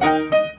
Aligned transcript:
Hallo 0.00 0.24
und 0.24 0.51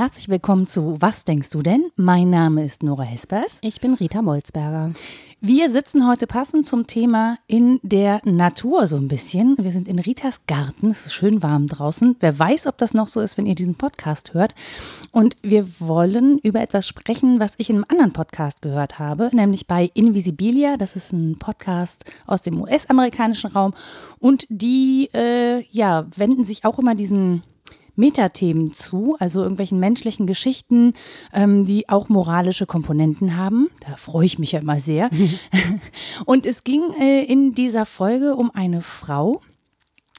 herzlich 0.00 0.30
willkommen 0.30 0.66
zu 0.66 0.96
Was 1.00 1.26
denkst 1.26 1.50
du 1.50 1.60
denn? 1.60 1.90
Mein 1.94 2.30
Name 2.30 2.64
ist 2.64 2.82
Nora 2.82 3.02
Hespers. 3.02 3.58
Ich 3.60 3.82
bin 3.82 3.92
Rita 3.92 4.22
Molzberger. 4.22 4.94
Wir 5.42 5.68
sitzen 5.68 6.08
heute 6.08 6.26
passend 6.26 6.64
zum 6.64 6.86
Thema 6.86 7.36
in 7.46 7.80
der 7.82 8.22
Natur 8.24 8.86
so 8.86 8.96
ein 8.96 9.08
bisschen. 9.08 9.58
Wir 9.58 9.72
sind 9.72 9.88
in 9.88 9.98
Ritas 9.98 10.40
Garten. 10.46 10.90
Es 10.90 11.04
ist 11.04 11.12
schön 11.12 11.42
warm 11.42 11.66
draußen. 11.66 12.16
Wer 12.18 12.38
weiß, 12.38 12.66
ob 12.66 12.78
das 12.78 12.94
noch 12.94 13.08
so 13.08 13.20
ist, 13.20 13.36
wenn 13.36 13.44
ihr 13.44 13.54
diesen 13.54 13.74
Podcast 13.74 14.32
hört. 14.32 14.54
Und 15.12 15.36
wir 15.42 15.66
wollen 15.80 16.38
über 16.38 16.62
etwas 16.62 16.88
sprechen, 16.88 17.38
was 17.38 17.52
ich 17.58 17.68
in 17.68 17.76
einem 17.76 17.86
anderen 17.86 18.14
Podcast 18.14 18.62
gehört 18.62 18.98
habe, 18.98 19.28
nämlich 19.34 19.66
bei 19.66 19.90
Invisibilia. 19.92 20.78
Das 20.78 20.96
ist 20.96 21.12
ein 21.12 21.38
Podcast 21.38 22.06
aus 22.26 22.40
dem 22.40 22.58
US-amerikanischen 22.58 23.50
Raum. 23.50 23.74
Und 24.18 24.46
die, 24.48 25.10
äh, 25.12 25.60
ja, 25.70 26.06
wenden 26.16 26.44
sich 26.44 26.64
auch 26.64 26.78
immer 26.78 26.94
diesen 26.94 27.42
Metathemen 28.00 28.72
zu, 28.72 29.16
also 29.20 29.42
irgendwelchen 29.42 29.78
menschlichen 29.78 30.26
Geschichten, 30.26 30.94
ähm, 31.32 31.64
die 31.64 31.88
auch 31.88 32.08
moralische 32.08 32.66
Komponenten 32.66 33.36
haben. 33.36 33.68
Da 33.86 33.96
freue 33.96 34.26
ich 34.26 34.38
mich 34.38 34.52
ja 34.52 34.60
immer 34.60 34.80
sehr. 34.80 35.10
Und 36.24 36.46
es 36.46 36.64
ging 36.64 36.82
äh, 37.00 37.22
in 37.22 37.54
dieser 37.54 37.86
Folge 37.86 38.34
um 38.34 38.50
eine 38.52 38.82
Frau, 38.82 39.40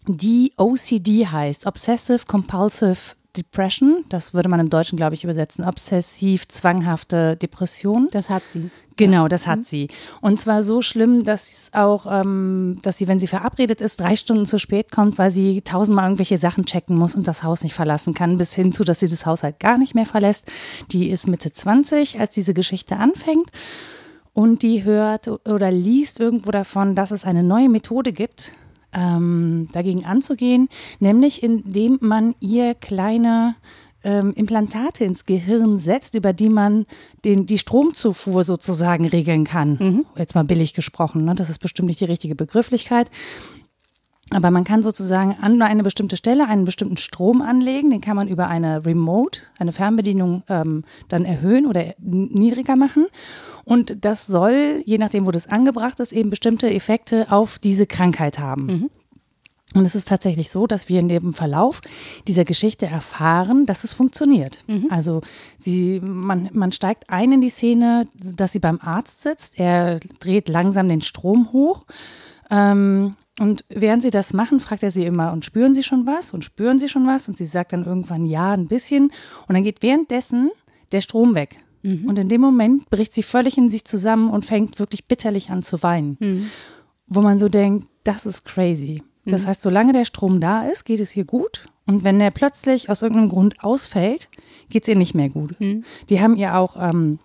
die 0.08 0.54
OCD 0.58 1.28
heißt, 1.28 1.66
Obsessive 1.66 2.26
Compulsive 2.26 3.16
Depression, 3.38 4.04
das 4.10 4.34
würde 4.34 4.50
man 4.50 4.60
im 4.60 4.70
Deutschen, 4.70 4.98
glaube 4.98 5.14
ich, 5.16 5.24
übersetzen, 5.24 5.64
obsessiv 5.64 6.48
zwanghafte 6.48 7.38
Depression. 7.38 8.10
Das 8.12 8.30
hat 8.30 8.44
sie. 8.48 8.70
Genau, 8.98 9.28
das 9.28 9.48
hat 9.48 9.60
mhm. 9.60 9.64
sie. 9.64 9.88
Und 10.20 10.40
zwar 10.40 10.64
so 10.64 10.82
schlimm, 10.82 11.24
dass 11.24 11.72
auch, 11.74 12.06
ähm, 12.10 12.80
dass 12.82 12.98
sie, 12.98 13.08
wenn 13.08 13.20
sie 13.20 13.28
verabredet 13.28 13.80
ist, 13.80 14.00
drei 14.00 14.16
Stunden 14.16 14.46
zu 14.46 14.60
spät 14.60 14.92
kommt, 14.92 15.18
weil 15.18 15.32
sie 15.32 15.62
tausendmal 15.62 16.06
irgendwelche 16.06 16.38
Sachen 16.38 16.66
checken 16.66 16.98
muss 16.98 17.16
und 17.16 17.28
das 17.28 17.42
Haus 17.44 17.64
nicht 17.64 17.74
verlassen 17.74 18.14
kann, 18.14 18.38
bis 18.38 18.54
hin 18.54 18.72
zu, 18.72 18.84
dass 18.84 19.00
sie 19.00 19.08
das 19.08 19.26
Haus 19.26 19.44
halt 19.44 19.60
gar 19.60 19.78
nicht 19.78 19.96
mehr 19.96 20.06
verlässt. 20.06 20.46
Die 20.92 21.10
ist 21.10 21.28
Mitte 21.28 21.52
20, 21.52 22.20
als 22.20 22.32
diese 22.32 22.54
Geschichte 22.54 22.98
anfängt. 22.98 23.50
Und 24.34 24.62
die 24.62 24.84
hört 24.84 25.28
oder 25.48 25.72
liest 25.72 26.20
irgendwo 26.20 26.52
davon, 26.52 26.96
dass 26.96 27.12
es 27.12 27.26
eine 27.26 27.44
neue 27.44 27.70
Methode 27.70 28.14
gibt, 28.14 28.54
ähm, 28.94 29.68
dagegen 29.72 30.06
anzugehen, 30.06 30.70
nämlich 31.00 31.44
indem 31.44 31.98
man 32.02 32.36
ihr 32.40 32.76
kleine 32.76 33.56
ähm, 34.04 34.32
Implantate 34.32 35.04
ins 35.04 35.26
Gehirn 35.26 35.78
setzt, 35.78 36.16
über 36.16 36.34
die 36.34 36.50
man 36.50 36.86
den, 37.24 37.46
die 37.46 37.58
Stromzufuhr 37.58 38.44
sozusagen 38.44 39.08
regeln 39.08 39.44
kann. 39.44 39.78
Mhm. 39.80 40.06
Jetzt 40.18 40.36
mal 40.36 40.44
billig 40.44 40.74
gesprochen, 40.74 41.26
ne? 41.26 41.36
das 41.36 41.50
ist 41.50 41.60
bestimmt 41.60 41.88
nicht 41.88 42.02
die 42.02 42.06
richtige 42.06 42.36
Begrifflichkeit. 42.36 43.10
Aber 44.34 44.50
man 44.50 44.64
kann 44.64 44.82
sozusagen 44.82 45.36
an 45.42 45.62
eine 45.62 45.84
bestimmte 45.84 46.16
Stelle 46.16 46.48
einen 46.48 46.66
bestimmten 46.66 46.98
Strom 46.98 47.42
anlegen, 47.42 47.90
den 47.90 48.02
kann 48.02 48.16
man 48.16 48.28
über 48.28 48.48
eine 48.48 48.86
Remote, 48.86 49.42
eine 49.60 49.74
Fernbedienung 49.74 50.44
ähm, 50.48 50.84
dann 51.10 51.26
erhöhen 51.26 51.66
oder 51.66 51.94
niedriger 52.00 52.78
machen. 52.78 53.08
Und 53.66 54.06
das 54.06 54.26
soll, 54.26 54.82
je 54.86 54.98
nachdem, 54.98 55.26
wo 55.26 55.32
das 55.32 55.48
angebracht 55.48 56.00
ist, 56.00 56.14
eben 56.14 56.30
bestimmte 56.30 56.74
Effekte 56.74 57.32
auf 57.32 57.60
diese 57.60 57.86
Krankheit 57.86 58.40
haben. 58.40 58.66
Mhm. 58.66 58.90
Und 59.74 59.86
es 59.86 59.96
ist 59.96 60.08
tatsächlich 60.08 60.50
so, 60.50 60.68
dass 60.68 60.90
wir 60.90 61.00
in 61.00 61.08
dem 61.08 61.34
Verlauf 61.34 61.82
dieser 62.28 62.44
Geschichte 62.44 62.88
erfahren, 62.88 63.66
dass 63.66 63.84
es 63.84 63.94
funktioniert. 63.94 64.64
Mhm. 64.68 64.88
Also 64.90 65.22
sie, 65.60 66.02
man, 66.02 66.50
man 66.52 66.72
steigt 66.72 67.10
ein 67.10 67.32
in 67.32 67.42
die 67.42 67.50
Szene, 67.50 68.06
dass 68.14 68.52
sie 68.52 68.60
beim 68.60 68.80
Arzt 68.82 69.24
sitzt. 69.24 69.58
Er 69.58 70.00
dreht 70.20 70.50
langsam 70.50 70.90
den 70.90 71.02
Strom 71.02 71.54
hoch. 71.54 71.86
Ähm, 72.50 73.16
und 73.42 73.66
während 73.70 74.04
sie 74.04 74.12
das 74.12 74.34
machen, 74.34 74.60
fragt 74.60 74.84
er 74.84 74.92
sie 74.92 75.04
immer, 75.04 75.34
und 75.34 75.44
spüren 75.46 75.74
Sie 75.74 75.82
schon 75.82 76.06
was? 76.06 76.32
Und 76.32 76.46
spüren 76.46 76.78
Sie 76.78 76.88
schon 76.88 77.08
was? 77.08 77.28
Und 77.28 77.40
sie 77.40 77.46
sagt 77.46 77.74
dann 77.74 77.86
irgendwann 77.86 78.28
ja, 78.28 78.52
ein 78.52 78.68
bisschen. 78.68 79.12
Und 79.48 79.56
dann 79.56 79.64
geht 79.64 79.82
währenddessen 79.82 80.52
der 80.92 81.02
Strom 81.02 81.34
weg. 81.34 81.58
Mhm. 81.82 82.08
Und 82.08 82.20
in 82.20 82.30
dem 82.30 82.40
Moment 82.40 82.92
bricht 82.92 83.14
sie 83.14 83.24
völlig 83.24 83.58
in 83.58 83.72
sich 83.72 83.84
zusammen 83.84 84.30
und 84.30 84.46
fängt 84.46 84.78
wirklich 84.78 85.08
bitterlich 85.08 85.50
an 85.50 85.64
zu 85.64 85.82
weinen. 85.82 86.18
Mhm. 86.20 86.46
Wo 87.08 87.22
man 87.22 87.40
so 87.40 87.50
denkt, 87.50 87.88
das 88.04 88.28
ist 88.28 88.46
crazy. 88.46 89.02
Das 89.26 89.42
mhm. 89.44 89.48
heißt, 89.48 89.62
solange 89.64 89.94
der 89.94 90.06
Strom 90.06 90.40
da 90.40 90.64
ist, 90.64 90.86
geht 90.86 91.00
es 91.00 91.16
ihr 91.16 91.26
gut. 91.26 91.66
Und 91.88 92.04
wenn 92.04 92.20
der 92.20 92.30
plötzlich 92.30 92.92
aus 92.92 93.02
irgendeinem 93.02 93.30
Grund 93.30 93.64
ausfällt, 93.64 94.30
geht 94.70 94.84
es 94.84 94.88
ihr 94.88 94.96
nicht 94.96 95.16
mehr 95.16 95.30
gut. 95.30 95.60
Mhm. 95.60 95.84
Die 96.10 96.22
haben 96.22 96.36
ihr 96.36 96.56
auch 96.56 96.76
ähm, 96.80 97.18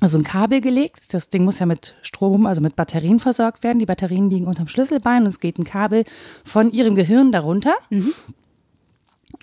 also 0.00 0.18
ein 0.18 0.24
Kabel 0.24 0.60
gelegt. 0.60 1.12
Das 1.14 1.28
Ding 1.28 1.44
muss 1.44 1.58
ja 1.58 1.66
mit 1.66 1.94
Strom, 2.02 2.46
also 2.46 2.60
mit 2.60 2.74
Batterien 2.76 3.20
versorgt 3.20 3.62
werden. 3.62 3.78
Die 3.78 3.86
Batterien 3.86 4.30
liegen 4.30 4.46
unterm 4.46 4.68
Schlüsselbein 4.68 5.22
und 5.22 5.28
es 5.28 5.40
geht 5.40 5.58
ein 5.58 5.64
Kabel 5.64 6.04
von 6.44 6.70
ihrem 6.70 6.94
Gehirn 6.94 7.32
darunter. 7.32 7.74
Mhm. 7.90 8.12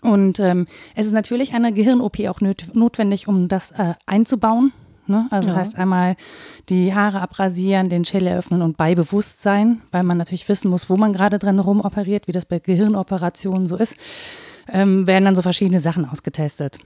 Und 0.01 0.39
ähm, 0.39 0.67
es 0.95 1.07
ist 1.07 1.13
natürlich 1.13 1.53
eine 1.53 1.73
Gehirn-OP 1.73 2.19
auch 2.27 2.41
notwendig, 2.41 3.27
um 3.27 3.47
das 3.47 3.71
äh, 3.71 3.93
einzubauen. 4.05 4.73
Ne? 5.07 5.27
Also 5.31 5.49
ja. 5.49 5.55
heißt 5.55 5.77
einmal 5.77 6.15
die 6.69 6.93
Haare 6.93 7.21
abrasieren, 7.21 7.89
den 7.89 8.05
Schädel 8.05 8.27
eröffnen 8.27 8.61
und 8.61 8.77
bei 8.77 8.93
Bewusstsein, 8.93 9.81
weil 9.91 10.03
man 10.03 10.17
natürlich 10.17 10.49
wissen 10.49 10.69
muss, 10.69 10.89
wo 10.89 10.97
man 10.97 11.13
gerade 11.13 11.39
drin 11.39 11.59
rumoperiert, 11.59 12.27
wie 12.27 12.33
das 12.33 12.45
bei 12.45 12.59
Gehirnoperationen 12.59 13.67
so 13.67 13.77
ist, 13.77 13.95
ähm, 14.67 15.07
werden 15.07 15.25
dann 15.25 15.35
so 15.35 15.41
verschiedene 15.41 15.79
Sachen 15.79 16.07
ausgetestet. 16.07 16.77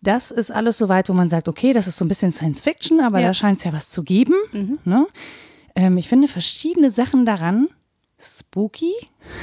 Das 0.00 0.30
ist 0.30 0.50
alles 0.50 0.78
so 0.78 0.88
weit, 0.88 1.08
wo 1.08 1.12
man 1.12 1.28
sagt, 1.28 1.48
okay, 1.48 1.72
das 1.72 1.86
ist 1.86 1.96
so 1.96 2.04
ein 2.04 2.08
bisschen 2.08 2.32
Science 2.32 2.60
Fiction, 2.60 3.00
aber 3.00 3.20
ja. 3.20 3.28
da 3.28 3.34
scheint 3.34 3.58
es 3.58 3.64
ja 3.64 3.72
was 3.72 3.88
zu 3.88 4.02
geben. 4.02 4.34
Mhm. 4.52 4.78
Ne? 4.84 5.06
Ähm, 5.74 5.96
ich 5.96 6.08
finde 6.08 6.28
verschiedene 6.28 6.90
Sachen 6.90 7.26
daran 7.26 7.68
spooky. 8.18 8.92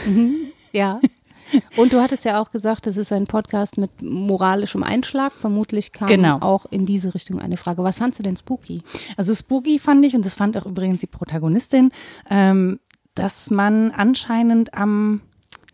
Mhm. 0.05 0.35
Ja. 0.71 0.99
Und 1.77 1.93
du 1.93 2.01
hattest 2.01 2.25
ja 2.25 2.41
auch 2.41 2.51
gesagt, 2.51 2.87
es 2.87 2.97
ist 2.97 3.11
ein 3.11 3.27
Podcast 3.27 3.77
mit 3.77 4.01
moralischem 4.01 4.81
Einschlag. 4.83 5.31
Vermutlich 5.33 5.91
kam 5.91 6.07
genau. 6.07 6.39
auch 6.39 6.65
in 6.65 6.85
diese 6.85 7.13
Richtung 7.13 7.39
eine 7.39 7.57
Frage. 7.57 7.83
Was 7.83 7.99
fandst 7.99 8.19
du 8.19 8.23
denn 8.23 8.37
spooky? 8.37 8.81
Also 9.17 9.33
spooky 9.35 9.77
fand 9.77 10.03
ich, 10.05 10.15
und 10.15 10.25
das 10.25 10.33
fand 10.33 10.57
auch 10.57 10.65
übrigens 10.65 11.01
die 11.01 11.07
Protagonistin, 11.07 11.91
ähm, 12.29 12.79
dass 13.15 13.51
man 13.51 13.91
anscheinend 13.91 14.73
am 14.73 15.21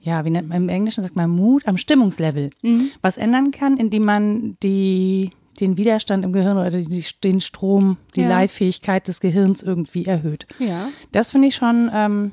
ja, 0.02 0.24
wie 0.26 0.30
nennt 0.30 0.50
man 0.50 0.64
im 0.64 0.70
Englischen, 0.70 1.04
sagt 1.04 1.16
man 1.16 1.30
Mut, 1.30 1.68
am 1.68 1.78
Stimmungslevel 1.78 2.52
mhm. 2.62 2.92
was 3.02 3.18
ändern 3.18 3.52
kann, 3.52 3.78
indem 3.78 4.06
man 4.06 4.56
die, 4.64 5.32
den 5.60 5.78
Widerstand 5.78 6.24
im 6.24 6.34
Gehirn 6.34 6.58
oder 6.58 6.72
die, 6.72 7.06
den 7.24 7.42
Strom, 7.42 7.98
die 8.16 8.22
ja. 8.22 8.30
Leitfähigkeit 8.30 9.08
des 9.08 9.20
Gehirns 9.20 9.62
irgendwie 9.62 10.06
erhöht. 10.06 10.48
Ja. 10.60 10.90
Das 11.12 11.32
finde 11.32 11.50
ich 11.50 11.56
schon 11.56 11.92
ähm, 11.94 12.32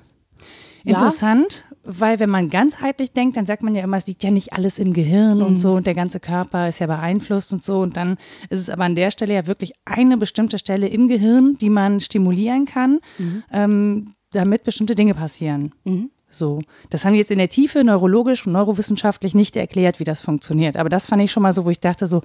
interessant, 0.84 1.66
ja. 1.69 1.76
weil 2.00 2.21
wenn 2.21 2.31
man 2.31 2.50
ganzheitlich 2.50 3.12
denkt, 3.12 3.37
dann 3.37 3.47
sagt 3.47 3.65
man 3.65 3.75
ja 3.75 3.82
immer, 3.82 3.97
es 3.97 4.06
liegt 4.06 4.22
ja 4.22 4.31
nicht 4.31 4.53
alles 4.53 4.78
im 4.78 4.93
Gehirn 4.93 5.38
mhm. 5.38 5.44
und 5.44 5.59
so 5.59 5.75
und 5.75 5.88
der 5.88 5.94
ganze 5.94 6.21
Körper 6.21 6.69
ist 6.69 6.78
ja 6.78 6.87
beeinflusst 6.87 7.53
und 7.53 7.65
so 7.65 7.81
und 7.81 7.97
dann 7.97 8.16
ist 8.49 8.60
es 8.60 8.71
aber 8.71 8.84
an 8.84 8.94
der 8.94 9.10
Stelle 9.10 9.34
ja 9.34 9.47
wirklich 9.49 9.72
eine 9.84 10.16
bestimmte 10.16 10.59
Stelle 10.59 10.87
im 10.87 11.09
Gehirn, 11.09 11.56
die 11.60 11.71
man 11.71 12.00
stimulieren 12.00 12.65
kann, 12.65 13.00
mhm. 13.19 13.43
ähm, 13.53 14.12
damit 14.31 14.62
bestimmte 14.62 14.94
Dinge 14.94 15.15
passieren. 15.15 15.72
Mhm. 15.84 16.10
So, 16.28 16.60
das 16.91 17.04
haben 17.04 17.12
die 17.12 17.19
jetzt 17.19 17.31
in 17.31 17.38
der 17.38 17.48
Tiefe 17.48 17.84
neurologisch 17.84 18.47
und 18.47 18.53
neurowissenschaftlich 18.53 19.34
nicht 19.34 19.56
erklärt, 19.56 20.00
wie 20.00 20.04
das 20.04 20.20
funktioniert. 20.20 20.76
Aber 20.76 20.88
das 20.88 21.06
fand 21.06 21.22
ich 21.22 21.32
schon 21.32 21.42
mal 21.42 21.53
so, 21.53 21.64
wo 21.64 21.70
ich 21.70 21.81
dachte 21.81 22.06
so, 22.06 22.22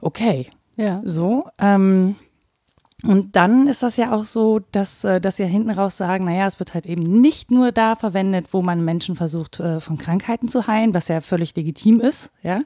okay, 0.00 0.48
ja. 0.76 1.02
so. 1.04 1.46
Ähm, 1.58 2.16
und 3.04 3.34
dann 3.34 3.66
ist 3.66 3.82
das 3.82 3.96
ja 3.96 4.12
auch 4.12 4.24
so, 4.24 4.60
dass, 4.70 5.02
äh, 5.02 5.20
dass 5.20 5.36
sie 5.36 5.42
ja 5.42 5.48
hinten 5.48 5.70
raus 5.70 5.96
sagen, 5.96 6.24
naja, 6.24 6.46
es 6.46 6.60
wird 6.60 6.72
halt 6.72 6.86
eben 6.86 7.02
nicht 7.20 7.50
nur 7.50 7.72
da 7.72 7.96
verwendet, 7.96 8.46
wo 8.52 8.62
man 8.62 8.84
Menschen 8.84 9.16
versucht, 9.16 9.58
äh, 9.58 9.80
von 9.80 9.98
Krankheiten 9.98 10.48
zu 10.48 10.68
heilen, 10.68 10.94
was 10.94 11.08
ja 11.08 11.20
völlig 11.20 11.56
legitim 11.56 12.00
ist, 12.00 12.30
ja, 12.42 12.62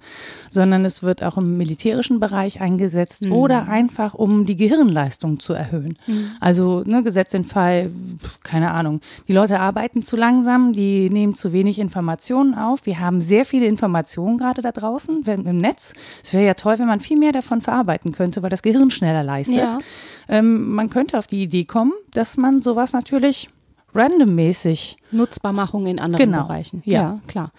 sondern 0.51 0.85
es 0.85 1.03
wird 1.03 1.23
auch 1.23 1.39
im 1.39 1.57
militärischen 1.57 2.21
Bereich 2.21 2.61
eingesetzt 2.61 3.25
mhm. 3.25 3.33
oder 3.33 3.69
einfach, 3.69 4.13
um 4.13 4.45
die 4.45 4.57
Gehirnleistung 4.57 5.41
zu 5.41 5.55
erhöhen. 5.55 5.97
Mhm. 6.07 6.31
Also, 6.41 6.83
ne, 6.85 7.03
gesetzt 7.03 7.33
den 7.33 7.45
Fall, 7.45 7.91
keine 8.43 8.73
Ahnung, 8.73 9.01
die 9.29 9.33
Leute 9.33 9.59
arbeiten 9.61 10.03
zu 10.03 10.17
langsam, 10.17 10.75
die 10.75 11.09
nehmen 11.09 11.35
zu 11.35 11.55
wenig 11.55 11.79
Informationen 11.79 12.55
auf. 12.55 12.85
Wir 12.85 13.01
haben 13.01 13.23
sehr 13.23 13.47
viele 13.47 13.67
Informationen 13.67 14.37
gerade 14.37 14.61
da 14.61 14.73
draußen 14.73 15.23
im 15.25 15.57
Netz. 15.57 15.95
Es 16.23 16.35
wäre 16.35 16.45
ja 16.45 16.55
toll, 16.55 16.79
wenn 16.79 16.87
man 16.87 17.01
viel 17.01 17.19
mehr 17.19 17.33
davon 17.33 17.63
verarbeiten 17.63 18.13
könnte, 18.13 18.43
weil 18.43 18.51
das 18.51 18.63
Gehirn 18.63 18.91
schneller 18.91 19.23
leistet. 19.23 19.57
Ja. 19.57 19.79
Ähm, 20.29 20.71
man 20.73 20.91
könnte 20.91 21.19
auf 21.19 21.27
die 21.27 21.43
Idee 21.43 21.65
kommen, 21.65 21.93
dass 22.13 22.37
man 22.37 22.63
sowas 22.63 22.93
natürlich 22.93 23.49
randommäßig 23.95 24.97
Nutzbarmachung 25.11 25.87
in 25.87 25.99
anderen 25.99 26.31
genau. 26.31 26.45
Bereichen. 26.45 26.83
Ja. 26.85 27.01
ja. 27.01 27.21
klar. 27.27 27.53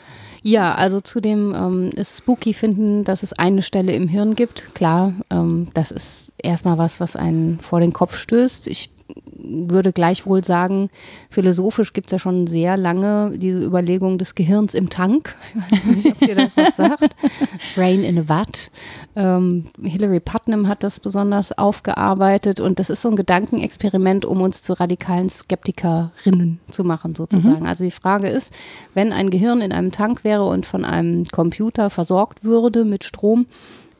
Ja, 0.44 0.76
also 0.76 1.02
zu 1.02 1.20
dem 1.20 1.54
ähm, 1.54 1.90
ist 1.96 2.20
spooky 2.20 2.54
finden, 2.54 3.04
dass 3.04 3.24
es 3.24 3.34
eine 3.34 3.62
Stelle 3.62 3.94
im 3.94 4.08
Hirn 4.08 4.36
gibt. 4.36 4.74
Klar, 4.76 5.14
ähm, 5.30 5.68
das 5.74 5.92
ist 5.92 6.32
erstmal 6.42 6.78
was, 6.78 7.00
was 7.00 7.16
einen 7.16 7.60
vor 7.60 7.80
den 7.80 7.92
Kopf 7.92 8.18
stößt. 8.18 8.68
Ich 8.68 8.92
würde 9.36 9.94
gleichwohl 9.94 10.44
sagen, 10.44 10.90
philosophisch 11.30 11.94
gibt 11.94 12.08
es 12.08 12.12
ja 12.12 12.20
schon 12.20 12.48
sehr 12.48 12.78
lange 12.78 13.32
diese 13.38 13.64
Überlegung 13.64 14.18
des 14.18 14.36
Gehirns 14.36 14.74
im 14.74 14.90
Tank. 14.90 15.36
Ich 15.72 15.72
weiß 15.72 15.86
nicht, 15.86 16.08
ob 16.08 16.20
dir 16.20 16.36
das 16.36 16.58
was 16.58 16.76
sagt. 16.76 17.16
Brain 17.76 18.04
in 18.04 18.20
a 18.20 18.30
Watt. 18.30 18.72
Ähm, 19.16 19.68
Hilary 19.82 20.20
Putnam 20.20 20.68
hat 20.68 20.84
das 20.84 21.00
besonders 21.00 21.58
aufgearbeitet 21.58 22.60
und 22.60 22.80
das 22.80 22.90
ist 22.90 23.02
so 23.02 23.10
ein 23.10 23.16
Gedankenexperiment, 23.16 24.26
um 24.26 24.42
uns 24.42 24.62
zu 24.62 24.74
radikalen 24.74 25.30
Skeptikerinnen 25.30 26.60
zu 26.70 26.84
machen, 26.84 27.16
sozusagen. 27.16 27.62
Mhm. 27.62 27.68
Also 27.68 27.84
die 27.84 27.92
Frage 27.92 28.28
ist, 28.28 28.54
wenn 28.94 29.14
ein 29.14 29.30
Gehirn 29.30 29.62
in 29.62 29.72
einem 29.72 29.92
Tank 29.92 30.24
wäre 30.24 30.46
und 30.46 30.66
von 30.66 30.84
einem 30.84 31.26
Computer 31.26 31.90
versorgt 31.90 32.44
würde 32.44 32.86
mit 32.86 33.04
Strom, 33.04 33.46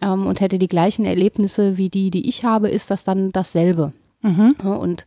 ähm, 0.02 0.28
und 0.28 0.42
hätte 0.42 0.60
die 0.60 0.68
gleichen 0.68 1.06
Erlebnisse 1.06 1.78
wie 1.78 1.90
die, 1.90 2.12
die 2.12 2.30
ich 2.30 2.44
habe, 2.44 2.70
ist 2.70 2.92
das 2.92 3.04
dann 3.04 3.32
dasselbe. 3.32 3.94
Mhm. 4.28 4.52
Und 4.68 5.06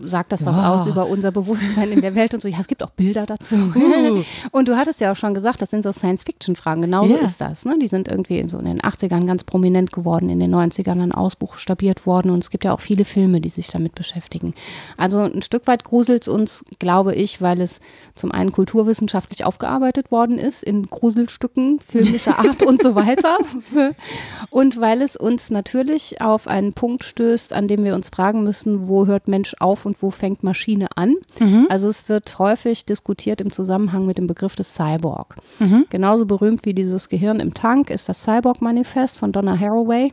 sagt 0.00 0.32
das 0.32 0.46
was 0.46 0.56
wow. 0.56 0.64
aus 0.64 0.86
über 0.86 1.06
unser 1.06 1.30
Bewusstsein 1.30 1.92
in 1.92 2.00
der 2.00 2.14
Welt 2.14 2.32
und 2.32 2.42
so. 2.42 2.48
Ja, 2.48 2.58
es 2.60 2.66
gibt 2.66 2.82
auch 2.82 2.90
Bilder 2.90 3.26
dazu. 3.26 3.56
Uh. 3.74 4.22
Und 4.50 4.68
du 4.68 4.76
hattest 4.76 5.00
ja 5.00 5.12
auch 5.12 5.16
schon 5.16 5.34
gesagt, 5.34 5.60
das 5.60 5.70
sind 5.70 5.82
so 5.82 5.92
Science-Fiction-Fragen. 5.92 6.82
Genauso 6.82 7.14
yeah. 7.14 7.24
ist 7.24 7.40
das. 7.40 7.64
Ne? 7.64 7.76
Die 7.80 7.88
sind 7.88 8.08
irgendwie 8.08 8.48
so 8.48 8.58
in 8.58 8.64
den 8.64 8.80
80ern 8.80 9.26
ganz 9.26 9.44
prominent 9.44 9.92
geworden, 9.92 10.30
in 10.30 10.40
den 10.40 10.54
90ern 10.54 10.98
dann 10.98 11.12
ausbuchstabiert 11.12 12.06
worden 12.06 12.30
und 12.30 12.42
es 12.42 12.50
gibt 12.50 12.64
ja 12.64 12.72
auch 12.72 12.80
viele 12.80 13.04
Filme, 13.04 13.40
die 13.40 13.50
sich 13.50 13.68
damit 13.68 13.94
beschäftigen. 13.94 14.54
Also 14.96 15.18
ein 15.18 15.42
Stück 15.42 15.66
weit 15.66 15.84
gruselt 15.84 16.22
es 16.22 16.28
uns, 16.28 16.64
glaube 16.78 17.14
ich, 17.14 17.42
weil 17.42 17.60
es 17.60 17.80
zum 18.14 18.32
einen 18.32 18.52
kulturwissenschaftlich 18.52 19.44
aufgearbeitet 19.44 20.10
worden 20.10 20.38
ist 20.38 20.62
in 20.62 20.88
Gruselstücken 20.88 21.80
filmischer 21.80 22.38
Art 22.38 22.62
und 22.62 22.82
so 22.82 22.94
weiter 22.94 23.38
und 24.50 24.80
weil 24.80 25.02
es 25.02 25.16
uns 25.16 25.50
natürlich 25.50 26.20
auf 26.20 26.46
einen 26.46 26.72
Punkt 26.72 27.04
stößt, 27.04 27.52
an 27.52 27.68
dem 27.68 27.84
wir 27.84 27.94
uns 27.94 28.08
fragen 28.08 28.42
müssen, 28.42 28.88
wo 28.88 29.06
hört 29.06 29.28
Mensch 29.28 29.54
auf 29.58 29.81
und 29.86 30.02
wo 30.02 30.10
fängt 30.10 30.42
Maschine 30.42 30.88
an. 30.96 31.16
Mhm. 31.38 31.66
Also 31.68 31.88
es 31.88 32.08
wird 32.08 32.38
häufig 32.38 32.84
diskutiert 32.84 33.40
im 33.40 33.52
Zusammenhang 33.52 34.06
mit 34.06 34.18
dem 34.18 34.26
Begriff 34.26 34.56
des 34.56 34.74
Cyborg. 34.74 35.36
Mhm. 35.58 35.86
Genauso 35.90 36.26
berühmt 36.26 36.64
wie 36.64 36.74
dieses 36.74 37.08
Gehirn 37.08 37.40
im 37.40 37.54
Tank 37.54 37.90
ist 37.90 38.08
das 38.08 38.22
Cyborg-Manifest 38.22 39.18
von 39.18 39.32
Donna 39.32 39.58
Haraway 39.58 40.12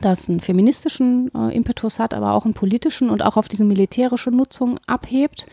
das 0.00 0.28
einen 0.28 0.40
feministischen 0.40 1.30
äh, 1.34 1.54
Impetus 1.54 1.98
hat, 1.98 2.14
aber 2.14 2.34
auch 2.34 2.44
einen 2.44 2.54
politischen 2.54 3.10
und 3.10 3.22
auch 3.22 3.36
auf 3.36 3.48
diese 3.48 3.64
militärische 3.64 4.30
Nutzung 4.30 4.78
abhebt 4.86 5.46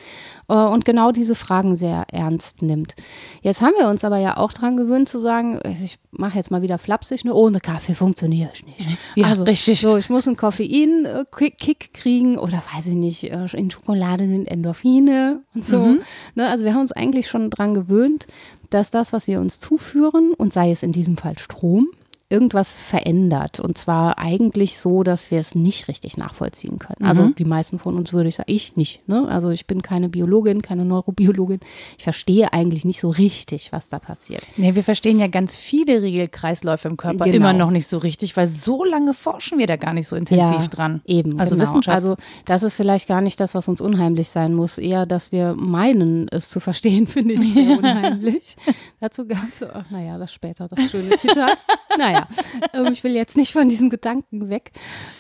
äh, 0.48 0.54
und 0.54 0.86
genau 0.86 1.12
diese 1.12 1.36
Fragen 1.36 1.76
sehr 1.76 2.06
ernst 2.12 2.62
nimmt. 2.62 2.96
Jetzt 3.42 3.62
haben 3.62 3.74
wir 3.78 3.88
uns 3.88 4.04
aber 4.04 4.18
ja 4.18 4.38
auch 4.38 4.54
dran 4.54 4.78
gewöhnt 4.78 5.10
zu 5.10 5.20
sagen, 5.20 5.60
ich 5.82 5.98
mache 6.12 6.38
jetzt 6.38 6.52
mal 6.52 6.62
wieder 6.62 6.78
flapsig, 6.78 7.26
ne, 7.26 7.34
ohne 7.34 7.60
Kaffee 7.60 7.96
funktioniere 7.96 8.52
ich 8.54 8.66
nicht. 8.66 8.98
Ja, 9.16 9.28
also, 9.28 9.44
richtig. 9.44 9.82
So, 9.82 9.98
ich 9.98 10.10
muss 10.10 10.28
einen 10.28 10.38
Koffein-Kick 10.38 11.94
kriegen 11.94 12.38
oder 12.38 12.62
weiß 12.76 12.86
ich 12.86 12.94
nicht, 12.94 13.24
äh, 13.32 13.48
in 13.54 13.72
Schokolade 13.72 14.28
sind 14.28 14.48
Endorphine 14.48 15.42
und 15.56 15.66
so. 15.66 15.80
Mhm. 15.80 16.02
Ne, 16.36 16.48
also 16.48 16.64
wir 16.64 16.74
haben 16.74 16.82
uns 16.82 16.92
eigentlich 16.92 17.28
schon 17.28 17.50
dran 17.50 17.74
gewöhnt, 17.74 18.28
dass 18.70 18.92
das, 18.92 19.14
was 19.14 19.28
wir 19.28 19.40
uns 19.40 19.60
zuführen, 19.60 20.34
und 20.34 20.54
sei 20.54 20.72
es 20.72 20.84
in 20.84 20.92
diesem 20.92 21.18
Fall 21.18 21.38
Strom, 21.38 21.88
irgendwas 22.30 22.76
verändert. 22.76 23.62
Und 23.62 23.78
zwar 23.78 24.18
eigentlich 24.18 24.78
so, 24.80 25.04
dass 25.04 25.32
wir 25.32 25.40
es 25.40 25.56
nicht 25.56 25.88
richtig 25.88 26.18
nachvollziehen 26.18 26.78
können. 26.78 27.08
Also 27.08 27.24
mhm. 27.24 27.36
die 27.36 27.46
meisten 27.46 27.80
von 27.80 27.96
uns 27.96 28.12
würde 28.12 28.28
ich 28.28 28.36
sagen, 28.36 28.52
ich 28.52 28.76
nicht. 28.76 29.08
Ne? 29.08 29.26
Also 29.30 29.50
ich 29.50 29.66
bin 29.66 29.82
keine 29.82 30.10
Biologin, 30.10 30.62
keine 30.62 30.84
Neurobiologin. 30.84 31.62
Ich 31.98 32.04
verstehe 32.04 32.52
eigentlich 32.52 32.84
nicht 32.84 33.00
so 33.00 33.10
richtig, 33.10 33.72
was 33.72 33.88
da 33.88 34.00
passiert. 34.00 34.42
Nee, 34.58 34.76
wir 34.76 34.84
verstehen 34.84 35.20
ja 35.20 35.28
ganz 35.28 35.56
viele 35.56 36.02
Regelkreisläufe 36.02 36.90
im 36.90 36.98
Körper 36.98 37.24
genau. 37.24 37.38
immer 37.38 37.54
noch 37.54 37.72
nicht 37.72 37.88
so 37.88 37.98
richtig, 37.98 38.36
weil 38.36 38.48
so 38.48 38.84
lange 38.84 39.14
forschen 39.14 39.58
wir 39.58 39.68
da 39.68 39.78
gar 39.78 39.94
nicht 39.94 40.10
so 40.10 40.18
intensiv 40.18 40.62
ja, 40.62 40.68
dran. 40.68 41.02
Eben. 41.06 41.40
Also 41.40 41.56
genau. 41.56 41.64
Wissenschaft. 41.64 41.96
Also 41.96 42.18
das 42.44 42.62
ist 42.62 42.76
vielleicht 42.76 43.08
gar 43.08 43.22
nicht 43.22 43.40
das, 43.40 43.56
was 43.56 43.70
uns 43.70 43.80
unheimlich 43.80 44.28
sein 44.28 44.54
muss. 44.54 44.78
Eher, 44.78 45.06
dass 45.06 45.32
wir 45.32 45.56
meinen, 45.56 46.28
es 46.28 46.50
zu 46.50 46.60
verstehen, 46.60 47.08
finde 47.08 47.36
ich 47.36 47.54
sehr 47.54 47.70
unheimlich. 47.78 48.58
Dazu 49.00 49.26
gab 49.26 49.48
es, 49.54 49.66
ach 49.66 49.90
naja, 49.90 50.18
das 50.18 50.34
später, 50.34 50.68
das 50.68 50.92
schöne 50.92 51.12
Zitat. 51.12 51.58
naja 51.98 52.17
naja, 52.18 52.28
ähm, 52.74 52.92
ich 52.92 53.04
will 53.04 53.14
jetzt 53.14 53.38
nicht 53.38 53.54
von 53.54 53.70
diesem 53.70 53.90
Gedanken 53.90 54.50
weg, 54.50 54.72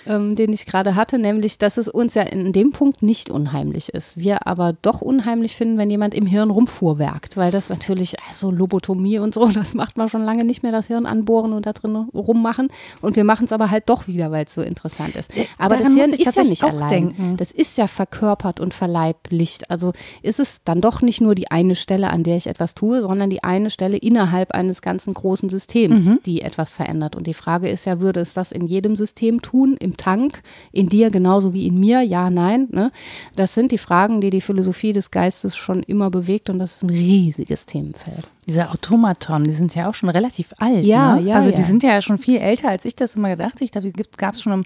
ähm, 0.06 0.36
den 0.36 0.54
ich 0.54 0.66
gerade 0.66 0.96
hatte, 0.96 1.20
nämlich, 1.20 1.58
dass 1.58 1.78
es 1.78 1.88
uns 1.88 2.14
ja 2.14 2.24
in 2.24 2.54
dem 2.54 2.72
Punkt 2.72 3.04
nicht 3.04 3.30
unheimlich 3.30 3.90
ist. 3.90 4.18
Wir 4.18 4.48
aber 4.48 4.74
doch 4.74 5.02
unheimlich 5.02 5.56
finden, 5.56 5.78
wenn 5.78 5.90
jemand 5.90 6.14
im 6.14 6.26
Hirn 6.26 6.50
rumfuhrwerkt, 6.50 7.38
weil 7.38 7.52
das 7.52 7.70
natürlich, 7.70 8.16
also 8.28 8.52
Lobotomie 8.52 9.20
und 9.20 9.34
so, 9.34 9.48
das 9.52 9.74
macht 9.74 9.98
man 9.98 10.10
schon 10.10 10.24
lange 10.24 10.44
nicht 10.44 10.64
mehr, 10.64 10.72
das 10.72 10.88
Hirn 10.88 11.06
anbohren 11.06 11.54
und 11.54 11.66
da 11.66 11.74
drin 11.74 11.96
rummachen. 12.14 12.70
Und 13.02 13.16
wir 13.16 13.24
machen 13.24 13.46
es 13.46 13.52
aber 13.52 13.72
halt 13.72 13.90
doch 13.90 14.08
wieder, 14.08 14.32
weil 14.32 14.46
es 14.46 14.54
so 14.54 14.62
interessant 14.62 15.16
ist. 15.16 15.32
Aber 15.58 15.78
Daran 15.78 15.96
das 15.96 16.04
Hirn 16.04 16.14
ist 16.14 16.36
ja 16.36 16.44
nicht 16.44 16.64
allein. 16.64 16.90
Denken. 16.90 17.38
Das 17.38 17.52
ist 17.52 17.78
ja 17.78 17.88
verkörpert 17.88 18.60
und 18.60 18.74
verleiblicht. 18.74 19.70
Also 19.70 19.94
ist 20.22 20.40
es 20.40 20.58
dann 20.64 20.82
doch 20.82 21.02
nicht 21.02 21.22
nur 21.22 21.36
die 21.36 21.52
eine 21.52 21.76
Stelle, 21.76 22.10
an 22.10 22.24
der 22.24 22.38
ich 22.38 22.48
etwas 22.48 22.76
tue, 22.76 23.02
sondern 23.02 23.30
die 23.30 23.44
eine 23.44 23.70
Stelle 23.70 23.98
innerhalb 23.98 24.52
eines 24.52 24.82
ganzen 24.82 25.14
großen 25.14 25.50
Systems, 25.50 26.02
mhm. 26.02 26.20
die 26.26 26.42
etwas 26.42 26.72
verändert 26.72 26.87
verändert. 26.88 27.16
Und 27.16 27.28
die 27.28 27.34
Frage 27.34 27.70
ist 27.70 27.86
ja, 27.86 28.00
würde 28.00 28.22
es 28.22 28.34
das 28.34 28.52
in 28.52 28.66
jedem 28.66 28.96
System 28.96 29.42
tun, 29.42 29.76
im 29.80 29.98
Tank, 29.98 30.42
in 30.72 30.88
dir 30.88 31.10
genauso 31.10 31.54
wie 31.54 31.68
in 31.68 31.80
mir? 31.80 32.02
Ja, 32.02 32.30
nein. 32.30 32.68
Ne? 32.72 32.92
Das 33.36 33.54
sind 33.54 33.72
die 33.72 33.78
Fragen, 33.78 34.22
die 34.22 34.30
die 34.30 34.42
Philosophie 34.42 34.94
des 34.94 35.12
Geistes 35.12 35.56
schon 35.56 35.84
immer 35.84 36.10
bewegt 36.10 36.50
und 36.50 36.60
das 36.60 36.78
ist 36.78 36.84
ein 36.84 36.90
riesiges 36.90 37.66
Themenfeld. 37.66 38.30
Diese 38.48 38.70
Automaton, 38.70 39.44
die 39.44 39.52
sind 39.52 39.76
ja 39.76 39.90
auch 39.90 39.96
schon 39.96 40.10
relativ 40.10 40.54
alt. 40.58 40.86
Ja, 40.86 41.16
ne? 41.16 41.28
ja. 41.30 41.36
Also 41.36 41.52
die 41.52 41.62
ja. 41.62 41.68
sind 41.68 41.84
ja 41.84 42.02
schon 42.02 42.18
viel 42.18 42.38
älter, 42.38 42.70
als 42.70 42.86
ich 42.86 42.96
das 42.96 43.16
immer 43.16 43.30
gedacht. 43.30 43.62
Ich 43.62 43.72
glaube, 43.72 43.92
die 43.92 44.04
gab 44.18 44.36
es 44.36 44.42
schon 44.42 44.64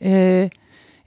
im 0.00 0.06
äh, 0.06 0.50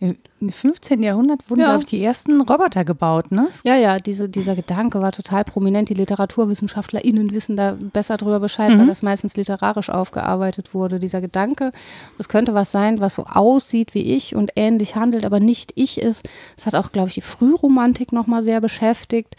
im 0.02 0.50
15. 0.50 1.04
Jahrhundert 1.04 1.48
wurden, 1.48 1.60
ja. 1.60 1.68
glaube 1.68 1.82
ich, 1.82 1.86
die 1.86 2.04
ersten 2.04 2.42
Roboter 2.42 2.84
gebaut, 2.84 3.32
ne? 3.32 3.48
Ja, 3.64 3.76
ja, 3.76 4.00
diese, 4.00 4.30
dieser 4.30 4.56
Gedanke 4.56 5.00
war 5.00 5.12
total 5.12 5.44
prominent. 5.44 5.90
Die 5.90 5.94
LiteraturwissenschaftlerInnen 5.94 7.32
wissen 7.32 7.56
da 7.56 7.78
besser 7.94 8.18
drüber 8.18 8.40
Bescheid, 8.40 8.72
mhm. 8.72 8.80
weil 8.80 8.88
das 8.88 9.04
meistens 9.04 9.38
literarisch 9.38 9.92
aufgearbeitet 9.92 10.74
wurde. 10.74 11.00
Dieser 11.00 11.22
Gedanke, 11.22 11.72
es 12.18 12.30
könnte 12.30 12.56
was 12.56 12.72
sein, 12.72 13.00
was 13.00 13.14
so 13.14 13.26
aussieht 13.26 13.94
wie 13.94 14.16
ich 14.16 14.36
und 14.36 14.54
ähnlich 14.56 14.96
handelt, 14.96 15.24
aber 15.24 15.40
nicht 15.40 15.74
ich 15.76 16.02
ist. 16.02 16.28
Das 16.56 16.66
hat 16.66 16.74
auch, 16.74 16.92
glaube 16.92 17.10
ich, 17.10 17.14
die 17.14 17.22
Frühromantik 17.22 18.12
nochmal 18.12 18.42
sehr 18.42 18.60
beschäftigt, 18.60 19.36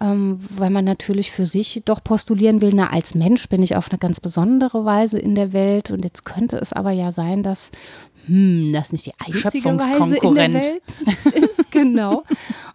ähm, 0.00 0.38
weil 0.50 0.70
man 0.70 0.84
natürlich 0.84 1.32
für 1.32 1.46
sich 1.46 1.82
doch 1.84 2.04
postulieren 2.04 2.60
will, 2.60 2.70
na, 2.72 2.90
als 2.90 3.16
Mensch 3.16 3.48
bin 3.48 3.64
ich 3.64 3.74
auf 3.74 3.90
eine 3.90 3.98
ganz 3.98 4.20
besondere 4.20 4.84
Weise 4.84 5.18
in 5.18 5.34
der 5.34 5.52
Welt 5.52 5.90
und 5.90 6.04
jetzt 6.04 6.24
könnte 6.24 6.56
es 6.58 6.72
aber 6.72 6.92
ja 6.92 7.10
sein, 7.10 7.42
dass 7.42 7.72
hm, 8.26 8.72
das 8.72 8.92
nicht 8.92 9.06
die 9.06 9.12
einzige 9.18 9.78
Weise 9.78 10.16
in 10.16 10.34
der 10.34 10.52
Welt 10.52 10.82
ist, 11.34 11.70
genau. 11.70 12.24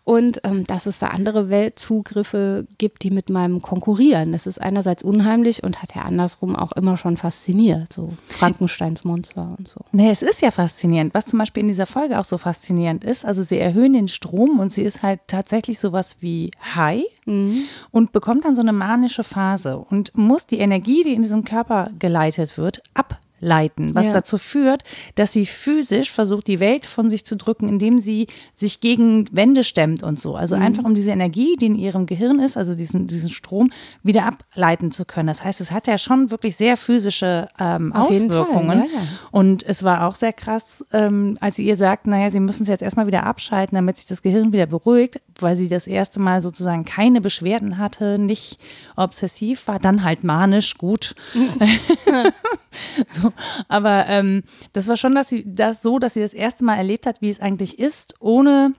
Und 0.03 0.41
ähm, 0.43 0.63
dass 0.63 0.87
es 0.87 0.97
da 0.97 1.09
andere 1.09 1.49
Weltzugriffe 1.51 2.65
gibt, 2.79 3.03
die 3.03 3.11
mit 3.11 3.29
meinem 3.29 3.61
konkurrieren. 3.61 4.31
Das 4.31 4.47
ist 4.47 4.59
einerseits 4.59 5.03
unheimlich 5.03 5.63
und 5.63 5.83
hat 5.83 5.95
ja 5.95 6.01
andersrum 6.01 6.55
auch 6.55 6.71
immer 6.71 6.97
schon 6.97 7.15
fasziniert, 7.15 7.93
so 7.93 8.13
Frankensteins 8.27 9.03
Monster 9.03 9.55
und 9.57 9.67
so. 9.67 9.81
Nee, 9.91 10.09
es 10.09 10.23
ist 10.23 10.41
ja 10.41 10.49
faszinierend. 10.49 11.13
Was 11.13 11.27
zum 11.27 11.37
Beispiel 11.37 11.61
in 11.61 11.67
dieser 11.67 11.85
Folge 11.85 12.19
auch 12.19 12.25
so 12.25 12.39
faszinierend 12.39 13.03
ist, 13.03 13.23
also 13.23 13.43
sie 13.43 13.59
erhöhen 13.59 13.93
den 13.93 14.07
Strom 14.07 14.59
und 14.59 14.71
sie 14.71 14.81
ist 14.81 15.03
halt 15.03 15.19
tatsächlich 15.27 15.79
sowas 15.79 16.17
wie 16.21 16.49
High 16.73 17.03
mhm. 17.25 17.65
und 17.91 18.11
bekommt 18.11 18.45
dann 18.45 18.55
so 18.55 18.61
eine 18.61 18.73
manische 18.73 19.23
Phase 19.23 19.77
und 19.77 20.17
muss 20.17 20.47
die 20.47 20.57
Energie, 20.57 21.03
die 21.03 21.13
in 21.13 21.21
diesem 21.21 21.45
Körper 21.45 21.91
geleitet 21.99 22.57
wird, 22.57 22.81
ab 22.95 23.19
leiten, 23.39 23.95
was 23.95 24.07
ja. 24.07 24.13
dazu 24.13 24.37
führt, 24.37 24.83
dass 25.15 25.33
sie 25.33 25.45
physisch 25.45 26.11
versucht, 26.11 26.47
die 26.47 26.59
Welt 26.59 26.85
von 26.85 27.09
sich 27.09 27.25
zu 27.25 27.35
drücken, 27.35 27.69
indem 27.69 27.99
sie 27.99 28.27
sich 28.55 28.81
gegen 28.81 29.25
Wände 29.31 29.63
stemmt 29.63 30.03
und 30.03 30.19
so. 30.19 30.35
Also 30.35 30.55
mhm. 30.55 30.63
einfach 30.63 30.83
um 30.83 30.95
diese 30.95 31.11
Energie, 31.11 31.55
die 31.55 31.67
in 31.67 31.75
ihrem 31.75 32.05
Gehirn 32.05 32.39
ist, 32.39 32.57
also 32.57 32.75
diesen, 32.75 33.07
diesen 33.07 33.29
Strom, 33.29 33.71
wieder 34.03 34.25
ableiten 34.25 34.91
zu 34.91 35.05
können. 35.05 35.27
Das 35.27 35.43
heißt, 35.43 35.61
es 35.61 35.71
hat 35.71 35.87
ja 35.87 35.97
schon 35.97 36.31
wirklich 36.31 36.55
sehr 36.55 36.77
physische 36.77 37.49
ähm, 37.59 37.93
Auswirkungen. 37.93 38.79
Ja, 38.79 38.85
ja. 38.85 39.01
Und 39.31 39.63
es 39.63 39.83
war 39.83 40.07
auch 40.07 40.15
sehr 40.15 40.33
krass, 40.33 40.83
ähm, 40.91 41.37
als 41.41 41.55
sie 41.55 41.65
ihr 41.65 41.75
sagt, 41.75 42.07
naja, 42.07 42.29
sie 42.29 42.39
müssen 42.39 42.63
es 42.63 42.69
jetzt 42.69 42.81
erstmal 42.81 43.07
wieder 43.07 43.25
abschalten, 43.25 43.75
damit 43.75 43.97
sich 43.97 44.07
das 44.07 44.21
Gehirn 44.21 44.53
wieder 44.53 44.65
beruhigt, 44.65 45.21
weil 45.39 45.55
sie 45.55 45.69
das 45.69 45.87
erste 45.87 46.19
Mal 46.19 46.41
sozusagen 46.41 46.85
keine 46.85 47.21
Beschwerden 47.21 47.77
hatte, 47.77 48.19
nicht 48.19 48.59
obsessiv 48.95 49.67
war, 49.67 49.79
dann 49.79 50.03
halt 50.03 50.23
manisch, 50.23 50.77
gut. 50.77 51.15
so, 53.11 53.28
aber 53.67 54.05
ähm, 54.07 54.43
das 54.73 54.87
war 54.87 54.97
schon, 54.97 55.15
dass 55.15 55.29
sie 55.29 55.43
das 55.45 55.81
so, 55.81 55.99
dass 55.99 56.13
sie 56.13 56.21
das 56.21 56.33
erste 56.33 56.63
Mal 56.63 56.75
erlebt 56.75 57.05
hat, 57.05 57.21
wie 57.21 57.29
es 57.29 57.39
eigentlich 57.39 57.79
ist, 57.79 58.15
ohne 58.19 58.73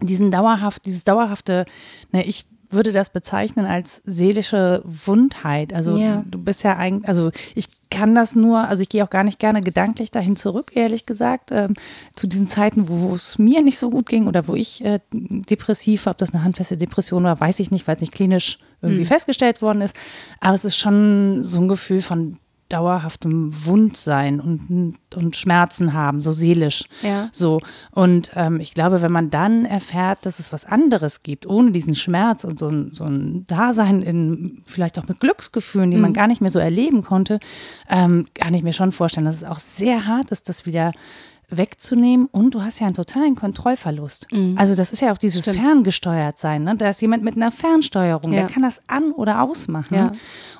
diesen 0.00 0.30
dauerhaft, 0.30 0.84
dieses 0.86 1.04
dauerhafte, 1.04 1.64
ne, 2.12 2.24
ich 2.24 2.46
würde 2.72 2.92
das 2.92 3.10
bezeichnen 3.10 3.66
als 3.66 4.02
seelische 4.04 4.82
Wundheit. 4.84 5.72
Also 5.72 5.96
ja. 5.96 6.24
du 6.26 6.38
bist 6.38 6.64
ja 6.64 6.76
eigentlich, 6.76 7.06
also 7.06 7.30
ich 7.54 7.68
kann 7.90 8.14
das 8.14 8.34
nur, 8.34 8.66
also 8.68 8.82
ich 8.82 8.88
gehe 8.88 9.04
auch 9.04 9.10
gar 9.10 9.24
nicht 9.24 9.38
gerne 9.38 9.60
gedanklich 9.60 10.10
dahin 10.10 10.34
zurück, 10.34 10.72
ehrlich 10.74 11.04
gesagt, 11.04 11.50
ähm, 11.52 11.74
zu 12.14 12.26
diesen 12.26 12.46
Zeiten, 12.46 12.88
wo 12.88 13.14
es 13.14 13.38
mir 13.38 13.62
nicht 13.62 13.78
so 13.78 13.90
gut 13.90 14.06
ging 14.06 14.26
oder 14.26 14.48
wo 14.48 14.54
ich 14.54 14.82
äh, 14.84 15.00
depressiv 15.12 16.06
war, 16.06 16.12
ob 16.12 16.18
das 16.18 16.32
eine 16.32 16.42
handfeste 16.42 16.78
Depression 16.78 17.24
war, 17.24 17.38
weiß 17.38 17.60
ich 17.60 17.70
nicht, 17.70 17.86
weil 17.86 17.96
es 17.96 18.00
nicht 18.00 18.14
klinisch 18.14 18.58
irgendwie 18.80 19.02
mhm. 19.02 19.08
festgestellt 19.08 19.60
worden 19.60 19.82
ist. 19.82 19.94
Aber 20.40 20.54
es 20.54 20.64
ist 20.64 20.76
schon 20.76 21.44
so 21.44 21.60
ein 21.60 21.68
Gefühl 21.68 22.00
von 22.00 22.38
dauerhaftem 22.72 23.66
Wundsein 23.66 24.40
und, 24.40 24.96
und 25.14 25.36
Schmerzen 25.36 25.92
haben, 25.92 26.20
so 26.20 26.32
seelisch. 26.32 26.84
Ja. 27.02 27.28
So. 27.32 27.60
Und 27.90 28.30
ähm, 28.34 28.60
ich 28.60 28.74
glaube, 28.74 29.02
wenn 29.02 29.12
man 29.12 29.30
dann 29.30 29.64
erfährt, 29.64 30.24
dass 30.24 30.38
es 30.38 30.52
was 30.52 30.64
anderes 30.64 31.22
gibt, 31.22 31.46
ohne 31.46 31.72
diesen 31.72 31.94
Schmerz 31.94 32.44
und 32.44 32.58
so 32.58 32.68
ein, 32.68 32.90
so 32.94 33.04
ein 33.04 33.44
Dasein 33.46 34.02
in, 34.02 34.62
vielleicht 34.66 34.98
auch 34.98 35.08
mit 35.08 35.20
Glücksgefühlen, 35.20 35.90
die 35.90 35.96
man 35.96 36.10
Mhm. 36.10 36.14
gar 36.14 36.26
nicht 36.26 36.40
mehr 36.40 36.50
so 36.50 36.58
erleben 36.58 37.02
konnte, 37.02 37.40
ähm, 37.88 38.26
kann 38.34 38.54
ich 38.54 38.62
mir 38.62 38.72
schon 38.72 38.92
vorstellen, 38.92 39.26
dass 39.26 39.36
es 39.36 39.44
auch 39.44 39.58
sehr 39.58 40.06
hart 40.06 40.30
ist, 40.30 40.48
das 40.48 40.66
wieder 40.66 40.92
wegzunehmen 41.56 42.26
und 42.30 42.54
du 42.54 42.62
hast 42.62 42.80
ja 42.80 42.86
einen 42.86 42.94
totalen 42.96 43.34
Kontrollverlust. 43.36 44.26
Also 44.56 44.74
das 44.74 44.92
ist 44.92 45.00
ja 45.00 45.12
auch 45.12 45.18
dieses 45.18 45.46
Mhm. 45.46 45.50
Stimmt. 45.52 45.66
ferngesteuert 45.66 46.38
sein. 46.38 46.64
Ne? 46.64 46.76
Da 46.76 46.90
ist 46.90 47.00
jemand 47.02 47.22
mit 47.24 47.36
einer 47.36 47.50
Fernsteuerung, 47.50 48.32
Ja. 48.32 48.40
der 48.42 48.48
kann 48.50 48.62
das 48.62 48.80
an- 48.88 49.12
oder 49.12 49.42
ausmachen. 49.42 49.94
Ja. 49.94 50.12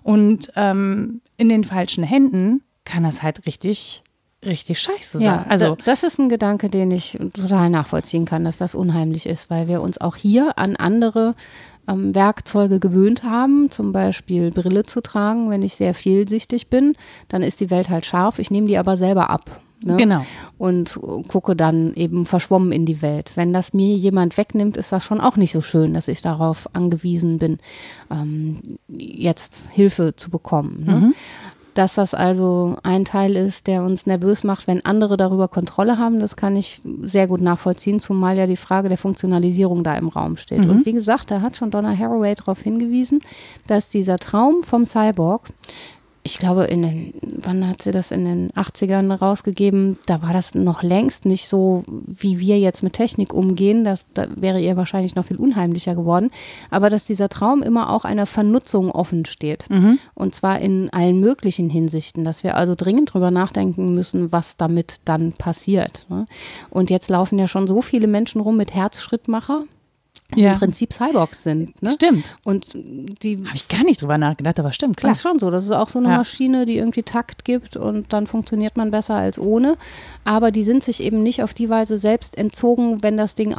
Und 0.03 0.53
ähm, 0.57 1.21
in 1.37 1.49
den 1.49 1.65
falschen 1.65 2.05
Händen 2.05 2.63
kann 2.85 3.03
das 3.05 3.23
halt 3.23 3.47
richtig, 3.47 4.03
richtig 4.45 4.81
scheiße 4.81 5.19
sein. 5.19 5.23
Ja, 5.27 5.45
Also 5.49 5.77
da- 5.77 5.83
das 5.85 6.03
ist 6.03 6.19
ein 6.19 6.29
Gedanke, 6.29 6.69
den 6.69 6.91
ich 6.91 7.19
total 7.35 7.71
nachvollziehen 7.71 8.25
kann, 8.25 8.45
dass 8.45 8.59
das 8.59 8.75
unheimlich 8.75 9.27
ist, 9.27 9.51
weil 9.51 9.69
wir 9.69 9.81
uns 9.83 9.99
auch 10.01 10.17
hier 10.17 10.59
an 10.59 10.77
andere 10.77 11.35
ähm, 11.89 12.15
Werkzeuge 12.15 12.79
gewöhnt 12.79 13.25
haben, 13.25 13.69
zum 13.73 13.91
Beispiel 13.91 14.53
Brille 14.53 14.85
zu 14.85 15.01
tragen, 15.01 15.51
wenn 15.51 15.63
ich 15.63 15.75
sehr 15.75 15.95
vielsichtig 15.95 16.71
bin, 16.71 16.95
dann 17.29 17.43
ist 17.43 17.59
die 17.61 17.71
Welt 17.71 17.89
halt 17.91 18.07
scharf, 18.07 18.39
ich 18.39 18.53
nehme 18.53 18.69
die 18.69 18.79
aber 18.79 18.97
selber 18.97 19.31
ab. 19.31 19.61
Ne? 19.85 19.97
Genau. 19.97 20.25
Und 20.59 20.99
gucke 21.29 21.57
dann 21.57 21.95
eben 21.95 22.25
verschwommen 22.25 22.73
in 22.73 22.87
die 22.87 23.03
Welt. 23.03 23.33
Wenn 23.35 23.53
das 23.53 23.73
mir 23.73 23.97
jemand 23.97 24.37
wegnimmt, 24.37 24.77
ist 24.77 24.93
das 24.93 25.05
schon 25.05 25.21
auch 25.21 25.37
nicht 25.37 25.53
so 25.53 25.61
schön, 25.61 25.95
dass 25.95 26.09
ich 26.09 26.23
darauf 26.23 26.69
angewiesen 26.75 27.39
bin, 27.39 27.59
ähm, 28.11 28.79
jetzt 28.89 29.61
Hilfe 29.71 30.15
zu 30.17 30.31
bekommen. 30.31 30.85
Ne? 30.87 31.12
Dass 31.75 31.95
das 31.95 32.12
also 32.12 32.77
ein 32.83 33.07
Teil 33.07 33.35
ist, 33.35 33.67
der 33.67 33.83
uns 33.83 34.07
nervös 34.07 34.45
macht, 34.45 34.67
wenn 34.67 34.85
andere 34.85 35.17
darüber 35.17 35.49
Kontrolle 35.49 35.97
haben, 35.97 36.21
das 36.21 36.37
kann 36.37 36.55
ich 36.55 36.83
sehr 37.03 37.27
gut 37.27 37.41
nachvollziehen, 37.41 37.99
zumal 37.99 38.37
ja 38.37 38.47
die 38.47 38.59
Frage 38.59 38.91
der 38.91 38.99
Funktionalisierung 38.99 39.83
da 39.83 39.97
im 39.97 40.09
Raum 40.09 40.37
steht. 40.37 40.67
Und 40.67 40.85
wie 40.85 40.93
gesagt, 40.93 41.31
da 41.31 41.41
hat 41.41 41.57
schon 41.57 41.71
Donna 41.71 41.97
Haraway 41.97 42.35
darauf 42.35 42.61
hingewiesen, 42.61 43.21
dass 43.67 43.89
dieser 43.89 44.19
Traum 44.19 44.62
vom 44.65 44.85
Cyborg 44.85 45.49
ich 46.25 46.38
glaube, 46.38 46.64
in 46.64 46.83
den, 46.83 47.14
wann 47.21 47.69
hat 47.69 47.83
sie 47.83 47.91
das 47.91 48.12
in 48.12 48.25
den 48.25 48.50
80ern 48.52 49.12
rausgegeben? 49.12 49.99
Da 50.07 50.23
war 50.23 50.33
das 50.33 50.55
noch 50.55 50.85
längst 50.85 51.25
nicht 51.25 51.49
so, 51.49 51.83
wie 51.88 52.38
wir 52.38 52.61
jetzt 52.61 52.85
mit 52.85 52.93
Technik 52.93 53.35
umgehen. 53.35 53.83
Das, 53.83 54.05
da 54.14 54.29
wäre 54.37 54.61
ihr 54.61 54.76
wahrscheinlich 54.76 55.17
noch 55.17 55.25
viel 55.25 55.37
unheimlicher 55.37 55.97
geworden. 55.97 56.31
Aber 56.71 56.91
dass 56.91 57.05
dieser 57.05 57.29
Traum 57.29 57.62
immer 57.62 57.91
auch 57.91 58.05
einer 58.05 58.26
Vernutzung 58.26 58.93
offen 58.93 59.25
steht. 59.25 59.67
Und 60.14 60.35
zwar 60.35 60.61
in 60.61 60.91
allen 60.91 61.19
möglichen 61.19 61.69
Hinsichten. 61.69 62.23
Dass 62.23 62.45
wir 62.45 62.57
also 62.57 62.76
dringend 62.76 63.12
drüber 63.12 63.33
nachdenken 63.33 63.93
müssen, 63.93 64.31
was 64.31 64.57
damit 64.57 65.00
dann 65.05 65.33
passiert. 65.33 66.07
ne? 66.09 66.26
Und 66.71 66.91
jetzt 66.91 67.11
laufen 67.11 67.38
ja 67.38 67.49
schon 67.49 67.67
so 67.67 67.83
viele 67.83 68.07
Menschen 68.07 68.41
rum 68.41 68.57
mit 68.57 68.73
Herzschrittmacher, 68.75 69.64
Ja. 70.37 70.53
im 70.55 70.59
Prinzip 70.59 70.93
Cyborgs 70.93 71.43
sind. 71.43 71.81
Ne? 71.83 71.91
Stimmt. 71.93 72.37
Und 72.45 72.73
die 72.75 73.39
Habe 73.45 73.55
ich 73.57 73.69
gar 73.69 73.85
nicht 73.85 74.01
drüber 74.03 74.19
nachgedacht, 74.19 74.59
aber 74.59 74.73
stimmt, 74.73 74.97
klar. 74.97 75.11
das 75.11 75.19
ist 75.19 75.23
schon 75.23 75.39
so. 75.39 75.51
Das 75.51 75.65
ist 75.65 75.71
auch 75.71 75.89
so 75.89 75.99
eine 75.99 76.09
Ja. 76.09 76.17
Maschine, 76.19 76.67
die 76.67 76.77
irgendwie 76.77 77.03
Takt 77.03 77.45
gibt 77.45 77.77
und 77.77 78.12
dann 78.12 78.27
funktioniert 78.27 78.77
man 78.77 78.91
besser 78.91 79.15
als 79.15 79.39
ohne. 79.39 79.77
Aber 80.25 80.51
die 80.51 80.65
sind 80.65 80.85
sich 80.85 81.03
eben 81.03 81.23
nicht 81.23 81.43
auf 81.43 81.55
die 81.55 81.69
Weise 81.69 81.99
selbst 81.99 82.37
entzogen, 82.39 83.03
wenn 83.03 83.17
das 83.17 83.35
Ding 83.35 83.55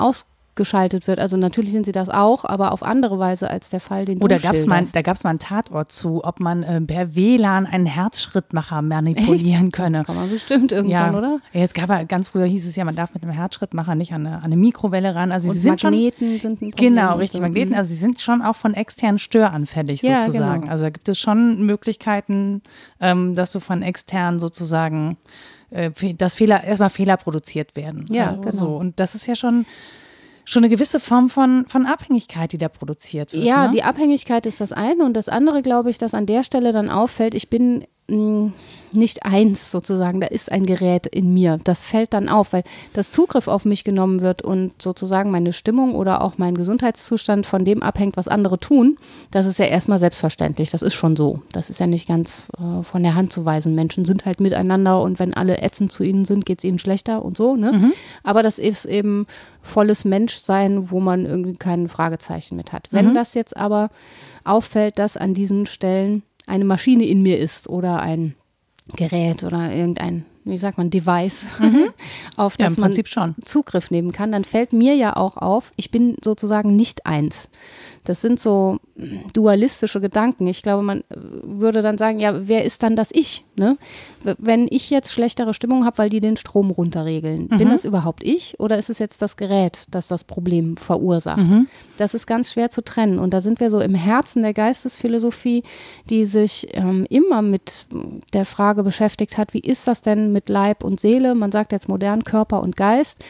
ausgeschaltet 0.64 1.08
wird. 1.08 1.20
Also 1.20 1.36
natürlich 1.36 1.72
sind 1.72 1.86
sie 1.86 1.92
das 1.92 2.10
auch, 2.10 2.46
aber 2.46 2.72
auf 2.74 2.84
andere 2.84 3.18
Weise 3.18 3.50
als 3.50 3.70
der 3.70 3.80
Fall, 3.80 4.06
den 4.06 4.22
Oder 4.22 4.38
du 4.38 4.44
gab's 4.44 4.66
mal, 4.66 4.84
da 4.92 5.02
gab 5.02 5.16
es 5.16 5.24
mal 5.24 5.32
einen 5.32 5.40
Tatort 5.40 5.92
zu, 5.92 6.24
ob 6.24 6.40
man 6.40 6.64
äh, 6.64 6.80
per 6.82 7.16
WLAN 7.16 7.66
einen 7.66 7.86
Herzschrittmacher 7.88 8.82
manipulieren 8.82 9.72
könne. 9.72 10.04
Kann 10.06 10.16
man 10.16 10.30
bestimmt 10.30 10.72
irgendwann, 10.72 11.14
ja, 11.14 11.18
oder? 11.18 11.40
Ja, 11.54 11.62
Jetzt 11.62 11.74
gab 11.74 11.90
er, 11.90 12.06
ganz 12.06 12.30
früher 12.30 12.46
hieß 12.46 12.68
es 12.68 12.76
ja, 12.76 12.86
man 12.86 12.96
darf 12.96 13.14
mit 13.14 13.24
einem 13.24 13.32
Herzschrittmacher 13.34 13.96
nicht 13.96 14.14
an 14.14 14.28
eine, 14.28 14.38
an 14.38 14.44
eine 14.44 14.58
Mikrowelle 14.58 15.16
ran. 15.16 15.32
Also 15.32 15.50
Und 15.50 15.56
sie 15.56 15.62
sind 15.62 15.82
schon 15.82 15.92
Magneten 15.94 16.40
sind 16.40 16.62
ein 16.62 16.70
Problem 16.72 16.94
Genau, 16.96 17.16
richtig, 17.18 17.38
so. 17.38 17.42
Magneten. 17.42 17.72
Mhm. 17.72 17.78
Also 17.78 17.90
sie 17.90 18.00
sind 18.00 18.22
schon 18.22 18.42
auch 18.44 18.56
von 18.56 18.74
externen 18.76 19.18
störanfällig 19.20 20.02
Ja, 20.04 20.22
sozusagen. 20.22 20.62
genau. 20.62 20.72
Also 20.72 20.84
da 20.86 20.90
gibt 20.92 21.10
es 21.10 21.18
schon 21.20 21.66
Möglichkeiten, 21.66 22.62
ähm, 23.00 23.36
dass 23.36 23.52
du 23.52 23.60
von 23.60 23.82
extern 23.82 24.40
sozusagen, 24.40 25.18
äh, 25.72 25.90
dass 26.14 26.36
Fehler, 26.36 26.64
erstmal 26.64 26.90
Fehler 26.92 27.18
produziert 27.18 27.76
werden. 27.76 28.06
Ja, 28.10 28.28
Also 28.30 28.42
genau. 28.42 28.52
So. 28.52 28.78
Und 28.78 29.00
das 29.00 29.16
ist 29.16 29.26
ja 29.26 29.36
schon, 29.36 29.66
schon 30.46 30.64
eine 30.64 30.70
gewisse 30.70 31.00
Form 31.00 31.30
von, 31.30 31.66
von 31.68 31.86
Abhängigkeit, 31.86 32.52
die 32.52 32.58
da 32.58 32.70
produziert 32.70 33.34
wird. 33.34 33.44
Ja, 33.44 33.68
ne? 33.68 33.72
die 33.72 33.84
Abhängigkeit 33.84 34.46
ist 34.46 34.62
das 34.62 34.72
eine 34.72 35.04
und 35.06 35.14
das 35.14 35.30
andere, 35.30 35.62
glaube 35.62 35.90
ich, 35.90 35.98
dass 35.98 36.14
an 36.14 36.26
der 36.26 36.44
Stelle 36.44 36.74
dann 36.74 36.90
auffällt, 36.90 37.34
ich 37.34 37.50
bin 37.50 37.86
mh, 38.10 38.52
nicht 38.96 39.26
eins 39.26 39.72
sozusagen, 39.72 40.22
da 40.22 40.28
ist 40.28 40.52
ein 40.52 40.66
Gerät 40.66 41.08
in 41.08 41.34
mir. 41.34 41.60
Das 41.64 41.82
fällt 41.82 42.14
dann 42.14 42.30
auf, 42.30 42.54
weil 42.54 42.64
das 42.94 43.12
Zugriff 43.12 43.48
auf 43.48 43.66
mich 43.66 43.84
genommen 43.84 44.22
wird 44.22 44.42
und 44.42 44.82
sozusagen 44.82 45.32
meine 45.32 45.54
Stimmung 45.54 45.96
oder 45.96 46.22
auch 46.22 46.38
mein 46.38 46.56
Gesundheitszustand 46.56 47.46
von 47.46 47.66
dem 47.66 47.84
abhängt, 47.84 48.18
was 48.18 48.28
andere 48.28 48.60
tun. 48.60 48.98
Das 49.32 49.46
ist 49.46 49.60
ja 49.60 49.66
erstmal 49.66 50.00
selbstverständlich. 50.00 50.70
Das 50.70 50.82
ist 50.82 50.94
schon 50.94 51.16
so. 51.16 51.42
Das 51.52 51.70
ist 51.70 51.80
ja 51.80 51.88
nicht 51.88 52.08
ganz 52.08 52.50
äh, 52.58 52.84
von 52.84 53.04
der 53.04 53.16
Hand 53.16 53.34
zu 53.34 53.46
weisen. 53.46 53.76
Menschen 53.76 54.06
sind 54.06 54.26
halt 54.26 54.40
miteinander 54.40 55.02
und 55.02 55.20
wenn 55.20 55.34
alle 55.34 55.62
ätzend 55.62 55.92
zu 55.92 56.04
ihnen 56.04 56.26
sind, 56.26 56.46
geht 56.46 56.60
es 56.60 56.66
ihnen 56.66 56.80
schlechter 56.80 57.24
und 57.24 57.38
so. 57.38 57.56
Ne? 57.56 57.72
Aber 58.24 58.44
das 58.44 58.60
ist 58.60 58.86
eben 58.86 59.28
volles 59.62 60.06
Menschsein, 60.06 60.92
wo 60.92 61.00
man 61.00 61.26
irgendwie 61.26 61.56
kein 61.56 61.88
Fragezeichen 61.88 62.56
mit 62.56 62.74
hat. 62.74 62.90
Wenn 62.92 63.14
das 63.16 63.34
jetzt 63.34 63.56
aber 63.58 63.90
auffällt, 64.44 65.00
dass 65.00 65.18
an 65.18 65.34
diesen 65.34 65.66
Stellen 65.66 66.24
eine 66.46 66.66
Maschine 66.66 67.06
in 67.06 67.22
mir 67.22 67.40
ist 67.40 67.70
oder 67.70 68.02
ein 68.02 68.36
Gerät 68.96 69.44
oder 69.44 69.72
irgendein, 69.72 70.26
wie 70.46 70.58
sagt 70.58 70.78
man, 70.78 70.90
Device, 70.90 71.46
auf 72.36 72.58
Mhm. 72.58 72.64
Ja, 72.64 72.68
das 72.68 72.76
im 72.76 72.82
man 72.82 73.06
schon. 73.06 73.36
Zugriff 73.46 73.92
nehmen 73.92 74.12
kann, 74.12 74.32
dann 74.32 74.44
fällt 74.44 74.74
mir 74.74 74.96
ja 74.96 75.16
auch 75.16 75.38
auf, 75.38 75.72
ich 75.76 75.92
bin 75.92 76.16
sozusagen 76.24 76.76
nicht 76.76 77.06
eins. 77.06 77.50
Das 78.04 78.22
sind 78.22 78.40
so 78.40 78.80
dualistische 79.34 80.02
Gedanken. 80.02 80.46
Ich 80.48 80.62
glaube, 80.62 80.84
man 80.84 81.00
äh, 81.02 81.16
würde 81.44 81.82
dann 81.82 81.98
sagen, 81.98 82.20
ja, 82.20 82.48
wer 82.48 82.66
ist 82.66 82.84
dann 82.84 82.96
das 82.96 83.10
Ich? 83.12 83.46
Ne? 83.58 83.78
Wenn 84.38 84.68
ich 84.70 84.90
jetzt 84.90 85.12
schlechtere 85.14 85.54
Stimmung 85.54 85.86
habe, 85.86 85.98
weil 86.00 86.10
die 86.10 86.20
den 86.20 86.38
Strom 86.38 86.70
runterregeln, 86.72 87.48
bin 87.48 87.70
das 87.70 87.86
überhaupt 87.86 88.24
ich 88.24 88.60
oder 88.60 88.78
ist 88.78 88.90
es 88.90 89.00
jetzt 89.00 89.22
das 89.22 89.38
Gerät, 89.38 89.84
das 89.90 90.08
das 90.08 90.24
Problem 90.24 90.76
verursacht? 90.78 91.40
Das 91.98 92.14
ist 92.14 92.28
ganz 92.28 92.52
schwer 92.52 92.70
zu 92.70 92.84
trennen. 92.84 93.20
Und 93.20 93.34
da 93.34 93.42
sind 93.42 93.60
wir 93.60 93.70
so 93.70 93.80
im 93.80 93.96
Herzen 93.96 94.42
der 94.42 94.54
Geistesphilosophie, 94.54 95.64
die 96.10 96.26
sich 96.26 96.68
ähm, 96.74 97.06
immer 97.10 97.42
mit 97.42 97.88
der 98.34 98.46
Frage 98.46 98.84
beschäftigt 98.84 99.38
hat, 99.38 99.54
wie 99.54 99.60
ist 99.60 99.88
das 99.88 100.02
denn 100.02 100.33
mit 100.34 100.50
Leib 100.50 100.84
und 100.84 101.00
Seele? 101.00 101.36
Man 101.36 101.52
sagt 101.52 101.72
jetzt 101.72 101.88
modern 101.88 102.24
Körper 102.24 102.62
und 102.62 102.76
Geist. 102.76 103.24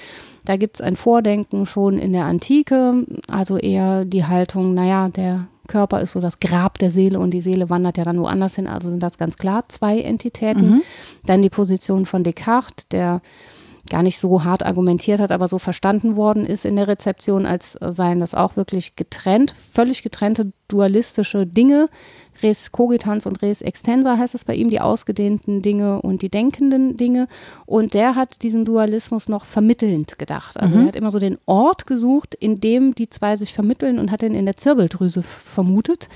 Da 0.45 0.57
gibt 0.57 0.77
es 0.77 0.81
ein 0.81 0.95
Vordenken 0.95 1.65
schon 1.65 1.98
in 1.98 2.12
der 2.12 2.25
Antike, 2.25 3.05
also 3.27 3.57
eher 3.57 4.03
die 4.03 4.25
Haltung, 4.25 4.74
naja, 4.74 5.07
der 5.10 5.48
Körper 5.67 6.01
ist 6.01 6.12
so 6.12 6.19
das 6.19 6.39
Grab 6.39 6.79
der 6.79 6.89
Seele 6.89 7.19
und 7.19 7.31
die 7.31 7.41
Seele 7.41 7.69
wandert 7.69 7.98
ja 7.98 8.03
dann 8.03 8.19
woanders 8.19 8.55
hin. 8.55 8.67
Also 8.67 8.89
sind 8.89 9.01
das 9.01 9.17
ganz 9.17 9.38
klar 9.38 9.63
zwei 9.69 10.01
Entitäten. 10.01 10.81
Dann 11.25 11.41
die 11.41 11.50
Position 11.50 12.05
von 12.05 12.24
Descartes, 12.24 12.88
der 12.89 13.22
gar 13.89 14.03
nicht 14.03 14.19
so 14.19 14.43
hart 14.43 14.65
argumentiert 14.65 15.19
hat, 15.19 15.31
aber 15.31 15.48
so 15.48 15.60
verstanden 15.60 16.15
worden 16.15 16.45
ist 16.45 16.65
in 16.65 16.75
der 16.75 16.88
Rezeption, 16.88 17.45
als 17.45 17.77
seien 17.81 18.19
das 18.19 18.33
auch 18.33 18.55
wirklich 18.55 18.95
getrennt, 18.95 19.55
völlig 19.72 20.03
getrennte 20.03 20.51
dualistische 20.67 21.45
Dinge. 21.45 21.89
Res 22.41 22.71
cogitans 22.71 23.25
und 23.25 23.41
res 23.41 23.61
extensa 23.61 24.17
heißt 24.17 24.35
es 24.35 24.45
bei 24.45 24.55
ihm, 24.55 24.69
die 24.69 24.79
ausgedehnten 24.79 25.61
Dinge 25.61 26.01
und 26.01 26.21
die 26.21 26.29
denkenden 26.29 26.97
Dinge. 26.97 27.27
Und 27.65 27.93
der 27.93 28.15
hat 28.15 28.41
diesen 28.43 28.65
Dualismus 28.65 29.29
noch 29.29 29.45
vermittelnd 29.45 30.17
gedacht. 30.17 30.59
Also 30.59 30.77
er 30.77 30.85
hat 30.87 30.95
immer 30.95 31.11
so 31.11 31.19
den 31.19 31.37
Ort 31.45 31.85
gesucht, 31.85 32.35
in 32.35 32.59
dem 32.59 32.95
die 32.95 33.09
zwei 33.09 33.35
sich 33.35 33.53
vermitteln 33.53 33.99
und 33.99 34.11
hat 34.11 34.21
den 34.21 34.35
in 34.35 34.45
der 34.45 34.57
Zirbeldrüse 34.57 35.23
vermutet 35.23 36.09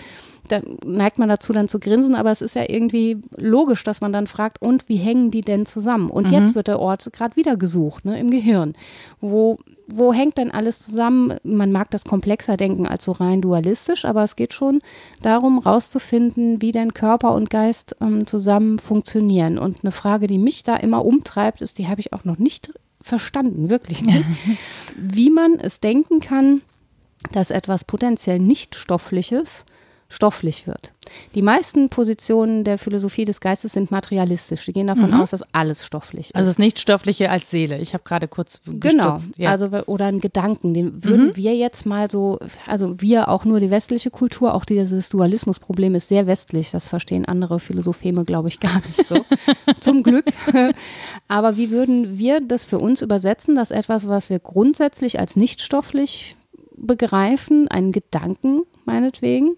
da 0.48 0.62
neigt 0.86 1.20
man 1.20 1.30
dazu 1.30 1.54
dann 1.54 1.68
zu 1.68 1.80
grinsen, 1.80 2.16
aber 2.16 2.32
es 2.32 2.42
ist 2.42 2.56
ja 2.56 2.63
irgendwie 2.68 3.22
logisch, 3.36 3.84
dass 3.84 4.01
man 4.01 4.13
dann 4.13 4.27
fragt, 4.27 4.62
und 4.62 4.89
wie 4.89 4.98
hängen 4.98 5.32
die 5.32 5.42
denn 5.42 5.66
zusammen? 5.66 6.10
Und 6.10 6.30
jetzt 6.30 6.56
wird 6.56 6.68
der 6.68 6.80
Ort 6.80 7.10
gerade 7.13 7.36
wieder 7.36 7.58
gesucht, 7.58 8.06
ne, 8.06 8.20
im 8.20 8.32
Gehirn. 8.32 8.74
Wo, 9.22 9.58
wo 9.88 10.13
hängt 10.13 10.38
denn 10.38 10.51
alles 10.51 10.80
zusammen? 10.80 11.38
Man 11.44 11.72
mag 11.72 11.92
das 11.92 12.04
komplexer 12.04 12.58
denken 12.58 12.86
als 12.86 13.06
so 13.06 13.12
rein 13.13 13.42
dualistisch, 13.42 14.06
aber 14.06 14.24
es 14.24 14.36
geht 14.36 14.54
schon 14.54 14.82
darum, 15.22 15.60
rauszufinden, 15.60 16.62
wie 16.62 16.72
denn 16.72 16.94
Körper 16.94 17.34
und 17.34 17.50
Geist 17.50 17.96
ähm, 18.01 18.27
zusammen 18.27 18.80
funktionieren. 18.80 19.58
Und 19.58 19.84
eine 19.84 19.92
Frage, 19.92 20.27
die 20.27 20.38
mich 20.38 20.63
da 20.63 20.75
immer 20.75 21.06
umtreibt, 21.06 21.62
ist, 21.62 21.77
die 21.77 21.88
habe 21.88 22.01
ich 22.01 22.13
auch 22.13 22.25
noch 22.25 22.38
nicht 22.38 22.72
verstanden, 23.01 23.70
wirklich 23.70 24.04
nicht, 24.04 24.30
wie 24.98 25.30
man 25.30 25.60
es 25.60 25.80
denken 25.80 26.20
kann, 26.20 26.62
dass 27.32 27.50
etwas 27.50 27.84
potenziell 27.84 28.39
nicht 28.39 28.75
stoffliches 28.75 29.66
stofflich 30.09 30.67
wird. 30.67 30.93
Die 31.35 31.41
meisten 31.41 31.89
Positionen 31.89 32.63
der 32.63 32.77
Philosophie 32.77 33.25
des 33.25 33.39
Geistes 33.41 33.73
sind 33.73 33.91
materialistisch. 33.91 34.65
Die 34.65 34.73
gehen 34.73 34.87
davon 34.87 35.11
Mhm. 35.11 35.21
aus, 35.21 35.31
dass 35.31 35.41
alles 35.53 35.85
stofflich 35.85 36.27
ist. 36.27 36.35
Also 36.35 36.49
das 36.49 36.57
Nichtstoffliche 36.59 37.29
als 37.29 37.49
Seele. 37.49 37.77
Ich 37.79 37.93
habe 37.93 38.03
gerade 38.03 38.27
kurz 38.27 38.61
Genau, 38.65 39.13
gestutzt. 39.13 39.37
Ja. 39.37 39.51
also 39.51 39.67
oder 39.85 40.05
ein 40.05 40.19
Gedanken, 40.19 40.73
den 40.73 41.03
würden 41.03 41.27
Mhm. 41.27 41.35
wir 41.35 41.55
jetzt 41.55 41.85
mal 41.85 42.09
so, 42.11 42.39
also 42.65 42.95
wir 43.01 43.29
auch 43.29 43.45
nur 43.45 43.59
die 43.59 43.69
westliche 43.71 44.09
Kultur, 44.09 44.53
auch 44.53 44.65
dieses 44.65 45.09
Dualismusproblem 45.09 45.95
ist 45.95 46.07
sehr 46.09 46.27
westlich, 46.27 46.71
das 46.71 46.87
verstehen 46.87 47.25
andere 47.25 47.59
Philosopheme, 47.59 48.23
glaube 48.25 48.47
ich, 48.49 48.59
gar 48.59 48.77
nicht 48.85 49.05
so, 49.07 49.15
zum 49.81 50.03
Glück. 50.03 50.25
Aber 51.27 51.57
wie 51.57 51.69
würden 51.71 52.17
wir 52.17 52.41
das 52.41 52.65
für 52.65 52.79
uns 52.79 53.01
übersetzen, 53.01 53.55
dass 53.55 53.71
etwas, 53.71 54.07
was 54.07 54.29
wir 54.29 54.39
grundsätzlich 54.39 55.19
als 55.19 55.35
nichtstofflich 55.35 56.35
begreifen, 56.75 57.67
einen 57.67 57.91
Gedanken 57.91 58.61
meinetwegen, 58.85 59.55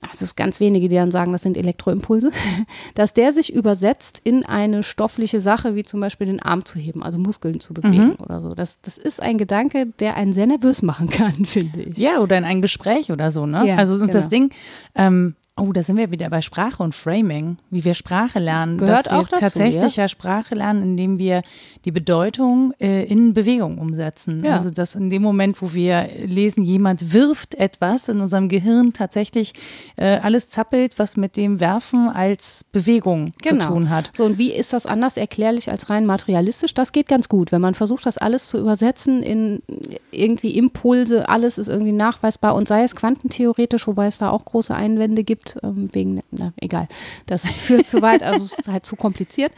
also 0.00 0.12
es 0.12 0.22
ist 0.22 0.36
ganz 0.36 0.60
wenige, 0.60 0.88
die 0.88 0.94
dann 0.94 1.10
sagen, 1.10 1.32
das 1.32 1.42
sind 1.42 1.56
Elektroimpulse, 1.56 2.30
dass 2.94 3.14
der 3.14 3.32
sich 3.32 3.52
übersetzt 3.52 4.20
in 4.22 4.44
eine 4.44 4.82
stoffliche 4.82 5.40
Sache, 5.40 5.74
wie 5.74 5.84
zum 5.84 6.00
Beispiel 6.00 6.26
den 6.26 6.40
Arm 6.40 6.64
zu 6.64 6.78
heben, 6.78 7.02
also 7.02 7.18
Muskeln 7.18 7.60
zu 7.60 7.74
bewegen 7.74 8.14
oder 8.16 8.40
so. 8.40 8.54
Das, 8.54 8.80
das 8.82 8.98
ist 8.98 9.20
ein 9.20 9.38
Gedanke, 9.38 9.86
der 9.98 10.16
einen 10.16 10.32
sehr 10.32 10.46
nervös 10.46 10.82
machen 10.82 11.08
kann, 11.10 11.44
finde 11.44 11.82
ich. 11.82 11.98
Ja, 11.98 12.20
oder 12.20 12.38
in 12.38 12.44
ein 12.44 12.62
Gespräch 12.62 13.10
oder 13.10 13.30
so, 13.30 13.46
ne? 13.46 13.66
Ja, 13.66 13.76
also 13.76 13.94
und 13.94 14.14
das 14.14 14.28
genau. 14.28 14.48
Ding, 14.48 14.50
ähm, 14.94 15.34
oh, 15.58 15.72
da 15.72 15.82
sind 15.82 15.96
wir 15.96 16.10
wieder 16.10 16.30
bei 16.30 16.40
Sprache 16.40 16.82
und 16.82 16.94
Framing, 16.94 17.56
wie 17.70 17.84
wir 17.84 17.94
Sprache 17.94 18.38
lernen. 18.38 18.78
Gehört 18.78 19.06
dass 19.06 19.12
wir 19.12 19.18
auch 19.18 19.28
dazu, 19.28 19.40
tatsächlich 19.40 19.96
ja? 19.96 20.08
Sprache 20.08 20.54
lernen, 20.54 20.82
indem 20.82 21.18
wir 21.18 21.42
die 21.84 21.90
Bedeutung 21.90 22.72
äh, 22.80 23.04
in 23.04 23.34
Bewegung 23.34 23.78
umsetzen. 23.78 24.44
Ja. 24.44 24.54
Also 24.54 24.70
dass 24.70 24.94
in 24.94 25.10
dem 25.10 25.22
Moment, 25.22 25.60
wo 25.62 25.72
wir 25.74 26.08
lesen, 26.24 26.62
jemand 26.62 27.12
wirft 27.12 27.54
etwas, 27.54 28.08
in 28.08 28.20
unserem 28.20 28.48
Gehirn 28.48 28.92
tatsächlich 28.92 29.52
äh, 29.96 30.18
alles 30.18 30.48
zappelt, 30.48 30.98
was 30.98 31.16
mit 31.16 31.36
dem 31.36 31.60
Werfen 31.60 32.08
als 32.08 32.64
Bewegung 32.72 33.32
Genau. 33.42 33.66
zu 33.66 33.72
tun 33.72 33.90
hat. 33.90 34.10
So, 34.16 34.24
und 34.24 34.38
wie 34.38 34.52
ist 34.52 34.72
das 34.72 34.86
anders 34.86 35.16
erklärlich 35.16 35.70
als 35.70 35.90
rein 35.90 36.06
materialistisch? 36.06 36.74
Das 36.74 36.92
geht 36.92 37.08
ganz 37.08 37.28
gut, 37.28 37.52
wenn 37.52 37.60
man 37.60 37.74
versucht, 37.74 38.06
das 38.06 38.18
alles 38.18 38.48
zu 38.48 38.58
übersetzen 38.58 39.22
in 39.22 39.62
irgendwie 40.10 40.56
Impulse, 40.56 41.28
alles 41.28 41.58
ist 41.58 41.68
irgendwie 41.68 41.92
nachweisbar 41.92 42.54
und 42.54 42.68
sei 42.68 42.82
es 42.84 42.94
quantentheoretisch, 42.94 43.86
wobei 43.86 44.06
es 44.06 44.18
da 44.18 44.30
auch 44.30 44.44
große 44.44 44.74
Einwände 44.74 45.24
gibt, 45.24 45.47
ähm, 45.62 45.88
wegen, 45.92 46.22
na, 46.30 46.52
egal, 46.60 46.88
das 47.26 47.44
führt 47.46 47.86
zu 47.86 48.02
weit, 48.02 48.22
also 48.22 48.44
es 48.44 48.58
ist 48.58 48.68
halt 48.68 48.86
zu 48.86 48.96
kompliziert. 48.96 49.52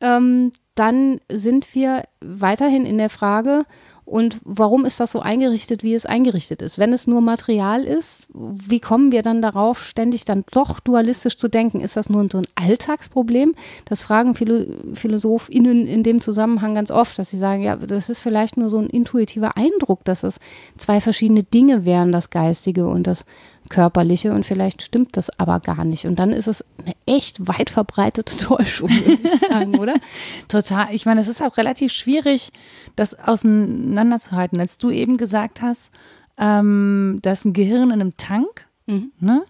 Ähm, 0.00 0.52
dann 0.74 1.20
sind 1.30 1.74
wir 1.74 2.04
weiterhin 2.20 2.86
in 2.86 2.98
der 2.98 3.10
Frage, 3.10 3.64
und 4.08 4.40
warum 4.42 4.86
ist 4.86 5.00
das 5.00 5.12
so 5.12 5.20
eingerichtet, 5.20 5.82
wie 5.82 5.94
es 5.94 6.06
eingerichtet 6.06 6.62
ist? 6.62 6.78
Wenn 6.78 6.94
es 6.94 7.06
nur 7.06 7.20
Material 7.20 7.84
ist, 7.84 8.26
wie 8.32 8.80
kommen 8.80 9.12
wir 9.12 9.20
dann 9.20 9.42
darauf, 9.42 9.84
ständig 9.84 10.24
dann 10.24 10.44
doch 10.50 10.80
dualistisch 10.80 11.36
zu 11.36 11.48
denken? 11.48 11.80
Ist 11.80 11.96
das 11.96 12.08
nur 12.08 12.26
so 12.32 12.38
ein 12.38 12.46
Alltagsproblem? 12.54 13.54
Das 13.84 14.00
fragen 14.00 14.34
Philo 14.34 14.64
PhilosophInnen 14.94 15.86
in 15.86 16.02
dem 16.04 16.22
Zusammenhang 16.22 16.74
ganz 16.74 16.90
oft, 16.90 17.18
dass 17.18 17.28
sie 17.30 17.38
sagen, 17.38 17.62
ja, 17.62 17.76
das 17.76 18.08
ist 18.08 18.22
vielleicht 18.22 18.56
nur 18.56 18.70
so 18.70 18.78
ein 18.78 18.88
intuitiver 18.88 19.58
Eindruck, 19.58 20.04
dass 20.04 20.22
es 20.22 20.38
zwei 20.78 21.02
verschiedene 21.02 21.42
Dinge 21.42 21.84
wären, 21.84 22.10
das 22.10 22.30
Geistige 22.30 22.86
und 22.86 23.06
das 23.06 23.26
Körperliche 23.68 24.32
und 24.32 24.44
vielleicht 24.46 24.82
stimmt 24.82 25.16
das 25.16 25.30
aber 25.38 25.60
gar 25.60 25.84
nicht. 25.84 26.06
Und 26.06 26.18
dann 26.18 26.32
ist 26.32 26.48
es 26.48 26.64
eine 26.84 26.94
echt 27.06 27.46
weit 27.48 27.70
verbreitete 27.70 28.36
Täuschung, 28.44 28.90
würde 28.90 29.18
ich 29.22 29.40
sagen, 29.40 29.78
oder? 29.78 29.94
Total. 30.48 30.88
Ich 30.92 31.06
meine, 31.06 31.20
es 31.20 31.28
ist 31.28 31.42
auch 31.42 31.56
relativ 31.56 31.92
schwierig, 31.92 32.50
das 32.96 33.14
auseinanderzuhalten. 33.18 34.60
Als 34.60 34.78
du 34.78 34.90
eben 34.90 35.16
gesagt 35.16 35.62
hast, 35.62 35.92
ähm, 36.38 37.18
da 37.22 37.32
ist 37.32 37.44
ein 37.44 37.52
Gehirn 37.52 37.84
in 37.90 37.92
einem 37.92 38.16
Tank, 38.16 38.66
Mhm. 38.86 39.12
ne? 39.20 39.42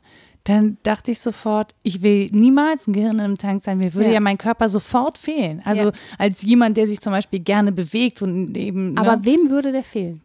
Dann 0.45 0.79
dachte 0.83 1.11
ich 1.11 1.21
sofort, 1.21 1.75
ich 1.83 2.01
will 2.01 2.31
niemals 2.33 2.87
ein 2.87 2.95
Gehirn 2.95 3.17
in 3.17 3.21
einem 3.21 3.39
Tank 3.39 3.63
sein. 3.63 3.77
Mir 3.79 3.93
würde 3.93 4.07
ja, 4.09 4.15
Ja. 4.15 4.21
mein 4.21 4.39
Körper 4.39 4.69
sofort 4.71 5.19
fehlen. 5.19 5.61
Also 5.65 5.85
Ja. 5.85 5.93
als 6.17 6.43
jemand, 6.43 6.77
der 6.79 6.87
sich 6.87 7.01
zum 7.01 7.13
Beispiel 7.13 7.41
gerne 7.41 7.71
bewegt 7.71 8.23
und 8.23 8.57
eben. 8.57 8.97
Aber 8.97 9.17
ne? 9.19 9.25
wem 9.27 9.51
würde 9.51 9.71
der 9.73 9.85
fehlen? 9.85 10.23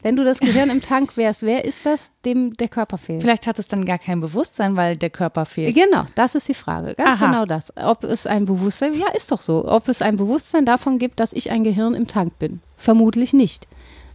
Wenn 0.00 0.14
du 0.14 0.22
das 0.22 0.38
Gehirn 0.38 0.70
im 0.70 0.80
Tank 0.80 1.16
wärst, 1.16 1.42
wer 1.42 1.64
ist 1.64 1.84
das, 1.84 2.12
dem 2.24 2.54
der 2.54 2.68
Körper 2.68 2.98
fehlt? 2.98 3.22
vielleicht 3.22 3.48
hat 3.48 3.58
es 3.58 3.66
dann 3.66 3.84
gar 3.84 3.98
kein 3.98 4.20
Bewusstsein, 4.20 4.76
weil 4.76 4.96
der 4.96 5.10
Körper 5.10 5.44
fehlt. 5.44 5.74
Genau, 5.74 6.04
das 6.14 6.36
ist 6.36 6.48
die 6.48 6.54
Frage. 6.54 6.94
Ganz 6.94 7.16
Aha. 7.16 7.26
genau 7.26 7.46
das. 7.46 7.72
Ob 7.76 8.04
es 8.04 8.24
ein 8.24 8.44
Bewusstsein, 8.44 8.94
ja, 8.94 9.08
ist 9.12 9.32
doch 9.32 9.40
so. 9.40 9.66
Ob 9.66 9.88
es 9.88 10.00
ein 10.00 10.16
Bewusstsein 10.16 10.64
davon 10.64 10.98
gibt, 10.98 11.18
dass 11.18 11.32
ich 11.32 11.50
ein 11.50 11.64
Gehirn 11.64 11.94
im 11.94 12.06
Tank 12.06 12.38
bin. 12.38 12.60
Vermutlich 12.76 13.32
nicht. 13.32 13.66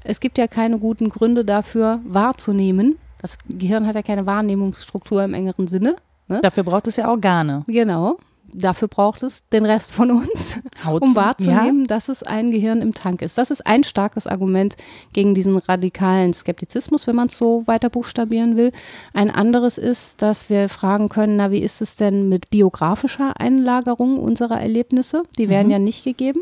Es 0.06 0.22
gibt 0.22 0.38
ja 0.38 0.48
keine 0.48 0.80
guten 0.80 1.10
Gründe 1.10 1.44
dafür, 1.44 2.00
wahrzunehmen. 2.06 2.98
Das 3.22 3.38
Gehirn 3.50 3.86
hat 3.86 3.96
ja 3.96 4.04
keine 4.04 4.26
Wahrnehmungsstruktur 4.26 5.22
im 5.24 5.34
engeren 5.34 5.68
Sinne. 5.68 5.98
Ne? 6.30 6.40
Dafür 6.42 6.64
braucht 6.64 6.88
es 6.88 6.96
ja 6.96 7.10
Organe. 7.10 7.64
Genau. 7.68 8.18
Dafür 8.56 8.88
braucht 8.88 9.24
es 9.24 9.48
den 9.50 9.66
Rest 9.66 9.92
von 9.92 10.12
uns, 10.12 10.60
Haut, 10.86 11.02
um 11.02 11.16
wahrzunehmen, 11.16 11.86
dass 11.88 12.10
es 12.10 12.24
ein 12.24 12.52
Gehirn 12.52 12.82
im 12.82 12.94
Tank 12.94 13.22
ist. 13.22 13.38
Das 13.38 13.52
ist 13.52 13.66
ein 13.66 13.84
starkes 13.84 14.28
Argument 14.28 14.76
gegen 15.14 15.34
diesen 15.34 15.58
radikalen 15.58 16.34
Skeptizismus, 16.34 17.08
wenn 17.08 17.16
man 17.16 17.28
es 17.28 17.38
so 17.38 17.66
weiter 17.68 17.90
buchstabieren 17.90 18.58
will. 18.58 18.72
Ein 19.14 19.32
anderes 19.32 19.78
ist, 19.78 20.22
dass 20.22 20.50
wir 20.50 20.70
fragen 20.70 21.10
können, 21.10 21.38
na, 21.38 21.52
wie 21.52 21.60
ist 21.60 21.82
es 21.82 21.96
denn 21.96 22.30
mit 22.30 22.50
biografischer 22.50 23.40
Einlagerung 23.40 24.18
unserer 24.18 24.60
Erlebnisse? 24.60 25.24
Die 25.38 25.50
werden 25.50 25.72
ja 25.72 25.80
nicht 25.80 26.04
gegeben 26.04 26.42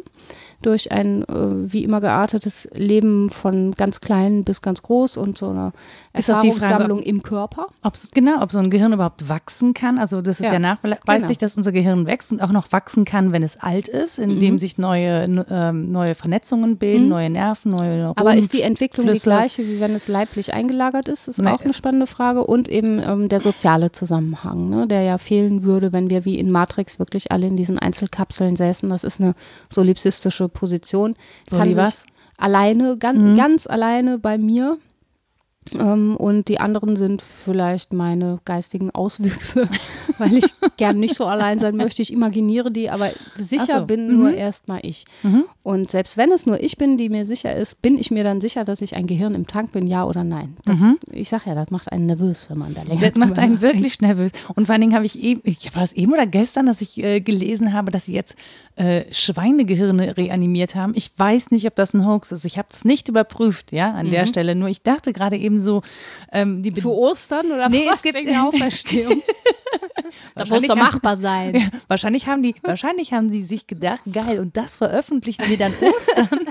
durch 0.61 0.91
ein 0.91 1.23
äh, 1.23 1.71
wie 1.73 1.83
immer 1.83 2.01
geartetes 2.01 2.67
Leben 2.73 3.29
von 3.29 3.71
ganz 3.73 3.99
klein 4.01 4.43
bis 4.43 4.61
ganz 4.61 4.81
groß 4.81 5.17
und 5.17 5.37
so 5.37 5.49
eine 5.49 5.71
die 6.15 6.21
Frage, 6.21 6.41
Erfahrungssammlung 6.43 6.99
im 7.03 7.23
Körper. 7.23 7.67
Ob's, 7.83 8.11
genau, 8.13 8.41
ob 8.41 8.51
so 8.51 8.59
ein 8.59 8.69
Gehirn 8.69 8.91
überhaupt 8.93 9.29
wachsen 9.29 9.73
kann. 9.73 9.97
Also 9.97 10.21
das 10.21 10.39
ist 10.39 10.47
ja, 10.47 10.53
Ja, 10.53 10.59
nachweislich, 10.59 11.37
genau. 11.37 11.39
dass 11.39 11.55
unser 11.57 11.71
Gehirn 11.71 12.05
wächst 12.05 12.31
und 12.33 12.41
auch 12.41 12.51
noch 12.51 12.71
wachsen 12.71 13.05
kann, 13.05 13.31
wenn 13.31 13.43
es 13.43 13.57
alt 13.59 13.87
ist, 13.87 14.19
indem 14.19 14.55
Mhm. 14.55 14.59
sich 14.59 14.77
neue, 14.77 15.23
ähm, 15.49 15.91
neue 15.91 16.13
Vernetzungen 16.15 16.77
bilden, 16.77 17.07
neue 17.07 17.29
Nerven, 17.29 17.71
neue 17.71 17.91
Neuronen. 17.91 18.17
Aber 18.17 18.35
ist 18.35 18.51
die 18.53 18.61
Entwicklung 18.61 19.05
die 19.05 19.11
Flüsse. 19.11 19.29
gleiche, 19.29 19.65
wie 19.65 19.79
wenn 19.79 19.95
es 19.95 20.07
leiblich 20.09 20.53
eingelagert 20.53 21.07
ist? 21.07 21.27
Ist 21.29 21.39
Nee. 21.39 21.49
auch 21.49 21.61
eine 21.61 21.73
spannende 21.73 22.07
Frage. 22.07 22.45
Und 22.45 22.67
eben 22.67 22.99
ähm, 22.99 23.29
der 23.29 23.39
soziale 23.39 23.91
Zusammenhang, 23.93 24.69
ne, 24.69 24.87
der 24.87 25.03
ja 25.03 25.17
fehlen 25.17 25.63
würde, 25.63 25.93
wenn 25.93 26.09
wir 26.09 26.25
wie 26.25 26.37
in 26.37 26.51
Matrix 26.51 26.99
wirklich 26.99 27.31
alle 27.31 27.47
in 27.47 27.55
diesen 27.55 27.79
Einzelkapseln 27.79 28.55
säßen. 28.57 28.89
Das 28.89 29.03
ist 29.05 29.21
eine 29.21 29.33
solipsistische 29.69 30.49
Position. 30.51 31.15
So 31.49 31.57
Kann 31.57 31.75
was? 31.75 32.05
Alleine, 32.37 32.97
ganz, 32.97 33.17
Mhm. 33.19 33.35
ganz 33.37 33.67
alleine 33.67 34.17
bei 34.19 34.37
mir. 34.37 34.77
Ähm, 35.77 36.15
und 36.17 36.47
die 36.47 36.59
anderen 36.59 36.95
sind 36.95 37.21
vielleicht 37.21 37.93
meine 37.93 38.39
geistigen 38.45 38.89
Auswüchse, 38.91 39.69
weil 40.17 40.35
ich 40.37 40.45
gern 40.77 40.99
nicht 40.99 41.15
so 41.15 41.25
allein 41.25 41.59
sein 41.59 41.75
möchte. 41.77 42.01
Ich 42.01 42.11
imaginiere 42.11 42.71
die, 42.71 42.89
aber 42.89 43.09
sicher 43.37 43.81
so. 43.81 43.85
bin 43.85 44.07
Mhm. 44.07 44.17
nur 44.19 44.33
erstmal 44.33 44.79
ich. 44.81 45.05
Mhm. 45.21 45.43
Und 45.63 45.91
selbst 45.91 46.17
wenn 46.17 46.31
es 46.31 46.47
nur 46.47 46.59
ich 46.63 46.77
bin, 46.77 46.97
die 46.97 47.09
mir 47.09 47.25
sicher 47.25 47.55
ist, 47.55 47.79
bin 47.83 47.97
ich 47.99 48.09
mir 48.09 48.23
dann 48.23 48.41
sicher, 48.41 48.65
dass 48.65 48.81
ich 48.81 48.95
ein 48.95 49.05
Gehirn 49.05 49.35
im 49.35 49.45
Tank 49.45 49.71
bin, 49.71 49.85
ja 49.85 50.03
oder 50.05 50.23
nein. 50.23 50.57
Das, 50.65 50.79
Mhm. 50.79 50.97
Ich 51.11 51.29
sag 51.29 51.45
ja, 51.45 51.53
das 51.53 51.69
macht 51.69 51.91
einen 51.91 52.07
nervös, 52.07 52.47
wenn 52.49 52.57
man 52.57 52.73
da 52.73 52.81
länger 52.81 53.01
Das 53.09 53.15
macht 53.15 53.37
einen 53.37 53.61
wirklich 53.61 54.01
nervös. 54.01 54.31
Und 54.55 54.65
vor 54.65 54.73
allen 54.73 54.81
Dingen 54.81 54.95
habe 54.95 55.05
ich 55.05 55.19
eben, 55.21 55.41
ich 55.43 55.75
war 55.75 55.83
es 55.83 55.93
eben 55.93 56.11
oder 56.11 56.25
gestern, 56.25 56.65
dass 56.65 56.81
ich 56.81 56.97
äh, 57.03 57.21
gelesen 57.21 57.71
habe, 57.73 57.91
dass 57.91 58.07
sie 58.07 58.13
jetzt 58.15 58.35
äh, 58.77 59.03
Schweinegehirne 59.11 60.17
reanimiert 60.17 60.75
haben. 60.75 60.93
Ich 60.95 61.11
weiß 61.15 61.51
nicht, 61.51 61.67
ob 61.67 61.75
das 61.75 61.93
ein 61.93 62.05
Hoax 62.07 62.31
ist. 62.31 62.45
Ich 62.45 62.57
habe 62.57 62.69
es 62.71 62.83
nicht 62.85 63.09
überprüft, 63.09 63.71
ja, 63.71 63.91
an 63.93 64.07
Mhm. 64.07 64.11
der 64.11 64.25
Stelle. 64.25 64.55
Nur 64.55 64.69
ich 64.69 64.81
dachte 64.81 65.13
gerade 65.13 65.37
eben 65.37 65.50
so, 65.59 65.81
ähm, 66.31 66.61
die 66.63 66.73
Zu 66.73 66.91
Ostern 66.93 67.51
oder 67.51 67.69
Nee, 67.69 67.87
was 67.87 67.97
es 67.97 68.01
gibt- 68.01 68.17
der 68.27 68.43
Auferstehung? 68.47 69.21
das 70.35 70.49
muss 70.49 70.67
doch 70.67 70.75
machbar 70.75 71.17
sein. 71.17 71.55
Ja, 71.55 71.67
wahrscheinlich 71.87 72.27
haben 72.27 72.43
die, 72.43 72.55
wahrscheinlich 72.63 73.13
haben 73.13 73.31
die 73.31 73.41
sich 73.41 73.67
gedacht, 73.67 74.01
geil, 74.11 74.39
und 74.39 74.57
das 74.57 74.75
veröffentlichen 74.75 75.47
wir 75.47 75.57
dann 75.57 75.73
Ostern. 75.81 76.39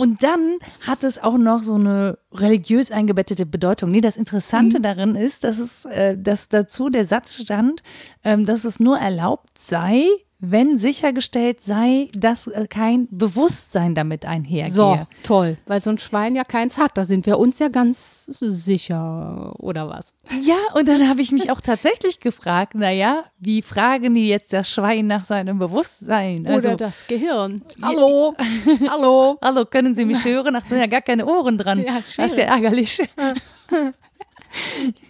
Und 0.00 0.22
dann 0.22 0.58
hat 0.86 1.02
es 1.02 1.20
auch 1.20 1.36
noch 1.38 1.64
so 1.64 1.74
eine 1.74 2.18
religiös 2.32 2.92
eingebettete 2.92 3.46
Bedeutung. 3.46 3.90
Nee, 3.90 4.00
das 4.00 4.16
Interessante 4.16 4.80
darin 4.80 5.16
ist, 5.16 5.42
dass 5.42 5.58
es, 5.58 5.86
äh, 5.86 6.16
dass 6.16 6.48
dazu 6.48 6.88
der 6.88 7.04
Satz 7.04 7.34
stand, 7.34 7.82
ähm, 8.22 8.44
dass 8.46 8.64
es 8.64 8.78
nur 8.78 8.96
erlaubt 8.96 9.48
sei, 9.58 10.04
wenn 10.40 10.78
sichergestellt 10.78 11.60
sei, 11.60 12.10
dass 12.14 12.46
äh, 12.46 12.68
kein 12.68 13.08
Bewusstsein 13.10 13.96
damit 13.96 14.24
einhergehe. 14.24 14.72
So, 14.72 15.00
toll. 15.24 15.56
Weil 15.66 15.80
so 15.80 15.90
ein 15.90 15.98
Schwein 15.98 16.36
ja 16.36 16.44
keins 16.44 16.78
hat. 16.78 16.96
Da 16.96 17.04
sind 17.04 17.26
wir 17.26 17.38
uns 17.38 17.58
ja 17.58 17.68
ganz 17.68 18.26
sicher, 18.40 19.52
oder 19.58 19.88
was? 19.88 20.14
Ja, 20.44 20.58
und 20.74 20.86
dann 20.86 21.08
habe 21.08 21.22
ich 21.22 21.32
mich 21.32 21.50
auch 21.50 21.60
tatsächlich 21.60 22.20
gefragt, 22.20 22.76
naja, 22.76 23.24
wie 23.40 23.62
fragen 23.62 24.14
die 24.14 24.28
jetzt 24.28 24.52
das 24.52 24.70
Schwein 24.70 25.08
nach 25.08 25.24
seinem 25.24 25.58
Bewusstsein? 25.58 26.46
Also, 26.46 26.68
Oder 26.68 26.76
das 26.76 27.06
Gehirn. 27.08 27.62
Hallo, 27.82 28.34
hallo. 28.88 29.38
Hallo, 29.42 29.64
können 29.64 29.96
Sie 29.96 30.04
mich 30.04 30.24
hören? 30.24 30.54
Ach, 30.54 30.62
da 30.62 30.68
sind 30.68 30.78
ja 30.78 30.86
gar 30.86 31.02
keine 31.02 31.26
Ohren 31.26 31.58
dran. 31.58 31.82
Ja, 31.82 31.96
das 31.98 32.16
ist 32.16 32.36
ja 32.36 32.44
ärgerlich. 32.44 33.02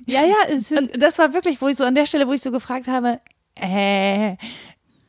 Ja, 0.05 0.23
ja, 0.25 0.35
Und 0.77 1.01
das 1.01 1.17
war 1.19 1.33
wirklich, 1.33 1.61
wo 1.63 1.69
ich 1.69 1.77
so 1.77 1.85
an 1.85 1.95
der 1.95 2.07
Stelle, 2.07 2.27
wo 2.27 2.33
ich 2.33 2.43
so 2.43 2.51
gefragt 2.51 2.89
habe, 2.89 3.21
äh, 3.55 4.37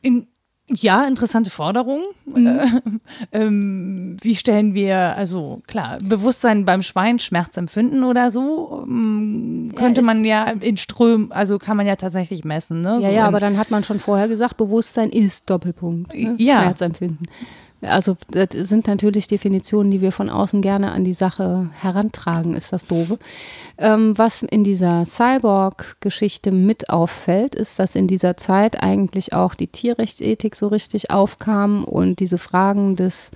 in, 0.02 0.26
Ja, 0.72 1.04
interessante 1.06 1.50
Forderung. 1.50 2.02
Mhm. 2.26 2.46
Äh, 2.46 2.66
ähm, 3.32 4.16
wie 4.22 4.36
stellen 4.36 4.72
wir, 4.72 5.16
also 5.16 5.62
klar, 5.66 5.98
Bewusstsein 6.00 6.64
beim 6.64 6.82
Schwein, 6.82 7.18
Schmerz 7.18 7.56
empfinden 7.56 8.04
oder 8.04 8.30
so, 8.30 8.84
ähm, 8.86 9.72
könnte 9.74 10.02
ja, 10.02 10.06
man 10.06 10.24
ja 10.24 10.44
in 10.44 10.76
Strömen, 10.76 11.32
also 11.32 11.58
kann 11.58 11.76
man 11.76 11.86
ja 11.86 11.96
tatsächlich 11.96 12.44
messen. 12.44 12.82
Ne? 12.82 12.98
Ja, 13.00 13.10
so 13.10 13.16
ja, 13.16 13.26
aber 13.26 13.40
dann 13.40 13.58
hat 13.58 13.72
man 13.72 13.82
schon 13.82 13.98
vorher 13.98 14.28
gesagt, 14.28 14.56
Bewusstsein 14.58 15.10
ist 15.10 15.50
Doppelpunkt. 15.50 16.14
Ne? 16.14 16.36
Ja. 16.38 16.62
Schmerzempfinden. 16.62 17.26
Also 17.82 18.16
das 18.30 18.48
sind 18.68 18.86
natürlich 18.86 19.26
Definitionen, 19.26 19.90
die 19.90 20.02
wir 20.02 20.12
von 20.12 20.28
außen 20.28 20.60
gerne 20.60 20.92
an 20.92 21.04
die 21.04 21.14
Sache 21.14 21.70
herantragen, 21.80 22.54
ist 22.54 22.72
das 22.72 22.86
doofe. 22.86 23.18
Ähm, 23.78 24.16
was 24.18 24.42
in 24.42 24.64
dieser 24.64 25.06
Cyborg-Geschichte 25.06 26.52
mit 26.52 26.90
auffällt, 26.90 27.54
ist, 27.54 27.78
dass 27.78 27.94
in 27.94 28.06
dieser 28.06 28.36
Zeit 28.36 28.82
eigentlich 28.82 29.32
auch 29.32 29.54
die 29.54 29.68
Tierrechtsethik 29.68 30.56
so 30.56 30.68
richtig 30.68 31.10
aufkam 31.10 31.84
und 31.84 32.20
diese 32.20 32.38
Fragen 32.38 32.96
des 32.96 33.30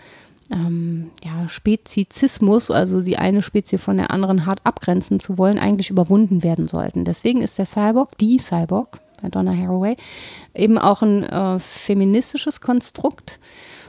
ähm, 0.50 1.10
ja, 1.24 1.48
Spezizismus, 1.48 2.70
also 2.70 3.00
die 3.00 3.16
eine 3.16 3.42
Spezie 3.42 3.78
von 3.78 3.96
der 3.96 4.10
anderen 4.10 4.44
hart 4.44 4.60
abgrenzen 4.64 5.20
zu 5.20 5.38
wollen, 5.38 5.58
eigentlich 5.58 5.88
überwunden 5.88 6.42
werden 6.42 6.68
sollten. 6.68 7.04
Deswegen 7.04 7.40
ist 7.40 7.58
der 7.58 7.66
Cyborg, 7.66 8.18
die 8.18 8.38
Cyborg 8.38 8.98
bei 9.22 9.30
Donna 9.30 9.54
Haraway, 9.56 9.96
eben 10.54 10.76
auch 10.76 11.00
ein 11.00 11.22
äh, 11.24 11.58
feministisches 11.58 12.60
Konstrukt 12.60 13.40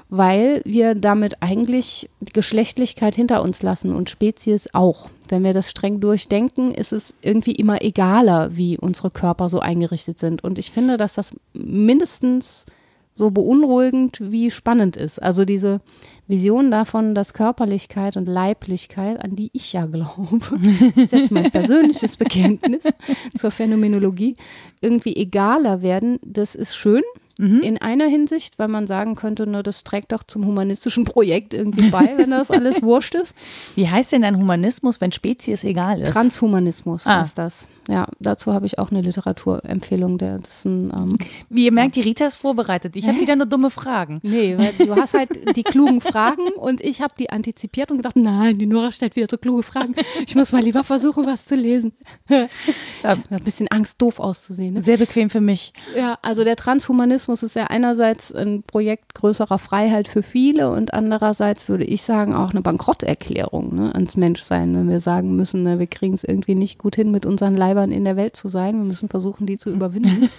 weil 0.09 0.61
wir 0.65 0.95
damit 0.95 1.41
eigentlich 1.41 2.09
Geschlechtlichkeit 2.33 3.15
hinter 3.15 3.41
uns 3.41 3.63
lassen 3.63 3.95
und 3.95 4.09
Spezies 4.09 4.73
auch. 4.73 5.09
Wenn 5.27 5.43
wir 5.43 5.53
das 5.53 5.71
streng 5.71 5.99
durchdenken, 5.99 6.71
ist 6.71 6.93
es 6.93 7.13
irgendwie 7.21 7.53
immer 7.53 7.81
egaler, 7.81 8.55
wie 8.55 8.77
unsere 8.77 9.09
Körper 9.09 9.49
so 9.49 9.59
eingerichtet 9.59 10.19
sind. 10.19 10.43
Und 10.43 10.59
ich 10.59 10.71
finde, 10.71 10.97
dass 10.97 11.15
das 11.15 11.35
mindestens 11.53 12.65
so 13.15 13.31
beunruhigend 13.31 14.19
wie 14.21 14.51
spannend 14.51 14.97
ist. 14.97 15.23
Also 15.23 15.45
diese 15.45 15.79
Vision 16.27 16.69
davon, 16.69 17.15
dass 17.15 17.33
Körperlichkeit 17.33 18.17
und 18.17 18.27
Leiblichkeit, 18.27 19.23
an 19.23 19.37
die 19.37 19.49
ich 19.53 19.71
ja 19.71 19.85
glaube, 19.85 20.39
ist 20.95 21.13
jetzt 21.13 21.31
mein 21.31 21.49
persönliches 21.49 22.17
Bekenntnis 22.17 22.83
zur 23.33 23.51
Phänomenologie, 23.51 24.35
irgendwie 24.81 25.15
egaler 25.15 25.81
werden, 25.81 26.19
das 26.23 26.55
ist 26.55 26.75
schön. 26.75 27.03
Mhm. 27.37 27.61
In 27.61 27.77
einer 27.77 28.07
Hinsicht, 28.07 28.57
weil 28.57 28.69
man 28.69 28.87
sagen 28.87 29.15
könnte, 29.15 29.47
ne, 29.47 29.61
das 29.61 29.83
trägt 29.83 30.11
doch 30.11 30.23
zum 30.23 30.45
humanistischen 30.45 31.03
Projekt 31.03 31.53
irgendwie 31.53 31.89
bei, 31.89 32.13
wenn 32.17 32.31
das 32.31 32.49
alles 32.49 32.81
wurscht 32.81 33.15
ist. 33.15 33.35
Wie 33.75 33.89
heißt 33.89 34.11
denn 34.13 34.23
ein 34.23 34.37
Humanismus, 34.37 35.01
wenn 35.01 35.11
Spezies 35.11 35.63
egal 35.63 36.01
ist? 36.01 36.11
Transhumanismus 36.11 37.05
ah. 37.05 37.21
ist 37.21 37.37
das. 37.37 37.67
Ja, 37.87 38.07
dazu 38.19 38.51
habe 38.51 38.65
ich 38.65 38.79
auch 38.79 38.89
eine 38.89 39.01
Literaturempfehlung. 39.01 40.17
Der, 40.17 40.39
das 40.39 40.65
ein, 40.65 40.91
ähm, 40.95 41.17
Wie 41.49 41.65
ihr 41.65 41.71
merkt, 41.71 41.95
die 41.95 42.01
Rita 42.01 42.25
ist 42.25 42.35
vorbereitet. 42.35 42.95
Ich 42.95 43.07
habe 43.07 43.19
wieder 43.19 43.35
nur 43.35 43.45
dumme 43.45 43.69
Fragen. 43.69 44.21
Nee, 44.35 44.57
weil 44.57 44.73
du 44.73 44.95
hast 44.95 45.13
halt 45.13 45.29
die 45.55 45.63
klugen 45.63 46.01
Fragen 46.01 46.47
und 46.57 46.81
ich 46.81 47.01
habe 47.01 47.13
die 47.17 47.29
antizipiert 47.29 47.91
und 47.91 47.97
gedacht, 47.97 48.15
nein, 48.15 48.57
die 48.57 48.65
Nora 48.65 48.91
stellt 48.91 49.15
wieder 49.15 49.27
so 49.29 49.37
kluge 49.37 49.63
Fragen. 49.63 49.95
Ich 50.25 50.35
muss 50.35 50.51
mal 50.51 50.61
lieber 50.61 50.83
versuchen, 50.83 51.25
was 51.25 51.45
zu 51.45 51.55
lesen. 51.55 51.93
Ich 52.99 53.05
habe 53.05 53.21
ein 53.29 53.43
bisschen 53.43 53.67
Angst, 53.67 54.01
doof 54.01 54.19
auszusehen. 54.19 54.73
Ne? 54.73 54.81
Sehr 54.81 54.97
bequem 54.97 55.29
für 55.29 55.41
mich. 55.41 55.73
Ja, 55.95 56.17
also 56.23 56.43
der 56.43 56.55
Transhumanismus 56.55 57.24
ist 57.43 57.55
ja 57.55 57.65
einerseits 57.65 58.33
ein 58.33 58.63
Projekt 58.63 59.13
größerer 59.13 59.59
Freiheit 59.59 60.07
für 60.07 60.23
viele 60.23 60.71
und 60.71 60.93
andererseits 60.93 61.69
würde 61.69 61.83
ich 61.83 62.01
sagen 62.01 62.33
auch 62.33 62.51
eine 62.51 62.61
Bankrotterklärung 62.61 63.75
ne, 63.75 63.93
ans 63.93 64.17
Menschsein, 64.17 64.75
wenn 64.75 64.89
wir 64.89 64.99
sagen 64.99 65.35
müssen, 65.35 65.63
ne, 65.63 65.77
wir 65.77 65.87
kriegen 65.87 66.13
es 66.13 66.23
irgendwie 66.23 66.55
nicht 66.55 66.79
gut 66.79 66.95
hin 66.95 67.11
mit 67.11 67.25
unseren 67.25 67.53
Leib 67.53 67.75
Leibern 67.75 67.91
in 67.91 68.05
der 68.05 68.15
Welt 68.15 68.35
zu 68.35 68.47
sein. 68.47 68.77
Wir 68.77 68.85
müssen 68.85 69.09
versuchen, 69.09 69.45
die 69.45 69.57
zu 69.57 69.69
überwinden. 69.73 70.29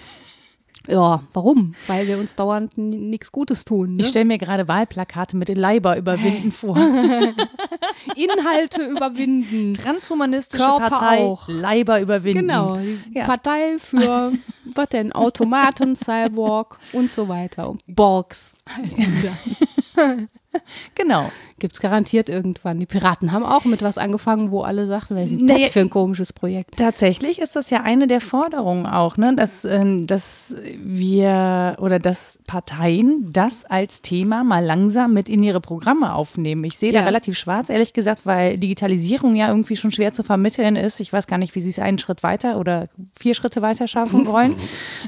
Ja, 0.87 1.21
warum? 1.33 1.75
Weil 1.87 2.07
wir 2.07 2.17
uns 2.17 2.35
dauernd 2.35 2.77
nichts 2.77 3.31
Gutes 3.31 3.65
tun. 3.65 3.95
Ne? 3.95 4.01
Ich 4.01 4.07
stelle 4.09 4.25
mir 4.25 4.37
gerade 4.37 4.67
Wahlplakate 4.67 5.35
mit 5.35 5.49
den 5.49 5.57
Leiber 5.57 5.97
überwinden 5.97 6.51
vor. 6.53 6.77
Inhalte 8.15 8.83
überwinden. 8.83 9.73
Transhumanistische 9.73 10.63
Körper 10.63 10.89
Partei, 10.89 11.19
auch. 11.19 11.47
Leiber 11.47 11.99
überwinden. 11.99 12.47
Genau, 12.47 12.79
ja. 13.13 13.25
Partei 13.25 13.77
für, 13.79 14.33
was 14.65 14.89
denn, 14.89 15.11
Automaten, 15.11 15.95
Cyborg 15.95 16.77
und 16.93 17.11
so 17.11 17.27
weiter. 17.27 17.75
Borgs 17.87 18.55
heißen 18.77 20.23
genau. 20.95 21.31
Gibt 21.59 21.73
es 21.73 21.79
garantiert 21.79 22.29
irgendwann. 22.29 22.79
Die 22.79 22.85
Piraten 22.85 23.31
haben 23.31 23.43
auch 23.43 23.65
mit 23.65 23.81
was 23.81 23.97
angefangen, 23.97 24.51
wo 24.51 24.61
alle 24.61 24.85
sagten, 24.85 25.15
was 25.15 25.31
ist 25.31 25.41
nee, 25.41 25.63
das 25.63 25.71
für 25.71 25.79
ein 25.79 25.89
komisches 25.89 26.31
Projekt? 26.31 26.77
Tatsächlich 26.77 27.39
ist 27.39 27.55
das 27.55 27.71
ja 27.71 27.81
eine 27.81 28.05
der 28.05 28.21
Forderungen 28.21 28.85
auch, 28.85 29.17
ne? 29.17 29.35
dass, 29.35 29.65
ähm, 29.65 30.05
dass 30.05 30.55
wir 30.83 31.77
oder 31.79 31.97
dass 31.97 32.37
Parteien 32.45 33.33
das 33.33 33.65
als 33.65 34.03
Thema 34.03 34.43
mal 34.43 34.63
langsam 34.63 35.13
mit 35.13 35.29
in 35.29 35.41
ihre 35.41 35.59
Programme 35.59 36.13
aufnehmen. 36.13 36.63
Ich 36.63 36.77
sehe 36.77 36.93
ja. 36.93 36.99
da 36.99 37.05
relativ 37.07 37.35
schwarz, 37.35 37.69
ehrlich 37.69 37.93
gesagt, 37.93 38.27
weil 38.27 38.59
Digitalisierung 38.59 39.35
ja 39.35 39.47
irgendwie 39.47 39.77
schon 39.77 39.91
schwer 39.91 40.13
zu 40.13 40.23
vermitteln 40.23 40.75
ist. 40.75 40.99
Ich 40.99 41.11
weiß 41.11 41.25
gar 41.25 41.39
nicht, 41.39 41.55
wie 41.55 41.61
sie 41.61 41.71
es 41.71 41.79
einen 41.79 41.97
Schritt 41.97 42.21
weiter 42.21 42.59
oder 42.59 42.87
vier 43.17 43.33
Schritte 43.33 43.63
weiter 43.63 43.87
schaffen 43.87 44.27
wollen. 44.27 44.55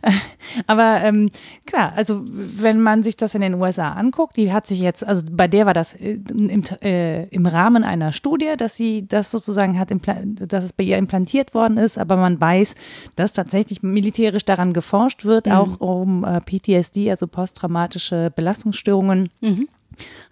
Aber 0.67 1.01
ähm, 1.03 1.29
klar, 1.67 1.93
also 1.95 2.21
wenn 2.23 2.81
man 2.81 3.03
sich 3.03 3.17
das 3.17 3.35
in 3.35 3.41
den 3.41 3.53
USA 3.53 3.91
anguckt, 3.91 4.35
die 4.35 4.51
hat 4.51 4.65
sich 4.65 4.79
jetzt, 4.79 5.05
also 5.05 5.23
bei 5.39 5.47
der 5.47 5.65
war 5.65 5.73
das 5.73 5.93
äh, 5.93 6.19
im, 6.29 6.63
äh, 6.81 7.23
im 7.27 7.45
Rahmen 7.45 7.85
einer 7.85 8.11
Studie, 8.11 8.55
dass 8.57 8.75
sie 8.75 9.07
das 9.07 9.31
sozusagen 9.31 9.79
hat, 9.79 9.89
dass 10.35 10.65
es 10.65 10.73
bei 10.73 10.83
ihr 10.83 10.97
implantiert 10.97 11.53
worden 11.53 11.77
ist, 11.77 11.97
aber 11.97 12.17
man 12.17 12.41
weiß, 12.41 12.75
dass 13.15 13.31
tatsächlich 13.31 13.81
militärisch 13.81 14.43
daran 14.43 14.73
geforscht 14.73 15.23
wird, 15.23 15.45
mhm. 15.45 15.51
auch 15.53 15.79
um 15.79 16.25
äh, 16.25 16.41
PTSD, 16.41 17.09
also 17.09 17.25
posttraumatische 17.25 18.33
Belastungsstörungen. 18.35 19.29
Mhm. 19.39 19.69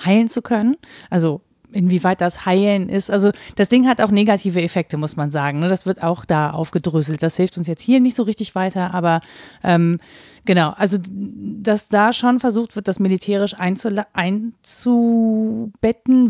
heilen 0.03 0.27
zu 0.27 0.41
können. 0.41 0.75
Also 1.09 1.39
inwieweit 1.71 2.19
das 2.19 2.45
Heilen 2.45 2.89
ist. 2.89 3.09
Also 3.09 3.31
das 3.55 3.69
Ding 3.69 3.87
hat 3.87 4.01
auch 4.01 4.11
negative 4.11 4.61
Effekte, 4.61 4.97
muss 4.97 5.15
man 5.15 5.31
sagen. 5.31 5.59
Ne? 5.59 5.69
Das 5.69 5.85
wird 5.85 6.03
auch 6.03 6.25
da 6.25 6.51
aufgedröselt. 6.51 7.23
Das 7.23 7.37
hilft 7.37 7.57
uns 7.57 7.67
jetzt 7.67 7.83
hier 7.83 8.01
nicht 8.01 8.15
so 8.15 8.23
richtig 8.23 8.55
weiter, 8.55 8.93
aber 8.93 9.21
ähm, 9.63 9.99
Genau, 10.47 10.73
also 10.77 10.97
dass 11.09 11.89
da 11.89 12.13
schon 12.13 12.39
versucht 12.39 12.77
wird, 12.77 12.87
das 12.87 12.99
militärisch 12.99 13.53
einzubetten, 13.59 14.05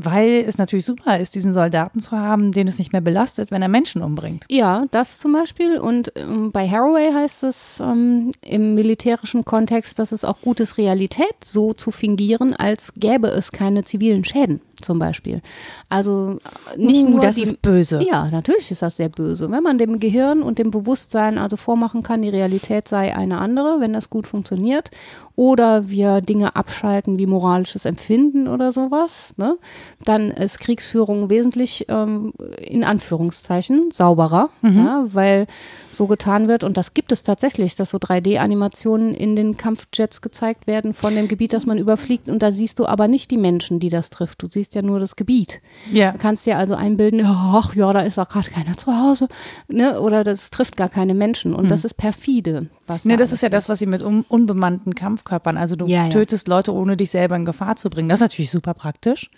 weil 0.04 0.44
es 0.48 0.58
natürlich 0.58 0.86
super 0.86 1.20
ist, 1.20 1.36
diesen 1.36 1.54
Soldaten 1.54 2.00
zu 2.00 2.18
haben, 2.18 2.52
den 2.52 2.68
es 2.68 2.80
nicht 2.80 2.92
mehr 2.92 3.02
belastet, 3.02 3.52
wenn 3.52 3.62
er 3.62 3.68
Menschen 3.68 4.02
umbringt. 4.02 4.46
Ja, 4.50 4.86
das 4.90 5.20
zum 5.20 5.34
Beispiel. 5.34 5.78
Und 5.78 6.12
ähm, 6.16 6.52
bei 6.52 6.68
Haraway 6.68 7.14
heißt 7.14 7.44
es 7.44 7.80
ähm, 7.80 8.32
im 8.42 8.74
militärischen 8.74 9.46
Kontext, 9.46 10.00
dass 10.00 10.12
es 10.12 10.26
auch 10.26 10.42
gut 10.42 10.60
ist, 10.62 10.80
Realität 10.80 11.36
so 11.46 11.74
zu 11.74 11.92
fingieren, 11.92 12.56
als 12.56 12.94
gäbe 12.96 13.28
es 13.28 13.52
keine 13.52 13.84
zivilen 13.84 14.26
Schäden 14.26 14.62
zum 14.82 15.00
Beispiel. 15.00 15.42
Also 15.90 16.40
äh, 16.74 16.78
nicht 16.78 17.06
uh, 17.06 17.10
nur 17.10 17.22
das 17.22 17.36
die, 17.36 17.44
ist 17.44 17.62
böse. 17.62 18.00
Ja, 18.08 18.30
natürlich 18.30 18.72
ist 18.72 18.82
das 18.82 18.98
sehr 18.98 19.10
böse. 19.10 19.50
Wenn 19.52 19.64
man 19.64 19.78
dem 19.78 20.00
Gehirn 20.00 20.42
und 20.42 20.60
dem 20.60 20.72
Bewusstsein 20.72 21.38
also 21.38 21.58
vormachen 21.58 22.04
kann, 22.04 22.22
die 22.22 22.30
Realität 22.30 22.88
sei 22.88 23.16
eine 23.16 23.40
andere, 23.40 23.80
wenn 23.80 23.94
das 23.94 24.10
gut 24.10 24.28
funktioniert 24.28 24.92
oder 25.38 25.88
wir 25.88 26.20
Dinge 26.22 26.56
abschalten 26.56 27.20
wie 27.20 27.28
moralisches 27.28 27.86
Empfinden 27.86 28.48
oder 28.48 28.72
sowas, 28.72 29.36
ne? 29.38 29.56
dann 30.04 30.32
ist 30.32 30.60
Kriegsführung 30.60 31.30
wesentlich 31.30 31.86
ähm, 31.90 32.34
in 32.60 32.84
Anführungszeichen 32.84 33.92
sauberer, 33.92 34.50
mhm. 34.64 34.78
ja, 34.78 35.06
weil 35.10 35.46
so 35.92 36.08
getan 36.08 36.48
wird 36.48 36.64
und 36.64 36.76
das 36.76 36.96
gibt 36.96 37.12
es 37.12 37.22
tatsächlich, 37.22 37.76
dass 37.76 37.92
so 37.92 38.00
3D-Animationen 38.00 39.14
in 39.14 39.36
den 39.36 39.58
Kampfjets 39.58 40.22
gezeigt 40.22 40.66
werden 40.66 40.96
von 40.96 41.14
dem 41.14 41.28
Gebiet, 41.28 41.54
das 41.54 41.68
man 41.68 41.78
überfliegt 41.78 42.30
und 42.30 42.42
da 42.42 42.52
siehst 42.52 42.80
du 42.80 42.88
aber 42.88 43.08
nicht 43.08 43.30
die 43.30 43.38
Menschen, 43.38 43.80
die 43.80 43.90
das 43.90 44.10
trifft, 44.10 44.42
du 44.42 44.48
siehst 44.50 44.74
ja 44.74 44.82
nur 44.82 45.00
das 45.00 45.16
Gebiet. 45.16 45.62
Ja. 45.94 46.14
Du 46.14 46.18
kannst 46.18 46.48
dir 46.48 46.58
also 46.58 46.74
einbilden, 46.74 47.22
ach 47.24 47.76
ja, 47.76 47.94
da 47.94 48.02
ist 48.02 48.18
auch 48.18 48.28
gerade 48.28 48.50
keiner 48.50 48.76
zu 48.76 48.92
Hause 48.92 49.28
ne? 49.68 50.02
oder 50.02 50.24
das 50.24 50.50
trifft 50.50 50.78
gar 50.78 50.90
keine 50.90 51.14
Menschen 51.14 51.54
und 51.54 51.66
mhm. 51.66 51.70
das 51.70 51.86
ist 51.86 51.94
perfide. 51.94 52.70
Was 52.88 53.06
ne, 53.06 53.18
das 53.18 53.32
ist 53.32 53.42
ja 53.42 53.50
das, 53.50 53.70
was 53.70 53.80
sie 53.80 53.86
mit 53.86 54.04
un 54.04 54.26
unbemannten 54.28 54.96
Kampfkörpern, 54.96 55.58
also 55.58 55.76
du 55.76 55.88
ja, 55.88 56.10
tötest 56.10 56.48
ja. 56.48 56.56
Leute, 56.56 56.74
ohne 56.74 56.98
dich 56.98 57.12
selber 57.12 57.36
in 57.36 57.46
Gefahr 57.46 57.76
zu 57.76 57.90
bringen. 57.90 58.10
Das 58.10 58.20
ist 58.20 58.24
natürlich 58.24 58.52
super 58.52 58.74
praktisch. 58.74 59.30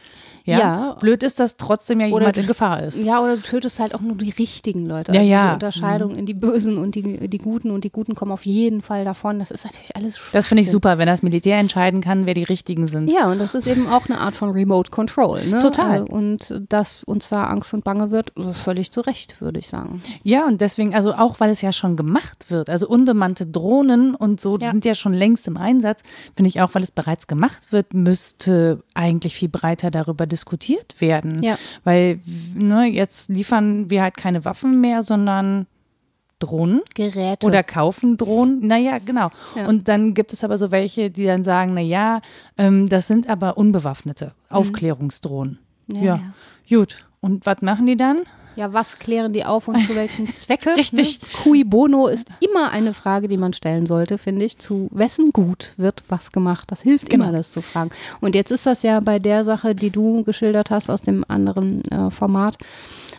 Ja. 0.46 0.60
ja. 0.60 0.98
Blöd 1.00 1.24
ist, 1.24 1.40
dass 1.40 1.58
trotzdem 1.58 2.00
ja 2.00 2.08
jemand 2.08 2.38
in 2.38 2.48
Gefahr 2.48 2.84
ist. 2.84 3.04
Ja, 3.04 3.22
oder 3.22 3.36
du 3.36 3.42
tötest 3.42 3.80
halt 3.80 3.94
auch 3.94 4.02
nur 4.02 4.16
die 4.16 4.32
richtigen 4.32 4.86
Leute. 4.86 5.12
Also 5.12 5.22
ja, 5.22 5.28
ja. 5.28 5.44
Diese 5.44 5.54
Unterscheidung 5.54 6.14
mhm. 6.14 6.20
in 6.20 6.26
die 6.26 6.34
Bösen 6.34 6.78
und 6.78 6.96
die, 6.96 7.28
die 7.28 7.38
Guten 7.38 7.72
und 7.72 7.84
die 7.84 7.92
Guten 7.92 8.16
kommen 8.16 8.32
auf 8.32 8.46
jeden 8.46 8.82
Fall 8.82 9.06
davon. 9.06 9.40
Das 9.40 9.52
ist 9.52 9.66
natürlich 9.66 9.96
alles. 9.96 10.20
Das 10.32 10.48
finde 10.48 10.64
ich 10.64 10.72
super, 10.72 10.98
wenn 10.98 11.08
das 11.08 11.24
Militär 11.24 11.58
entscheiden 11.58 12.02
kann, 12.02 12.26
wer 12.26 12.34
die 12.34 12.44
Richtigen 12.44 12.88
sind. 12.88 13.12
Ja, 13.12 13.32
und 13.32 13.40
das 13.40 13.56
ist 13.56 13.68
eben 13.68 13.88
auch 13.88 14.08
eine 14.10 14.20
Art 14.20 14.36
von 14.36 14.52
Remote 14.52 14.92
Control. 14.92 15.46
Ne? 15.46 15.60
Total. 15.60 16.02
Also, 16.02 16.06
und 16.06 16.62
dass 16.70 17.04
uns 17.04 17.30
da 17.30 17.46
Angst 17.46 17.74
und 17.74 17.84
Bange 17.84 18.12
wird, 18.12 18.34
völlig 18.54 18.92
zu 18.92 19.02
Recht, 19.02 19.42
würde 19.42 19.60
ich 19.60 19.68
sagen. 19.68 20.02
Ja, 20.24 20.46
und 20.46 20.62
deswegen, 20.62 20.96
also 20.96 21.14
auch 21.14 21.40
weil 21.40 21.52
es 21.52 21.62
ja 21.62 21.72
schon 21.72 21.96
gemacht 21.96 22.50
wird. 22.50 22.70
Also 22.70 22.88
unbemannte 22.88 23.38
Drohnen 23.45 24.15
und 24.15 24.39
so, 24.39 24.58
die 24.58 24.65
ja. 24.65 24.71
sind 24.71 24.86
ja 24.86 24.95
schon 24.95 25.13
längst 25.13 25.47
im 25.47 25.58
Einsatz. 25.58 26.02
Finde 26.36 26.49
ich 26.49 26.62
auch, 26.62 26.75
weil 26.75 26.84
es 26.84 26.91
bereits 26.91 27.28
gemacht 27.28 27.71
wird, 27.71 27.93
müsste 27.93 28.84
eigentlich 28.93 29.36
viel 29.36 29.49
breiter 29.49 29.91
darüber 29.91 30.25
diskutiert 30.25 30.99
werden. 30.99 31.43
Ja. 31.43 31.58
Weil 31.84 32.19
ne, 32.56 32.86
jetzt 32.86 33.30
liefern 33.30 33.89
wir 33.89 34.02
halt 34.02 34.17
keine 34.17 34.45
Waffen 34.45 34.82
mehr, 34.82 35.04
sondern 35.04 35.67
Drohnen. 36.39 36.82
Geräte. 36.95 37.45
Oder 37.45 37.63
kaufen 37.63 38.17
Drohnen. 38.17 38.65
Naja, 38.65 38.97
genau. 38.99 39.30
Ja. 39.56 39.67
Und 39.67 39.88
dann 39.88 40.13
gibt 40.13 40.34
es 40.34 40.43
aber 40.43 40.58
so 40.58 40.71
welche, 40.71 41.12
die 41.12 41.25
dann 41.25 41.43
sagen, 41.43 41.73
naja, 41.73 42.21
ähm, 42.58 42.88
das 42.88 43.08
sind 43.08 43.30
aber 43.30 43.58
unbewaffnete 43.58 44.34
Aufklärungsdrohnen. 44.49 45.60
Ja, 45.88 46.02
Ja, 46.02 46.34
gut. 46.69 47.06
Und 47.21 47.45
was 47.45 47.62
machen 47.62 47.86
die 47.86 47.97
dann? 47.97 48.19
Ja, 48.56 48.74
was 48.74 49.00
klären 49.00 49.32
die 49.34 49.46
auf 49.46 49.68
und 49.68 49.80
zu 49.82 49.96
welchem 49.96 50.28
Zwecke? 50.34 50.76
Richtig. 50.76 51.22
Ne? 51.22 51.28
Cui 51.44 51.64
bono 51.64 52.08
ist 52.08 52.28
immer 52.42 52.72
eine 52.72 52.94
Frage, 52.94 53.28
die 53.28 53.38
man 53.38 53.54
stellen 53.54 53.86
sollte, 53.86 54.18
finde 54.18 54.46
ich. 54.46 54.58
Zu 54.60 54.90
wessen 54.92 55.32
Gut 55.32 55.74
wird 55.78 56.04
was 56.10 56.32
gemacht? 56.32 56.70
Das 56.72 56.82
hilft 56.82 57.10
Genau. 57.10 57.26
immer, 57.26 57.34
das 57.38 57.52
zu 57.52 57.62
fragen. 57.62 57.92
Und 58.20 58.36
jetzt 58.36 58.52
ist 58.52 58.66
das 58.66 58.84
ja 58.84 59.00
bei 59.00 59.20
der 59.20 59.44
Sache, 59.44 59.76
die 59.76 59.90
du 59.92 60.24
geschildert 60.24 60.72
hast 60.72 60.90
aus 60.90 61.02
dem 61.02 61.24
anderen 61.28 61.84
äh, 61.92 62.10
Format, 62.12 62.58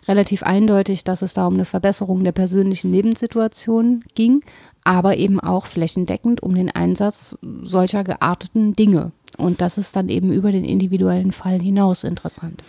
relativ 0.09 0.43
eindeutig, 0.43 1.05
dass 1.05 1.23
es 1.23 1.35
da 1.35 1.47
um 1.47 1.55
eine 1.55 1.65
Verbesserung 1.65 2.25
der 2.25 2.33
persönlichen 2.33 2.91
Lebenssituation 2.93 4.03
ging, 4.15 4.43
aber 4.85 5.17
eben 5.17 5.41
auch 5.41 5.67
flächendeckend 5.67 6.43
um 6.43 6.55
den 6.55 6.71
Einsatz 6.71 7.37
solcher 7.63 8.03
gearteten 8.05 8.75
Dinge. 8.75 9.13
Und 9.37 9.61
das 9.61 9.79
ist 9.79 9.95
dann 9.97 10.09
eben 10.09 10.33
über 10.33 10.53
den 10.53 10.65
individuellen 10.65 11.33
Fall 11.33 11.61
hinaus 11.61 12.03
interessant. 12.05 12.63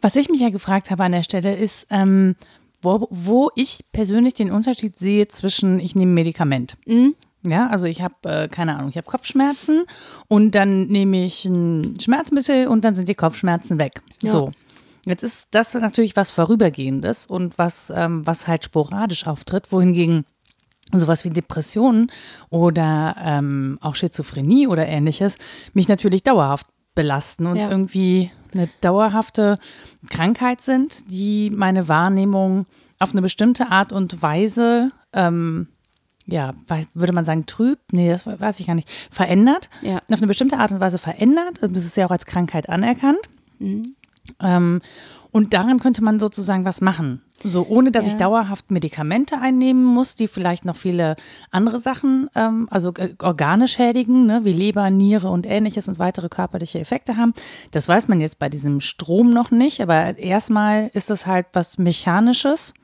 Was 0.00 0.16
ich 0.16 0.28
mich 0.28 0.40
ja 0.40 0.50
gefragt 0.50 0.90
habe 0.90 1.04
an 1.04 1.12
der 1.12 1.22
Stelle 1.22 1.54
ist, 1.56 1.86
ähm, 1.90 2.36
wo, 2.80 3.08
wo 3.10 3.50
ich 3.56 3.80
persönlich 3.92 4.34
den 4.34 4.52
Unterschied 4.52 4.98
sehe 4.98 5.26
zwischen, 5.28 5.80
ich 5.80 5.96
nehme 5.96 6.12
ein 6.12 6.14
Medikament. 6.14 6.76
Ja, 7.42 7.68
also 7.68 7.86
ich 7.86 8.02
habe, 8.02 8.14
äh, 8.24 8.48
keine 8.48 8.76
Ahnung, 8.76 8.90
ich 8.90 8.96
habe 8.96 9.06
Kopfschmerzen 9.10 9.84
und 10.28 10.52
dann 10.52 10.86
nehme 10.86 11.24
ich 11.24 11.44
ein 11.44 11.94
Schmerzmittel 12.00 12.68
und 12.68 12.84
dann 12.84 12.94
sind 12.94 13.08
die 13.08 13.14
Kopfschmerzen 13.14 13.78
weg. 13.78 14.02
Ja. 14.22 14.32
So. 14.32 14.52
Jetzt 15.06 15.22
ist 15.22 15.48
das 15.52 15.74
natürlich 15.74 16.16
was 16.16 16.30
Vorübergehendes 16.30 17.26
und 17.26 17.56
was, 17.56 17.90
ähm, 17.94 18.26
was 18.26 18.46
halt 18.46 18.64
sporadisch 18.64 19.26
auftritt, 19.26 19.72
wohingegen 19.72 20.24
sowas 20.92 21.24
wie 21.24 21.30
Depressionen 21.30 22.10
oder 22.50 23.16
ähm, 23.22 23.78
auch 23.80 23.94
Schizophrenie 23.94 24.66
oder 24.66 24.86
ähnliches 24.86 25.36
mich 25.72 25.88
natürlich 25.88 26.22
dauerhaft 26.22 26.66
belasten 26.94 27.46
und 27.46 27.56
Ja. 27.56 27.70
irgendwie 27.70 28.30
eine 28.54 28.68
dauerhafte 28.80 29.58
Krankheit 30.10 30.62
sind, 30.62 31.10
die 31.12 31.50
meine 31.50 31.88
Wahrnehmung 31.88 32.66
auf 32.98 33.12
eine 33.12 33.22
bestimmte 33.22 33.70
Art 33.70 33.92
und 33.92 34.22
Weise, 34.22 34.90
ähm, 35.12 35.68
ja, 36.26 36.52
würde 36.94 37.12
man 37.14 37.24
sagen, 37.24 37.46
trübt, 37.46 37.92
nee, 37.92 38.10
das 38.10 38.26
weiß 38.26 38.60
ich 38.60 38.66
gar 38.66 38.74
nicht, 38.74 38.90
verändert, 39.10 39.70
Ja. 39.80 39.96
auf 39.98 40.18
eine 40.18 40.26
bestimmte 40.26 40.58
Art 40.58 40.72
und 40.72 40.80
Weise 40.80 40.98
verändert. 40.98 41.62
Und 41.62 41.76
das 41.76 41.84
ist 41.84 41.96
ja 41.96 42.06
auch 42.06 42.10
als 42.10 42.26
Krankheit 42.26 42.68
anerkannt. 42.68 43.30
Ähm, 44.40 44.80
und 45.30 45.54
daran 45.54 45.78
könnte 45.80 46.02
man 46.04 46.18
sozusagen 46.18 46.64
was 46.66 46.80
machen. 46.80 47.22
So, 47.44 47.64
ohne 47.68 47.92
dass 47.92 48.06
Ja. 48.06 48.12
ich 48.12 48.18
dauerhaft 48.18 48.70
Medikamente 48.72 49.38
einnehmen 49.40 49.84
muss, 49.84 50.16
die 50.16 50.26
vielleicht 50.26 50.64
noch 50.64 50.74
viele 50.76 51.14
andere 51.52 51.78
Sachen, 51.78 52.28
ähm, 52.34 52.66
also 52.70 52.92
äh, 52.94 53.14
Organe 53.22 53.68
schädigen, 53.68 54.26
ne, 54.26 54.40
wie 54.44 54.52
Leber, 54.52 54.90
Niere 54.90 55.28
und 55.30 55.46
ähnliches 55.46 55.86
und 55.88 55.98
weitere 56.00 56.28
körperliche 56.28 56.80
Effekte 56.80 57.16
haben. 57.16 57.34
Das 57.70 57.86
weiß 57.88 58.08
man 58.08 58.20
jetzt 58.20 58.38
bei 58.40 58.48
diesem 58.48 58.80
Strom 58.80 59.30
noch 59.32 59.52
nicht, 59.52 59.80
aber 59.80 60.18
erstmal 60.18 60.90
ist 60.94 61.10
es 61.10 61.26
halt 61.26 61.46
was 61.52 61.78
Mechanisches, 61.78 62.74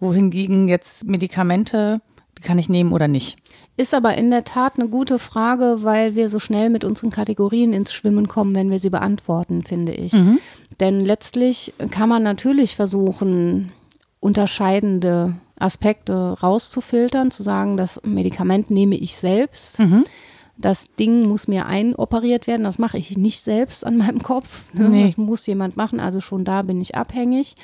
wohingegen 0.00 0.68
jetzt 0.68 1.04
Medikamente, 1.06 2.00
die 2.38 2.42
kann 2.42 2.58
ich 2.58 2.68
nehmen 2.68 2.92
oder 2.92 3.08
nicht. 3.08 3.36
Ist 3.76 3.94
aber 3.94 4.16
in 4.16 4.30
der 4.30 4.44
Tat 4.44 4.78
eine 4.78 4.88
gute 4.88 5.18
Frage, 5.18 5.78
weil 5.82 6.14
wir 6.14 6.28
so 6.28 6.38
schnell 6.40 6.68
mit 6.70 6.84
unseren 6.84 7.10
Kategorien 7.10 7.72
ins 7.72 7.92
Schwimmen 7.92 8.26
kommen, 8.28 8.54
wenn 8.54 8.70
wir 8.70 8.78
sie 8.80 8.90
beantworten, 8.90 9.62
finde 9.64 9.92
ich. 9.92 10.12
Denn 10.80 11.00
letztlich 11.04 11.74
kann 11.90 12.08
man 12.08 12.22
natürlich 12.24 12.74
versuchen, 12.76 13.72
unterscheidende 14.20 15.34
Aspekte 15.58 16.36
rauszufiltern, 16.40 17.30
zu 17.30 17.42
sagen, 17.42 17.76
das 17.76 18.00
Medikament 18.04 18.70
nehme 18.70 18.96
ich 18.96 19.16
selbst. 19.16 19.78
Das 20.56 20.92
Ding 20.98 21.28
muss 21.28 21.46
mir 21.46 21.66
einoperiert 21.66 22.48
werden, 22.48 22.64
das 22.64 22.78
mache 22.78 22.98
ich 22.98 23.16
nicht 23.16 23.44
selbst 23.44 23.86
an 23.86 23.96
meinem 23.96 24.22
Kopf. 24.22 24.72
Ne? 24.72 24.88
Nee. 24.88 25.06
Das 25.06 25.16
muss 25.16 25.46
jemand 25.46 25.76
machen, 25.76 26.00
also 26.00 26.20
schon 26.20 26.44
da 26.44 26.62
bin 26.62 26.80
ich 26.80 26.96
abhängig. 26.96 27.54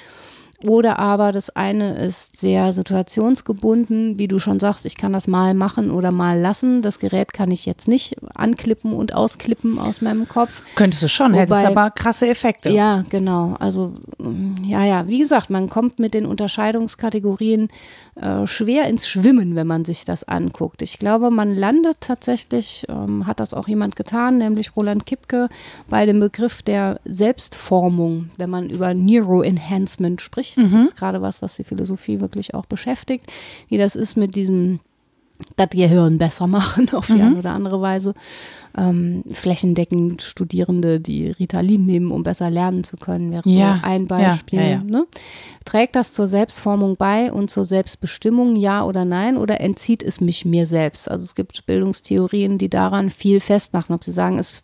Oder 0.66 0.98
aber 0.98 1.32
das 1.32 1.50
eine 1.50 1.98
ist 1.98 2.36
sehr 2.36 2.72
situationsgebunden, 2.72 4.18
wie 4.18 4.28
du 4.28 4.38
schon 4.38 4.60
sagst, 4.60 4.86
ich 4.86 4.96
kann 4.96 5.12
das 5.12 5.26
mal 5.26 5.52
machen 5.52 5.90
oder 5.90 6.10
mal 6.10 6.40
lassen. 6.40 6.80
Das 6.80 6.98
Gerät 6.98 7.32
kann 7.34 7.50
ich 7.50 7.66
jetzt 7.66 7.86
nicht 7.86 8.16
anklippen 8.34 8.94
und 8.94 9.14
ausklippen 9.14 9.78
aus 9.78 10.00
meinem 10.00 10.26
Kopf. 10.26 10.62
Könntest 10.74 11.02
du 11.02 11.08
schon, 11.08 11.34
hättest 11.34 11.60
Wobei- 11.60 11.70
aber 11.70 11.90
krasse 11.90 12.28
Effekte. 12.28 12.70
Ja, 12.70 13.04
genau. 13.10 13.56
Also 13.58 13.94
mm, 14.18 14.64
ja, 14.64 14.84
ja, 14.84 15.06
wie 15.06 15.18
gesagt, 15.18 15.50
man 15.50 15.68
kommt 15.68 15.98
mit 15.98 16.14
den 16.14 16.24
Unterscheidungskategorien 16.24 17.68
äh, 18.14 18.46
schwer 18.46 18.88
ins 18.88 19.08
Schwimmen, 19.08 19.56
wenn 19.56 19.66
man 19.66 19.84
sich 19.84 20.04
das 20.04 20.24
anguckt. 20.24 20.82
Ich 20.82 20.98
glaube, 20.98 21.30
man 21.30 21.54
landet 21.54 21.96
tatsächlich, 22.00 22.86
ähm, 22.88 23.26
hat 23.26 23.40
das 23.40 23.52
auch 23.52 23.68
jemand 23.68 23.96
getan, 23.96 24.38
nämlich 24.38 24.76
Roland 24.76 25.04
Kipke, 25.04 25.48
bei 25.88 26.06
dem 26.06 26.20
Begriff 26.20 26.62
der 26.62 27.00
Selbstformung, 27.04 28.30
wenn 28.36 28.50
man 28.50 28.70
über 28.70 28.94
Neuroenhancement 28.94 30.22
spricht. 30.22 30.53
Das 30.62 30.72
ist 30.72 30.96
gerade 30.96 31.22
was, 31.22 31.42
was 31.42 31.56
die 31.56 31.64
Philosophie 31.64 32.20
wirklich 32.20 32.54
auch 32.54 32.66
beschäftigt, 32.66 33.30
wie 33.68 33.78
das 33.78 33.96
ist 33.96 34.16
mit 34.16 34.34
diesem 34.34 34.80
das 35.56 35.70
Gehirn 35.70 36.18
besser 36.18 36.46
machen 36.48 36.88
auf 36.92 37.06
die 37.06 37.20
eine 37.20 37.36
oder 37.36 37.52
andere 37.52 37.80
Weise. 37.80 38.14
Ähm, 38.76 39.22
flächendeckend 39.32 40.22
Studierende, 40.22 40.98
die 40.98 41.28
Ritalin 41.30 41.86
nehmen, 41.86 42.10
um 42.10 42.24
besser 42.24 42.50
lernen 42.50 42.82
zu 42.82 42.96
können, 42.96 43.30
wäre 43.30 43.48
Ja, 43.48 43.78
so 43.80 43.88
ein 43.88 44.06
Beispiel. 44.08 44.58
ja, 44.58 44.66
ja. 44.66 44.82
Ne? 44.82 45.06
Trägt 45.64 45.94
das 45.94 46.12
zur 46.12 46.26
Selbstformung 46.26 46.96
bei 46.96 47.32
und 47.32 47.50
zur 47.50 47.64
Selbstbestimmung, 47.64 48.56
ja 48.56 48.84
oder 48.84 49.04
nein? 49.04 49.36
Oder 49.36 49.60
entzieht 49.60 50.02
es 50.02 50.20
mich 50.20 50.44
mir 50.44 50.66
selbst? 50.66 51.08
Also 51.10 51.24
es 51.24 51.34
gibt 51.36 51.66
Bildungstheorien, 51.66 52.58
die 52.58 52.68
daran 52.68 53.10
viel 53.10 53.40
festmachen, 53.40 53.94
ob 53.94 54.02
sie 54.04 54.12
sagen, 54.12 54.38
es, 54.38 54.60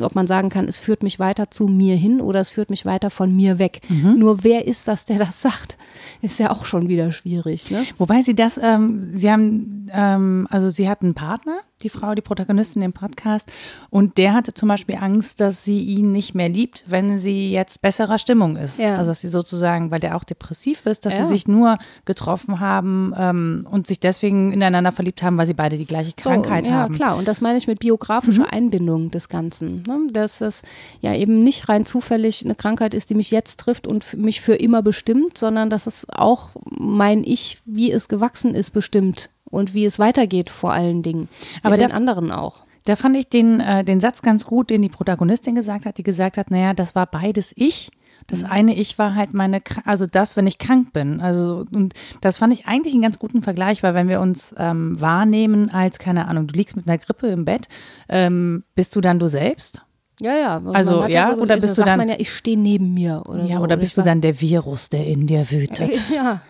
ob 0.00 0.14
man 0.14 0.26
sagen 0.26 0.50
kann, 0.50 0.68
es 0.68 0.76
führt 0.78 1.02
mich 1.02 1.18
weiter 1.18 1.50
zu 1.50 1.66
mir 1.66 1.96
hin 1.96 2.20
oder 2.20 2.40
es 2.40 2.50
führt 2.50 2.70
mich 2.70 2.84
weiter 2.84 3.10
von 3.10 3.34
mir 3.34 3.58
weg. 3.58 3.80
Mhm. 3.88 4.18
Nur 4.18 4.44
wer 4.44 4.66
ist 4.66 4.86
das, 4.86 5.06
der 5.06 5.18
das 5.18 5.40
sagt? 5.40 5.78
Ist 6.20 6.38
ja 6.38 6.50
auch 6.50 6.66
schon 6.66 6.88
wieder 6.88 7.12
schwierig. 7.12 7.70
Ne? 7.70 7.84
Wobei 7.96 8.22
sie 8.22 8.34
das, 8.34 8.60
ähm, 8.62 9.08
sie 9.14 9.30
haben, 9.30 9.88
ähm, 9.92 10.46
also 10.50 10.68
sie 10.70 10.88
hat 10.88 11.02
einen 11.02 11.14
Partner, 11.14 11.58
die 11.82 11.88
Frau, 11.88 12.14
die 12.14 12.22
Protagonistin 12.22 12.82
im 12.82 12.92
Podcast, 12.92 13.50
und 13.90 14.18
der 14.18 14.34
hatte 14.34 14.54
zum 14.54 14.68
Beispiel 14.68 14.96
Angst, 15.00 15.40
dass 15.40 15.64
sie 15.64 15.82
ihn 15.82 16.12
nicht 16.12 16.34
mehr 16.34 16.48
liebt, 16.48 16.84
wenn 16.86 17.18
sie 17.18 17.50
jetzt 17.52 17.82
besserer 17.82 18.18
Stimmung 18.18 18.56
ist. 18.56 18.78
Ja. 18.78 18.96
Also 18.96 19.10
dass 19.10 19.20
sie 19.20 19.28
sozusagen, 19.28 19.90
weil 19.90 20.00
der 20.00 20.16
auch 20.16 20.24
depressiv 20.24 20.86
ist, 20.86 21.06
dass 21.06 21.14
Ja. 21.14 21.24
sie 21.24 21.32
sich 21.32 21.48
nur 21.48 21.78
getroffen 22.04 22.60
haben 22.60 23.12
ähm, 23.16 23.66
und 23.70 23.86
sich 23.86 24.00
deswegen 24.00 24.52
ineinander 24.52 24.92
verliebt 24.92 25.22
haben, 25.22 25.38
weil 25.38 25.46
sie 25.46 25.54
beide 25.54 25.78
die 25.78 25.86
gleiche 25.86 26.12
Krankheit 26.12 26.64
so, 26.64 26.70
ja, 26.70 26.76
haben. 26.78 26.92
Mhm. 26.92 26.96
klar. 26.96 27.16
Und 27.16 27.28
das 27.28 27.40
meine 27.40 27.58
ich 27.58 27.66
mit 27.66 27.80
biografischer 27.80 28.52
Einbindung 28.52 29.10
des 29.10 29.28
Ganzen. 29.28 29.82
Ne? 29.86 30.08
Dass 30.12 30.38
das 30.38 30.62
ja 31.00 31.14
eben 31.14 31.42
nicht 31.42 31.68
rein 31.68 31.86
zufällig 31.86 32.44
eine 32.44 32.54
Krankheit 32.54 32.94
ist, 32.94 33.10
die 33.10 33.14
mich 33.14 33.30
jetzt 33.30 33.60
trifft 33.60 33.86
und 33.86 34.14
mich 34.16 34.40
für 34.40 34.54
immer 34.54 34.82
bestimmt, 34.82 35.38
sondern 35.38 35.70
dass 35.70 35.86
es 35.86 36.06
auch 36.10 36.50
mein 36.70 37.24
Ich, 37.24 37.58
wie 37.64 37.90
es 37.92 38.08
gewachsen 38.08 38.54
ist, 38.54 38.70
bestimmt 38.70 39.30
und 39.50 39.74
wie 39.74 39.84
es 39.84 39.98
weitergeht 39.98 40.50
vor 40.50 40.72
allen 40.72 41.02
Dingen. 41.02 41.28
Aber 41.62 41.72
mit 41.72 41.80
den 41.80 41.88
der- 41.88 41.96
anderen 41.96 42.30
auch. 42.30 42.64
Da 42.84 42.96
fand 42.96 43.16
ich 43.16 43.28
den, 43.28 43.60
äh, 43.60 43.84
den 43.84 44.00
Satz 44.00 44.22
ganz 44.22 44.46
gut, 44.46 44.70
den 44.70 44.80
die 44.82 44.88
Protagonistin 44.88 45.54
gesagt 45.54 45.84
hat, 45.84 45.98
die 45.98 46.02
gesagt 46.02 46.38
hat, 46.38 46.50
naja, 46.50 46.72
das 46.72 46.94
war 46.94 47.06
beides 47.06 47.52
ich. 47.54 47.90
Das 48.26 48.44
eine 48.44 48.74
Ich 48.74 48.98
war 48.98 49.14
halt 49.14 49.32
meine, 49.32 49.62
also 49.84 50.06
das, 50.06 50.36
wenn 50.36 50.46
ich 50.46 50.58
krank 50.58 50.92
bin. 50.92 51.20
Also, 51.20 51.64
und 51.72 51.94
das 52.20 52.36
fand 52.38 52.52
ich 52.52 52.66
eigentlich 52.66 52.92
einen 52.92 53.02
ganz 53.02 53.18
guten 53.18 53.42
Vergleich, 53.42 53.82
weil 53.82 53.94
wenn 53.94 54.08
wir 54.08 54.20
uns 54.20 54.54
ähm, 54.58 55.00
wahrnehmen 55.00 55.70
als, 55.70 55.98
keine 55.98 56.28
Ahnung, 56.28 56.46
du 56.46 56.54
liegst 56.54 56.76
mit 56.76 56.86
einer 56.86 56.98
Grippe 56.98 57.28
im 57.28 57.44
Bett, 57.46 57.68
ähm, 58.08 58.64
bist 58.74 58.94
du 58.96 59.00
dann 59.00 59.18
du 59.18 59.28
selbst? 59.28 59.82
Ja, 60.20 60.34
ja. 60.36 60.62
Also, 60.72 61.04
hat 61.04 61.10
ja, 61.10 61.28
so, 61.36 61.42
oder 61.42 61.54
da 61.54 61.60
bist 61.60 61.72
du 61.78 61.82
sagt 61.82 61.88
dann- 61.90 61.98
man 61.98 62.08
ja, 62.08 62.16
ich 62.18 62.32
stehe 62.32 62.58
neben 62.58 62.92
mir 62.92 63.22
oder 63.26 63.44
ja, 63.44 63.58
so. 63.58 63.62
oder 63.62 63.76
bist 63.76 63.92
ich 63.92 64.02
du 64.02 64.02
dann 64.02 64.20
der 64.20 64.40
Virus, 64.40 64.88
der 64.88 65.06
in 65.06 65.26
dir 65.26 65.48
wütet? 65.50 66.02
Ja, 66.14 66.40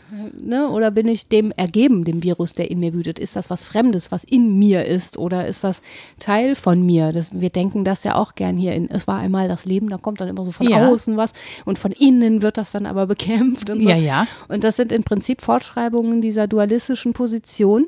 ne? 0.41 0.69
oder 0.71 0.91
bin 0.91 1.07
ich 1.07 1.29
dem 1.29 1.53
ergeben, 1.53 2.05
dem 2.05 2.23
Virus, 2.23 2.55
der 2.55 2.71
in 2.71 2.81
mir 2.81 2.95
wütet? 2.95 3.19
Ist 3.19 3.37
das 3.37 3.51
was 3.51 3.65
Fremdes, 3.65 4.11
was 4.11 4.25
in 4.25 4.59
mir 4.59 4.87
ist? 4.87 5.19
Oder 5.19 5.47
ist 5.47 5.65
das 5.65 5.83
Teil 6.19 6.55
von 6.55 6.81
mir? 6.85 7.13
Das, 7.13 7.39
wir 7.39 7.51
denken 7.51 7.85
das 7.85 8.05
ja 8.05 8.15
auch 8.15 8.35
gern 8.35 8.57
hier 8.57 8.73
in, 8.75 8.89
es 8.91 9.07
war 9.07 9.19
einmal 9.19 9.49
das 9.49 9.67
Leben, 9.67 9.91
da 9.91 9.99
kommt 9.99 10.21
dann 10.23 10.29
immer 10.29 10.45
so 10.47 10.51
von 10.53 10.67
Ja. 10.69 10.89
außen 10.89 11.17
was 11.19 11.33
und 11.67 11.79
von 11.79 11.93
innen 11.93 12.41
wird 12.41 12.57
das 12.57 12.73
dann 12.73 12.87
aber 12.87 13.07
bekämpft 13.15 13.69
und 13.69 13.83
so. 13.83 13.89
Ja, 13.91 13.97
ja. 13.97 14.27
Und 14.49 14.65
das 14.65 14.77
sind 14.77 14.93
im 14.93 15.05
Prinzip 15.05 15.43
Fortschreibungen 15.43 16.23
dieser 16.23 16.47
dualistischen 16.47 17.13
Position. 17.13 17.87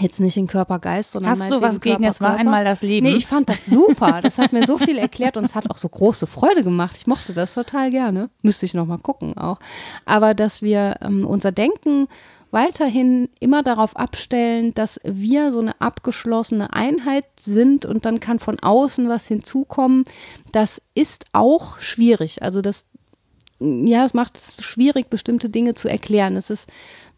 Jetzt 0.00 0.20
nicht 0.20 0.36
in 0.36 0.46
Körper, 0.46 0.78
Geist, 0.78 1.12
sondern 1.12 1.32
Hast 1.32 1.50
du 1.50 1.60
was 1.60 1.80
gegen, 1.80 1.96
Körper, 1.96 2.10
es 2.10 2.20
war 2.20 2.28
Körper. 2.30 2.40
einmal 2.40 2.64
das 2.64 2.82
Leben? 2.82 3.06
Nee, 3.06 3.14
ich 3.14 3.26
fand 3.26 3.48
das 3.48 3.66
super. 3.66 4.20
Das 4.22 4.38
hat 4.38 4.52
mir 4.52 4.66
so 4.66 4.78
viel 4.78 4.98
erklärt 4.98 5.36
und 5.36 5.44
es 5.44 5.54
hat 5.54 5.70
auch 5.70 5.78
so 5.78 5.88
große 5.88 6.26
Freude 6.26 6.62
gemacht. 6.62 6.96
Ich 6.96 7.06
mochte 7.06 7.32
das 7.32 7.54
total 7.54 7.90
gerne. 7.90 8.30
Müsste 8.42 8.66
ich 8.66 8.74
noch 8.74 8.86
mal 8.86 8.98
gucken 8.98 9.36
auch. 9.36 9.58
Aber 10.04 10.34
dass 10.34 10.62
wir 10.62 10.96
ähm, 11.02 11.26
unser 11.26 11.52
Denken 11.52 12.08
weiterhin 12.52 13.30
immer 13.40 13.62
darauf 13.62 13.96
abstellen, 13.96 14.74
dass 14.74 15.00
wir 15.04 15.50
so 15.52 15.58
eine 15.58 15.80
abgeschlossene 15.80 16.72
Einheit 16.72 17.24
sind 17.40 17.86
und 17.86 18.04
dann 18.04 18.20
kann 18.20 18.38
von 18.38 18.60
außen 18.60 19.08
was 19.08 19.26
hinzukommen, 19.26 20.04
das 20.52 20.80
ist 20.94 21.24
auch 21.32 21.78
schwierig. 21.78 22.42
Also 22.42 22.60
das 22.60 22.84
ja, 23.64 24.04
es 24.04 24.12
macht 24.12 24.36
es 24.36 24.56
schwierig, 24.64 25.08
bestimmte 25.08 25.48
Dinge 25.48 25.74
zu 25.74 25.88
erklären. 25.88 26.36
Es 26.36 26.50
ist 26.50 26.68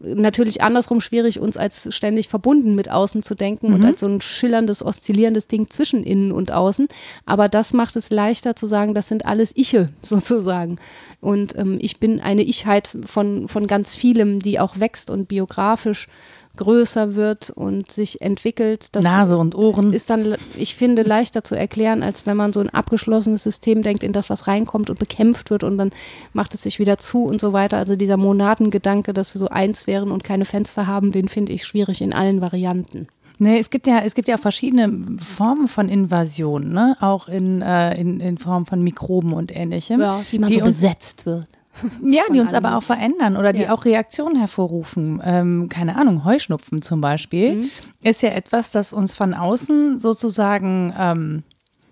natürlich 0.00 0.62
andersrum 0.62 1.00
schwierig, 1.00 1.40
uns 1.40 1.56
als 1.56 1.94
ständig 1.94 2.28
verbunden 2.28 2.74
mit 2.74 2.90
außen 2.90 3.22
zu 3.22 3.34
denken 3.34 3.68
mhm. 3.68 3.74
und 3.74 3.84
als 3.84 4.00
so 4.00 4.06
ein 4.06 4.20
schillerndes, 4.20 4.84
oszillierendes 4.84 5.48
Ding 5.48 5.70
zwischen 5.70 6.02
innen 6.02 6.32
und 6.32 6.52
außen. 6.52 6.88
Aber 7.26 7.48
das 7.48 7.72
macht 7.72 7.96
es 7.96 8.10
leichter 8.10 8.56
zu 8.56 8.66
sagen, 8.66 8.94
das 8.94 9.08
sind 9.08 9.26
alles 9.26 9.56
Iche 9.56 9.88
sozusagen. 10.02 10.76
Und 11.20 11.56
ähm, 11.56 11.78
ich 11.80 12.00
bin 12.00 12.20
eine 12.20 12.42
Ichheit 12.42 12.90
von, 13.04 13.48
von 13.48 13.66
ganz 13.66 13.94
vielem, 13.94 14.40
die 14.40 14.60
auch 14.60 14.78
wächst 14.78 15.10
und 15.10 15.28
biografisch 15.28 16.08
größer 16.56 17.14
wird 17.14 17.50
und 17.50 17.90
sich 17.90 18.20
entwickelt. 18.20 18.88
Das 18.92 19.02
Nase 19.02 19.36
und 19.36 19.54
Ohren. 19.54 19.92
Ist 19.92 20.10
dann, 20.10 20.36
ich 20.56 20.74
finde, 20.74 21.02
leichter 21.02 21.44
zu 21.44 21.54
erklären, 21.54 22.02
als 22.02 22.26
wenn 22.26 22.36
man 22.36 22.52
so 22.52 22.60
ein 22.60 22.70
abgeschlossenes 22.70 23.42
System 23.42 23.82
denkt, 23.82 24.02
in 24.02 24.12
das 24.12 24.30
was 24.30 24.46
reinkommt 24.46 24.90
und 24.90 24.98
bekämpft 24.98 25.50
wird 25.50 25.64
und 25.64 25.78
dann 25.78 25.90
macht 26.32 26.54
es 26.54 26.62
sich 26.62 26.78
wieder 26.78 26.98
zu 26.98 27.24
und 27.24 27.40
so 27.40 27.52
weiter. 27.52 27.78
Also 27.78 27.96
dieser 27.96 28.16
Monadengedanke, 28.16 29.12
dass 29.12 29.34
wir 29.34 29.38
so 29.38 29.48
eins 29.48 29.86
wären 29.86 30.10
und 30.10 30.24
keine 30.24 30.44
Fenster 30.44 30.86
haben, 30.86 31.12
den 31.12 31.28
finde 31.28 31.52
ich 31.52 31.64
schwierig 31.64 32.00
in 32.00 32.12
allen 32.12 32.40
Varianten. 32.40 33.08
Nee, 33.38 33.58
es 33.58 33.70
gibt 33.70 33.86
ja, 33.86 34.00
es 34.00 34.14
gibt 34.14 34.28
ja 34.28 34.36
verschiedene 34.36 35.18
Formen 35.18 35.66
von 35.66 35.88
Invasion, 35.88 36.72
ne? 36.72 36.96
Auch 37.00 37.28
in, 37.28 37.62
äh, 37.62 38.00
in, 38.00 38.20
in 38.20 38.38
Form 38.38 38.64
von 38.64 38.80
Mikroben 38.82 39.32
und 39.32 39.54
ähnlichem. 39.54 40.00
Ja, 40.00 40.20
wie 40.30 40.38
man 40.38 40.48
die 40.48 40.60
so 40.60 40.64
besetzt 40.66 41.26
wird. 41.26 41.48
Ja, 42.02 42.22
die 42.32 42.40
uns 42.40 42.52
aber 42.52 42.76
auch 42.76 42.82
verändern 42.82 43.36
oder 43.36 43.52
die 43.52 43.62
ja. 43.62 43.72
auch 43.72 43.84
Reaktionen 43.84 44.36
hervorrufen. 44.36 45.20
Ähm, 45.24 45.68
keine 45.68 45.96
Ahnung, 45.96 46.24
Heuschnupfen 46.24 46.82
zum 46.82 47.00
Beispiel 47.00 47.54
mhm. 47.54 47.70
ist 48.02 48.22
ja 48.22 48.30
etwas, 48.30 48.70
das 48.70 48.92
uns 48.92 49.14
von 49.14 49.34
außen 49.34 49.98
sozusagen 49.98 50.94
ähm, 50.98 51.42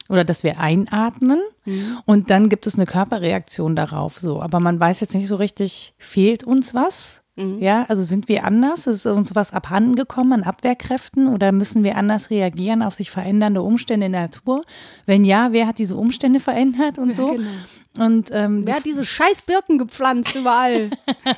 oder 0.08 0.24
dass 0.24 0.44
wir 0.44 0.60
einatmen 0.60 1.40
mhm. 1.64 1.98
und 2.04 2.30
dann 2.30 2.48
gibt 2.48 2.66
es 2.66 2.74
eine 2.74 2.86
Körperreaktion 2.86 3.76
darauf. 3.76 4.18
So, 4.18 4.42
aber 4.42 4.60
man 4.60 4.78
weiß 4.78 5.00
jetzt 5.00 5.14
nicht 5.14 5.28
so 5.28 5.36
richtig, 5.36 5.94
fehlt 5.98 6.44
uns 6.44 6.74
was? 6.74 7.21
Mhm. 7.36 7.58
Ja, 7.60 7.86
also 7.88 8.02
sind 8.02 8.28
wir 8.28 8.44
anders? 8.44 8.86
Ist 8.86 9.06
uns 9.06 9.34
was 9.34 9.52
abhanden 9.52 9.96
gekommen 9.96 10.32
an 10.32 10.42
Abwehrkräften 10.42 11.28
oder 11.28 11.50
müssen 11.52 11.82
wir 11.82 11.96
anders 11.96 12.30
reagieren 12.30 12.82
auf 12.82 12.94
sich 12.94 13.10
verändernde 13.10 13.62
Umstände 13.62 14.06
in 14.06 14.12
der 14.12 14.22
Natur? 14.22 14.62
Wenn 15.06 15.24
ja, 15.24 15.52
wer 15.52 15.66
hat 15.66 15.78
diese 15.78 15.96
Umstände 15.96 16.40
verändert 16.40 16.98
und 16.98 17.14
so? 17.14 17.28
Ja, 17.28 17.32
genau. 17.34 17.50
Und 17.98 18.30
ähm, 18.32 18.66
wer 18.66 18.76
hat 18.76 18.86
diese 18.86 19.04
scheiß 19.04 19.42
Birken 19.42 19.78
gepflanzt 19.78 20.34
überall? 20.34 20.90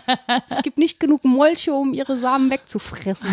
es 0.49 0.63
gibt 0.63 0.79
nicht 0.79 1.01
genug 1.01 1.25
Molche, 1.25 1.75
um 1.75 1.93
ihre 1.93 2.17
Samen 2.17 2.49
wegzufressen. 2.51 3.29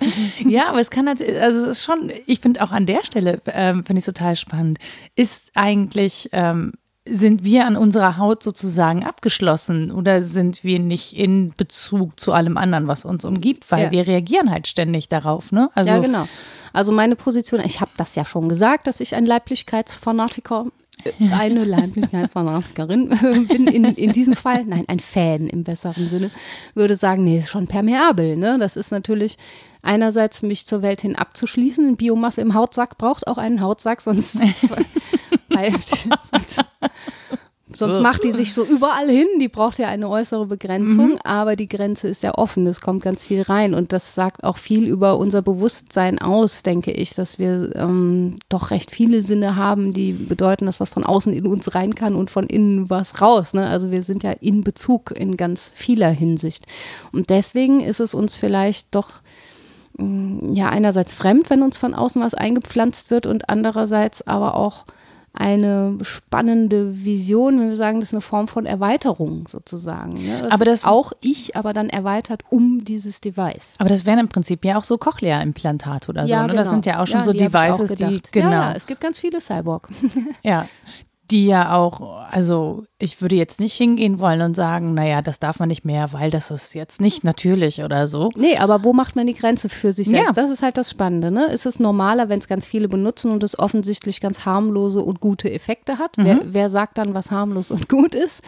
ja, 0.46 0.68
aber 0.68 0.80
es 0.80 0.90
kann 0.90 1.06
natürlich, 1.06 1.40
also 1.40 1.60
es 1.60 1.78
ist 1.78 1.84
schon, 1.84 2.12
ich 2.26 2.40
finde 2.40 2.62
auch 2.62 2.70
an 2.70 2.84
der 2.84 3.04
Stelle, 3.04 3.40
ähm, 3.46 3.84
finde 3.84 4.00
ich 4.00 4.04
total 4.04 4.36
spannend, 4.36 4.78
ist 5.16 5.52
eigentlich 5.54 6.28
ähm, 6.32 6.72
sind 7.10 7.44
wir 7.44 7.66
an 7.66 7.76
unserer 7.76 8.16
Haut 8.16 8.42
sozusagen 8.42 9.04
abgeschlossen 9.04 9.90
oder 9.90 10.22
sind 10.22 10.64
wir 10.64 10.78
nicht 10.78 11.16
in 11.16 11.52
Bezug 11.56 12.18
zu 12.18 12.32
allem 12.32 12.56
anderen, 12.56 12.88
was 12.88 13.04
uns 13.04 13.24
umgibt, 13.24 13.70
weil 13.70 13.84
ja. 13.84 13.90
wir 13.90 14.06
reagieren 14.06 14.50
halt 14.50 14.68
ständig 14.68 15.08
darauf, 15.08 15.52
ne? 15.52 15.70
Also, 15.74 15.90
ja, 15.90 15.98
genau. 15.98 16.28
Also 16.72 16.92
meine 16.92 17.16
Position, 17.16 17.60
ich 17.60 17.80
habe 17.80 17.90
das 17.96 18.14
ja 18.14 18.24
schon 18.24 18.48
gesagt, 18.48 18.86
dass 18.86 19.00
ich 19.00 19.14
ein 19.14 19.26
Leiblichkeitsfanatiker 19.26 20.66
äh, 21.04 21.32
eine 21.32 21.64
Leiblichkeitsfanatikerin 21.64 23.46
bin 23.48 23.66
in, 23.66 23.84
in 23.84 24.12
diesem 24.12 24.34
Fall, 24.34 24.64
nein, 24.64 24.84
ein 24.88 25.00
Fan 25.00 25.48
im 25.48 25.64
besseren 25.64 26.08
Sinne, 26.08 26.30
würde 26.74 26.96
sagen, 26.96 27.24
nee, 27.24 27.38
ist 27.38 27.50
schon 27.50 27.66
permeabel. 27.66 28.36
Ne? 28.36 28.58
Das 28.58 28.76
ist 28.76 28.92
natürlich 28.92 29.36
einerseits 29.82 30.42
mich 30.42 30.66
zur 30.66 30.82
Welt 30.82 31.00
hin 31.00 31.16
abzuschließen. 31.16 31.96
Biomasse 31.96 32.40
im 32.40 32.54
Hautsack 32.54 32.98
braucht 32.98 33.26
auch 33.26 33.38
einen 33.38 33.60
Hautsack, 33.60 34.00
sonst 34.00 34.38
Sonst 37.76 38.00
macht 38.00 38.24
die 38.24 38.32
sich 38.32 38.52
so 38.52 38.64
überall 38.64 39.08
hin. 39.08 39.26
Die 39.40 39.48
braucht 39.48 39.78
ja 39.78 39.88
eine 39.88 40.08
äußere 40.08 40.46
Begrenzung, 40.46 41.12
mhm. 41.12 41.18
aber 41.24 41.56
die 41.56 41.68
Grenze 41.68 42.08
ist 42.08 42.22
ja 42.22 42.34
offen. 42.34 42.66
Es 42.66 42.80
kommt 42.80 43.02
ganz 43.02 43.26
viel 43.26 43.42
rein 43.42 43.74
und 43.74 43.92
das 43.92 44.14
sagt 44.14 44.44
auch 44.44 44.58
viel 44.58 44.86
über 44.86 45.18
unser 45.18 45.40
Bewusstsein 45.42 46.18
aus, 46.18 46.62
denke 46.62 46.90
ich, 46.90 47.14
dass 47.14 47.38
wir 47.38 47.74
ähm, 47.76 48.38
doch 48.48 48.70
recht 48.70 48.90
viele 48.90 49.22
Sinne 49.22 49.56
haben, 49.56 49.92
die 49.92 50.12
bedeuten, 50.12 50.66
dass 50.66 50.80
was 50.80 50.90
von 50.90 51.04
außen 51.04 51.32
in 51.32 51.46
uns 51.46 51.74
rein 51.74 51.94
kann 51.94 52.16
und 52.16 52.30
von 52.30 52.46
innen 52.46 52.90
was 52.90 53.22
raus. 53.22 53.54
Ne? 53.54 53.66
Also 53.66 53.90
wir 53.90 54.02
sind 54.02 54.22
ja 54.22 54.32
in 54.32 54.62
Bezug 54.62 55.12
in 55.12 55.36
ganz 55.36 55.72
vieler 55.74 56.10
Hinsicht. 56.10 56.66
Und 57.12 57.30
deswegen 57.30 57.80
ist 57.80 58.00
es 58.00 58.14
uns 58.14 58.36
vielleicht 58.36 58.94
doch 58.94 59.20
mm, 59.96 60.52
ja 60.52 60.68
einerseits 60.68 61.14
fremd, 61.14 61.50
wenn 61.50 61.62
uns 61.62 61.78
von 61.78 61.94
außen 61.94 62.20
was 62.20 62.34
eingepflanzt 62.34 63.10
wird 63.10 63.26
und 63.26 63.48
andererseits 63.48 64.26
aber 64.26 64.54
auch 64.54 64.84
eine 65.32 65.98
spannende 66.02 67.04
Vision, 67.04 67.60
wenn 67.60 67.68
wir 67.68 67.76
sagen, 67.76 68.00
das 68.00 68.08
ist 68.08 68.14
eine 68.14 68.20
Form 68.20 68.48
von 68.48 68.66
Erweiterung 68.66 69.46
sozusagen. 69.48 70.14
Ne? 70.14 70.42
Das 70.42 70.52
aber 70.52 70.64
das 70.64 70.84
auch 70.84 71.12
ich, 71.20 71.54
aber 71.56 71.72
dann 71.72 71.88
erweitert 71.88 72.42
um 72.50 72.84
dieses 72.84 73.20
Device. 73.20 73.76
Aber 73.78 73.88
das 73.88 74.04
wären 74.04 74.18
im 74.18 74.28
Prinzip 74.28 74.64
ja 74.64 74.76
auch 74.76 74.84
so 74.84 74.98
Cochlea-Implantate 74.98 76.10
oder 76.10 76.22
so. 76.22 76.28
Ja, 76.28 76.42
ne? 76.42 76.48
Das 76.48 76.56
genau. 76.56 76.70
sind 76.70 76.86
ja 76.86 77.00
auch 77.00 77.06
schon 77.06 77.20
ja, 77.20 77.24
so 77.24 77.32
Devices, 77.32 77.94
die 77.94 78.20
genau. 78.32 78.50
Ja, 78.50 78.72
es 78.74 78.86
gibt 78.86 79.00
ganz 79.00 79.18
viele 79.18 79.40
Cyborg. 79.40 79.88
ja, 80.42 80.66
die 81.30 81.46
ja 81.46 81.74
auch, 81.74 82.26
also 82.30 82.84
ich 82.98 83.22
würde 83.22 83.36
jetzt 83.36 83.60
nicht 83.60 83.74
hingehen 83.74 84.18
wollen 84.18 84.40
und 84.42 84.54
sagen, 84.54 84.94
naja, 84.94 85.22
das 85.22 85.38
darf 85.38 85.58
man 85.58 85.68
nicht 85.68 85.84
mehr, 85.84 86.12
weil 86.12 86.30
das 86.30 86.50
ist 86.50 86.74
jetzt 86.74 87.00
nicht 87.00 87.24
natürlich 87.24 87.82
oder 87.82 88.08
so. 88.08 88.30
Nee, 88.36 88.56
aber 88.56 88.84
wo 88.84 88.92
macht 88.92 89.16
man 89.16 89.26
die 89.26 89.34
Grenze 89.34 89.68
für 89.68 89.92
sich 89.92 90.08
selbst? 90.08 90.36
Ja. 90.36 90.42
Das 90.42 90.50
ist 90.50 90.62
halt 90.62 90.76
das 90.76 90.90
Spannende. 90.90 91.30
Ne? 91.30 91.46
Ist 91.46 91.66
es 91.66 91.78
normaler, 91.78 92.28
wenn 92.28 92.40
es 92.40 92.48
ganz 92.48 92.66
viele 92.66 92.88
benutzen 92.88 93.30
und 93.30 93.42
es 93.42 93.58
offensichtlich 93.58 94.20
ganz 94.20 94.44
harmlose 94.44 95.02
und 95.02 95.20
gute 95.20 95.50
Effekte 95.52 95.98
hat? 95.98 96.18
Mhm. 96.18 96.24
Wer, 96.24 96.38
wer, 96.44 96.70
sagt 96.70 96.98
dann, 96.98 97.14
was 97.14 97.30
harmlos 97.30 97.70
und 97.70 97.88
gut 97.88 98.14
ist? 98.14 98.42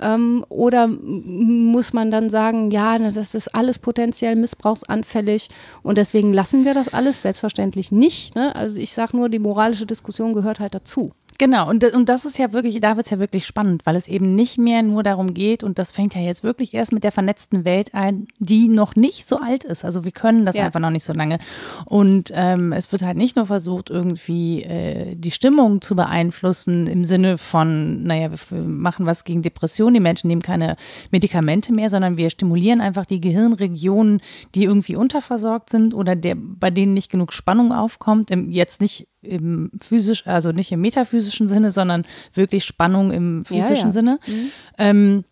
Ähm, 0.00 0.44
oder 0.48 0.88
muss 0.88 1.92
man 1.92 2.10
dann 2.10 2.30
sagen, 2.30 2.70
ja, 2.70 2.98
das 2.98 3.34
ist 3.34 3.54
alles 3.54 3.78
potenziell 3.78 4.36
missbrauchsanfällig 4.36 5.48
und 5.82 5.98
deswegen 5.98 6.32
lassen 6.32 6.64
wir 6.64 6.74
das 6.74 6.92
alles? 6.92 7.22
Selbstverständlich 7.22 7.92
nicht. 7.92 8.34
Ne? 8.34 8.54
Also 8.56 8.80
ich 8.80 8.92
sage 8.94 9.16
nur, 9.16 9.28
die 9.28 9.38
moralische 9.38 9.86
Diskussion 9.86 10.32
gehört 10.32 10.60
halt 10.60 10.74
dazu. 10.74 11.12
Genau, 11.42 11.68
und, 11.68 11.82
und 11.92 12.08
das 12.08 12.24
ist 12.24 12.38
ja 12.38 12.52
wirklich, 12.52 12.78
da 12.78 12.94
wird 12.94 13.06
es 13.06 13.10
ja 13.10 13.18
wirklich 13.18 13.46
spannend, 13.46 13.84
weil 13.84 13.96
es 13.96 14.06
eben 14.06 14.36
nicht 14.36 14.58
mehr 14.58 14.84
nur 14.84 15.02
darum 15.02 15.34
geht, 15.34 15.64
und 15.64 15.76
das 15.76 15.90
fängt 15.90 16.14
ja 16.14 16.20
jetzt 16.20 16.44
wirklich 16.44 16.72
erst 16.72 16.92
mit 16.92 17.02
der 17.02 17.10
vernetzten 17.10 17.64
Welt 17.64 17.94
ein, 17.94 18.28
die 18.38 18.68
noch 18.68 18.94
nicht 18.94 19.26
so 19.26 19.40
alt 19.40 19.64
ist. 19.64 19.84
Also 19.84 20.04
wir 20.04 20.12
können 20.12 20.46
das 20.46 20.54
ja. 20.54 20.66
einfach 20.66 20.78
noch 20.78 20.90
nicht 20.90 21.02
so 21.02 21.12
lange. 21.12 21.40
Und 21.84 22.32
ähm, 22.32 22.72
es 22.72 22.92
wird 22.92 23.02
halt 23.02 23.16
nicht 23.16 23.34
nur 23.34 23.46
versucht, 23.46 23.90
irgendwie 23.90 24.62
äh, 24.62 25.16
die 25.16 25.32
Stimmung 25.32 25.80
zu 25.80 25.96
beeinflussen 25.96 26.86
im 26.86 27.02
Sinne 27.02 27.38
von, 27.38 28.04
naja, 28.04 28.30
wir 28.30 28.58
machen 28.62 29.04
was 29.04 29.24
gegen 29.24 29.42
Depressionen, 29.42 29.94
die 29.94 30.00
Menschen 30.00 30.28
nehmen 30.28 30.42
keine 30.42 30.76
Medikamente 31.10 31.72
mehr, 31.72 31.90
sondern 31.90 32.16
wir 32.16 32.30
stimulieren 32.30 32.80
einfach 32.80 33.04
die 33.04 33.20
Gehirnregionen, 33.20 34.20
die 34.54 34.62
irgendwie 34.62 34.94
unterversorgt 34.94 35.70
sind 35.70 35.92
oder 35.92 36.14
der, 36.14 36.36
bei 36.38 36.70
denen 36.70 36.94
nicht 36.94 37.10
genug 37.10 37.32
Spannung 37.32 37.72
aufkommt. 37.72 38.30
Jetzt 38.30 38.80
nicht 38.80 39.08
im 39.22 39.70
physisch, 39.80 40.26
also 40.26 40.52
nicht 40.52 40.72
im 40.72 40.80
metaphysischen 40.80 41.48
Sinne, 41.48 41.70
sondern 41.70 42.04
wirklich 42.34 42.64
Spannung 42.64 43.10
im 43.10 43.44
physischen 43.44 43.76
ja, 43.76 43.84
ja. 43.86 43.92
Sinne. 43.92 44.18
Mhm. 44.26 44.52
Ähm, 44.78 45.24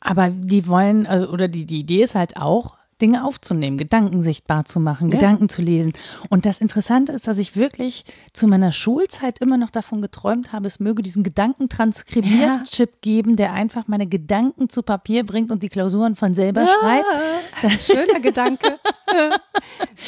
aber 0.00 0.30
die 0.30 0.66
wollen, 0.66 1.06
also, 1.06 1.28
oder 1.28 1.48
die, 1.48 1.66
die 1.66 1.80
Idee 1.80 2.02
ist 2.02 2.14
halt 2.14 2.36
auch, 2.36 2.76
Dinge 3.00 3.24
aufzunehmen, 3.24 3.76
Gedanken 3.76 4.22
sichtbar 4.22 4.64
zu 4.64 4.80
machen, 4.80 5.08
ja. 5.08 5.16
Gedanken 5.16 5.48
zu 5.48 5.62
lesen. 5.62 5.92
Und 6.28 6.46
das 6.46 6.60
Interessante 6.60 7.12
ist, 7.12 7.26
dass 7.26 7.38
ich 7.38 7.56
wirklich 7.56 8.04
zu 8.32 8.46
meiner 8.46 8.72
Schulzeit 8.72 9.38
immer 9.40 9.56
noch 9.56 9.70
davon 9.70 10.02
geträumt 10.02 10.52
habe, 10.52 10.66
es 10.66 10.80
möge 10.80 11.02
diesen 11.02 11.22
Gedankentranskribierchip 11.22 12.90
ja. 12.90 12.98
geben, 13.00 13.36
der 13.36 13.52
einfach 13.52 13.88
meine 13.88 14.06
Gedanken 14.06 14.68
zu 14.68 14.82
Papier 14.82 15.24
bringt 15.24 15.50
und 15.50 15.62
die 15.62 15.68
Klausuren 15.68 16.16
von 16.16 16.34
selber 16.34 16.62
ja. 16.62 16.68
schreibt. 16.78 17.80
Schöner 17.82 18.20
Gedanke. 18.20 18.78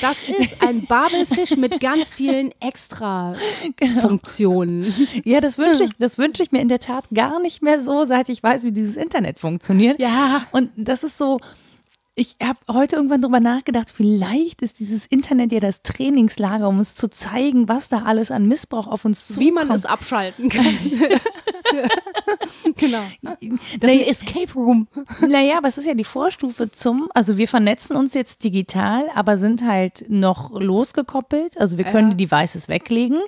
Das 0.01 0.17
ist 0.27 0.63
ein 0.63 0.87
Babelfisch 0.89 1.57
mit 1.57 1.81
ganz 1.81 2.13
vielen 2.13 2.53
extra 2.61 3.35
genau. 3.77 4.01
Funktionen. 4.01 4.95
Ja, 5.25 5.41
das 5.41 5.59
wünsche 5.59 5.85
ich, 5.85 5.91
das 5.99 6.19
wünsche 6.19 6.43
ich 6.43 6.53
mir 6.53 6.61
in 6.61 6.69
der 6.69 6.81
Tat 6.81 7.05
gar 7.15 7.41
nicht 7.41 7.63
mehr 7.63 7.81
so, 7.81 8.05
seit 8.05 8.29
ich 8.29 8.43
weiß, 8.43 8.65
wie 8.65 8.73
dieses 8.73 8.97
Internet 8.97 9.39
funktioniert. 9.39 10.01
Ja. 10.01 10.47
Und 10.53 10.71
das 10.77 11.05
ist 11.05 11.19
so, 11.19 11.41
ich 12.15 12.37
habe 12.43 12.59
heute 12.69 12.97
irgendwann 12.97 13.23
drüber 13.23 13.41
nachgedacht, 13.41 13.91
vielleicht 13.91 14.61
ist 14.61 14.81
dieses 14.81 15.07
Internet 15.07 15.51
ja 15.51 15.61
das 15.61 15.83
Trainingslager, 15.83 16.69
um 16.69 16.79
uns 16.79 16.95
zu 16.95 17.09
zeigen, 17.09 17.69
was 17.69 17.89
da 17.89 18.03
alles 18.03 18.31
an 18.31 18.47
Missbrauch 18.47 18.87
auf 18.87 19.07
uns 19.07 19.29
zukommt. 19.29 19.47
Wie 19.47 19.53
man 19.53 19.71
es 19.71 19.87
abschalten 19.87 20.51
kann. 20.51 20.77
genau. 22.77 23.03
Das 23.23 23.39
naja, 23.81 24.03
Escape 24.03 24.53
Room. 24.55 24.89
Naja, 25.27 25.57
aber 25.57 25.69
es 25.69 25.79
ist 25.79 25.87
ja 25.87 25.95
die 25.95 26.05
Vorstufe 26.05 26.71
zum, 26.71 27.09
also 27.15 27.39
wir 27.39 27.49
vernetzen 27.49 27.97
uns 27.97 28.13
jetzt 28.13 28.45
digital, 28.45 29.07
aber 29.15 29.39
sind 29.39 29.65
halt 29.65 30.05
noch 30.11 30.61
losgekoppelt. 30.61 31.59
Also 31.59 31.79
wir 31.79 31.85
können 31.85 32.11
ja. 32.11 32.15
die 32.15 32.27
Devices 32.27 32.69
weglegen. 32.69 33.21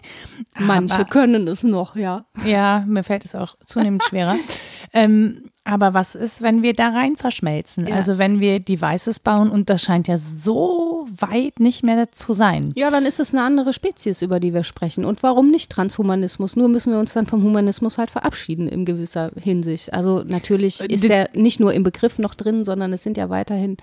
Manche 0.58 1.06
können 1.06 1.48
es 1.48 1.62
noch, 1.62 1.96
ja. 1.96 2.26
Ja, 2.44 2.84
mir 2.86 3.02
fällt 3.02 3.24
es 3.24 3.34
auch 3.34 3.56
zunehmend 3.64 4.04
schwerer. 4.04 4.36
ähm, 4.92 5.50
Aber 5.66 5.94
was 5.94 6.14
ist, 6.14 6.42
wenn 6.42 6.62
wir 6.62 6.74
da 6.74 6.90
rein 6.90 7.16
verschmelzen? 7.16 7.86
Ja. 7.86 7.96
Also 7.96 8.18
wenn 8.18 8.38
wir 8.38 8.60
Devices 8.60 9.18
bauen 9.18 9.48
und 9.50 9.70
das 9.70 9.80
scheint 9.80 10.08
ja 10.08 10.18
so 10.18 11.06
weit 11.16 11.58
nicht 11.58 11.82
mehr 11.82 12.12
zu 12.12 12.34
sein. 12.34 12.68
Ja, 12.76 12.90
dann 12.90 13.06
ist 13.06 13.18
es 13.18 13.32
eine 13.32 13.42
andere 13.42 13.72
Spezies, 13.72 14.20
über 14.20 14.40
die 14.40 14.52
wir 14.52 14.62
sprechen. 14.62 15.06
Und 15.06 15.22
warum 15.22 15.50
nicht 15.50 15.70
Transhumanismus? 15.70 16.56
Nur 16.56 16.68
müssen 16.68 16.92
wir 16.92 16.98
uns 16.98 17.14
dann 17.14 17.24
vom 17.24 17.42
Humanismus 17.42 17.96
halt 17.96 18.10
verabschieden 18.10 18.68
in 18.68 18.84
gewisser 18.84 19.30
Hinsicht. 19.40 19.94
Also 19.94 20.22
natürlich 20.22 20.82
Äh, 20.82 20.92
ist 20.92 21.04
der 21.04 21.30
nicht 21.32 21.60
nur 21.60 21.72
im 21.72 21.82
Begriff 21.82 22.18
noch 22.18 22.34
drin, 22.34 22.66
sondern 22.66 22.92
es 22.92 23.02
sind 23.02 23.16
ja 23.16 23.30
weiterhin 23.30 23.78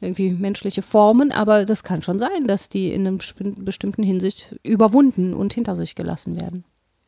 irgendwie 0.00 0.30
menschliche 0.30 0.82
Formen. 0.82 1.32
Aber 1.32 1.64
das 1.64 1.82
kann 1.82 2.02
schon 2.02 2.20
sein, 2.20 2.46
dass 2.46 2.68
die 2.68 2.92
in 2.92 3.08
einer 3.08 3.18
bestimmten 3.56 4.04
Hinsicht 4.04 4.54
überwunden 4.62 5.34
und 5.34 5.52
hinter 5.52 5.74
sich 5.74 5.96
gelassen 5.96 6.40
werden. 6.40 6.64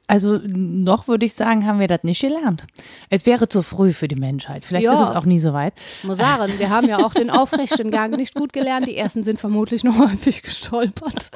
Also 0.09 0.39
noch 0.47 1.09
würde 1.09 1.27
ich 1.27 1.35
sagen, 1.35 1.67
haben 1.67 1.81
wir 1.81 1.89
das 1.89 2.05
nicht 2.05 2.21
gelernt. 2.21 2.65
Es 3.11 3.27
wäre 3.27 3.49
zu 3.49 3.63
früh 3.63 3.93
für 3.93 4.07
die 4.07 4.15
Menschheit. 4.17 4.65
Vielleicht 4.65 4.85
Ja. 4.85 4.93
ist 4.93 5.01
es 5.01 5.11
auch 5.11 5.25
nie 5.25 5.41
so 5.41 5.53
weit. 5.53 5.75
Muss 6.05 6.19
sagen, 6.19 6.53
wir 6.59 6.71
haben 6.71 6.89
ja 6.89 6.99
auch 7.05 7.13
den 7.13 7.29
aufrechten 7.29 7.91
Gang 7.91 8.17
nicht 8.17 8.35
gut 8.35 8.53
gelernt. 8.53 8.87
Die 8.87 8.97
ersten 8.97 9.25
sind 9.25 9.41
vermutlich 9.41 9.83
noch 9.83 9.99
häufig 10.11 10.43
gestolpert. 10.43 11.31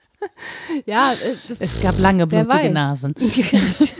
ja, 0.86 1.12
äh, 1.12 1.36
Es 1.58 1.80
gab 1.82 1.98
lange 1.98 2.26
blutige. 2.26 2.70
Nasen. 2.70 3.14
Richtig. 3.20 3.92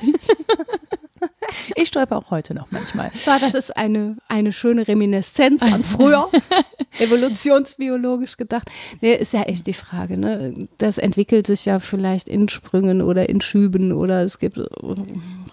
Ich 1.77 1.89
stolper 1.89 2.17
auch 2.17 2.31
heute 2.31 2.55
noch 2.55 2.67
manchmal. 2.71 3.11
Ja, 3.27 3.39
das 3.39 3.55
ist 3.55 3.77
eine, 3.77 4.17
eine 4.29 4.53
schöne 4.53 4.89
Reminiszenz 4.89 5.63
an 5.63 5.85
früher, 5.85 6.29
evolutionsbiologisch 6.99 8.37
gedacht. 8.37 8.69
Nee, 9.01 9.15
ist 9.15 9.33
ja 9.33 9.43
echt 9.43 9.67
die 9.69 9.73
Frage. 9.73 10.17
Ne? 10.17 10.69
Das 10.79 10.99
entwickelt 10.99 11.47
sich 11.47 11.65
ja 11.65 11.79
vielleicht 11.79 12.29
in 12.29 12.49
Sprüngen 12.49 13.03
oder 13.03 13.29
in 13.29 13.41
Schüben 13.41 13.93
oder 13.93 14.23
es 14.23 14.39
gibt 14.39 14.59
äh, 14.59 14.65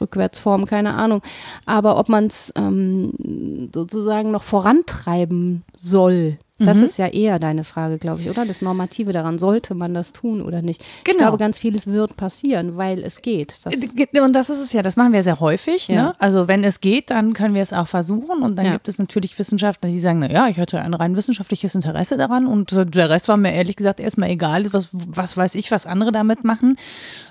Rückwärtsformen, 0.02 0.66
keine 0.66 0.96
Ahnung. 0.96 1.22
Aber 1.66 2.00
ob 2.00 2.10
man 2.10 2.28
es 2.28 2.52
ähm, 2.56 3.70
sozusagen 3.74 4.32
noch 4.32 4.44
vorantreiben 4.44 5.64
soll, 5.76 6.40
das 6.60 6.78
Mhm. 6.78 6.84
ist 6.86 6.98
ja 6.98 7.08
eher 7.08 7.40
deine 7.40 7.64
Frage, 7.64 7.98
glaube 8.00 8.22
ich, 8.22 8.30
oder? 8.30 8.46
Das 8.46 8.62
Normative 8.62 9.12
daran, 9.14 9.38
sollte 9.40 9.76
man 9.76 9.94
das 9.94 10.12
tun 10.12 10.42
oder 10.42 10.62
nicht? 10.62 10.82
Ich 10.82 11.04
Genau. 11.04 11.18
glaube, 11.20 11.38
ganz 11.38 11.60
vieles 11.60 11.88
wird 11.88 12.18
passieren, 12.18 12.78
weil 12.78 13.04
es 13.04 13.22
geht. 13.22 13.60
Das, 13.64 13.74
Und 14.22 14.34
das 14.34 14.50
ist 14.50 14.60
es 14.62 14.74
ja, 14.74 14.82
das 14.82 14.96
machen 14.96 15.14
wir 15.14 15.22
sehr 15.24 15.40
häufig. 15.40 15.88
Ja. 15.88 15.96
Ne? 16.08 16.14
Also 16.20 16.48
wenn 16.48 16.64
es 16.64 16.82
geht, 16.82 17.10
dann 17.12 17.34
können 17.34 17.54
wir 17.54 17.62
es 17.62 17.74
auch 17.74 17.88
versuchen. 17.88 18.42
Und 18.42 18.56
dann 18.58 18.66
Ja. 18.66 18.72
gibt 18.74 18.88
es 18.88 18.98
natürlich 18.98 19.38
Wissenschaftler, 19.38 19.90
die 19.90 20.00
sagen, 20.00 20.20
na 20.20 20.30
ja, 20.32 20.48
ich 20.48 20.60
hatte 20.60 20.82
ein 20.82 20.94
rein 20.94 21.16
wissenschaftliches 21.16 21.76
Interesse 21.76 22.18
daran 22.18 22.48
und 22.48 22.72
der 22.96 23.10
Rest 23.10 23.28
war 23.28 23.38
mir 23.38 23.54
ehrlich 23.54 23.76
gesagt 23.76 24.00
erstmal 24.00 24.30
egal, 24.30 24.72
was, 24.74 24.90
was 24.92 25.38
weiß 25.38 25.56
ich, 25.56 25.70
was 25.72 25.86
andere 25.86 26.12
damit 26.12 26.44
machen. 26.44 26.76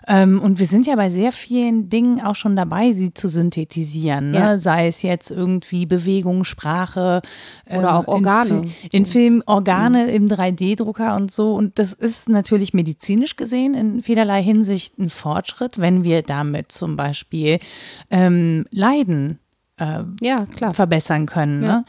Ähm, 0.08 0.40
und 0.40 0.60
wir 0.60 0.66
sind 0.66 0.86
ja 0.86 0.94
bei 0.94 1.10
sehr 1.10 1.32
vielen 1.32 1.88
Dingen 1.90 2.20
auch 2.20 2.36
schon 2.36 2.54
dabei, 2.54 2.92
sie 2.92 3.12
zu 3.12 3.26
synthetisieren. 3.28 4.30
Ne? 4.30 4.38
Ja. 4.38 4.58
Sei 4.58 4.86
es 4.86 5.02
jetzt 5.02 5.30
irgendwie 5.30 5.86
Bewegung, 5.86 6.44
Sprache. 6.44 7.22
Oder 7.68 7.96
auch 7.96 8.02
in 8.04 8.08
Organe. 8.08 8.66
Fi- 8.68 8.88
In 8.92 9.04
Film 9.16 9.42
Organe 9.46 10.10
im 10.10 10.28
3D-Drucker 10.28 11.16
und 11.16 11.32
so. 11.32 11.54
Und 11.54 11.78
das 11.78 11.94
ist 11.94 12.28
natürlich 12.28 12.74
medizinisch 12.74 13.36
gesehen 13.36 13.72
in 13.72 14.02
vielerlei 14.02 14.42
Hinsicht 14.42 14.98
ein 14.98 15.08
Fortschritt, 15.08 15.80
wenn 15.80 16.04
wir 16.04 16.20
damit 16.20 16.70
zum 16.70 16.96
Beispiel 16.96 17.58
ähm, 18.10 18.66
Leiden 18.70 19.38
äh, 19.78 20.02
ja, 20.20 20.44
klar. 20.44 20.74
verbessern 20.74 21.24
können. 21.24 21.62
Ja. 21.62 21.68
Ne? 21.68 21.84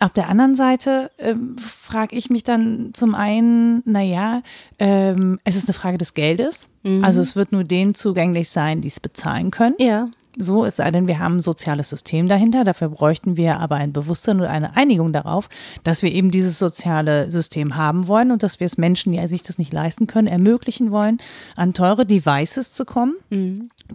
Auf 0.00 0.12
der 0.14 0.28
anderen 0.28 0.56
Seite 0.56 1.12
ähm, 1.18 1.54
frage 1.58 2.16
ich 2.16 2.28
mich 2.28 2.42
dann 2.42 2.90
zum 2.92 3.14
einen, 3.14 3.80
naja, 3.84 4.42
ähm, 4.80 5.38
es 5.44 5.54
ist 5.54 5.68
eine 5.68 5.74
Frage 5.74 5.96
des 5.96 6.12
Geldes. 6.14 6.66
Mhm. 6.82 7.04
Also 7.04 7.20
es 7.20 7.36
wird 7.36 7.52
nur 7.52 7.62
denen 7.62 7.94
zugänglich 7.94 8.48
sein, 8.48 8.80
die 8.80 8.88
es 8.88 8.98
bezahlen 8.98 9.52
können. 9.52 9.76
Ja, 9.78 10.08
So, 10.36 10.64
es 10.64 10.76
sei 10.76 10.90
denn, 10.90 11.06
wir 11.06 11.20
haben 11.20 11.36
ein 11.36 11.40
soziales 11.40 11.90
System 11.90 12.28
dahinter. 12.28 12.64
Dafür 12.64 12.88
bräuchten 12.88 13.36
wir 13.36 13.60
aber 13.60 13.76
ein 13.76 13.92
Bewusstsein 13.92 14.40
und 14.40 14.46
eine 14.46 14.76
Einigung 14.76 15.12
darauf, 15.12 15.48
dass 15.84 16.02
wir 16.02 16.12
eben 16.12 16.30
dieses 16.30 16.58
soziale 16.58 17.30
System 17.30 17.76
haben 17.76 18.08
wollen 18.08 18.32
und 18.32 18.42
dass 18.42 18.58
wir 18.58 18.64
es 18.64 18.76
Menschen, 18.76 19.12
die 19.12 19.26
sich 19.28 19.42
das 19.42 19.58
nicht 19.58 19.72
leisten 19.72 20.06
können, 20.06 20.26
ermöglichen 20.26 20.90
wollen, 20.90 21.18
an 21.56 21.72
teure 21.72 22.04
Devices 22.04 22.72
zu 22.72 22.84
kommen, 22.84 23.14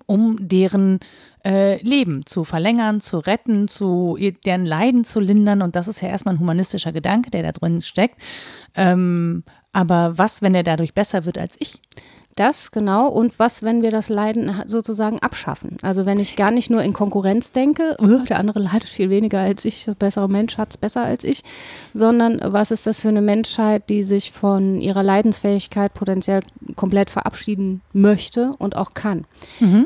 um 0.06 0.38
deren 0.48 1.00
äh, 1.46 1.82
Leben 1.84 2.26
zu 2.26 2.44
verlängern, 2.44 3.02
zu 3.02 3.20
retten, 3.20 3.68
zu 3.68 4.18
deren 4.46 4.66
Leiden 4.66 5.04
zu 5.04 5.20
lindern. 5.20 5.62
Und 5.62 5.76
das 5.76 5.88
ist 5.88 6.02
ja 6.02 6.10
erstmal 6.10 6.36
ein 6.36 6.40
humanistischer 6.40 6.92
Gedanke, 6.92 7.32
der 7.32 7.44
da 7.44 7.52
drin 7.52 7.82
steckt. 7.82 8.16
Ähm, 8.76 9.44
aber 9.72 10.18
was, 10.18 10.42
wenn 10.42 10.56
er 10.56 10.64
dadurch 10.64 10.94
besser 10.94 11.26
wird 11.26 11.38
als 11.38 11.56
ich? 11.60 11.82
Das 12.40 12.72
genau. 12.72 13.10
Und 13.10 13.38
was, 13.38 13.64
wenn 13.64 13.82
wir 13.82 13.92
das 13.92 14.08
Leiden 14.08 14.64
sozusagen 14.66 15.20
abschaffen? 15.20 15.76
Also 15.82 16.06
wenn 16.06 16.22
ich 16.22 16.38
gar 16.38 16.52
nicht 16.52 16.70
nur 16.70 16.82
in 16.82 16.94
Konkurrenz 16.94 17.52
denke, 17.52 17.98
"Uh, 18.02 18.20
der 18.24 18.40
andere 18.40 18.62
leidet 18.62 18.88
viel 18.88 19.10
weniger 19.10 19.42
als 19.42 19.66
ich, 19.66 19.84
der 19.84 19.96
bessere 19.96 20.30
Mensch 20.30 20.58
hat 20.58 20.70
es 20.70 20.78
besser 20.78 21.04
als 21.04 21.26
ich, 21.26 21.44
sondern 21.94 22.40
was 22.42 22.72
ist 22.72 22.88
das 22.88 23.02
für 23.02 23.10
eine 23.10 23.22
Menschheit, 23.22 23.90
die 23.90 24.04
sich 24.04 24.32
von 24.32 24.80
ihrer 24.80 25.04
Leidensfähigkeit 25.04 25.94
potenziell 25.94 26.40
komplett 26.78 27.10
verabschieden 27.10 27.82
möchte 27.92 28.54
und 28.58 28.78
auch 28.78 28.94
kann? 28.94 29.26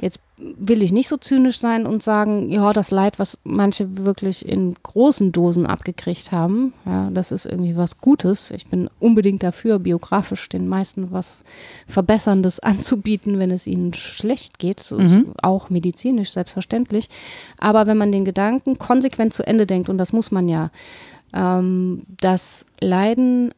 Jetzt 0.02 0.20
will 0.58 0.84
ich 0.84 0.92
nicht 0.92 1.08
so 1.08 1.18
zynisch 1.18 1.58
sein 1.60 1.86
und 1.86 2.04
sagen, 2.04 2.50
ja, 2.50 2.74
das 2.74 2.92
Leid, 2.92 3.20
was 3.20 3.38
manche 3.44 3.98
wirklich 3.98 4.48
in 4.48 4.76
großen 4.82 5.32
Dosen 5.32 5.66
abgekriegt 5.66 6.32
haben, 6.32 6.74
ja, 6.86 7.10
das 7.12 7.32
ist 7.32 7.46
irgendwie 7.46 7.78
was 7.78 8.00
Gutes. 8.00 8.52
Ich 8.52 8.68
bin 8.68 8.90
unbedingt 9.00 9.44
dafür, 9.44 9.80
biografisch 9.80 10.50
den 10.50 10.68
meisten 10.68 11.12
was 11.12 11.44
Verbesserndes 11.88 12.60
anzubieten, 12.62 13.40
wenn 13.40 13.52
es 13.52 13.68
ihnen 13.68 13.94
schlecht 13.94 14.60
geht, 14.60 14.82
ist 14.82 14.92
auch 15.42 15.70
medizinisch 15.70 16.32
selbstverständlich. 16.32 17.10
Aber 17.58 17.88
wenn 17.88 17.98
man 17.98 18.12
den 18.12 18.26
Gedanken 18.26 18.78
konsequent 18.78 19.34
zu 19.34 19.46
Ende 19.46 19.66
denkt, 19.66 19.90
und 19.90 19.98
das 19.98 20.14
muss 20.14 20.32
man 20.32 20.50
ja, 20.50 20.72
ähm, 21.34 22.02
dass 22.22 22.66
Leiden 22.80 23.54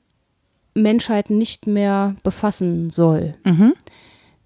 Menschheit 0.73 1.29
nicht 1.29 1.67
mehr 1.67 2.15
befassen 2.23 2.89
soll, 2.89 3.35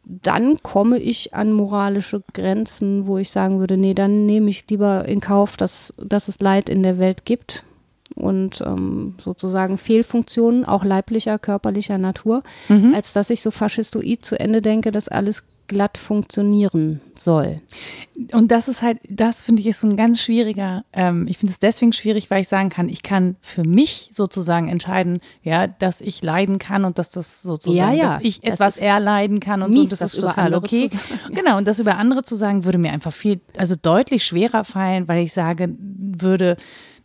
dann 0.10 0.58
komme 0.64 0.98
ich 0.98 1.36
an 1.36 1.54
moralische 1.54 2.24
Grenzen, 2.34 3.06
wo 3.06 3.20
ich 3.20 3.30
sagen 3.30 3.60
würde, 3.60 3.78
nee, 3.78 3.94
dann 3.94 4.26
nehme 4.26 4.50
ich 4.50 4.68
lieber 4.68 5.06
in 5.06 5.22
Kauf, 5.22 5.56
dass, 5.56 5.94
dass 5.98 6.28
es 6.28 6.40
Leid 6.40 6.68
in 6.68 6.82
der 6.82 6.98
Welt 6.98 7.26
gibt 7.26 7.64
und 8.16 8.62
ähm, 8.66 9.16
sozusagen 9.22 9.78
Fehlfunktionen, 9.78 10.66
auch 10.66 10.84
leiblicher, 10.84 11.38
körperlicher 11.38 12.00
Natur, 12.00 12.42
als 12.94 13.14
dass 13.14 13.30
ich 13.30 13.42
so 13.42 13.52
faschistoid 13.52 14.26
zu 14.26 14.40
Ende 14.40 14.64
denke, 14.64 14.92
dass 14.92 15.10
alles 15.10 15.44
glatt 15.70 15.98
funktionieren 15.98 17.00
soll. 17.16 17.62
Und 18.34 18.52
das 18.52 18.68
ist 18.68 18.82
halt, 18.82 19.00
das 19.08 19.46
finde 19.46 19.62
ich 19.62 19.68
ist 19.68 19.80
so 19.80 19.88
ein 19.88 19.96
ganz 19.96 20.22
schwieriger, 20.22 20.84
ähm, 20.92 21.28
ich 21.30 21.38
finde 21.38 21.54
es 21.54 21.60
deswegen 21.60 21.94
schwierig, 21.94 22.30
weil 22.30 22.42
ich 22.42 22.50
sagen 22.50 22.70
kann, 22.70 22.90
ich 22.90 23.04
kann 23.04 23.38
für 23.40 23.64
mich 23.64 24.10
sozusagen 24.12 24.68
entscheiden, 24.68 25.20
ja, 25.44 25.68
dass 25.68 26.02
ich 26.02 26.22
leiden 26.22 26.60
kann 26.60 26.84
und 26.84 27.00
dass 27.00 27.12
das 27.12 27.42
sozusagen, 27.42 27.78
Ja, 27.78 27.94
ja, 27.94 28.14
dass 28.16 28.24
ich 28.24 28.44
etwas 28.44 28.76
erleiden 28.76 29.40
kann 29.40 29.62
und 29.62 29.74
so, 29.74 29.80
mies, 29.80 29.92
und 29.92 30.02
das, 30.02 30.14
ist 30.14 30.20
total 30.20 30.54
okay. 30.56 30.88
sagen, 30.88 31.04
Genau, 31.34 31.58
und 31.58 31.66
das 31.66 31.80
über 31.80 31.98
andere 31.98 32.24
zu 32.24 32.36
sagen, 32.36 32.66
würde 32.66 32.80
mir 32.80 32.92
einfach 32.92 33.14
viel, 33.14 33.40
also 33.56 33.76
deutlich 33.82 34.26
schwerer 34.26 34.66
fallen, 34.66 35.08
weil 35.08 35.24
ich 35.24 35.32
sage, 35.32 35.74
würde, 35.80 36.58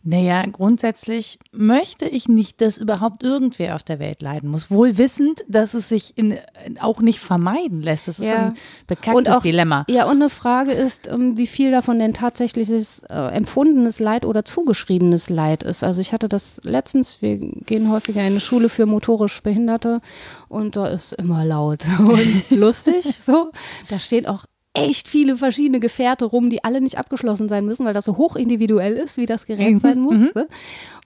naja, 0.07 0.43
grundsätzlich 0.51 1.39
möchte 1.51 2.05
ich 2.07 2.27
nicht, 2.27 2.61
dass 2.61 2.77
überhaupt 2.77 3.23
irgendwer 3.23 3.75
auf 3.75 3.81
der 3.81 3.97
Welt 3.97 4.21
leiden 4.21 4.49
muss. 4.51 4.69
Wohl 4.69 4.99
wissend, 4.99 5.43
dass 5.47 5.73
es 5.73 5.89
sich 5.89 6.15
in, 6.15 6.37
auch 6.79 7.01
nicht 7.01 7.19
vermeiden 7.19 7.81
lässt. 7.81 8.07
Das 8.07 8.19
ist 8.19 8.27
Ja. 8.29 8.47
ein 8.47 8.53
bekacktes 8.85 9.39
Dilemma. 9.39 9.83
Ja, 9.89 10.05
und 10.05 10.17
eine 10.21 10.29
Frage 10.29 10.73
ist, 10.73 11.07
ähm, 11.07 11.37
wie 11.37 11.47
viel 11.47 11.71
davon 11.71 11.97
denn 11.97 12.13
tatsächliches 12.13 13.01
äh, 13.09 13.15
empfundenes 13.35 13.99
Leid 13.99 14.25
oder 14.25 14.45
zugeschriebenes 14.45 15.29
Leid 15.31 15.63
ist. 15.63 15.83
Also 15.83 16.01
ich 16.01 16.13
hatte 16.13 16.29
das 16.29 16.61
letztens, 16.63 17.21
wir 17.23 17.37
gehen 17.39 17.91
häufiger 17.91 18.21
in 18.21 18.27
eine 18.27 18.39
Schule 18.39 18.69
für 18.69 18.85
motorisch 18.85 19.41
Behinderte 19.41 20.01
und 20.49 20.75
da 20.75 20.87
ist 20.87 21.13
immer 21.13 21.43
laut 21.45 21.79
und 21.99 22.51
lustig. 22.51 23.05
So, 23.05 23.51
da 23.89 23.97
stehen 23.97 24.27
auch 24.27 24.45
echt 24.75 25.07
viele 25.07 25.37
verschiedene 25.37 25.79
Gefährte 25.79 26.25
rum, 26.25 26.49
die 26.49 26.63
alle 26.63 26.81
nicht 26.81 26.97
abgeschlossen 26.97 27.49
sein 27.49 27.65
müssen, 27.65 27.85
weil 27.85 27.93
das 27.93 28.05
so 28.05 28.17
hoch 28.17 28.35
individuell 28.35 28.93
ist, 28.93 29.17
wie 29.17 29.25
das 29.25 29.45
Gerät 29.45 29.79
sein 29.79 29.99
muss. 29.99 30.33
Ne? 30.35 30.47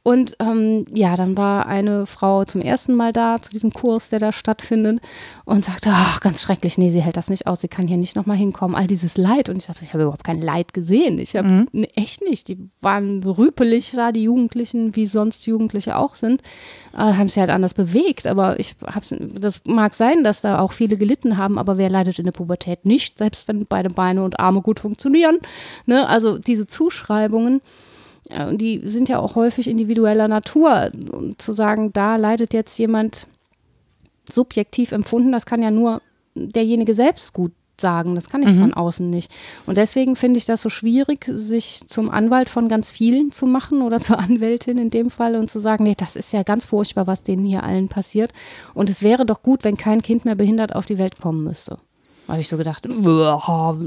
Und 0.04 0.36
ähm, 0.40 0.86
ja, 0.94 1.18
dann 1.18 1.36
war 1.36 1.68
eine 1.68 2.06
Frau 2.06 2.46
zum 2.46 2.62
ersten 2.62 2.96
Mal 2.96 3.12
da 3.12 3.42
zu 3.42 3.52
diesem 3.52 3.72
Kurs, 3.72 4.10
der 4.10 4.20
da 4.20 4.32
stattfindet 4.32 5.02
und 5.46 5.66
sagte, 5.66 5.90
ach, 5.92 6.22
ganz 6.22 6.42
schrecklich, 6.42 6.78
nee, 6.78 6.90
sie 6.90 7.02
hält 7.02 7.18
das 7.18 7.30
nicht 7.30 7.48
aus, 7.48 7.62
sie 7.62 7.68
kann 7.68 7.88
hier 7.88 7.98
nicht 7.98 8.16
nochmal 8.16 8.38
hinkommen, 8.38 8.76
all 8.76 8.88
dieses 8.88 9.18
Leid. 9.18 9.50
Und 9.50 9.58
ich 9.58 9.66
sagte, 9.66 9.84
ich 9.84 9.94
habe 9.94 10.04
überhaupt 10.04 10.24
kein 10.24 10.42
Leid 10.42 10.74
gesehen. 10.74 11.20
Ich 11.20 11.36
habe 11.36 11.66
ne, 11.72 11.88
echt 11.96 12.22
nicht. 12.22 12.48
Die 12.48 12.70
waren 12.82 13.24
rüpelig 13.24 13.92
da, 13.94 14.12
die 14.12 14.24
Jugendlichen, 14.24 14.96
wie 14.96 15.06
sonst 15.06 15.46
Jugendliche 15.46 15.98
auch 15.98 16.16
sind, 16.16 16.42
äh, 16.94 16.98
haben 16.98 17.30
sie 17.30 17.42
halt 17.42 17.50
anders 17.50 17.74
bewegt. 17.74 18.26
Aber 18.26 18.60
ich 18.60 18.76
hab's, 18.86 19.14
das 19.20 19.62
mag 19.68 19.94
sein, 19.94 20.24
dass 20.24 20.42
da 20.42 20.60
auch 20.60 20.72
viele 20.72 20.98
gelitten 20.98 21.38
haben, 21.38 21.58
aber 21.58 21.78
wer 21.78 21.90
leidet 21.90 22.20
in 22.20 22.26
der 22.26 22.32
Pubertät 22.32 22.86
nicht, 22.86 23.18
selbst 23.18 23.48
wenn 23.48 23.66
beide 23.66 23.90
Beine 23.90 24.24
und 24.24 24.40
Arme 24.40 24.62
gut 24.62 24.80
funktionieren. 24.80 25.40
Ne? 25.86 26.08
Also 26.08 26.38
diese 26.38 26.68
Zuschreibungen, 26.68 27.62
und 28.48 28.60
die 28.60 28.82
sind 28.86 29.10
ja 29.10 29.20
auch 29.20 29.36
häufig 29.36 29.68
individueller 29.68 30.28
Natur. 30.28 30.92
Und 31.12 31.42
zu 31.42 31.54
sagen, 31.54 31.92
da 31.94 32.16
leidet 32.16 32.54
jetzt 32.54 32.78
jemand 32.78 33.28
subjektiv 34.32 34.92
empfunden, 34.92 35.32
das 35.32 35.46
kann 35.46 35.64
ja 35.64 35.72
nur 35.72 36.02
derjenige 36.36 36.94
selbst 36.94 37.34
gut 37.34 37.52
sagen. 37.80 38.16
Das 38.16 38.30
kann 38.30 38.44
ich 38.44 38.52
mhm. 38.52 38.62
von 38.62 38.74
außen 38.74 39.10
nicht. 39.10 39.32
Und 39.66 39.78
deswegen 39.78 40.16
finde 40.16 40.38
ich 40.38 40.46
das 40.46 40.62
so 40.62 40.70
schwierig, 40.70 41.26
sich 41.26 41.82
zum 41.88 42.10
Anwalt 42.10 42.50
von 42.50 42.68
ganz 42.68 42.92
vielen 42.92 43.32
zu 43.32 43.46
machen 43.46 43.82
oder 43.82 44.00
zur 44.02 44.20
Anwältin 44.20 44.78
in 44.78 44.90
dem 44.90 45.10
Fall 45.10 45.36
und 45.36 45.50
zu 45.50 45.60
sagen, 45.60 45.84
nee, 45.84 45.96
das 45.98 46.16
ist 46.16 46.34
ja 46.34 46.44
ganz 46.44 46.66
furchtbar, 46.66 47.08
was 47.08 47.24
denen 47.24 47.46
hier 47.46 47.64
allen 47.64 47.90
passiert. 47.90 48.32
Und 48.74 48.90
es 48.90 49.02
wäre 49.02 49.26
doch 49.26 49.42
gut, 49.42 49.64
wenn 49.64 49.78
kein 49.78 50.02
Kind 50.02 50.26
mehr 50.26 50.36
behindert 50.36 50.76
auf 50.76 50.86
die 50.86 50.98
Welt 50.98 51.20
kommen 51.20 51.44
müsste. 51.44 51.78
Habe 52.28 52.42
ich 52.42 52.48
so 52.48 52.58
gedacht, 52.58 52.88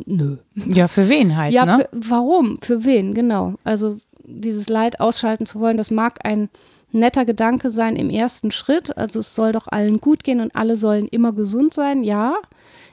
nö. 0.06 0.36
Ja, 0.54 0.88
für 0.88 1.08
wen 1.08 1.36
halt, 1.36 1.52
ja, 1.52 1.64
ne? 1.64 1.88
Für, 1.92 2.10
warum? 2.10 2.58
Für 2.60 2.82
wen, 2.82 3.14
genau. 3.14 3.54
Also 3.62 3.98
dieses 4.24 4.68
Leid 4.68 5.00
ausschalten 5.00 5.46
zu 5.46 5.60
wollen, 5.60 5.76
das 5.76 5.90
mag 5.90 6.18
ein 6.24 6.48
netter 6.92 7.24
Gedanke 7.24 7.70
sein 7.70 7.96
im 7.96 8.10
ersten 8.10 8.50
Schritt. 8.50 8.96
Also 8.96 9.20
es 9.20 9.34
soll 9.34 9.52
doch 9.52 9.66
allen 9.68 10.00
gut 10.00 10.24
gehen 10.24 10.40
und 10.40 10.54
alle 10.54 10.76
sollen 10.76 11.08
immer 11.08 11.32
gesund 11.32 11.74
sein, 11.74 12.04
ja. 12.04 12.34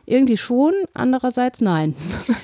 Irgendwie 0.05 0.37
schon, 0.37 0.73
andererseits 0.93 1.61
nein. 1.61 1.95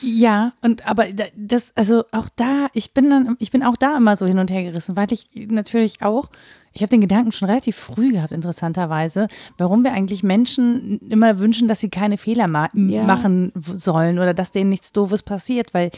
Ja, 0.00 0.52
und 0.62 0.88
aber 0.88 1.06
das, 1.36 1.72
also 1.74 2.04
auch 2.12 2.28
da, 2.36 2.68
ich 2.72 2.94
bin 2.94 3.10
dann, 3.10 3.36
ich 3.38 3.50
bin 3.50 3.62
auch 3.62 3.76
da 3.76 3.96
immer 3.96 4.16
so 4.16 4.26
hin 4.26 4.38
und 4.38 4.50
her 4.50 4.62
gerissen, 4.62 4.96
weil 4.96 5.12
ich 5.12 5.26
natürlich 5.48 6.02
auch, 6.02 6.30
ich 6.72 6.82
habe 6.82 6.90
den 6.90 7.00
Gedanken 7.00 7.32
schon 7.32 7.48
relativ 7.48 7.76
früh 7.76 8.12
gehabt, 8.12 8.32
interessanterweise, 8.32 9.28
warum 9.56 9.84
wir 9.84 9.92
eigentlich 9.92 10.22
Menschen 10.22 10.98
immer 11.10 11.38
wünschen, 11.38 11.68
dass 11.68 11.80
sie 11.80 11.90
keine 11.90 12.16
Fehler 12.16 12.46
ma 12.46 12.70
ja. 12.74 13.04
machen 13.04 13.52
sollen 13.56 14.18
oder 14.18 14.34
dass 14.34 14.52
denen 14.52 14.70
nichts 14.70 14.92
Doofes 14.92 15.22
passiert, 15.22 15.74
weil 15.74 15.90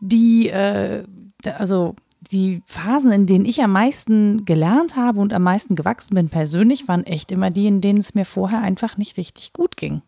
die, 0.00 0.48
äh, 0.48 1.04
also 1.58 1.94
die 2.32 2.62
Phasen, 2.66 3.12
in 3.12 3.26
denen 3.26 3.44
ich 3.44 3.62
am 3.62 3.72
meisten 3.72 4.44
gelernt 4.44 4.96
habe 4.96 5.20
und 5.20 5.32
am 5.32 5.42
meisten 5.42 5.76
gewachsen 5.76 6.14
bin 6.14 6.28
persönlich, 6.28 6.88
waren 6.88 7.04
echt 7.04 7.30
immer 7.30 7.50
die, 7.50 7.66
in 7.66 7.80
denen 7.80 8.00
es 8.00 8.14
mir 8.14 8.24
vorher 8.24 8.60
einfach 8.60 8.96
nicht 8.96 9.16
richtig 9.16 9.52
gut 9.52 9.76
ging. 9.76 10.02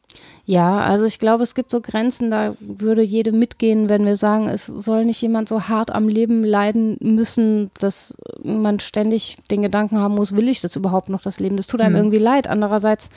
Ja, 0.44 0.80
also 0.80 1.04
ich 1.04 1.18
glaube, 1.18 1.44
es 1.44 1.54
gibt 1.54 1.70
so 1.70 1.80
Grenzen, 1.80 2.30
da 2.30 2.54
würde 2.60 3.02
jede 3.02 3.32
mitgehen, 3.32 3.88
wenn 3.88 4.04
wir 4.04 4.16
sagen, 4.16 4.48
es 4.48 4.66
soll 4.66 5.04
nicht 5.04 5.20
jemand 5.20 5.48
so 5.48 5.68
hart 5.68 5.90
am 5.90 6.08
Leben 6.08 6.44
leiden 6.44 6.96
müssen, 7.00 7.70
dass 7.78 8.16
man 8.42 8.80
ständig 8.80 9.36
den 9.50 9.62
Gedanken 9.62 9.98
haben 9.98 10.14
muss, 10.14 10.34
will 10.34 10.48
ich 10.48 10.60
das 10.60 10.74
überhaupt 10.76 11.08
noch, 11.10 11.22
das 11.22 11.38
Leben? 11.38 11.56
Das 11.56 11.66
tut 11.66 11.80
einem 11.80 11.92
mhm. 11.92 11.98
irgendwie 11.98 12.18
leid. 12.18 12.48
Andererseits 12.48 13.10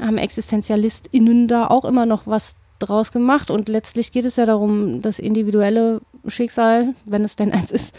haben 0.00 0.18
ExistenzialistInnen 0.18 1.48
da 1.48 1.66
auch 1.66 1.84
immer 1.84 2.06
noch 2.06 2.26
was 2.26 2.54
draus 2.78 3.12
gemacht 3.12 3.50
und 3.50 3.68
letztlich 3.68 4.12
geht 4.12 4.24
es 4.24 4.36
ja 4.36 4.44
darum, 4.44 5.00
das 5.00 5.18
individuelle 5.18 6.00
Schicksal, 6.26 6.94
wenn 7.04 7.24
es 7.24 7.36
denn 7.36 7.52
eins 7.52 7.70
ist, 7.70 7.94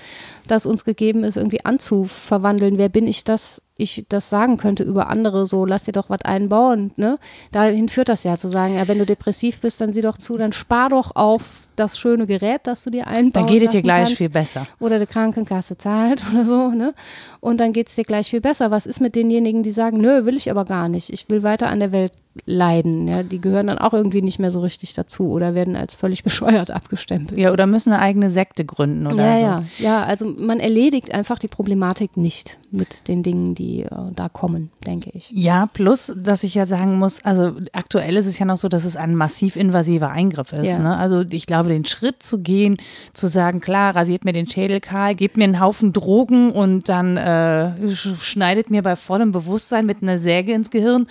das 0.48 0.66
uns 0.66 0.86
gegeben 0.86 1.24
ist, 1.24 1.38
irgendwie 1.38 1.66
anzuverwandeln. 1.66 2.78
Wer 2.78 2.90
bin 2.90 3.08
ich, 3.08 3.24
dass 3.24 3.62
ich 3.78 4.06
das 4.10 4.30
sagen 4.30 4.58
könnte 4.58 4.84
über 4.84 5.10
andere, 5.10 5.48
so 5.48 5.66
lass 5.66 5.84
dir 5.84 5.92
doch 5.92 6.10
was 6.10 6.22
einbauen, 6.24 6.92
ne? 6.96 7.18
Dahin 7.52 7.90
führt 7.90 8.10
das 8.10 8.24
ja 8.24 8.38
zu 8.38 8.48
sagen, 8.48 8.76
ja, 8.76 8.88
wenn 8.88 9.00
du 9.00 9.06
depressiv 9.06 9.62
bist, 9.62 9.82
dann 9.82 9.94
sieh 9.94 10.02
doch 10.02 10.18
zu, 10.18 10.38
dann 10.38 10.54
spar 10.54 10.90
doch 10.90 11.16
auf 11.16 11.63
das 11.76 11.98
schöne 11.98 12.28
Gerät, 12.28 12.62
das 12.64 12.84
du 12.84 12.90
dir 12.90 13.08
einbauen 13.08 13.32
Dann 13.32 13.48
geht 13.48 13.64
es 13.64 13.70
dir 13.70 13.82
gleich 13.82 14.06
kannst. 14.06 14.18
viel 14.18 14.30
besser. 14.30 14.68
Oder 14.80 15.00
die 15.00 15.06
Krankenkasse 15.06 15.78
zahlt 15.78 16.22
oder 16.34 16.46
so, 16.46 16.70
ne? 16.70 16.94
Und 17.40 17.60
dann 17.60 17.74
geht 17.74 17.90
es 17.90 17.96
dir 17.96 18.04
gleich 18.04 18.30
viel 18.30 18.42
besser. 18.42 18.72
Was 18.72 18.86
ist 18.86 19.02
mit 19.02 19.16
denjenigen, 19.16 19.64
die 19.64 19.72
sagen, 19.72 20.00
nö, 20.00 20.26
will 20.26 20.38
ich 20.38 20.50
aber 20.50 20.66
gar 20.66 20.88
nicht. 20.88 21.12
Ich 21.12 21.30
will 21.30 21.44
weiter 21.44 21.68
an 21.68 21.80
der 21.80 21.92
Welt 21.92 22.14
leiden. 22.46 23.08
Ja, 23.08 23.24
die 23.24 23.40
gehören 23.40 23.68
dann 23.68 23.78
auch 23.78 23.94
irgendwie 23.94 24.22
nicht 24.22 24.40
mehr 24.40 24.52
so 24.52 24.60
richtig 24.62 24.94
dazu 24.94 25.30
oder 25.30 25.54
werden 25.54 25.76
als 25.76 25.96
völlig 25.96 26.24
bescheuert 26.24 26.72
abgestempelt. 26.72 27.40
Ja, 27.40 27.52
oder 27.52 27.68
müssen 27.68 27.94
eine 27.94 28.02
eigene 28.02 28.30
Sekte 28.30 28.66
gründen 28.66 29.08
oder 29.08 29.24
ja, 29.24 29.38
so. 29.38 29.44
Ja, 29.44 29.64
ja, 29.78 30.04
also 30.04 30.26
man 30.26 30.60
erledigt 30.60 31.14
einfach 31.14 31.40
die 31.40 31.48
Problematik 31.48 32.18
nicht 32.18 32.58
mit 32.72 33.08
den 33.08 33.22
Dingen, 33.22 33.54
die 33.54 33.84
äh, 33.84 33.90
da 34.16 34.30
kommen, 34.30 34.72
denke 34.86 35.12
ich. 35.14 35.30
Ja, 35.32 35.68
plus, 35.72 36.12
dass 36.18 36.44
ich 36.44 36.56
ja 36.56 36.66
sagen 36.66 36.98
muss, 36.98 37.24
also 37.24 37.52
aktuell 37.72 38.18
ist 38.18 38.26
es 38.26 38.40
ja 38.40 38.46
noch 38.46 38.58
so, 38.58 38.68
dass 38.68 38.84
es 38.84 38.96
ein 38.96 39.16
massiv 39.16 39.56
invasiver 39.56 40.10
Eingriff 40.10 40.54
ist. 40.54 40.66
Ja. 40.66 40.80
Ne? 40.80 40.98
Also 40.98 41.22
ich 41.22 41.46
glaube, 41.46 41.63
den 41.70 41.86
Schritt 41.86 42.24
zu 42.24 42.40
gehen, 42.40 42.78
zu 43.14 43.28
sagen, 43.28 43.60
klar, 43.60 43.96
rasiert 43.96 44.26
mir 44.26 44.34
den 44.34 44.50
Schädel 44.50 44.80
kahl, 44.80 45.16
gebt 45.16 45.38
mir 45.38 45.46
einen 45.46 45.60
Haufen 45.60 45.94
Drogen 45.94 46.52
und 46.52 46.90
dann 46.90 47.18
äh, 47.18 47.90
schneidet 47.96 48.70
mir 48.70 48.82
bei 48.82 48.96
vollem 48.96 49.32
Bewusstsein 49.32 49.86
mit 49.86 50.02
einer 50.02 50.18
Säge 50.18 50.54
ins 50.54 50.70
Gehirn 50.70 51.08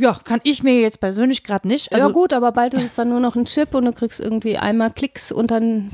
ja, 0.00 0.16
kann 0.24 0.40
ich 0.44 0.62
mir 0.62 0.80
jetzt 0.80 1.00
persönlich 1.00 1.44
gerade 1.44 1.68
nicht. 1.68 1.92
Also 1.92 2.06
ja 2.06 2.12
gut, 2.12 2.32
aber 2.32 2.52
bald 2.52 2.72
ist 2.74 2.84
es 2.84 2.94
dann 2.94 3.10
nur 3.10 3.20
noch 3.20 3.36
ein 3.36 3.44
Chip 3.44 3.74
und 3.74 3.84
du 3.84 3.92
kriegst 3.92 4.18
irgendwie 4.18 4.56
einmal 4.56 4.90
Klicks 4.90 5.30
und 5.30 5.50
dann 5.50 5.90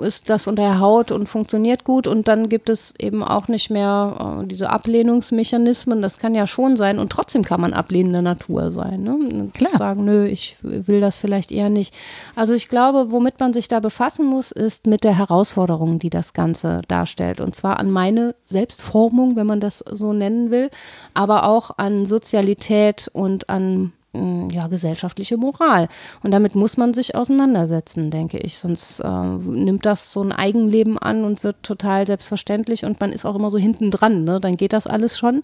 ist 0.00 0.28
das 0.28 0.48
unter 0.48 0.64
der 0.64 0.80
Haut 0.80 1.12
und 1.12 1.28
funktioniert 1.28 1.84
gut 1.84 2.08
und 2.08 2.26
dann 2.26 2.48
gibt 2.48 2.68
es 2.68 2.94
eben 2.98 3.22
auch 3.22 3.46
nicht 3.46 3.70
mehr 3.70 4.40
äh, 4.42 4.46
diese 4.46 4.70
Ablehnungsmechanismen. 4.70 6.02
Das 6.02 6.18
kann 6.18 6.34
ja 6.34 6.46
schon 6.48 6.76
sein 6.76 6.98
und 6.98 7.10
trotzdem 7.10 7.44
kann 7.44 7.60
man 7.60 7.72
ablehnende 7.72 8.22
Natur 8.22 8.72
sein. 8.72 9.04
Ne? 9.04 9.50
Klar. 9.54 9.76
Sagen, 9.76 10.04
nö, 10.04 10.26
ich 10.26 10.56
will 10.62 11.00
das 11.00 11.16
vielleicht 11.16 11.52
eher 11.52 11.70
nicht. 11.70 11.94
Also 12.34 12.54
ich 12.54 12.68
glaube, 12.68 13.12
womit 13.12 13.38
man 13.38 13.52
sich 13.52 13.68
da 13.68 13.78
befassen 13.78 14.26
muss, 14.26 14.50
ist 14.50 14.88
mit 14.88 15.04
der 15.04 15.16
Herausforderung, 15.16 16.00
die 16.00 16.10
das 16.10 16.32
Ganze 16.32 16.82
darstellt. 16.88 17.40
Und 17.40 17.54
zwar 17.54 17.78
an 17.78 17.90
meine 17.90 18.34
Selbstformung, 18.46 19.36
wenn 19.36 19.46
man 19.46 19.60
das 19.60 19.78
so 19.78 20.12
nennen 20.12 20.50
will, 20.50 20.70
aber 21.14 21.44
auch 21.44 21.78
an 21.78 22.04
Sozialität 22.04 23.08
und 23.12 23.27
und 23.28 23.48
an 23.50 23.92
mm, 24.14 24.48
ja, 24.50 24.66
gesellschaftliche 24.68 25.36
Moral. 25.36 25.88
Und 26.22 26.30
damit 26.30 26.54
muss 26.54 26.76
man 26.76 26.94
sich 26.94 27.14
auseinandersetzen, 27.14 28.10
denke 28.10 28.38
ich. 28.38 28.58
Sonst 28.58 29.00
äh, 29.00 29.08
nimmt 29.08 29.84
das 29.84 30.12
so 30.12 30.22
ein 30.22 30.32
Eigenleben 30.32 30.98
an 30.98 31.24
und 31.24 31.44
wird 31.44 31.62
total 31.62 32.06
selbstverständlich 32.06 32.84
und 32.84 33.00
man 33.00 33.12
ist 33.12 33.26
auch 33.26 33.36
immer 33.36 33.50
so 33.50 33.58
hinten 33.58 33.90
dran. 33.90 34.24
Ne? 34.24 34.40
Dann 34.40 34.56
geht 34.56 34.72
das 34.72 34.86
alles 34.86 35.18
schon. 35.18 35.42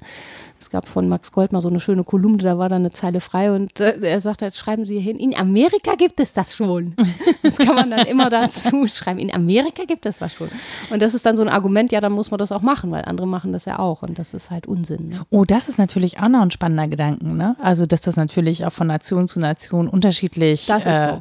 Es 0.65 0.71
gab 0.71 0.89
von 0.89 1.11
Max 1.11 1.31
Gold 1.31 1.53
mal 1.53 1.61
so 1.61 1.69
eine 1.69 1.79
schöne 1.79 2.05
Kolumne, 2.05 2.39
da 2.39 2.57
war 2.57 2.71
da 2.71 2.77
eine 2.77 2.91
Zeile 2.91 3.21
frei 3.21 3.55
und 3.55 3.81
äh, 3.81 3.99
er 4.01 4.23
sagt 4.23 4.41
halt, 4.41 4.55
schreiben 4.55 4.87
Sie 4.87 4.95
hier 4.95 5.03
hin, 5.03 5.19
in 5.19 5.37
Amerika 5.37 5.95
gibt 5.95 6.19
es 6.21 6.33
das 6.33 6.57
schon. 6.57 6.95
Das 7.45 7.59
kann 7.59 7.75
man 7.75 7.91
dann 7.91 8.07
immer 8.07 8.31
dazu 8.31 8.87
schreiben, 8.87 9.19
in 9.19 9.33
Amerika 9.33 9.85
gibt 9.85 10.07
es 10.07 10.17
das 10.17 10.33
schon. 10.33 10.49
Und 10.89 11.03
das 11.03 11.13
ist 11.13 11.27
dann 11.27 11.37
so 11.37 11.43
ein 11.43 11.51
Argument, 11.51 11.93
ja, 11.93 12.01
dann 12.01 12.13
muss 12.13 12.31
man 12.31 12.39
das 12.39 12.51
auch 12.53 12.63
machen, 12.63 12.91
weil 12.91 13.05
andere 13.05 13.27
machen 13.27 13.53
das 13.53 13.67
ja 13.67 13.79
auch 13.79 14.03
und 14.03 14.19
das 14.19 14.33
ist 14.33 14.51
halt 14.51 14.67
Unsinn. 14.67 15.11
Ne? 15.11 15.21
Oh, 15.29 15.45
das 15.45 15.69
ist 15.69 15.77
natürlich 15.77 16.19
auch 16.19 16.29
noch 16.29 16.41
ein 16.41 16.51
spannender 16.51 16.89
Gedanke, 16.89 17.29
ne? 17.29 17.55
Also, 17.61 17.85
dass 17.85 18.01
das 18.01 18.17
natürlich 18.17 18.65
auch 18.65 18.73
von 18.73 18.87
Nation 18.87 19.29
zu 19.29 19.41
Nation 19.41 19.89
unterschiedlich 19.89 20.65
das 20.67 20.87
ist 20.87 20.93
äh, 20.93 21.13
so 21.13 21.21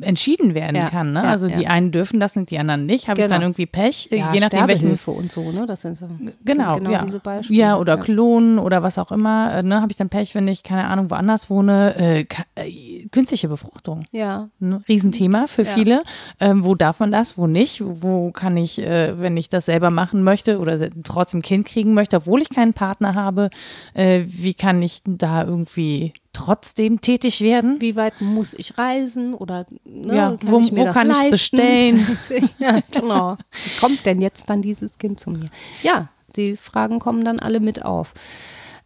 entschieden 0.00 0.54
werden 0.54 0.76
ja, 0.76 0.90
kann. 0.90 1.12
Ne? 1.12 1.22
Ja, 1.22 1.30
also 1.30 1.48
die 1.48 1.66
einen 1.66 1.90
dürfen 1.92 2.20
das 2.20 2.36
und 2.36 2.50
die 2.50 2.58
anderen 2.58 2.86
nicht. 2.86 3.08
Habe 3.08 3.16
genau. 3.16 3.26
ich 3.26 3.30
dann 3.30 3.40
genau. 3.40 3.46
irgendwie 3.48 3.66
Pech, 3.66 4.08
ja, 4.10 4.32
je 4.32 4.40
nachdem 4.40 4.66
welchen 4.68 4.98
und 5.06 5.32
so. 5.32 5.50
Ne? 5.52 5.66
Das 5.66 5.82
sind, 5.82 5.96
so, 5.96 6.06
genau, 6.44 6.74
sind 6.74 6.84
genau 6.84 6.90
ja. 6.90 7.04
diese 7.04 7.20
Beispiele. 7.20 7.58
Ja, 7.58 7.76
oder 7.76 7.96
Klonen 7.98 8.58
oder 8.58 8.82
was 8.82 8.98
auch 8.98 9.12
immer. 9.12 9.54
Äh, 9.54 9.62
ne? 9.62 9.80
Habe 9.80 9.90
ich 9.90 9.98
dann 9.98 10.08
Pech, 10.08 10.34
wenn 10.34 10.48
ich 10.48 10.62
keine 10.62 10.86
Ahnung 10.86 11.10
woanders 11.10 11.50
wohne. 11.50 11.96
Äh, 11.96 12.26
äh, 12.54 13.08
künstliche 13.10 13.48
Befruchtung. 13.48 14.04
Ja. 14.12 14.48
Ne? 14.58 14.82
Riesenthema 14.88 15.46
für 15.46 15.64
viele. 15.64 16.02
Ähm, 16.40 16.64
wo 16.64 16.74
darf 16.74 17.00
man 17.00 17.12
das? 17.12 17.36
Wo 17.36 17.46
nicht? 17.46 17.82
Wo 17.84 18.30
kann 18.32 18.56
ich, 18.56 18.80
äh, 18.80 19.20
wenn 19.20 19.36
ich 19.36 19.48
das 19.48 19.66
selber 19.66 19.90
machen 19.90 20.22
möchte 20.22 20.58
oder 20.58 20.78
trotzdem 21.04 21.42
Kind 21.42 21.66
kriegen 21.66 21.94
möchte, 21.94 22.16
obwohl 22.16 22.42
ich 22.42 22.50
keinen 22.50 22.74
Partner 22.74 23.14
habe, 23.14 23.50
äh, 23.94 24.22
wie 24.26 24.54
kann 24.54 24.82
ich 24.82 25.02
da 25.04 25.44
irgendwie 25.44 26.12
trotzdem 26.38 27.00
tätig 27.00 27.40
werden? 27.40 27.80
Wie 27.80 27.96
weit 27.96 28.20
muss 28.20 28.54
ich 28.54 28.78
reisen 28.78 29.34
oder 29.34 29.66
ne, 29.84 30.16
ja, 30.16 30.36
kann 30.36 30.50
wo, 30.50 30.60
ich 30.60 30.72
wo 30.72 30.86
kann 30.86 31.08
leisten? 31.08 31.24
ich 31.24 31.30
bestellen? 31.30 32.18
ja, 32.58 32.80
genau. 32.90 33.36
Wie 33.50 33.80
kommt 33.80 34.06
denn 34.06 34.20
jetzt 34.20 34.48
dann 34.48 34.62
dieses 34.62 34.98
Kind 34.98 35.18
zu 35.18 35.30
mir? 35.30 35.48
Ja, 35.82 36.08
die 36.36 36.56
Fragen 36.56 37.00
kommen 37.00 37.24
dann 37.24 37.40
alle 37.40 37.60
mit 37.60 37.84
auf. 37.84 38.14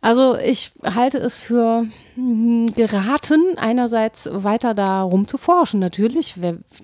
Also 0.01 0.37
ich 0.37 0.73
halte 0.83 1.19
es 1.19 1.39
für 1.39 1.87
geraten, 2.15 3.57
einerseits 3.57 4.29
weiter 4.31 4.75
da 4.75 5.03
rumzuforschen. 5.03 5.81
Natürlich, 5.81 6.35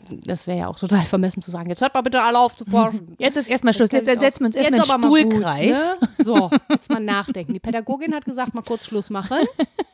das 0.09 0.47
wäre 0.47 0.59
ja 0.59 0.69
auch 0.69 0.79
total 0.79 1.03
vermessen 1.03 1.43
zu 1.43 1.51
sagen, 1.51 1.69
jetzt 1.69 1.83
hört 1.83 1.95
mal 1.95 2.01
bitte 2.01 2.23
alle 2.23 2.39
auf 2.39 2.57
zu 2.57 2.65
forschen. 2.65 3.15
Jetzt 3.19 3.37
ist 3.37 3.49
erstmal 3.49 3.75
Schluss, 3.75 3.91
jetzt 3.93 4.07
setzen 4.07 4.41
wir 4.41 4.47
uns 4.47 4.57
erstmal 4.57 4.91
einen 4.91 5.03
Stuhlkreis. 5.03 5.91
Gut, 5.91 6.01
ne? 6.01 6.09
So, 6.25 6.51
jetzt 6.71 6.91
mal 6.91 7.01
nachdenken. 7.05 7.53
Die 7.53 7.61
Pädagogin 7.61 8.15
hat 8.15 8.25
gesagt, 8.25 8.55
mal 8.55 8.63
kurz 8.63 8.87
Schluss 8.87 9.11
machen. 9.11 9.39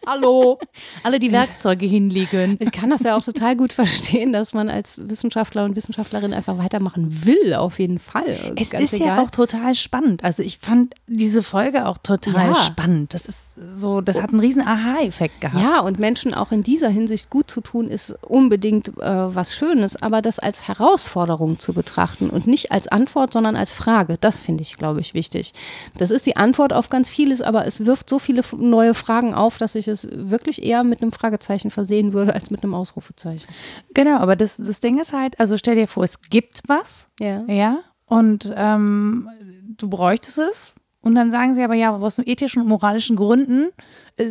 Hallo. 0.06 0.58
Alle 1.02 1.18
die 1.18 1.32
Werkzeuge 1.32 1.86
hinlegen. 1.86 2.56
Ich 2.60 2.70
kann 2.72 2.90
das 2.90 3.00
ja 3.00 3.16
auch 3.16 3.22
total 3.22 3.56
gut 3.56 3.72
verstehen, 3.72 4.32
dass 4.32 4.52
man 4.52 4.68
als 4.68 4.98
Wissenschaftler 5.02 5.64
und 5.64 5.76
Wissenschaftlerin 5.76 6.32
einfach 6.34 6.58
weitermachen 6.58 7.24
will, 7.26 7.54
auf 7.54 7.78
jeden 7.78 7.98
Fall. 7.98 8.54
Es 8.56 8.70
Ganz 8.70 8.84
ist 8.84 9.00
egal. 9.00 9.08
ja 9.08 9.22
auch 9.22 9.30
total 9.30 9.74
spannend. 9.74 10.24
Also 10.24 10.42
ich 10.42 10.58
fand 10.58 10.94
diese 11.06 11.42
Folge 11.42 11.86
auch 11.86 11.98
total 11.98 12.48
ja. 12.48 12.54
spannend. 12.54 13.14
Das 13.14 13.26
ist 13.26 13.44
so, 13.56 14.00
das 14.00 14.20
hat 14.20 14.30
einen 14.30 14.40
riesen 14.40 14.62
Aha-Effekt 14.62 15.23
gehabt. 15.40 15.62
Ja, 15.62 15.80
und 15.80 15.98
Menschen 15.98 16.34
auch 16.34 16.52
in 16.52 16.62
dieser 16.62 16.88
Hinsicht 16.88 17.30
gut 17.30 17.50
zu 17.50 17.60
tun, 17.60 17.88
ist 17.88 18.14
unbedingt 18.22 18.88
äh, 18.88 19.34
was 19.34 19.54
Schönes, 19.54 20.00
aber 20.00 20.22
das 20.22 20.38
als 20.38 20.68
Herausforderung 20.68 21.58
zu 21.58 21.72
betrachten 21.72 22.30
und 22.30 22.46
nicht 22.46 22.72
als 22.72 22.88
Antwort, 22.88 23.32
sondern 23.32 23.56
als 23.56 23.72
Frage, 23.72 24.16
das 24.20 24.42
finde 24.42 24.62
ich, 24.62 24.76
glaube 24.76 25.00
ich, 25.00 25.14
wichtig. 25.14 25.52
Das 25.98 26.10
ist 26.10 26.26
die 26.26 26.36
Antwort 26.36 26.72
auf 26.72 26.90
ganz 26.90 27.10
vieles, 27.10 27.40
aber 27.40 27.66
es 27.66 27.84
wirft 27.84 28.08
so 28.08 28.18
viele 28.18 28.42
neue 28.56 28.94
Fragen 28.94 29.34
auf, 29.34 29.58
dass 29.58 29.74
ich 29.74 29.88
es 29.88 30.08
wirklich 30.10 30.62
eher 30.62 30.84
mit 30.84 31.02
einem 31.02 31.12
Fragezeichen 31.12 31.70
versehen 31.70 32.12
würde 32.12 32.34
als 32.34 32.50
mit 32.50 32.62
einem 32.62 32.74
Ausrufezeichen. 32.74 33.48
Genau, 33.94 34.18
aber 34.18 34.36
das, 34.36 34.56
das 34.56 34.80
Ding 34.80 35.00
ist 35.00 35.12
halt, 35.12 35.38
also 35.40 35.56
stell 35.58 35.74
dir 35.74 35.86
vor, 35.86 36.04
es 36.04 36.20
gibt 36.20 36.60
was, 36.66 37.06
ja, 37.20 37.44
ja 37.46 37.80
und 38.06 38.52
ähm, 38.56 39.28
du 39.76 39.88
bräuchtest 39.88 40.38
es 40.38 40.74
und 41.00 41.14
dann 41.14 41.30
sagen 41.30 41.54
sie 41.54 41.62
aber, 41.62 41.74
ja, 41.74 41.94
aus 41.94 42.18
ethischen 42.18 42.62
und 42.62 42.68
moralischen 42.68 43.16
Gründen 43.16 43.68
äh, 44.16 44.26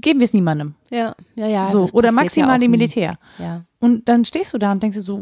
geben 0.00 0.20
wir 0.20 0.24
es 0.24 0.32
niemandem. 0.32 0.74
Ja, 0.90 1.14
ja, 1.34 1.46
ja. 1.46 1.66
so. 1.68 1.88
Oder 1.92 2.12
maximal 2.12 2.52
ja 2.52 2.58
dem. 2.58 2.70
Militär. 2.70 3.18
Ja. 3.38 3.62
Und 3.80 4.08
dann 4.08 4.24
stehst 4.24 4.52
du 4.54 4.58
da 4.58 4.72
und 4.72 4.82
denkst 4.82 4.96
dir 4.96 5.02
so, 5.02 5.20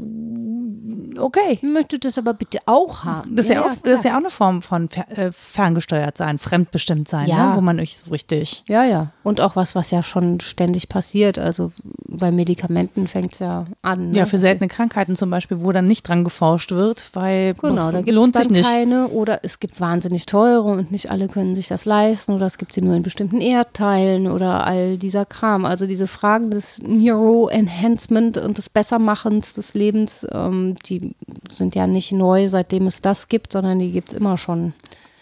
okay. 1.18 1.54
Ich 1.54 1.62
möchte 1.62 1.98
das 1.98 2.16
aber 2.18 2.34
bitte 2.34 2.58
auch 2.66 3.04
haben. 3.04 3.34
Das 3.34 3.46
ist 3.46 3.52
ja, 3.52 3.62
auch, 3.62 3.70
das 3.82 3.94
ist 4.00 4.04
ja 4.04 4.12
auch 4.12 4.18
eine 4.18 4.30
Form 4.30 4.62
von 4.62 4.88
äh, 5.08 5.32
ferngesteuert 5.32 6.16
sein, 6.16 6.38
fremdbestimmt 6.38 7.08
sein, 7.08 7.26
Ja. 7.26 7.50
ne? 7.50 7.56
wo 7.56 7.60
man 7.60 7.76
nicht 7.76 7.96
so 7.98 8.10
richtig. 8.10 8.62
Ja, 8.68 8.84
ja. 8.84 9.10
Und 9.24 9.40
auch 9.40 9.56
was, 9.56 9.74
was 9.74 9.90
ja 9.90 10.02
schon 10.02 10.38
ständig 10.40 10.88
passiert. 10.88 11.38
Also 11.38 11.72
bei 12.06 12.30
Medikamenten 12.30 13.08
fängt 13.08 13.32
es 13.34 13.38
ja 13.40 13.66
an. 13.82 14.10
Ne? 14.10 14.18
Ja, 14.18 14.26
für 14.26 14.38
seltene 14.38 14.68
Krankheiten 14.68 15.16
zum 15.16 15.30
Beispiel, 15.30 15.60
wo 15.64 15.72
dann 15.72 15.86
nicht 15.86 16.06
dran 16.06 16.22
geforscht 16.22 16.70
wird, 16.70 17.10
weil 17.14 17.54
Genau, 17.54 17.90
da 17.90 17.98
gibt 17.98 18.10
es 18.10 18.14
lohnt 18.14 18.36
sich 18.36 18.50
nicht. 18.50 18.68
keine 18.68 19.08
oder 19.08 19.40
es 19.42 19.58
gibt 19.58 19.80
wahnsinnig 19.80 20.26
teure 20.26 20.70
und 20.70 20.92
nicht 20.92 21.10
alle 21.10 21.26
können 21.28 21.54
sich 21.56 21.66
das 21.68 21.84
leisten 21.84 22.32
oder 22.32 22.46
es 22.46 22.58
gibt 22.58 22.72
sie 22.74 22.82
nur 22.82 22.94
in 22.94 23.02
bestimmten 23.02 23.40
Erdteilen 23.40 24.01
oder 24.30 24.66
all 24.66 24.98
dieser 24.98 25.24
Kram. 25.24 25.64
Also 25.64 25.86
diese 25.86 26.06
Fragen 26.06 26.50
des 26.50 26.80
Neuro-Enhancement 26.82 28.38
und 28.38 28.58
des 28.58 28.68
Bessermachens 28.68 29.54
des 29.54 29.74
Lebens, 29.74 30.26
ähm, 30.32 30.74
die 30.86 31.14
sind 31.52 31.74
ja 31.74 31.86
nicht 31.86 32.12
neu, 32.12 32.48
seitdem 32.48 32.86
es 32.86 33.00
das 33.00 33.28
gibt, 33.28 33.52
sondern 33.52 33.78
die 33.78 33.92
gibt 33.92 34.12
es 34.12 34.18
immer 34.18 34.38
schon. 34.38 34.72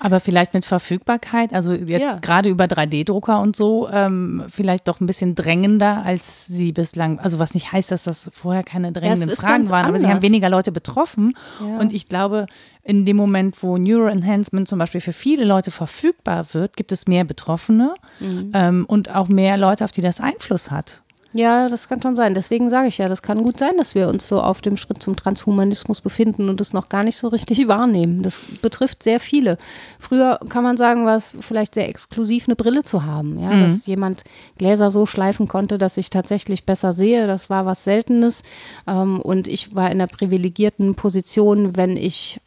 Aber 0.03 0.19
vielleicht 0.19 0.55
mit 0.55 0.65
Verfügbarkeit, 0.65 1.53
also 1.53 1.73
jetzt 1.75 2.01
Ja. 2.03 2.19
gerade 2.21 2.49
über 2.49 2.65
3D-Drucker 2.65 3.39
und 3.41 3.55
so, 3.55 3.89
ähm, 3.93 4.45
vielleicht 4.49 4.89
doch 4.89 5.01
ein 5.01 5.07
bisschen 5.07 5.35
drängender, 5.35 6.03
als 6.05 6.47
sie 6.47 6.73
bislang, 6.73 7.19
also 7.19 7.39
was 7.39 7.53
nicht 7.55 7.71
heißt, 7.71 7.91
dass 7.93 8.05
das 8.05 8.31
vorher 8.33 8.65
keine 8.65 8.93
drängenden 8.93 9.29
ist 9.29 9.41
Fragen 9.41 9.69
waren, 9.69 9.85
aber 9.87 9.99
sie 9.99 10.07
haben 10.07 10.13
anders. 10.13 10.23
weniger 10.25 10.49
Leute 10.49 10.73
betroffen. 10.73 11.35
Ja. 11.61 11.79
Und 11.79 11.93
ich 11.93 12.09
glaube, 12.09 12.47
in 12.83 13.05
dem 13.05 13.17
Moment, 13.17 13.63
wo 13.63 13.77
Neuroenhancement 13.77 14.67
zum 14.69 14.79
Beispiel 14.79 15.01
für 15.03 15.13
viele 15.13 15.45
Leute 15.45 15.71
verfügbar 15.71 16.47
wird, 16.55 16.77
gibt 16.77 16.93
es 16.93 17.07
mehr 17.07 17.25
Betroffene 17.25 17.95
Mhm. 18.21 18.53
ähm, 18.55 18.85
und 18.89 19.15
auch 19.15 19.29
mehr 19.29 19.57
Leute, 19.59 19.85
auf 19.85 19.93
die 19.93 20.01
das 20.03 20.19
Einfluss 20.21 20.71
hat. 20.71 21.03
Ja, 21.33 21.69
das 21.69 21.89
kann 21.89 22.03
schon 22.03 22.17
sein. 22.17 22.35
Deswegen 22.35 22.71
sage 22.71 22.89
ich 22.89 22.99
ja, 22.99 23.09
das 23.09 23.23
kann 23.23 23.45
gut 23.45 23.57
sein, 23.59 23.77
dass 23.77 23.95
wir 23.95 24.09
uns 24.09 24.27
so 24.27 24.41
auf 24.41 24.61
dem 24.63 24.77
Schritt 24.77 25.01
zum 25.01 25.15
Transhumanismus 25.15 26.01
befinden 26.01 26.49
und 26.49 26.61
es 26.61 26.73
noch 26.73 26.89
gar 26.89 27.05
nicht 27.05 27.17
so 27.17 27.29
richtig 27.29 27.69
wahrnehmen. 27.69 28.23
Das 28.23 28.43
betrifft 28.63 29.05
sehr 29.05 29.21
viele. 29.21 29.57
Früher 30.01 30.41
kann 30.49 30.65
man 30.65 30.77
sagen, 30.77 31.07
war 31.07 31.17
es 31.17 31.37
vielleicht 31.41 31.75
sehr 31.75 31.89
exklusiv, 31.89 32.49
eine 32.49 32.57
Brille 32.57 32.83
zu 32.83 33.05
haben. 33.05 33.39
Ja, 33.39 33.51
Mhm. 33.51 33.63
dass 33.63 33.87
jemand 33.87 34.25
Gläser 34.59 34.91
so 34.91 35.07
schleifen 35.07 35.47
konnte, 35.47 35.79
dass 35.79 35.97
ich 35.97 36.11
tatsächlich 36.11 36.65
besser 36.67 36.93
sehe. 36.93 37.29
Das 37.29 37.49
war 37.49 37.65
was 37.65 37.85
Seltenes. 37.85 38.43
Ähm, 38.89 39.21
und 39.21 39.47
ich 39.47 39.75
war 39.75 39.87
in 39.87 40.01
einer 40.01 40.09
privilegierten 40.09 40.97
Position, 40.97 41.77
wenn 41.77 41.97
ich 41.97 42.41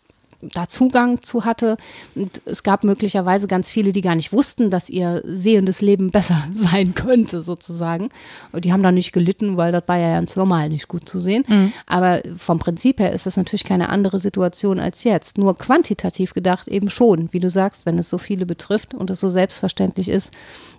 da 0.54 0.68
Zugang 0.68 1.22
zu 1.24 1.46
hatte. 1.46 1.78
Und 2.16 2.42
es 2.46 2.64
gab 2.64 2.84
möglicherweise 2.84 3.48
ganz 3.48 3.72
viele, 3.72 3.92
die 3.92 4.02
gar 4.02 4.16
nicht 4.16 4.34
wussten, 4.34 4.70
dass 4.70 4.90
ihr 4.90 5.22
sehendes 5.26 5.82
Leben 5.82 6.12
besser 6.12 6.44
sein 6.52 6.94
könnte, 6.96 7.42
sozusagen. 7.42 8.10
Und 8.52 8.66
die 8.66 8.74
haben 8.74 8.84
da 8.84 8.92
nicht 8.92 9.14
gelitten, 9.14 9.58
weil 9.58 9.72
das 9.72 9.84
war 9.88 9.98
ja 9.98 10.14
ganz 10.14 10.36
normal 10.36 10.70
nicht 10.70 10.88
gut 10.88 11.08
zu 11.08 11.20
sehen. 11.20 11.44
Aber 11.86 12.22
vom 12.38 12.60
Prinzip 12.60 13.00
her 13.00 13.12
ist 13.12 13.26
das 13.26 13.38
natürlich 13.38 13.64
keine 13.64 13.90
andere 13.90 14.20
Situation 14.20 14.80
als 14.80 15.04
jetzt. 15.04 15.38
Nur 15.38 15.58
quantitativ 15.58 16.34
gedacht 16.34 16.68
eben 16.68 16.90
schon, 16.90 17.30
wie 17.32 17.40
du 17.40 17.50
sagst, 17.50 17.86
wenn 17.86 17.98
es 17.98 18.10
so 18.10 18.18
viele 18.18 18.46
betrifft 18.46 18.94
und 18.94 19.10
es 19.10 19.20
so 19.20 19.30
selbstverständlich 19.30 20.10
ist, 20.10 20.34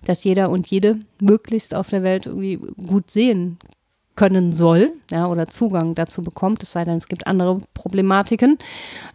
dass 0.05 0.25
jeder 0.25 0.51
und 0.51 0.67
jede 0.67 0.99
möglichst 1.21 1.75
auf 1.75 1.89
der 1.89 2.03
Welt 2.03 2.27
irgendwie 2.27 2.57
gut 2.57 3.11
sehen 3.11 3.59
können 4.17 4.53
soll, 4.53 4.93
ja, 5.11 5.27
oder 5.27 5.49
Zugang 5.49 5.95
dazu 5.95 6.23
bekommt, 6.23 6.63
es 6.63 6.73
sei 6.73 6.85
denn, 6.85 6.99
es 6.99 7.09
gibt 7.09 7.27
andere 7.27 7.61
Problematiken, 7.75 8.59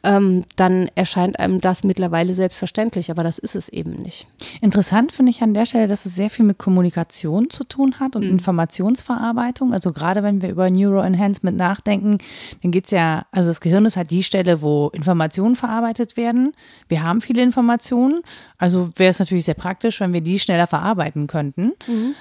ähm, 0.03 0.43
dann 0.57 0.89
erscheint 0.95 1.39
einem 1.39 1.61
das 1.61 1.83
mittlerweile 1.83 2.33
selbstverständlich, 2.33 3.09
aber 3.09 3.23
das 3.23 3.39
ist 3.39 3.55
es 3.55 3.69
eben 3.69 3.93
nicht. 4.01 4.27
Interessant 4.61 5.11
finde 5.11 5.29
ich 5.29 5.41
an 5.41 5.53
der 5.53 5.65
Stelle, 5.65 5.87
dass 5.87 6.05
es 6.05 6.15
sehr 6.15 6.29
viel 6.29 6.45
mit 6.45 6.57
Kommunikation 6.57 7.49
zu 7.49 7.63
tun 7.63 7.95
hat 7.99 8.15
Mhm. 8.15 8.21
und 8.21 8.29
Informationsverarbeitung. 8.29 9.73
Also 9.73 9.93
gerade 9.93 10.23
wenn 10.23 10.41
wir 10.41 10.49
über 10.49 10.69
Neuroenhancement 10.69 11.57
nachdenken, 11.57 12.17
dann 12.61 12.71
geht 12.71 12.85
es 12.85 12.91
ja, 12.91 13.25
also 13.31 13.49
das 13.49 13.61
Gehirn 13.61 13.85
ist 13.85 13.97
halt 13.97 14.11
die 14.11 14.23
Stelle, 14.23 14.61
wo 14.61 14.89
Informationen 14.89 15.55
verarbeitet 15.55 16.17
werden. 16.17 16.53
Wir 16.87 17.03
haben 17.03 17.21
viele 17.21 17.41
Informationen, 17.41 18.21
also 18.57 18.89
wäre 18.97 19.11
es 19.11 19.19
natürlich 19.19 19.45
sehr 19.45 19.53
praktisch, 19.53 19.99
wenn 20.01 20.13
wir 20.13 20.21
die 20.21 20.39
schneller 20.39 20.67
verarbeiten 20.67 21.27
könnten. 21.27 21.73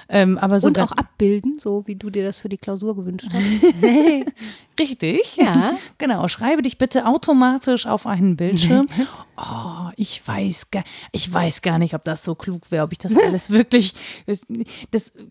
Ähm, 0.09 0.37
aber 0.37 0.55
Und 0.55 0.59
sogar 0.61 0.85
auch 0.85 0.91
abbilden, 0.91 1.57
so 1.59 1.83
wie 1.85 1.95
du 1.95 2.09
dir 2.09 2.23
das 2.23 2.39
für 2.39 2.49
die 2.49 2.57
Klausur 2.69 2.95
gewünscht 2.95 3.27
hast. 3.33 3.83
richtig. 4.79 5.37
Ja. 5.37 5.73
Genau, 5.97 6.27
schreibe 6.29 6.61
dich 6.61 6.77
bitte 6.77 7.05
automatisch 7.05 7.85
auf 7.85 8.05
einen 8.07 8.35
Bildschirm. 8.37 8.87
Oh, 9.41 9.89
ich 9.95 10.21
weiß 10.27 10.69
gar, 10.69 10.83
ich 11.13 11.31
weiß 11.31 11.61
gar 11.61 11.79
nicht, 11.79 11.93
ob 11.93 12.03
das 12.03 12.25
so 12.25 12.35
klug 12.35 12.71
wäre, 12.71 12.83
ob 12.83 12.91
ich 12.91 12.97
das 12.97 13.15
alles 13.15 13.49
wirklich, 13.51 13.93
das, 14.25 14.41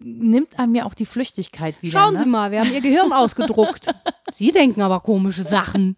nimmt 0.01 0.59
einem 0.59 0.75
ja 0.77 0.87
auch 0.87 0.95
die 0.95 1.05
Flüchtigkeit 1.05 1.75
wieder. 1.83 1.99
Schauen 1.99 2.15
ne? 2.15 2.21
Sie 2.21 2.25
mal, 2.27 2.51
wir 2.51 2.61
haben 2.61 2.73
Ihr 2.73 2.81
Gehirn 2.81 3.13
ausgedruckt. 3.13 3.93
Sie 4.33 4.51
denken 4.51 4.81
aber 4.81 5.01
komische 5.01 5.43
Sachen. 5.43 5.97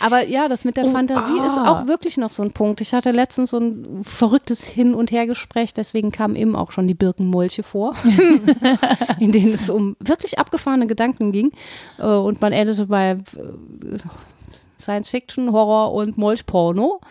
Aber 0.00 0.26
ja, 0.28 0.48
das 0.48 0.66
mit 0.66 0.76
der 0.76 0.84
Oh, 0.84 0.92
Fantasie 0.92 1.38
ist 1.46 1.56
ah. 1.56 1.70
auch 1.70 1.86
wirklich 1.86 2.18
noch 2.18 2.30
so 2.30 2.42
ein 2.42 2.52
Punkt. 2.52 2.82
Ich 2.82 2.92
hatte 2.92 3.10
letztens 3.10 3.50
so 3.50 3.58
ein 3.58 4.04
verrücktes 4.04 4.66
Hin- 4.66 4.94
und 4.94 5.10
Hergespräch, 5.10 5.72
deswegen 5.72 6.12
kamen 6.12 6.36
eben 6.36 6.54
auch 6.56 6.72
schon 6.72 6.86
die 6.86 6.94
Birkenmolche 6.94 7.62
vor, 7.62 7.94
in 9.18 9.32
denen 9.32 9.54
es 9.54 9.70
um 9.70 9.96
wirklich 10.00 10.38
abgefahrene 10.38 10.86
Gedanken 10.86 11.32
ging. 11.32 11.52
Äh, 11.98 12.02
Und 12.04 12.42
man 12.42 12.52
endete 12.52 12.85
bei 12.86 13.10
äh, 13.12 13.16
Science 14.78 15.10
Fiction, 15.10 15.52
Horror 15.52 15.92
und 15.94 16.18
Molchporno. 16.18 17.00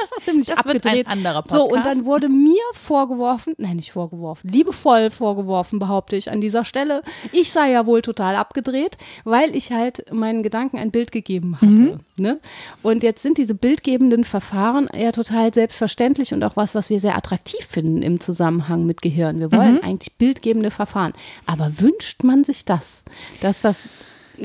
Das 0.00 0.10
war 0.12 0.22
ziemlich 0.22 0.46
Das 0.46 0.58
abgedreht. 0.58 1.06
ein 1.08 1.12
anderer 1.12 1.42
So, 1.48 1.64
und 1.64 1.68
Podcast. 1.70 1.86
dann 1.86 2.06
wurde 2.06 2.28
mir 2.28 2.62
vorgeworfen, 2.72 3.54
nein, 3.58 3.76
nicht 3.76 3.90
vorgeworfen, 3.92 4.48
liebevoll 4.48 5.10
vorgeworfen, 5.10 5.80
behaupte 5.80 6.14
ich 6.14 6.30
an 6.30 6.40
dieser 6.40 6.64
Stelle, 6.64 7.02
ich 7.32 7.50
sei 7.50 7.72
ja 7.72 7.84
wohl 7.84 8.00
total 8.00 8.36
abgedreht, 8.36 8.96
weil 9.24 9.56
ich 9.56 9.72
halt 9.72 10.12
meinen 10.12 10.44
Gedanken 10.44 10.78
ein 10.78 10.92
Bild 10.92 11.10
gegeben 11.10 11.56
hatte. 11.56 11.66
Mhm. 11.66 12.00
Ne? 12.16 12.38
Und 12.82 13.02
jetzt 13.02 13.22
sind 13.22 13.38
diese 13.38 13.54
bildgebenden 13.56 14.24
Verfahren 14.24 14.88
ja 14.96 15.10
total 15.10 15.52
selbstverständlich 15.52 16.32
und 16.32 16.44
auch 16.44 16.54
was, 16.56 16.76
was 16.76 16.90
wir 16.90 17.00
sehr 17.00 17.16
attraktiv 17.16 17.66
finden 17.68 18.02
im 18.02 18.20
Zusammenhang 18.20 18.86
mit 18.86 19.02
Gehirn. 19.02 19.40
Wir 19.40 19.48
Mhm. 19.48 19.52
wollen 19.56 19.82
eigentlich 19.82 20.14
bildgebende 20.16 20.70
Verfahren. 20.70 21.12
Aber 21.46 21.80
wünscht 21.80 22.22
man 22.22 22.44
sich 22.44 22.64
das, 22.64 23.02
dass 23.40 23.62
das 23.62 23.88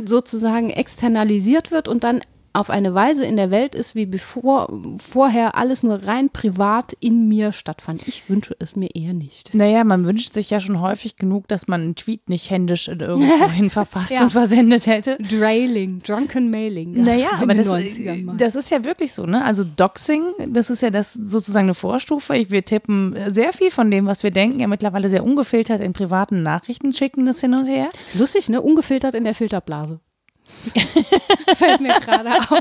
sozusagen 0.06 0.70
externalisiert 0.70 1.72
wird 1.72 1.88
und 1.88 2.04
dann 2.04 2.22
auf 2.54 2.70
eine 2.70 2.94
Weise 2.94 3.26
in 3.26 3.36
der 3.36 3.52
Welt 3.52 3.76
ist, 3.76 3.96
wie 3.96 4.06
bevor 4.06 4.68
vorher 4.98 5.56
alles 5.56 5.84
nur 5.84 6.04
rein 6.08 6.30
privat 6.30 6.94
in 7.00 7.28
mir 7.28 7.52
stattfand. 7.52 8.08
Ich 8.08 8.30
wünsche 8.30 8.56
es 8.60 8.76
mir 8.76 8.90
eher 8.96 9.14
nicht. 9.14 9.54
Naja, 9.56 9.84
man 9.84 10.06
wünscht 10.06 10.34
sich 10.34 10.50
ja 10.52 10.60
schon 10.60 10.80
häufig 10.80 11.16
genug, 11.16 11.48
dass 11.48 11.68
man 11.68 11.82
einen 11.82 11.96
Tweet 11.96 12.30
nicht 12.30 12.50
händisch 12.50 12.88
in 12.88 13.00
irgendwo 13.00 13.50
hin 13.50 13.70
verfasst 13.70 14.12
Ja. 14.12 14.22
und 14.24 14.30
versendet 14.32 14.86
hätte. 14.88 15.18
Drailing, 15.18 16.00
Drunken 16.00 16.52
Mailing. 16.52 17.04
Naja, 17.04 17.30
aber 17.42 17.54
das, 17.56 17.68
90ern 17.68 18.24
mal. 18.26 18.38
das 18.38 18.56
ist 18.56 18.70
ja 18.72 18.84
wirklich 18.86 19.14
so, 19.14 19.26
ne? 19.26 19.44
Also 19.44 19.64
Doxing, 19.64 20.24
das 20.50 20.70
ist 20.70 20.82
ja 20.82 20.90
das 20.92 21.14
sozusagen 21.14 21.66
eine 21.66 21.74
Vorstufe. 21.74 22.36
Ich- 22.38 22.52
Wir 22.52 22.64
tippen 22.64 23.16
sehr 23.30 23.52
viel 23.54 23.72
von 23.72 23.90
dem, 23.90 24.06
was 24.06 24.22
wir 24.22 24.30
denken, 24.32 24.60
ja 24.60 24.68
mittlerweile 24.68 25.10
sehr 25.10 25.24
ungefiltert 25.24 25.82
in 25.82 25.94
privaten 25.94 26.44
Nachrichten, 26.44 26.94
schicken 26.94 27.26
das 27.26 27.42
hin 27.42 27.54
und 27.56 27.66
her. 27.68 27.90
Lustig, 28.14 28.48
ne? 28.50 28.62
Ungefiltert 28.62 29.16
in 29.16 29.24
der 29.24 29.34
Filterblase. 29.34 30.00
Fällt 31.56 31.82
mir 31.82 32.00
gerade 32.00 32.32
auf. 32.32 32.60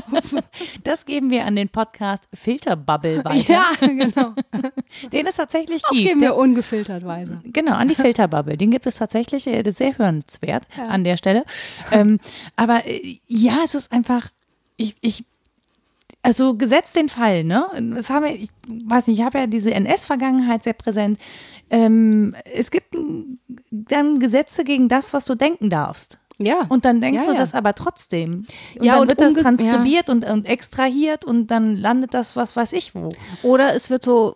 Das 0.83 1.05
geben 1.05 1.29
wir 1.29 1.45
an 1.45 1.55
den 1.55 1.69
Podcast 1.69 2.23
Filterbubble 2.33 3.23
weiter, 3.25 3.53
Ja, 3.53 3.65
genau. 3.79 4.33
den 5.11 5.27
es 5.27 5.35
tatsächlich 5.37 5.81
Das 5.81 5.91
gibt. 5.91 6.03
geben 6.07 6.21
wir 6.21 6.35
ungefiltert 6.35 7.05
weiter. 7.05 7.41
Genau, 7.45 7.73
an 7.73 7.87
die 7.87 7.95
Filterbubble. 7.95 8.57
Den 8.57 8.71
gibt 8.71 8.85
es 8.85 8.95
tatsächlich, 8.97 9.47
äh, 9.47 9.63
das 9.63 9.73
ist 9.73 9.77
sehr 9.79 9.97
hörenswert 9.97 10.63
an 10.77 11.03
der 11.03 11.17
Stelle. 11.17 11.43
Ähm, 11.91 12.19
aber 12.55 12.85
äh, 12.85 13.17
ja, 13.27 13.59
es 13.63 13.75
ist 13.75 13.91
einfach, 13.91 14.29
ich, 14.77 14.95
ich, 15.01 15.25
also 16.21 16.55
gesetzt 16.55 16.95
den 16.95 17.09
Fall, 17.09 17.43
ne? 17.43 17.67
Das 17.95 18.09
haben 18.09 18.23
wir, 18.23 18.33
ich 18.33 18.49
weiß 18.67 19.07
nicht, 19.07 19.19
ich 19.19 19.25
habe 19.25 19.39
ja 19.39 19.47
diese 19.47 19.73
NS-Vergangenheit 19.73 20.63
sehr 20.63 20.73
präsent. 20.73 21.19
Ähm, 21.69 22.33
es 22.53 22.71
gibt 22.71 22.95
dann 23.71 24.19
Gesetze 24.19 24.63
gegen 24.63 24.87
das, 24.87 25.13
was 25.13 25.25
du 25.25 25.35
denken 25.35 25.69
darfst. 25.69 26.19
Ja. 26.37 26.65
Und 26.69 26.85
dann 26.85 26.99
denkst 27.01 27.21
Ja, 27.21 27.25
du 27.27 27.33
ja. 27.33 27.37
das 27.37 27.53
aber 27.53 27.73
trotzdem. 27.73 28.45
Und 28.77 28.85
Ja, 28.85 28.93
dann 28.93 29.01
und 29.03 29.07
wird 29.09 29.21
das 29.21 29.33
transkribiert 29.35 30.09
und, 30.09 30.27
und 30.27 30.47
extrahiert 30.47 31.25
und 31.25 31.47
dann 31.47 31.75
landet 31.75 32.13
das, 32.13 32.35
was 32.35 32.55
weiß 32.55 32.73
ich 32.73 32.95
wo. 32.95 33.09
Oder 33.43 33.75
es 33.75 33.89
wird 33.89 34.03
so 34.03 34.35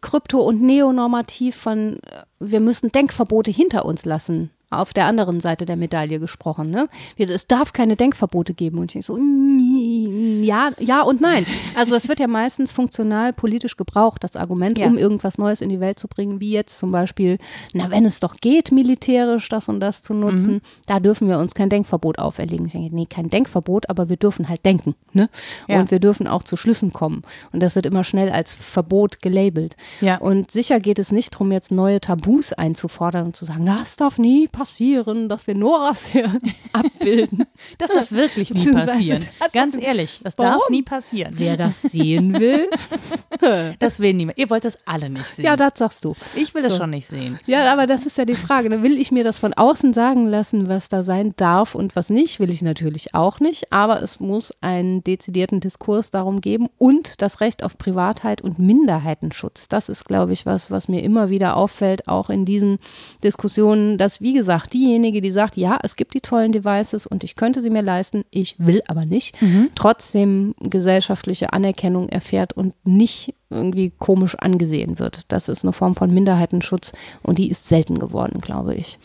krypto- 0.00 0.40
und 0.46 0.62
neonormativ 0.62 1.56
von, 1.56 1.98
äh, 2.02 2.22
wir 2.40 2.60
müssen 2.60 2.90
Denkverbote 2.90 3.50
hinter 3.50 3.84
uns 3.84 4.04
lassen. 4.04 4.50
Auf 4.68 4.92
der 4.92 5.06
anderen 5.06 5.38
Seite 5.40 5.64
der 5.64 5.76
Medaille 5.76 6.18
gesprochen. 6.18 6.70
Ne? 6.70 6.88
Es 7.16 7.46
darf 7.46 7.72
keine 7.72 7.94
Denkverbote 7.94 8.52
geben. 8.52 8.78
Und 8.78 8.94
ich 8.96 9.06
so, 9.06 9.16
ja, 9.16 10.70
ja 10.80 11.02
und 11.02 11.20
nein. 11.20 11.46
Also 11.76 11.94
das 11.94 12.08
wird 12.08 12.18
ja 12.20 12.26
meistens 12.26 12.72
funktional 12.72 13.32
politisch 13.32 13.76
gebraucht, 13.76 14.24
das 14.24 14.34
Argument, 14.36 14.76
Ja. 14.78 14.86
um 14.86 14.98
irgendwas 14.98 15.38
Neues 15.38 15.60
in 15.60 15.68
die 15.68 15.78
Welt 15.80 15.98
zu 15.98 16.08
bringen, 16.08 16.40
wie 16.40 16.50
jetzt 16.50 16.78
zum 16.78 16.90
Beispiel, 16.90 17.38
na, 17.74 17.90
wenn 17.90 18.04
es 18.04 18.18
doch 18.20 18.36
geht, 18.36 18.72
militärisch 18.72 19.48
das 19.48 19.68
und 19.68 19.78
das 19.80 20.02
zu 20.02 20.14
nutzen, 20.14 20.54
Mhm. 20.54 20.60
da 20.86 21.00
dürfen 21.00 21.28
wir 21.28 21.38
uns 21.38 21.54
kein 21.54 21.68
Denkverbot 21.70 22.18
auferlegen. 22.18 22.66
Ich 22.66 22.72
denke, 22.72 22.94
nee, 22.94 23.06
kein 23.06 23.30
Denkverbot, 23.30 23.88
aber 23.88 24.08
wir 24.08 24.16
dürfen 24.16 24.48
halt 24.48 24.64
denken. 24.64 24.94
Ne? 25.12 25.28
Ja. 25.68 25.78
Und 25.80 25.90
wir 25.90 26.00
dürfen 26.00 26.26
auch 26.26 26.42
zu 26.42 26.56
Schlüssen 26.56 26.92
kommen. 26.92 27.22
Und 27.52 27.62
das 27.62 27.76
wird 27.76 27.86
immer 27.86 28.04
schnell 28.04 28.30
als 28.30 28.52
Verbot 28.52 29.22
gelabelt. 29.22 29.76
Ja. 30.00 30.16
Und 30.18 30.50
sicher 30.50 30.80
geht 30.80 30.98
es 30.98 31.12
nicht 31.12 31.34
darum, 31.34 31.52
jetzt 31.52 31.70
neue 31.70 32.00
Tabus 32.00 32.52
einzufordern 32.52 33.26
und 33.26 33.36
zu 33.36 33.44
sagen, 33.44 33.64
das 33.66 33.96
darf 33.96 34.18
nie 34.18 34.48
passieren, 34.56 35.28
dass 35.28 35.46
wir 35.46 35.54
Noras 35.54 36.06
hier 36.12 36.30
abbilden. 36.72 37.44
Das 37.78 37.90
darf 37.90 38.10
wirklich 38.12 38.52
nie 38.52 38.72
passieren. 38.72 39.24
das- 39.38 39.52
Ganz 39.52 39.76
ehrlich, 39.76 40.20
das 40.22 40.36
Warum? 40.38 40.52
darf 40.52 40.68
nie 40.70 40.82
passieren. 40.82 41.34
Wer 41.36 41.56
das 41.56 41.82
sehen 41.82 42.38
will, 42.38 42.68
Das 43.78 44.00
will 44.00 44.14
niemand. 44.14 44.38
Ihr 44.38 44.48
wollt 44.50 44.64
das 44.64 44.78
alle 44.86 45.10
nicht 45.10 45.26
sehen. 45.26 45.44
ja, 45.44 45.56
das 45.56 45.72
sagst 45.76 46.04
du. 46.04 46.14
ich 46.34 46.54
will 46.54 46.62
das 46.62 46.72
so. 46.72 46.78
schon 46.80 46.90
nicht 46.90 47.06
sehen. 47.06 47.38
Ja, 47.46 47.70
aber 47.72 47.86
das 47.86 48.06
ist 48.06 48.16
ja 48.18 48.24
die 48.24 48.34
Frage. 48.34 48.70
Ne? 48.70 48.82
Will 48.82 48.98
ich 48.98 49.12
mir 49.12 49.24
das 49.24 49.38
von 49.38 49.52
außen 49.54 49.92
sagen 49.92 50.26
lassen, 50.26 50.68
was 50.68 50.88
da 50.88 51.02
sein 51.02 51.34
darf 51.36 51.74
und 51.74 51.94
was 51.94 52.08
nicht? 52.10 52.40
Will 52.40 52.50
ich 52.50 52.62
natürlich 52.62 53.14
auch 53.14 53.38
nicht. 53.40 53.72
Aber 53.72 54.02
es 54.02 54.20
muss 54.20 54.52
einen 54.62 55.04
dezidierten 55.04 55.60
Diskurs 55.60 56.10
darum 56.10 56.40
geben 56.40 56.68
und 56.78 57.20
das 57.22 57.40
Recht 57.40 57.62
auf 57.62 57.76
Privatheit 57.78 58.40
und 58.40 58.58
Minderheitenschutz. 58.58 59.68
Das 59.68 59.88
ist, 59.88 60.06
glaube 60.06 60.32
ich, 60.32 60.46
was, 60.46 60.70
was 60.70 60.88
mir 60.88 61.02
immer 61.02 61.28
wieder 61.30 61.56
auffällt, 61.56 62.08
auch 62.08 62.30
in 62.30 62.44
diesen 62.46 62.78
Diskussionen, 63.22 63.98
dass, 63.98 64.20
wie 64.20 64.32
gesagt, 64.32 64.45
diejenige, 64.72 65.20
die 65.20 65.32
sagt, 65.32 65.56
ja, 65.56 65.78
es 65.82 65.96
gibt 65.96 66.14
die 66.14 66.20
tollen 66.20 66.52
Devices 66.52 67.06
und 67.06 67.24
ich 67.24 67.36
könnte 67.36 67.60
sie 67.60 67.70
mir 67.70 67.82
leisten, 67.82 68.24
ich 68.30 68.54
will 68.58 68.82
aber 68.86 69.04
nicht, 69.04 69.36
trotzdem 69.74 70.54
gesellschaftliche 70.60 71.52
Anerkennung 71.52 72.08
erfährt 72.08 72.52
und 72.54 72.74
nicht 72.84 73.34
irgendwie 73.50 73.90
komisch 73.98 74.34
angesehen 74.36 74.98
wird. 74.98 75.30
Das 75.32 75.48
ist 75.48 75.62
eine 75.64 75.72
Form 75.72 75.94
von 75.94 76.12
Minderheitenschutz 76.12 76.92
und 77.22 77.38
die 77.38 77.48
ist 77.50 77.68
selten 77.68 77.98
geworden, 77.98 78.40
glaube 78.40 78.74
ich. 78.74 78.98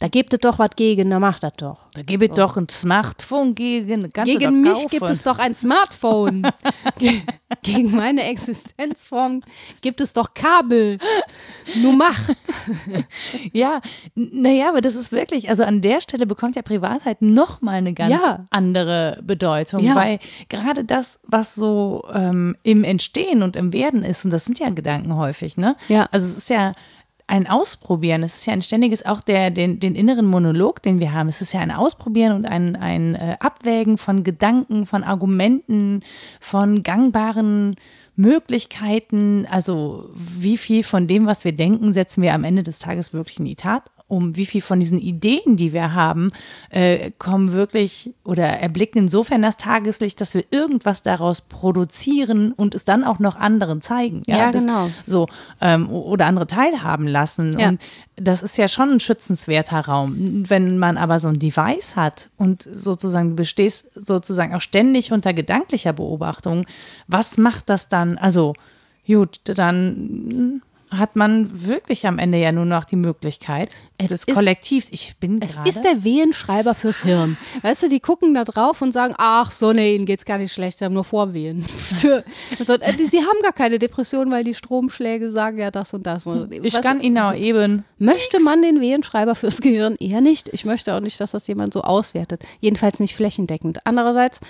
Da 0.00 0.08
gebt 0.08 0.32
es 0.34 0.40
doch 0.40 0.58
was 0.58 0.70
gegen, 0.76 1.10
da 1.10 1.18
macht 1.20 1.42
das 1.44 1.52
doch. 1.56 1.78
Da 1.94 2.02
gebe 2.02 2.24
ich 2.26 2.32
doch 2.32 2.56
ein 2.56 2.68
Smartphone 2.68 3.54
gegen. 3.54 4.08
Gegen 4.12 4.60
mich 4.62 4.88
gibt 4.88 5.08
es 5.08 5.22
doch 5.22 5.38
ein 5.38 5.54
Smartphone. 5.54 6.42
Ge- 6.98 7.20
gegen 7.62 7.94
meine 7.96 8.22
Existenzform 8.24 9.42
gibt 9.80 10.00
es 10.00 10.12
doch 10.12 10.34
Kabel. 10.34 10.98
Nur 11.82 11.94
mach. 11.94 12.18
Ja, 13.52 13.80
naja, 14.14 14.68
aber 14.68 14.80
das 14.80 14.94
ist 14.94 15.12
wirklich, 15.12 15.48
also 15.48 15.62
an 15.64 15.80
der 15.80 16.00
Stelle 16.00 16.26
bekommt 16.26 16.56
ja 16.56 16.62
Privatheit 16.62 17.22
nochmal 17.22 17.76
eine 17.76 17.92
ganz 17.94 18.12
Ja. 18.12 18.46
andere 18.50 19.18
Bedeutung, 19.22 19.80
Ja. 19.82 19.94
weil 19.94 20.18
gerade 20.48 20.84
das, 20.84 21.18
was 21.26 21.54
so 21.54 22.04
ähm, 22.12 22.56
im 22.62 22.84
Entstehen 22.84 23.42
und 23.42 23.56
im 23.60 23.72
Werden 23.72 24.02
ist, 24.02 24.24
und 24.24 24.32
das 24.32 24.44
sind 24.44 24.58
ja 24.58 24.68
Gedanken 24.70 25.14
häufig, 25.16 25.56
ne? 25.56 25.76
Ja. 25.88 26.08
Also 26.10 26.26
es 26.26 26.36
ist 26.36 26.50
ja 26.50 26.72
ein 27.30 27.48
Ausprobieren, 27.48 28.24
es 28.24 28.38
ist 28.38 28.46
ja 28.46 28.52
ein 28.52 28.62
ständiges, 28.62 29.06
auch 29.06 29.20
der, 29.20 29.50
den, 29.50 29.78
den 29.78 29.94
inneren 29.94 30.26
Monolog, 30.26 30.82
den 30.82 30.98
wir 30.98 31.12
haben, 31.12 31.28
es 31.28 31.40
ist 31.40 31.54
ja 31.54 31.60
ein 31.60 31.70
Ausprobieren 31.70 32.32
und 32.34 32.44
ein, 32.44 32.74
ein 32.74 33.14
äh, 33.14 33.36
Abwägen 33.38 33.98
von 33.98 34.24
Gedanken, 34.24 34.84
von 34.84 35.04
Argumenten, 35.04 36.02
von 36.40 36.82
gangbaren 36.82 37.76
Möglichkeiten, 38.16 39.46
also 39.48 40.10
wie 40.14 40.56
viel 40.56 40.82
von 40.82 41.06
dem, 41.06 41.26
was 41.26 41.44
wir 41.44 41.52
denken, 41.52 41.92
setzen 41.92 42.22
wir 42.22 42.34
am 42.34 42.44
Ende 42.44 42.64
des 42.64 42.80
Tages 42.80 43.12
wirklich 43.12 43.38
in 43.38 43.44
die 43.44 43.54
Tat 43.54 43.84
um, 44.10 44.36
wie 44.36 44.46
viel 44.46 44.60
von 44.60 44.80
diesen 44.80 44.98
Ideen, 44.98 45.56
die 45.56 45.72
wir 45.72 45.94
haben, 45.94 46.32
äh, 46.70 47.12
kommen 47.18 47.52
wirklich 47.52 48.12
oder 48.24 48.46
erblicken 48.46 49.02
insofern 49.02 49.42
das 49.42 49.56
Tageslicht, 49.56 50.20
dass 50.20 50.34
wir 50.34 50.44
irgendwas 50.50 51.02
daraus 51.02 51.40
produzieren 51.40 52.52
und 52.52 52.74
es 52.74 52.84
dann 52.84 53.04
auch 53.04 53.18
noch 53.18 53.36
anderen 53.36 53.80
zeigen. 53.82 54.22
Ja, 54.26 54.50
das, 54.50 54.62
genau. 54.62 54.90
So, 55.06 55.28
ähm, 55.60 55.88
oder 55.88 56.26
andere 56.26 56.46
teilhaben 56.46 57.06
lassen. 57.06 57.58
Ja. 57.58 57.68
Und 57.70 57.80
das 58.16 58.42
ist 58.42 58.58
ja 58.58 58.68
schon 58.68 58.90
ein 58.90 59.00
schützenswerter 59.00 59.80
Raum. 59.80 60.44
Wenn 60.48 60.78
man 60.78 60.98
aber 60.98 61.20
so 61.20 61.28
ein 61.28 61.38
Device 61.38 61.96
hat 61.96 62.30
und 62.36 62.62
sozusagen 62.62 63.30
du 63.30 63.36
bestehst 63.36 63.86
sozusagen 63.94 64.54
auch 64.54 64.60
ständig 64.60 65.12
unter 65.12 65.32
gedanklicher 65.32 65.92
Beobachtung, 65.92 66.66
was 67.06 67.38
macht 67.38 67.68
das 67.68 67.88
dann? 67.88 68.18
Also, 68.18 68.54
gut, 69.06 69.40
dann 69.44 70.62
hat 70.90 71.14
man 71.16 71.66
wirklich 71.66 72.06
am 72.06 72.18
Ende 72.18 72.38
ja 72.38 72.52
nur 72.52 72.64
noch 72.64 72.84
die 72.84 72.96
Möglichkeit 72.96 73.70
Es 73.98 74.08
des 74.08 74.24
ist- 74.24 74.34
Kollektivs. 74.34 74.88
Ich 74.90 75.14
bin 75.20 75.40
Es 75.40 75.54
gerade. 75.54 75.68
ist 75.68 75.82
der 75.82 76.02
Wehenschreiber 76.04 76.74
fürs 76.74 77.02
Hirn. 77.02 77.36
Weißt 77.62 77.82
du, 77.84 77.88
die 77.88 78.00
gucken 78.00 78.34
da 78.34 78.44
drauf 78.44 78.82
und 78.82 78.92
sagen, 78.92 79.14
ach 79.16 79.50
so, 79.52 79.72
nee, 79.72 79.94
ihnen 79.94 80.04
geht's 80.06 80.24
gar 80.24 80.38
nicht 80.38 80.52
schlecht, 80.52 80.78
sie 80.78 80.84
haben 80.84 80.94
nur 80.94 81.04
Vorwehen. 81.04 81.58
Und 81.60 81.98
so, 82.66 82.76
die- 82.98 83.04
sie 83.06 83.18
haben 83.20 83.42
gar 83.42 83.52
keine 83.52 83.78
Depression, 83.78 84.30
weil 84.30 84.44
die 84.44 84.54
Stromschläge 84.54 85.30
sagen 85.30 85.58
ja 85.58 85.70
das 85.70 85.94
und 85.94 86.06
das. 86.06 86.26
ich 86.50 86.74
Was- 86.74 86.82
kann 86.82 87.00
Ihnen 87.00 87.18
auch 87.18 87.34
eben. 87.34 87.84
Möchte 87.98 88.42
man 88.42 88.62
den 88.62 88.80
Wehenschreiber 88.80 89.34
fürs 89.34 89.60
Gehirn 89.60 89.96
eher 90.00 90.20
nicht? 90.20 90.48
Ich 90.52 90.64
möchte 90.64 90.94
auch 90.94 91.00
nicht, 91.00 91.20
dass 91.20 91.30
das 91.32 91.46
jemand 91.46 91.72
so 91.72 91.82
auswertet. 91.82 92.42
Jedenfalls 92.60 92.98
nicht 92.98 93.14
flächendeckend. 93.14 93.78
Andererseits, 93.84 94.40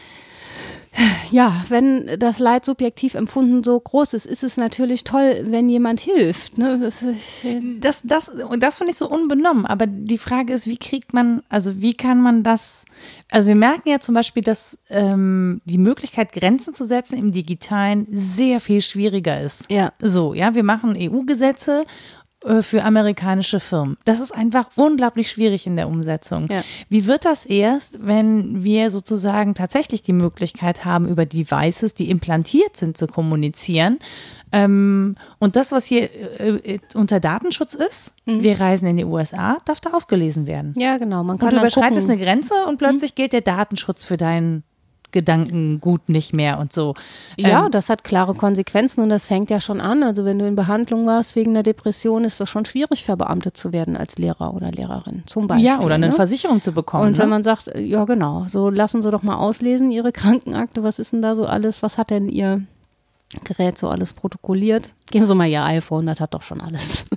ja, 1.31 1.65
wenn 1.69 2.19
das 2.19 2.39
Leid 2.39 2.65
subjektiv 2.65 3.15
empfunden 3.15 3.63
so 3.63 3.79
groß 3.79 4.15
ist, 4.15 4.27
ist 4.27 4.43
es 4.43 4.57
natürlich 4.57 5.05
toll, 5.05 5.45
wenn 5.47 5.69
jemand 5.69 6.01
hilft. 6.01 6.59
Ne? 6.59 6.79
Das 6.81 7.03
ist, 7.03 7.45
äh, 7.45 7.61
Das, 7.81 8.03
das, 8.03 8.29
und 8.29 8.63
das 8.63 8.79
finde 8.79 8.93
ich 8.93 8.99
so 8.99 9.09
unbenommen. 9.09 9.67
Aber 9.67 9.87
die 9.87 10.19
Frage 10.19 10.53
ist, 10.53 10.67
wie 10.67 10.77
kriegt 10.77 11.15
man, 11.15 11.43
also 11.49 11.81
wie 11.81 11.95
kann 11.95 12.21
man 12.21 12.43
das, 12.43 12.85
also 13.31 13.49
wir 13.49 13.55
merken 13.55 13.89
ja 13.89 14.01
zum 14.01 14.15
Beispiel, 14.15 14.43
dass 14.43 14.79
ähm, 14.89 15.61
die 15.65 15.79
Möglichkeit, 15.79 16.33
Grenzen 16.33 16.75
zu 16.75 16.85
setzen 16.85 17.19
im 17.19 17.33
Digitalen 17.33 18.07
sehr 18.11 18.61
viel 18.61 18.81
schwieriger 18.81 19.41
ist. 19.41 19.71
Ja. 19.71 19.93
So, 20.01 20.35
ja, 20.35 20.55
wir 20.55 20.65
machen 20.65 20.97
EU-Gesetze 20.99 21.85
für 22.63 22.85
amerikanische 22.85 23.61
Firmen. 23.61 23.99
Das 24.05 24.19
ist 24.19 24.33
einfach 24.33 24.71
unglaublich 24.77 25.31
schwierig 25.31 25.67
in 25.67 25.77
der 25.77 25.89
Umsetzung. 25.89 26.49
Ja. 26.51 26.63
Wie 26.89 27.07
wird 27.07 27.25
das 27.27 27.45
erst, 27.45 27.99
wenn 28.05 28.65
wir 28.65 28.91
sozusagen 28.91 29.55
tatsächlich 29.55 30.01
die 30.03 30.15
Möglichkeit 30.15 30.85
haben, 30.85 31.07
über 31.07 31.27
Devices, 31.27 31.95
die 31.95 32.09
implantiert 32.11 32.77
sind, 32.79 32.97
zu 32.97 33.07
kommunizieren? 33.07 33.99
Ähm, 34.53 35.17
und 35.39 35.55
das, 35.55 35.71
was 35.71 35.87
hier 35.87 36.11
äh, 36.41 36.75
äh, 36.75 36.79
unter 36.95 37.21
Datenschutz 37.21 37.75
ist, 37.75 38.15
wir 38.25 38.59
reisen 38.59 38.87
in 38.89 38.97
die 38.97 39.05
USA, 39.05 39.59
darf 39.65 39.81
da 39.81 39.91
ausgelesen 39.91 40.47
werden. 40.47 40.75
ja, 40.77 40.99
genau. 40.99 41.23
Man 41.23 41.39
kann 41.39 41.49
Und 41.49 41.55
du 41.55 41.59
überschreitest 41.59 42.09
gucken. 42.09 42.13
eine 42.13 42.25
Grenze 42.25 42.55
und 42.67 42.79
plötzlich 42.79 43.15
gilt 43.15 43.33
der 43.33 43.43
Datenschutz 43.43 44.03
für 44.03 44.17
deinen 44.17 44.65
Gedankengut 45.13 46.09
nicht 46.09 46.33
mehr 46.33 46.59
und 46.59 46.73
so. 46.73 46.95
Ja, 47.37 47.67
Ähm, 47.67 47.73
das 47.73 47.89
hat 47.89 48.05
klare 48.05 48.35
Konsequenzen 48.35 49.03
und 49.03 49.09
das 49.09 49.27
fängt 49.27 49.51
ja 49.51 49.61
schon 49.61 49.81
an. 49.81 50.03
Also 50.03 50.25
wenn 50.25 50.39
du 50.39 50.47
in 50.47 50.57
Behandlung 50.57 51.07
warst 51.07 51.37
wegen 51.37 51.51
einer 51.51 51.63
Depression, 51.63 52.25
ist 52.25 52.41
das 52.41 52.49
schon 52.49 52.65
schwierig, 52.65 53.05
verbeamtet 53.05 53.57
zu 53.57 53.73
werden 53.73 53.97
als 53.97 54.19
Lehrer 54.19 54.55
oder 54.55 54.71
Lehrerin 54.71 55.23
zum 55.27 55.47
Beispiel. 55.47 55.67
ja, 55.67 55.81
oder 55.81 55.97
eine 55.97 56.09
ne? 56.09 56.13
Versicherung 56.13 56.61
zu 56.63 56.73
bekommen. 56.73 57.09
Und 57.09 57.19
wenn 57.19 57.27
ne? 57.27 57.31
man 57.31 57.45
sagt, 57.45 57.69
äh, 57.69 57.81
ja 57.81 58.05
genau, 58.05 58.47
so 58.49 58.71
lassen 58.71 59.03
Sie 59.03 59.11
doch 59.11 59.23
mal 59.23 59.37
auslesen, 59.37 59.91
Ihre 59.91 60.13
Krankenakte, 60.21 60.83
was 60.83 60.99
ist 60.99 61.13
denn 61.13 61.23
da 61.23 61.35
so 61.35 61.47
alles, 61.47 61.83
was 61.83 61.99
hat 61.99 62.11
denn 62.11 62.29
Ihr 62.29 62.63
Gerät 63.45 63.79
so 63.79 63.89
alles 63.89 64.13
protokolliert? 64.13 64.91
Geben 65.11 65.25
Sie 65.25 65.35
mal 65.35 65.47
Ihr 65.49 65.63
iPhone, 65.65 66.07
das 66.07 66.21
hat 66.21 66.35
doch 66.35 66.43
schon 66.43 66.61
alles. 66.61 67.07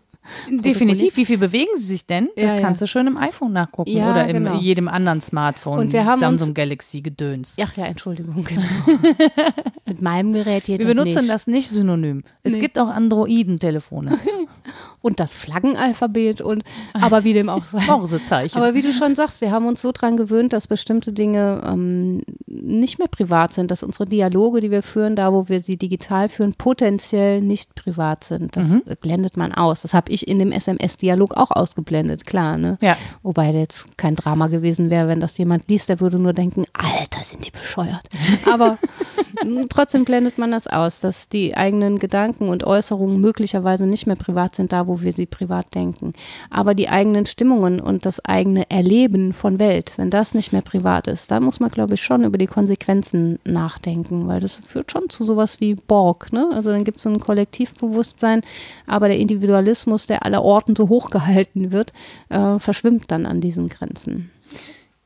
Definitiv. 0.49 1.17
Wie 1.17 1.25
viel 1.25 1.37
bewegen 1.37 1.71
sie 1.77 1.83
sich 1.85 2.05
denn? 2.05 2.29
Das 2.35 2.45
Ja, 2.45 2.55
ja. 2.55 2.61
kannst 2.61 2.81
du 2.81 2.87
schön 2.87 3.07
im 3.07 3.17
iPhone 3.17 3.53
nachgucken 3.53 3.91
Ja, 3.91 4.11
oder 4.11 4.27
in 4.27 4.43
genau. 4.43 4.57
jedem 4.57 4.87
anderen 4.87 5.21
Smartphone. 5.21 5.79
Und 5.79 5.93
wir 5.93 6.05
haben 6.05 6.19
Samsung 6.19 6.49
uns- 6.49 6.55
Galaxy 6.55 7.01
Gedöns. 7.01 7.57
Ach 7.61 7.75
ja, 7.75 7.85
Entschuldigung, 7.85 8.43
genau. 8.43 8.61
Mit 9.85 10.01
meinem 10.01 10.33
Gerät 10.33 10.65
geht 10.65 10.79
Wir 10.79 10.85
das 10.85 10.95
benutzen 10.95 11.21
nicht. 11.23 11.29
das 11.33 11.47
nicht 11.47 11.69
synonym. 11.69 12.23
Es 12.43 12.53
Nee. 12.53 12.59
gibt 12.59 12.79
auch 12.79 12.87
Androiden-Telefone. 12.89 14.17
Und 15.03 15.19
das 15.19 15.35
Flaggenalphabet 15.35 16.39
und, 16.39 16.63
aber 16.93 17.25
wie 17.25 17.33
dem 17.33 17.49
auch 17.49 17.65
sei. 17.65 17.85
Morsezeichen. 17.87 18.57
Aber 18.57 18.73
wie 18.73 18.81
du 18.81 18.93
schon 18.93 19.15
sagst, 19.15 19.41
wir 19.41 19.51
haben 19.51 19.67
uns 19.67 19.81
so 19.81 19.91
dran 19.91 20.15
gewöhnt, 20.15 20.53
dass 20.53 20.65
bestimmte 20.65 21.11
Dinge 21.11 21.61
ähm, 21.65 22.21
nicht 22.47 22.99
mehr 22.99 23.09
privat 23.09 23.53
sind, 23.53 23.69
dass 23.69 23.83
unsere 23.83 24.05
Dialoge, 24.05 24.61
die 24.61 24.71
wir 24.71 24.81
führen, 24.81 25.17
da 25.17 25.33
wo 25.33 25.49
wir 25.49 25.59
sie 25.59 25.75
digital 25.77 26.29
führen, 26.29 26.53
potenziell 26.53 27.41
nicht 27.41 27.75
privat 27.75 28.23
sind. 28.23 28.55
Das 28.55 28.77
blendet 29.01 29.35
man 29.35 29.51
aus. 29.51 29.81
Das 29.81 29.93
habe 29.93 30.09
ich 30.09 30.25
in 30.25 30.39
dem 30.39 30.53
SMS-Dialog 30.53 31.35
auch 31.35 31.51
ausgeblendet, 31.51 32.25
klar. 32.25 32.57
Ne? 32.57 32.77
Ja. 32.81 32.95
Wobei 33.23 33.51
jetzt 33.51 33.97
kein 33.97 34.15
Drama 34.15 34.47
gewesen 34.47 34.89
wäre, 34.89 35.09
wenn 35.09 35.19
das 35.19 35.37
jemand 35.37 35.69
liest, 35.69 35.89
der 35.89 35.99
würde 35.99 36.17
nur 36.17 36.33
denken, 36.33 36.63
Alter, 36.73 37.23
sind 37.23 37.45
die 37.45 37.51
bescheuert. 37.51 38.07
Aber 38.51 38.77
m, 39.41 39.67
trotzdem 39.69 40.05
blendet 40.05 40.37
man 40.37 40.51
das 40.51 40.67
aus, 40.67 41.01
dass 41.01 41.27
die 41.27 41.55
eigenen 41.57 41.99
Gedanken 41.99 42.49
und 42.49 42.63
Äußerungen 42.63 43.19
möglicherweise 43.19 43.85
nicht 43.85 44.07
mehr 44.07 44.15
privat 44.15 44.55
sind, 44.55 44.71
da 44.71 44.87
wo 44.87 44.92
wir 45.01 45.13
sie 45.13 45.25
privat 45.25 45.73
denken. 45.75 46.13
Aber 46.49 46.73
die 46.73 46.89
eigenen 46.89 47.25
Stimmungen 47.25 47.79
und 47.79 48.05
das 48.05 48.23
eigene 48.23 48.69
Erleben 48.69 49.33
von 49.33 49.59
Welt, 49.59 49.93
wenn 49.97 50.09
das 50.09 50.33
nicht 50.33 50.53
mehr 50.53 50.61
privat 50.61 51.07
ist, 51.07 51.31
da 51.31 51.39
muss 51.39 51.59
man, 51.59 51.71
glaube 51.71 51.95
ich, 51.95 52.03
schon 52.03 52.23
über 52.23 52.37
die 52.37 52.47
Konsequenzen 52.47 53.39
nachdenken, 53.43 54.27
weil 54.27 54.39
das 54.39 54.55
führt 54.55 54.91
schon 54.91 55.09
zu 55.09 55.25
sowas 55.25 55.59
wie 55.59 55.75
Borg. 55.75 56.31
Ne? 56.31 56.49
Also 56.53 56.71
dann 56.71 56.83
gibt 56.83 56.97
es 56.97 57.07
ein 57.07 57.19
Kollektivbewusstsein, 57.19 58.41
aber 58.87 59.07
der 59.07 59.17
Individualismus, 59.19 60.05
der 60.05 60.25
aller 60.25 60.43
Orten 60.43 60.75
so 60.75 60.89
hochgehalten 60.89 61.71
wird, 61.71 61.93
äh, 62.29 62.59
verschwimmt 62.59 63.11
dann 63.11 63.25
an 63.25 63.41
diesen 63.41 63.69
Grenzen. 63.69 64.31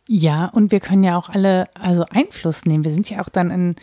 Ja, 0.09 0.45
und 0.45 0.71
wir 0.71 0.79
können 0.79 1.03
ja 1.03 1.17
auch 1.17 1.27
alle 1.27 1.67
also 1.73 2.05
Einfluss 2.09 2.63
nehmen. 2.63 2.85
Wir 2.85 2.91
sind 2.91 3.09
ja 3.09 3.21
auch 3.21 3.27
dann 3.27 3.51
in, 3.51 3.75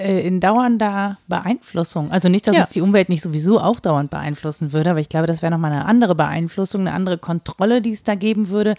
in 0.00 0.40
dauernder 0.40 1.18
Beeinflussung. 1.28 2.10
Also 2.10 2.28
nicht, 2.28 2.48
dass 2.48 2.56
Ja. 2.56 2.62
es 2.64 2.70
die 2.70 2.80
Umwelt 2.80 3.08
nicht 3.08 3.22
sowieso 3.22 3.60
auch 3.60 3.80
dauernd 3.80 4.10
beeinflussen 4.10 4.72
würde, 4.72 4.90
aber 4.90 5.00
ich 5.00 5.08
glaube, 5.08 5.26
das 5.26 5.42
wäre 5.42 5.52
nochmal 5.52 5.72
eine 5.72 5.84
andere 5.84 6.14
Beeinflussung, 6.14 6.82
eine 6.82 6.92
andere 6.92 7.18
Kontrolle, 7.18 7.82
die 7.82 7.90
es 7.90 8.02
da 8.02 8.14
geben 8.14 8.48
würde. 8.48 8.74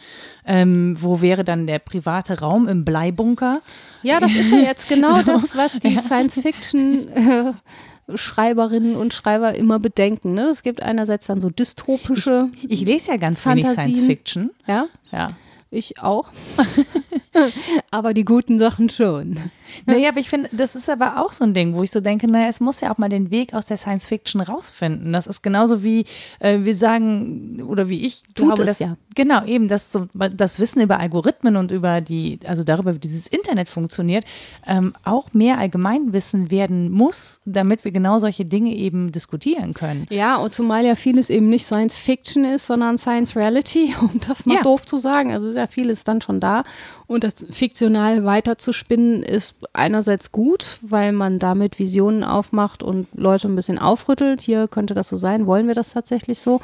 Ähm, 0.46 0.96
wo 1.00 1.22
wäre 1.22 1.44
dann 1.44 1.68
der 1.68 1.80
private 1.80 2.40
Raum 2.40 2.68
im 2.68 2.86
Bleibunker? 2.86 3.62
Ja, 4.04 4.20
das 4.20 4.34
ist 4.34 4.52
ja 4.52 4.58
jetzt 4.60 4.90
genau 4.90 5.12
So. 5.14 5.22
das, 5.24 5.56
was 5.56 5.74
die 5.80 5.98
Science-Fiction-Schreiberinnen 5.98 8.96
und 8.96 9.14
Schreiber 9.14 9.56
immer 9.56 9.80
bedenken. 9.80 10.34
Ne? 10.34 10.44
Es 10.46 10.64
gibt 10.64 10.82
einerseits 10.84 11.28
dann 11.28 11.42
so 11.42 11.50
dystopische, 11.50 12.48
Ich 12.68 12.82
lese 12.82 13.12
ja 13.12 13.18
ganz 13.18 13.46
wenig 13.46 13.66
Fantasien. 13.66 13.94
Science 13.94 14.08
Fiction. 14.08 14.52
ja, 14.68 14.86
Ja. 15.12 15.30
ich 15.70 16.00
auch. 16.00 16.32
Aber 17.92 18.14
die 18.14 18.26
guten 18.26 18.60
Sachen 18.60 18.90
schon. 18.90 19.40
Naja, 19.86 20.10
aber 20.10 20.20
ich 20.20 20.30
finde, 20.30 20.50
das 20.52 20.76
ist 20.76 20.90
aber 20.90 21.24
auch 21.24 21.32
so 21.32 21.44
ein 21.46 21.54
Ding, 21.54 21.76
wo 21.76 21.84
ich 21.84 21.92
so 21.92 22.02
denke, 22.02 22.28
naja, 22.28 22.48
es 22.50 22.60
muss 22.60 22.82
ja 22.82 22.92
auch 22.94 22.98
mal 22.98 23.10
den 23.10 23.32
Weg 23.32 23.54
aus 23.54 23.66
der 23.66 23.78
Science 23.78 24.06
Fiction 24.06 24.42
rausfinden. 24.42 25.14
Das 25.14 25.28
ist 25.28 25.42
genauso 25.44 25.84
wie 25.84 26.06
äh, 26.40 26.60
wir 26.62 26.76
sagen, 26.76 27.62
oder 27.66 27.88
wie 27.90 28.06
ich 28.06 28.24
Tut 28.36 28.48
glaube, 28.48 28.66
dass, 28.66 28.80
ja. 28.80 28.98
genau, 29.16 29.46
eben, 29.46 29.68
dass 29.68 29.92
so, 29.92 30.08
das 30.14 30.60
Wissen 30.60 30.82
über 30.82 31.00
Algorithmen 31.00 31.56
und 31.56 31.72
über 31.72 32.02
die, 32.02 32.40
also 32.46 32.64
darüber, 32.64 32.96
wie 32.96 33.00
dieses 33.00 33.28
Internet 33.28 33.70
funktioniert, 33.70 34.26
ähm, 34.68 34.94
auch 35.04 35.34
mehr 35.34 35.58
Allgemeinwissen 35.58 36.52
werden 36.52 36.92
muss, 36.92 37.40
damit 37.46 37.86
wir 37.86 37.92
genau 37.92 38.20
solche 38.20 38.46
Dinge 38.46 38.76
eben 38.76 39.12
diskutieren 39.12 39.74
können. 39.74 40.06
Ja, 40.10 40.36
und 40.38 40.54
zumal 40.54 40.86
ja 40.86 40.96
vieles 40.96 41.30
eben 41.30 41.50
nicht 41.50 41.66
Science 41.66 41.96
Fiction 41.96 42.44
ist, 42.44 42.68
sondern 42.68 42.98
Science 42.98 43.36
Reality, 43.36 43.96
um 44.02 44.20
das 44.28 44.46
mal 44.46 44.56
Ja. 44.56 44.64
doof 44.64 44.86
zu 44.86 44.98
sagen. 44.98 45.32
Also 45.32 45.48
ist 45.48 45.56
ja 45.56 45.68
vieles 45.68 46.04
dann 46.04 46.22
schon 46.22 46.40
da. 46.40 46.64
Und 47.12 47.26
das 47.26 47.46
fiktional 47.50 48.24
weiterzuspinnen 48.24 49.22
ist 49.22 49.56
einerseits 49.74 50.32
gut, 50.32 50.80
weil 50.82 51.12
man 51.12 51.40
damit 51.40 51.78
Visionen 51.78 52.24
aufmacht 52.24 52.84
und 52.84 53.06
Leute 53.14 53.50
ein 53.50 53.56
bisschen 53.58 53.80
aufrüttelt. 53.80 54.40
Hier 54.40 54.70
könnte 54.70 54.94
das 54.94 55.10
so 55.10 55.18
sein, 55.18 55.46
wollen 55.46 55.68
wir 55.68 55.76
das 55.76 55.92
tatsächlich 55.92 56.40
so? 56.40 56.62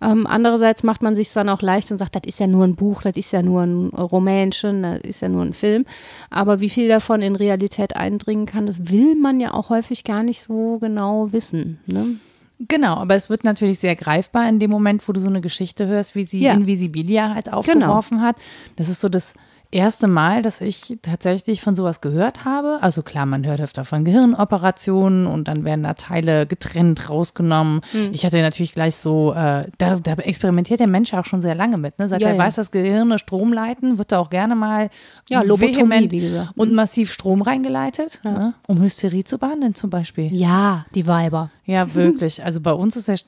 Ähm, 0.00 0.24
andererseits 0.28 0.84
macht 0.84 1.02
man 1.02 1.16
sich 1.16 1.32
dann 1.32 1.48
auch 1.48 1.62
leicht 1.62 1.90
und 1.90 1.98
sagt, 1.98 2.14
das 2.14 2.22
ist 2.26 2.38
ja 2.38 2.46
nur 2.46 2.62
ein 2.64 2.76
Buch, 2.76 3.02
das 3.02 3.16
ist 3.16 3.32
ja 3.32 3.42
nur 3.42 3.62
ein 3.62 3.88
Rumänchen, 3.88 4.84
das 4.84 5.00
ist 5.00 5.20
ja 5.20 5.28
nur 5.28 5.42
ein 5.42 5.52
Film. 5.52 5.84
Aber 6.30 6.60
wie 6.60 6.70
viel 6.70 6.86
davon 6.86 7.20
in 7.20 7.34
Realität 7.34 7.96
eindringen 7.96 8.46
kann, 8.46 8.66
das 8.66 8.92
will 8.92 9.16
man 9.16 9.40
ja 9.40 9.52
auch 9.52 9.68
häufig 9.68 10.04
gar 10.04 10.22
nicht 10.22 10.42
so 10.42 10.78
genau 10.78 11.32
wissen. 11.32 11.80
Ne? 11.86 12.20
Genau, 12.68 12.94
aber 12.94 13.16
es 13.16 13.30
wird 13.30 13.42
natürlich 13.42 13.80
sehr 13.80 13.96
greifbar 13.96 14.48
in 14.48 14.60
dem 14.60 14.70
Moment, 14.70 15.08
wo 15.08 15.12
du 15.12 15.20
so 15.20 15.28
eine 15.28 15.40
Geschichte 15.40 15.88
hörst, 15.88 16.14
wie 16.14 16.22
sie 16.22 16.40
Ja. 16.40 16.52
Genau. 16.52 16.62
Invisibilia 16.62 17.34
halt 17.34 17.52
aufgeworfen 17.52 18.20
hat. 18.20 18.36
Das 18.76 18.88
ist 18.88 19.00
so 19.00 19.08
das 19.08 19.34
erste 19.70 20.08
Mal, 20.08 20.42
dass 20.42 20.60
ich 20.60 20.98
tatsächlich 21.02 21.60
von 21.60 21.74
sowas 21.74 22.00
gehört 22.00 22.44
habe. 22.44 22.78
Also 22.80 23.02
klar, 23.02 23.26
man 23.26 23.44
hört 23.44 23.60
öfter 23.60 23.84
von 23.84 24.04
Gehirnoperationen 24.04 25.26
und 25.26 25.46
dann 25.48 25.64
werden 25.64 25.82
da 25.84 25.94
Teile 25.94 26.46
getrennt, 26.46 27.10
rausgenommen. 27.10 27.80
Hm. 27.92 28.10
Ich 28.12 28.24
hatte 28.24 28.40
natürlich 28.40 28.72
gleich 28.74 28.96
so, 28.96 29.32
äh, 29.34 29.66
da, 29.78 29.96
da 29.96 30.12
experimentiert 30.14 30.80
der 30.80 30.86
Mensch 30.86 31.12
ja 31.12 31.20
auch 31.20 31.24
schon 31.24 31.40
sehr 31.40 31.54
lange 31.54 31.76
mit. 31.76 31.98
Ne? 31.98 32.08
Seit 32.08 32.22
Ja, 32.22 32.28
er 32.28 32.34
ja. 32.36 32.42
weiß, 32.42 32.54
dass 32.56 32.70
Gehirne 32.70 33.18
Strom 33.18 33.52
leiten, 33.52 33.98
wird 33.98 34.12
da 34.12 34.18
auch 34.20 34.30
gerne 34.30 34.54
mal 34.54 34.88
Ja, 35.28 35.42
vehement 35.42 36.12
und 36.56 36.72
massiv 36.72 37.12
Strom 37.12 37.42
reingeleitet, 37.42 38.20
ne? 38.24 38.54
um 38.68 38.80
Hysterie 38.80 39.24
zu 39.24 39.38
behandeln 39.38 39.74
zum 39.74 39.90
Beispiel. 39.90 40.32
Ja, 40.34 40.86
die 40.94 41.06
Weiber. 41.06 41.50
Ja, 41.64 41.94
wirklich. 41.94 42.42
Also 42.42 42.60
bei 42.62 42.72
uns 42.72 42.96
ist 42.96 43.08
der, 43.08 43.18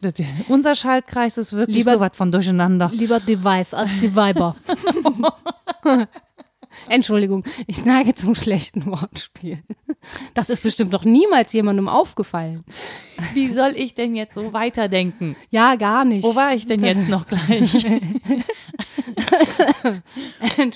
unser 0.48 0.74
Schaltkreis 0.74 1.36
ist 1.36 1.52
wirklich 1.52 1.76
Lieber- 1.76 1.94
so 1.94 2.00
was 2.00 2.12
von 2.14 2.32
durcheinander. 2.32 2.90
Lieber 2.94 3.18
Device 3.20 3.74
als 3.74 3.90
die 4.00 4.16
Weiber. 4.16 4.56
Entschuldigung, 6.90 7.44
ich 7.68 7.84
neige 7.84 8.14
zum 8.14 8.34
schlechten 8.34 8.84
Wortspiel. 8.86 9.62
Das 10.34 10.50
ist 10.50 10.62
bestimmt 10.62 10.90
noch 10.90 11.04
niemals 11.04 11.52
jemandem 11.52 11.88
aufgefallen. 11.88 12.64
Wie 13.32 13.48
soll 13.48 13.74
ich 13.76 13.94
denn 13.94 14.16
jetzt 14.16 14.34
so 14.34 14.52
weiterdenken? 14.52 15.36
Ja, 15.50 15.76
gar 15.76 16.04
nicht. 16.04 16.24
Wo 16.24 16.34
war 16.34 16.52
ich 16.52 16.66
denn 16.66 16.82
jetzt 16.84 17.08
noch 17.08 17.26
gleich? 17.26 17.86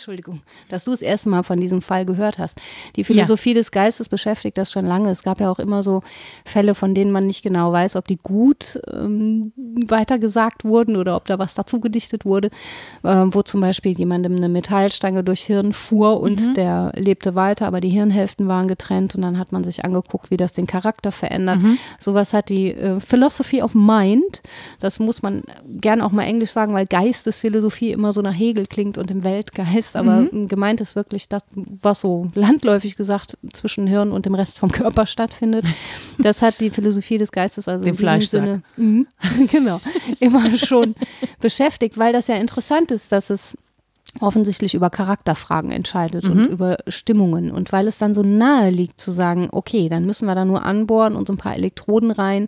Entschuldigung, 0.04 0.42
dass 0.68 0.84
du 0.84 0.90
das 0.90 1.00
erste 1.00 1.30
Mal 1.30 1.44
von 1.44 1.58
diesem 1.58 1.80
Fall 1.80 2.04
gehört 2.04 2.38
hast. 2.38 2.60
Die 2.96 3.04
Philosophie 3.04 3.54
des 3.54 3.70
Geistes 3.70 4.10
beschäftigt 4.10 4.58
das 4.58 4.70
schon 4.70 4.84
lange. 4.84 5.08
Es 5.08 5.22
gab 5.22 5.40
ja 5.40 5.50
auch 5.50 5.58
immer 5.58 5.82
so 5.82 6.02
Fälle, 6.44 6.74
von 6.74 6.94
denen 6.94 7.10
man 7.10 7.26
nicht 7.26 7.42
genau 7.42 7.72
weiß, 7.72 7.96
ob 7.96 8.06
die 8.06 8.18
gut 8.18 8.78
ähm, 8.92 9.54
weitergesagt 9.56 10.66
wurden 10.66 10.96
oder 10.96 11.16
ob 11.16 11.24
da 11.24 11.38
was 11.38 11.54
dazu 11.54 11.80
gedichtet 11.80 12.26
wurde, 12.26 12.50
äh, 13.02 13.24
wo 13.28 13.40
zum 13.40 13.62
Beispiel 13.62 13.92
jemandem 13.92 14.36
eine 14.36 14.50
Metallstange 14.50 15.24
durchs 15.24 15.46
Hirn 15.46 15.72
fuhr 15.72 16.20
und 16.20 16.54
der 16.58 16.92
lebte 16.96 17.34
weiter, 17.34 17.66
aber 17.66 17.80
die 17.80 17.88
Hirnhälften 17.88 18.46
waren 18.46 18.68
getrennt 18.68 19.14
und 19.14 19.22
dann 19.22 19.38
hat 19.38 19.52
man 19.52 19.64
sich 19.64 19.86
angeguckt, 19.86 20.30
wie 20.30 20.36
das 20.36 20.52
den 20.52 20.66
Charakter 20.66 21.12
verändert. 21.12 21.60
Sowas 21.98 22.34
hat 22.34 22.50
die 22.50 22.74
äh, 22.74 23.00
Philosophy 23.00 23.62
of 23.62 23.74
Mind. 23.74 24.42
Das 24.80 24.98
muss 24.98 25.22
man 25.22 25.44
gern 25.66 26.02
auch 26.02 26.12
mal 26.12 26.24
Englisch 26.24 26.50
sagen, 26.50 26.74
weil 26.74 26.84
Geistesphilosophie 26.84 27.92
immer 27.92 28.12
so 28.12 28.20
nach 28.20 28.38
Hegel 28.38 28.66
klingt 28.66 28.98
und 28.98 29.10
im 29.10 29.24
Weltgeist, 29.24 29.93
aber 29.96 30.28
gemeint 30.32 30.80
ist 30.80 30.96
wirklich 30.96 31.28
das, 31.28 31.42
was 31.54 32.00
so 32.00 32.30
landläufig 32.34 32.96
gesagt 32.96 33.36
zwischen 33.52 33.86
Hirn 33.86 34.12
und 34.12 34.26
dem 34.26 34.34
Rest 34.34 34.58
vom 34.58 34.70
Körper 34.72 35.06
stattfindet. 35.06 35.64
Das 36.18 36.42
hat 36.42 36.60
die 36.60 36.70
Philosophie 36.70 37.18
des 37.18 37.32
Geistes 37.32 37.68
also 37.68 37.84
Dem 37.84 37.94
in 37.94 38.18
diesem. 38.18 38.20
Sinne 38.20 38.62
mhm, 38.76 39.06
genau 39.50 39.80
immer 40.20 40.56
schon 40.56 40.94
beschäftigt, 41.40 41.98
weil 41.98 42.12
das 42.12 42.26
ja 42.26 42.36
interessant 42.36 42.90
ist, 42.90 43.12
dass 43.12 43.30
es 43.30 43.56
offensichtlich 44.20 44.74
über 44.74 44.90
Charakterfragen 44.90 45.72
entscheidet 45.72 46.28
und 46.28 46.46
über 46.46 46.78
Stimmungen. 46.86 47.50
Und 47.50 47.72
weil 47.72 47.88
es 47.88 47.98
dann 47.98 48.14
so 48.14 48.22
nahe 48.22 48.70
liegt 48.70 49.00
zu 49.00 49.10
sagen, 49.10 49.48
okay, 49.50 49.88
dann 49.88 50.06
müssen 50.06 50.26
wir 50.26 50.34
da 50.34 50.44
nur 50.44 50.64
anbohren 50.64 51.16
und 51.16 51.26
so 51.26 51.32
ein 51.32 51.38
paar 51.38 51.56
Elektroden 51.56 52.10
rein. 52.10 52.46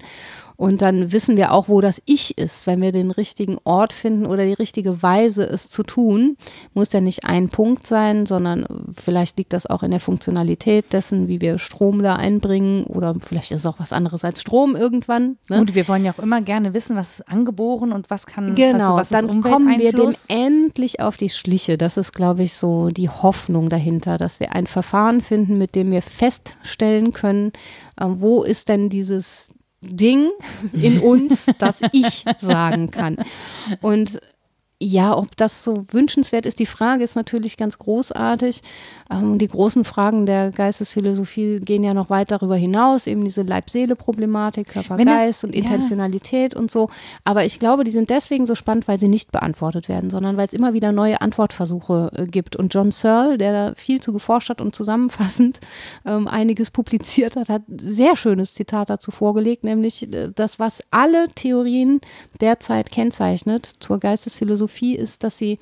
Und 0.57 0.83
dann 0.83 1.13
wissen 1.13 1.37
wir 1.37 1.53
auch, 1.53 1.69
wo 1.69 1.81
das 1.81 2.01
Ich 2.07 2.39
ist. 2.39 2.67
Wenn 2.67 2.81
wir 2.81 2.93
den 2.93 3.11
richtigen 3.11 3.59
Ort 3.65 3.93
finden 3.93 4.27
oder 4.27 4.45
die 4.45 4.55
richtige 4.55 5.03
Weise, 5.03 5.45
es 5.45 5.69
zu 5.69 5.83
tun, 5.83 6.37
muss 6.75 6.93
ja 6.93 7.01
nicht 7.01 7.25
ein 7.25 7.49
Punkt 7.51 7.87
sein, 7.87 8.27
sondern 8.27 8.67
vielleicht 8.97 9.37
liegt 9.39 9.53
das 9.53 9.67
auch 9.67 9.83
in 9.83 9.91
der 9.91 10.01
Funktionalität 10.01 10.93
dessen, 10.93 11.29
wie 11.29 11.41
wir 11.41 11.59
Strom 11.59 12.03
da 12.03 12.17
einbringen. 12.17 12.85
Oder 12.85 13.15
vielleicht 13.21 13.53
ist 13.53 13.61
es 13.61 13.67
auch 13.67 13.79
was 13.79 13.93
anderes 13.93 14.25
als 14.25 14.41
Strom 14.41 14.77
irgendwann. 14.77 15.37
Ne? 15.49 15.61
Und 15.61 15.75
wir 15.75 15.87
wollen 15.89 16.05
ja 16.05 16.13
auch 16.13 16.23
immer 16.23 16.41
gerne 16.41 16.73
wissen, 16.73 16.97
was 16.97 17.21
ist 17.21 17.29
angeboren 17.29 17.93
und 17.93 18.11
was 18.11 18.27
kann, 18.27 18.55
Genau, 18.55 18.97
also 18.97 18.97
was 18.97 19.11
ist 19.11 19.23
dann 19.23 19.41
kommen 19.43 19.79
wir 19.79 19.93
dem 19.93 20.13
endlich 20.29 21.01
auf 21.01 21.17
die 21.17 21.31
Schliche. 21.31 21.77
Das 21.77 21.97
ist, 21.97 22.13
glaube 22.13 22.43
ich, 22.43 22.55
so 22.55 22.89
die 22.89 23.09
Hoffnung 23.09 23.69
dahinter, 23.69 24.19
dass 24.19 24.41
wir 24.41 24.55
ein 24.55 24.67
Verfahren 24.67 25.21
finden, 25.21 25.59
mit 25.59 25.75
dem 25.75 25.91
wir 25.91 26.03
feststellen 26.03 27.13
können, 27.13 27.53
äh, 28.01 28.07
wo 28.09 28.43
ist 28.43 28.69
denn 28.69 28.89
dieses 28.89 29.51
Ding 29.87 30.30
in 30.72 31.01
uns, 31.03 31.47
das 31.59 31.80
ich 31.93 32.24
sagen 32.39 32.91
kann. 32.91 33.16
Und 33.80 34.20
ja, 34.78 35.16
ob 35.16 35.37
das 35.37 35.64
so 35.64 35.87
wünschenswert 35.91 36.45
ist, 36.45 36.59
die 36.59 36.66
Frage 36.66 37.03
ist 37.03 37.16
natürlich 37.16 37.57
ganz 37.57 37.78
großartig. 37.78 38.61
Ähm, 39.11 39.39
die 39.39 39.49
großen 39.49 39.85
Fragen 39.85 40.27
der 40.27 40.51
Geistesphilosophie 40.51 41.61
gehen 41.61 41.85
ja 41.85 41.95
noch 41.95 42.11
weit 42.11 42.31
darüber 42.31 42.57
hinaus, 42.57 43.07
eben 43.07 43.25
diese 43.25 43.43
Leib-Seele-Problematik, 43.43 44.69
Körper-Geist 44.69 45.45
und 45.45 45.55
ja. 45.55 45.63
Intentionalität 45.63 46.55
und 46.55 46.71
so. 46.71 46.91
Aber 47.25 47.45
ich 47.45 47.59
glaube, 47.59 47.85
die 47.85 47.91
sind 47.91 48.11
deswegen 48.11 48.47
so 48.47 48.55
spannend, 48.55 48.89
weil 48.89 48.99
sie 48.99 49.09
nicht 49.09 49.33
beantwortet 49.33 49.89
werden, 49.89 50.11
sondern 50.11 50.37
weil 50.37 50.47
es 50.47 50.53
immer 50.53 50.73
wieder 50.73 50.93
neue 50.93 51.21
Antwortversuche 51.21 52.11
äh, 52.15 52.27
gibt. 52.27 52.57
Und 52.57 52.75
John 52.75 52.91
Searle, 52.91 53.39
der 53.39 53.53
da 53.53 53.75
viel 53.77 54.01
zu 54.01 54.13
geforscht 54.13 54.51
hat 54.51 54.61
und 54.61 54.75
zusammenfassend 54.75 55.61
ähm, 56.05 56.27
einiges 56.27 56.71
publiziert 56.71 57.37
hat, 57.37 57.49
hat 57.49 57.69
ein 57.69 57.79
sehr 57.79 58.17
schönes 58.17 58.55
Zitat 58.55 58.91
dazu 58.91 59.11
vorgelegt, 59.11 59.65
nämlich 59.65 60.13
äh, 60.13 60.31
das, 60.35 60.59
was 60.59 60.83
alle 60.91 61.29
Theorien 61.35 62.01
derzeit 62.41 62.91
kennzeichnet 62.91 63.71
zur 63.81 63.99
Geistesphilosophie, 63.99 64.97
ist, 64.97 65.23
dass 65.23 65.39
sie 65.39 65.59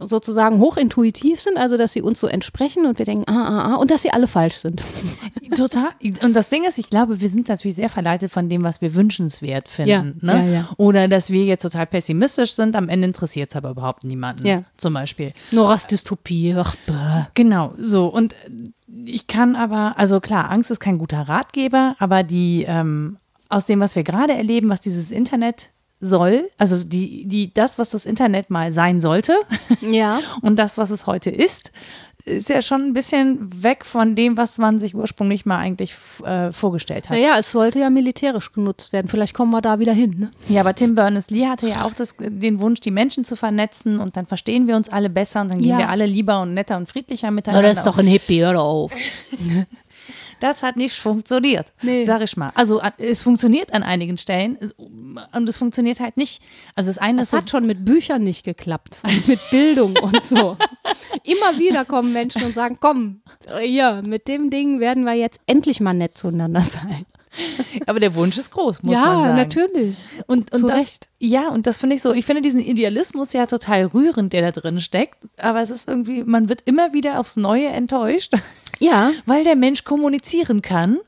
sozusagen 0.00 0.60
hochintuitiv 0.60 1.40
sind, 1.40 1.56
also 1.56 1.76
dass 1.76 1.92
sie 1.92 2.02
uns 2.02 2.20
so 2.20 2.26
entsprechen 2.26 2.86
und 2.86 2.98
wir 2.98 3.06
denken, 3.06 3.24
ah, 3.28 3.32
ah, 3.32 3.72
ah, 3.72 3.74
und 3.76 3.90
dass 3.90 4.02
sie 4.02 4.10
alle 4.10 4.28
falsch 4.28 4.56
sind. 4.56 4.82
Total. 5.56 5.88
Und 6.22 6.34
das 6.34 6.48
Ding 6.48 6.64
ist, 6.64 6.78
ich 6.78 6.88
glaube, 6.88 7.20
wir 7.20 7.28
sind 7.28 7.48
natürlich 7.48 7.76
sehr 7.76 7.88
verleitet 7.88 8.30
von 8.30 8.48
dem, 8.48 8.62
was 8.62 8.80
wir 8.80 8.94
wünschenswert 8.94 9.68
finden. 9.68 9.90
Ja, 10.26 10.34
ne? 10.34 10.46
ja, 10.46 10.52
ja. 10.52 10.68
Oder 10.76 11.08
dass 11.08 11.30
wir 11.30 11.44
jetzt 11.44 11.62
total 11.62 11.86
pessimistisch 11.86 12.54
sind, 12.54 12.76
am 12.76 12.88
Ende 12.88 13.08
interessiert 13.08 13.50
es 13.50 13.56
aber 13.56 13.70
überhaupt 13.70 14.04
niemanden. 14.04 14.46
Ja. 14.46 14.62
Zum 14.76 14.94
Beispiel. 14.94 15.32
Noras 15.50 15.86
Dystopie, 15.86 16.54
ach, 16.56 16.76
bäh. 16.86 17.26
Genau, 17.34 17.72
so. 17.78 18.06
Und 18.06 18.34
ich 19.04 19.26
kann 19.26 19.56
aber, 19.56 19.94
also 19.98 20.20
klar, 20.20 20.50
Angst 20.50 20.70
ist 20.70 20.80
kein 20.80 20.98
guter 20.98 21.22
Ratgeber, 21.22 21.96
aber 21.98 22.22
die, 22.22 22.64
ähm, 22.68 23.16
aus 23.48 23.64
dem, 23.64 23.80
was 23.80 23.96
wir 23.96 24.04
gerade 24.04 24.34
erleben, 24.34 24.68
was 24.68 24.80
dieses 24.80 25.10
Internet 25.10 25.70
soll, 26.00 26.50
also 26.58 26.82
die, 26.84 27.26
die, 27.26 27.52
das, 27.52 27.78
was 27.78 27.90
das 27.90 28.06
Internet 28.06 28.50
mal 28.50 28.72
sein 28.72 29.00
sollte 29.00 29.34
Ja. 29.80 30.20
und 30.42 30.56
das, 30.58 30.78
was 30.78 30.90
es 30.90 31.06
heute 31.06 31.30
ist, 31.30 31.72
ist 32.24 32.50
ja 32.50 32.60
schon 32.60 32.82
ein 32.82 32.92
bisschen 32.92 33.62
weg 33.62 33.86
von 33.86 34.14
dem, 34.14 34.36
was 34.36 34.58
man 34.58 34.78
sich 34.78 34.94
ursprünglich 34.94 35.46
mal 35.46 35.56
eigentlich 35.58 35.96
äh, 36.26 36.52
vorgestellt 36.52 37.08
hat. 37.08 37.16
Naja, 37.16 37.36
es 37.38 37.50
sollte 37.52 37.78
ja 37.78 37.88
militärisch 37.88 38.52
genutzt 38.52 38.92
werden. 38.92 39.08
Vielleicht 39.08 39.32
kommen 39.32 39.50
wir 39.50 39.62
da 39.62 39.78
wieder 39.78 39.94
hin. 39.94 40.16
Ne? 40.18 40.30
Ja, 40.48 40.60
aber 40.60 40.74
Tim 40.74 40.94
Berners-Lee 40.94 41.46
hatte 41.46 41.68
ja 41.68 41.84
auch 41.86 41.92
das, 41.94 42.16
den 42.18 42.60
Wunsch, 42.60 42.80
die 42.80 42.90
Menschen 42.90 43.24
zu 43.24 43.34
vernetzen 43.34 43.98
und 43.98 44.16
dann 44.18 44.26
verstehen 44.26 44.66
wir 44.66 44.76
uns 44.76 44.90
alle 44.90 45.08
besser 45.08 45.40
und 45.40 45.48
dann 45.48 45.58
gehen 45.58 45.70
Ja. 45.70 45.78
wir 45.78 45.88
alle 45.88 46.04
lieber 46.04 46.42
und 46.42 46.52
netter 46.52 46.76
und 46.76 46.86
friedlicher 46.88 47.28
Na, 47.28 47.32
miteinander. 47.32 47.68
das 47.70 47.78
ist 47.78 47.86
doch 47.86 47.96
ein 47.98 48.06
Hippie, 48.06 48.42
hör 48.42 48.52
doch 48.52 48.64
auf. 48.64 48.92
Das 50.40 50.62
hat 50.62 50.76
nicht 50.76 50.96
funktioniert, 50.98 51.72
Nee. 51.82 52.04
sag 52.04 52.22
ich 52.22 52.36
mal. 52.36 52.50
Also 52.54 52.80
an- 52.80 52.92
es 52.98 53.22
funktioniert 53.22 53.72
an 53.72 53.82
einigen 53.82 54.16
Stellen 54.16 54.56
es- 54.60 54.72
und 54.72 55.48
es 55.48 55.56
funktioniert 55.56 56.00
halt 56.00 56.16
nicht. 56.16 56.42
Also 56.74 56.90
das 56.90 56.98
eine 56.98 57.22
Es 57.22 57.28
ist 57.28 57.30
so, 57.32 57.36
hat 57.38 57.50
schon 57.50 57.66
mit 57.66 57.84
Büchern 57.84 58.22
nicht 58.24 58.44
geklappt 58.44 59.00
mit 59.26 59.40
Bildung 59.50 59.96
und 59.96 60.22
so. 60.22 60.56
Immer 61.24 61.58
wieder 61.58 61.84
kommen 61.84 62.12
Menschen 62.12 62.42
und 62.44 62.54
sagen, 62.54 62.78
komm, 62.80 63.22
hier, 63.60 64.02
mit 64.04 64.28
dem 64.28 64.50
Ding 64.50 64.80
werden 64.80 65.04
wir 65.04 65.14
jetzt 65.14 65.40
endlich 65.46 65.80
mal 65.80 65.94
nett 65.94 66.16
zueinander 66.16 66.60
sein. 66.62 67.04
Aber 67.86 68.00
der 68.00 68.14
Wunsch 68.14 68.38
ist 68.38 68.50
groß, 68.50 68.82
muss 68.82 68.94
ja, 68.94 69.06
man 69.06 69.22
sagen. 69.22 69.36
natürlich. 69.36 70.08
Und, 70.26 70.52
und 70.52 70.60
Zu 70.60 70.66
das, 70.66 70.80
Recht. 70.80 71.08
Ja, 71.18 71.48
und 71.48 71.66
das 71.66 71.78
finde 71.78 71.96
ich 71.96 72.02
so, 72.02 72.12
ich 72.12 72.24
finde 72.26 72.42
diesen 72.42 72.60
Idealismus 72.60 73.32
ja 73.32 73.46
total 73.46 73.86
rührend, 73.86 74.32
der 74.32 74.50
da 74.50 74.60
drin 74.60 74.80
steckt. 74.80 75.28
Aber 75.36 75.60
es 75.60 75.70
ist 75.70 75.88
irgendwie, 75.88 76.24
man 76.24 76.48
wird 76.48 76.62
immer 76.64 76.92
wieder 76.92 77.18
aufs 77.20 77.36
Neue 77.36 77.68
enttäuscht, 77.68 78.34
Ja, 78.78 79.12
weil 79.26 79.44
der 79.44 79.56
Mensch 79.56 79.84
kommunizieren 79.84 80.62
kann 80.62 80.98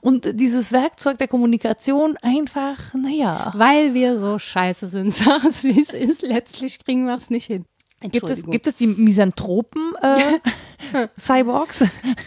und 0.00 0.40
dieses 0.40 0.72
Werkzeug 0.72 1.18
der 1.18 1.28
Kommunikation 1.28 2.16
einfach, 2.22 2.94
naja. 2.94 3.52
weil 3.56 3.94
wir 3.94 4.18
so 4.18 4.38
scheiße 4.38 4.88
sind, 4.88 5.18
wie 5.62 5.80
es 5.80 5.90
ist. 5.90 6.22
Letztlich 6.22 6.78
kriegen 6.84 7.06
wir 7.06 7.14
es 7.14 7.30
nicht 7.30 7.46
hin. 7.46 7.64
Gibt 8.02 8.28
es, 8.28 8.44
gibt 8.44 8.66
es 8.66 8.74
die 8.74 8.86
Misanthropen 8.88 9.92
äh, 10.02 11.06
Cyborgs? 11.18 11.84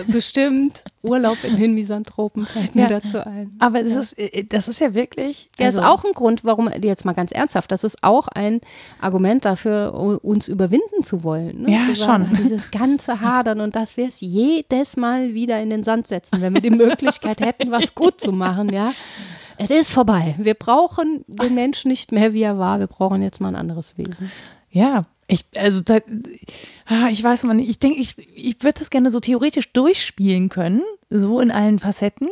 Bestimmt. 0.07 0.83
Urlaub 1.03 1.37
in 1.43 1.57
den 1.57 1.75
Misanthropen 1.75 2.47
fällt 2.47 2.73
mir 2.75 2.89
Ja. 2.89 2.99
dazu 2.99 3.23
ein. 3.25 3.55
Aber 3.59 3.83
das 3.83 3.95
ist, 3.95 4.13
äh, 4.17 4.43
das 4.45 4.67
ist 4.67 4.79
ja 4.81 4.95
wirklich. 4.95 5.47
Der 5.59 5.67
also- 5.67 5.79
ist 5.79 5.85
auch 5.85 6.03
ein 6.03 6.13
Grund, 6.13 6.43
warum, 6.43 6.69
jetzt 6.81 7.05
mal 7.05 7.13
ganz 7.13 7.31
ernsthaft, 7.31 7.71
das 7.71 7.83
ist 7.83 7.97
auch 8.03 8.27
ein 8.29 8.61
Argument 8.99 9.45
dafür, 9.45 9.93
uns 9.93 10.47
überwinden 10.47 11.03
zu 11.03 11.23
wollen. 11.23 11.61
Ne? 11.61 11.71
Ja, 11.71 11.93
sagen, 11.95 12.25
schon. 12.27 12.35
Dieses 12.43 12.71
ganze 12.71 13.21
Hadern 13.21 13.61
und 13.61 13.75
dass 13.75 13.95
wir 13.95 14.07
es 14.07 14.19
jedes 14.21 14.97
Mal 14.97 15.35
wieder 15.35 15.61
in 15.61 15.69
den 15.69 15.83
Sand 15.83 16.07
setzen, 16.07 16.41
wenn 16.41 16.53
wir 16.55 16.61
die 16.61 16.71
Möglichkeit 16.71 17.39
hätten, 17.45 17.69
was 17.71 17.93
gut 17.93 18.19
zu 18.19 18.31
machen, 18.31 18.69
ja. 18.73 18.93
Es 19.57 19.69
ist 19.69 19.91
vorbei. 19.91 20.35
Wir 20.39 20.55
brauchen 20.55 21.23
den 21.27 21.53
Menschen 21.53 21.89
nicht 21.89 22.11
mehr, 22.11 22.33
wie 22.33 22.41
er 22.41 22.57
war. 22.57 22.79
Wir 22.79 22.87
brauchen 22.87 23.21
jetzt 23.21 23.39
mal 23.39 23.49
ein 23.49 23.55
anderes 23.55 23.97
Wesen. 23.97 24.31
Ja, 24.71 25.01
ich, 25.29 25.45
also 25.55 25.81
da, 25.81 25.99
ah, 26.85 27.07
ich 27.09 27.23
weiß 27.23 27.43
mal 27.43 27.53
nicht, 27.53 27.69
ich 27.69 27.79
denke, 27.79 27.99
ich, 27.99 28.17
ich 28.35 28.63
würde 28.63 28.79
das 28.79 28.89
gerne 28.89 29.11
so 29.11 29.19
theoretisch 29.19 29.71
durchspielen 29.73 30.49
können, 30.49 30.81
so 31.09 31.39
in 31.39 31.51
allen 31.51 31.77
Facetten 31.79 32.29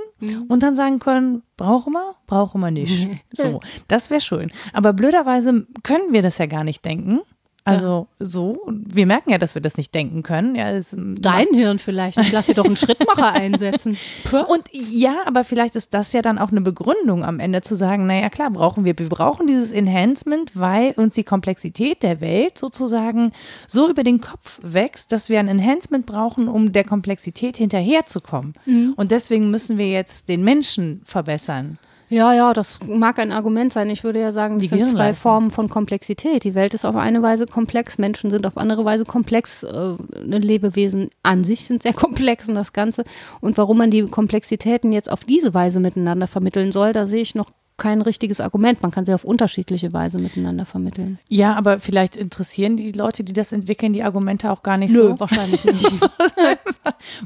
und 0.47 0.63
dann 0.63 0.75
sagen 0.75 0.99
können, 0.99 1.43
brauchen 1.57 1.93
wir, 1.93 2.15
brauchen 2.25 2.59
wir 2.61 2.71
nicht. 2.71 3.07
So, 3.33 3.59
das 3.87 4.09
wäre 4.09 4.21
schön. 4.21 4.51
Aber 4.73 4.93
blöderweise 4.93 5.67
können 5.83 6.11
wir 6.11 6.23
das 6.23 6.39
ja 6.39 6.47
gar 6.47 6.63
nicht 6.63 6.83
denken. 6.83 7.19
Also 7.67 8.07
so, 8.19 8.61
wir 8.67 9.05
merken 9.05 9.31
ja, 9.31 9.37
dass 9.37 9.55
wir 9.55 9.61
das 9.61 9.77
nicht 9.77 9.93
denken 9.93 10.23
können. 10.23 10.55
Ja, 10.55 10.71
es, 10.71 10.95
Dein 10.97 11.47
Hirn 11.53 11.79
vielleicht. 11.79 12.17
Ich 12.17 12.31
lass 12.31 12.47
dir 12.47 12.53
doch 12.53 12.65
einen 12.65 12.77
Schrittmacher 12.77 13.31
einsetzen. 13.33 13.97
Puh. 14.23 14.39
Und 14.39 14.63
ja, 14.71 15.17
aber 15.25 15.43
vielleicht 15.43 15.75
ist 15.75 15.93
das 15.93 16.13
ja 16.13 16.21
dann 16.21 16.37
auch 16.37 16.51
eine 16.51 16.61
Begründung 16.61 17.25
am 17.25 17.39
Ende 17.39 17.61
zu 17.61 17.75
sagen, 17.75 18.07
naja 18.07 18.29
klar, 18.29 18.51
brauchen 18.51 18.85
wir, 18.85 18.97
wir 18.97 19.09
brauchen 19.09 19.47
dieses 19.47 19.71
Enhancement, 19.71 20.51
weil 20.53 20.93
uns 20.93 21.15
die 21.15 21.23
Komplexität 21.23 22.03
der 22.03 22.21
Welt 22.21 22.57
sozusagen 22.57 23.33
so 23.67 23.89
über 23.89 24.03
den 24.03 24.21
Kopf 24.21 24.59
wächst, 24.61 25.11
dass 25.11 25.29
wir 25.29 25.39
ein 25.39 25.47
Enhancement 25.47 26.05
brauchen, 26.05 26.47
um 26.47 26.71
der 26.71 26.83
Komplexität 26.83 27.57
hinterherzukommen. 27.57 28.53
Und 28.95 29.11
deswegen 29.11 29.51
müssen 29.51 29.77
wir 29.77 29.89
jetzt 29.89 30.29
den 30.29 30.43
Menschen 30.43 31.01
verbessern. 31.03 31.79
Ja, 32.09 32.33
ja, 32.33 32.53
das 32.53 32.79
mag 32.87 33.19
ein 33.19 33.33
Argument 33.33 33.73
sein. 33.73 33.89
Ich 33.89 34.05
würde 34.05 34.21
ja 34.21 34.31
sagen, 34.31 34.57
es 34.61 34.69
sind 34.69 34.87
zwei. 34.87 35.13
Formen 35.13 35.51
von 35.51 35.67
Komplexität. 35.67 36.45
Die 36.45 36.55
Welt 36.55 36.73
ist 36.73 36.85
auf 36.85 36.95
eine 36.95 37.21
Weise 37.21 37.45
komplex, 37.45 37.97
Menschen 37.97 38.31
sind 38.31 38.45
auf 38.45 38.57
andere 38.57 38.85
Weise 38.85 39.03
komplex, 39.03 39.63
äh, 39.63 39.95
Lebewesen 40.15 41.09
an 41.23 41.43
sich 41.43 41.65
sind 41.65 41.83
sehr 41.83 41.93
komplex 42.05 42.47
und 42.47 42.55
das 42.55 42.71
Ganze. 42.71 43.03
Und 43.41 43.57
warum 43.57 43.77
man 43.77 43.91
die 43.91 44.05
Komplexitäten 44.05 44.93
jetzt 44.93 45.11
auf 45.11 45.25
diese 45.25 45.53
Weise 45.53 45.81
miteinander 45.81 46.27
vermitteln 46.27 46.71
soll, 46.71 46.93
da 46.93 47.07
sehe 47.07 47.21
ich 47.21 47.35
noch 47.35 47.49
kein 47.77 48.01
richtiges 48.01 48.41
Argument. 48.41 48.81
Man 48.81 48.91
kann 48.91 49.05
sie 49.05 49.13
auf 49.13 49.23
unterschiedliche 49.23 49.93
Weise 49.93 50.19
miteinander 50.19 50.65
vermitteln. 50.65 51.19
Ja, 51.29 51.53
aber 51.55 51.79
vielleicht 51.79 52.15
interessieren 52.15 52.75
die 52.75 52.91
Leute, 52.91 53.23
die 53.23 53.33
das 53.33 53.51
entwickeln, 53.51 53.93
die 53.93 54.03
Argumente 54.03 54.51
auch 54.51 54.63
gar 54.63 54.77
nicht 54.77 54.93
so. 54.93 55.19
wahrscheinlich 55.19 55.63
nicht. 55.65 56.01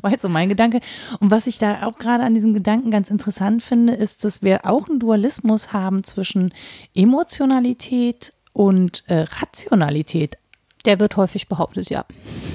war 0.02 0.12
jetzt 0.12 0.22
so 0.22 0.30
mein 0.30 0.50
Gedanke. 0.50 0.82
Und 1.20 1.32
was 1.32 1.48
ich 1.48 1.58
da 1.58 1.88
auch 1.88 1.98
gerade 1.98 2.24
an 2.24 2.34
diesem 2.34 2.54
Gedanken 2.54 2.92
ganz 2.92 3.10
interessant 3.10 3.64
finde, 3.64 3.94
ist, 3.94 4.24
dass 4.24 4.44
wir 4.44 4.66
auch 4.66 4.90
einen 4.90 5.00
Dualismus 5.00 5.74
haben 5.74 6.04
zwischen 6.04 6.54
Emotionalität 6.94 8.34
und 8.54 9.04
äh, 9.08 9.26
Rationalität. 9.40 10.38
Der 10.86 11.00
wird 11.00 11.16
häufig 11.18 11.48
behauptet, 11.48 11.90
ja. 11.90 12.06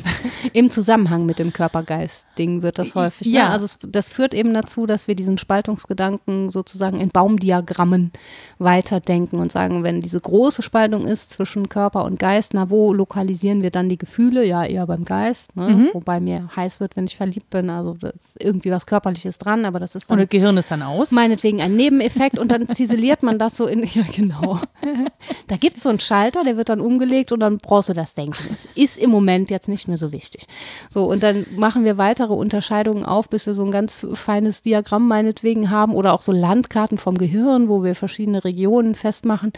Im 0.52 0.70
Zusammenhang 0.70 1.26
mit 1.26 1.38
dem 1.38 1.52
Körper-Geist-Ding 1.52 2.62
wird 2.62 2.78
das 2.78 2.94
häufig. 2.94 3.28
Ja. 3.28 3.46
Ne? 3.46 3.50
Also 3.50 3.64
es, 3.66 3.78
das 3.82 4.08
führt 4.08 4.34
eben 4.34 4.52
dazu, 4.54 4.86
dass 4.86 5.06
wir 5.08 5.14
diesen 5.14 5.38
Spaltungsgedanken 5.38 6.48
sozusagen 6.50 7.00
in 7.00 7.08
Baumdiagrammen 7.08 8.12
weiterdenken 8.58 9.38
und 9.38 9.52
sagen, 9.52 9.82
wenn 9.84 10.00
diese 10.00 10.20
große 10.20 10.62
Spaltung 10.62 11.06
ist 11.06 11.30
zwischen 11.32 11.68
Körper 11.68 12.04
und 12.04 12.18
Geist, 12.18 12.54
na 12.54 12.70
wo 12.70 12.92
lokalisieren 12.92 13.62
wir 13.62 13.70
dann 13.70 13.88
die 13.88 13.98
Gefühle? 13.98 14.44
Ja, 14.44 14.64
eher 14.64 14.86
beim 14.86 15.04
Geist, 15.04 15.54
ne? 15.56 15.68
Mhm. 15.68 15.90
wobei 15.92 16.20
mir 16.20 16.48
heiß 16.56 16.80
wird, 16.80 16.96
wenn 16.96 17.04
ich 17.04 17.16
verliebt 17.16 17.50
bin. 17.50 17.70
Also 17.70 17.94
da 17.94 18.08
ist 18.08 18.36
irgendwie 18.40 18.70
was 18.70 18.86
Körperliches 18.86 19.38
dran, 19.38 19.64
aber 19.64 19.78
das 19.78 19.94
ist 19.94 20.10
dann 20.10 20.18
Und 20.18 20.24
das 20.24 20.30
Gehirn 20.30 20.56
ist 20.56 20.70
dann 20.70 20.82
aus. 20.82 21.10
meinetwegen 21.12 21.60
ein 21.60 21.76
Nebeneffekt 21.76 22.38
und 22.38 22.50
dann 22.50 22.68
ziseliert 22.74 23.22
man 23.22 23.38
das 23.38 23.56
so 23.56 23.66
in, 23.66 23.84
ja 23.84 24.04
genau. 24.14 24.58
Da 25.48 25.56
gibt 25.56 25.76
es 25.76 25.82
so 25.84 25.88
einen 25.88 26.00
Schalter, 26.00 26.44
der 26.44 26.56
wird 26.56 26.68
dann 26.68 26.80
umgelegt 26.80 27.30
und 27.32 27.40
dann 27.40 27.58
brauchst 27.58 27.88
du 27.88 27.92
das 27.92 28.14
Denken. 28.16 28.46
Das 28.48 28.66
ist 28.74 28.98
im 28.98 29.10
Moment 29.10 29.50
jetzt 29.50 29.68
nicht 29.68 29.88
mehr 29.88 29.98
so 29.98 30.12
wichtig. 30.12 30.46
So, 30.90 31.04
und 31.04 31.22
dann 31.22 31.46
machen 31.56 31.84
wir 31.84 31.98
weitere 31.98 32.32
Unterscheidungen 32.32 33.04
auf, 33.04 33.28
bis 33.28 33.46
wir 33.46 33.54
so 33.54 33.64
ein 33.64 33.70
ganz 33.70 34.04
feines 34.14 34.62
Diagramm 34.62 35.06
meinetwegen 35.06 35.70
haben 35.70 35.94
oder 35.94 36.12
auch 36.12 36.22
so 36.22 36.32
Landkarten 36.32 36.98
vom 36.98 37.18
Gehirn, 37.18 37.68
wo 37.68 37.84
wir 37.84 37.94
verschiedene 37.94 38.44
Regionen 38.44 38.94
festmachen. 38.94 39.52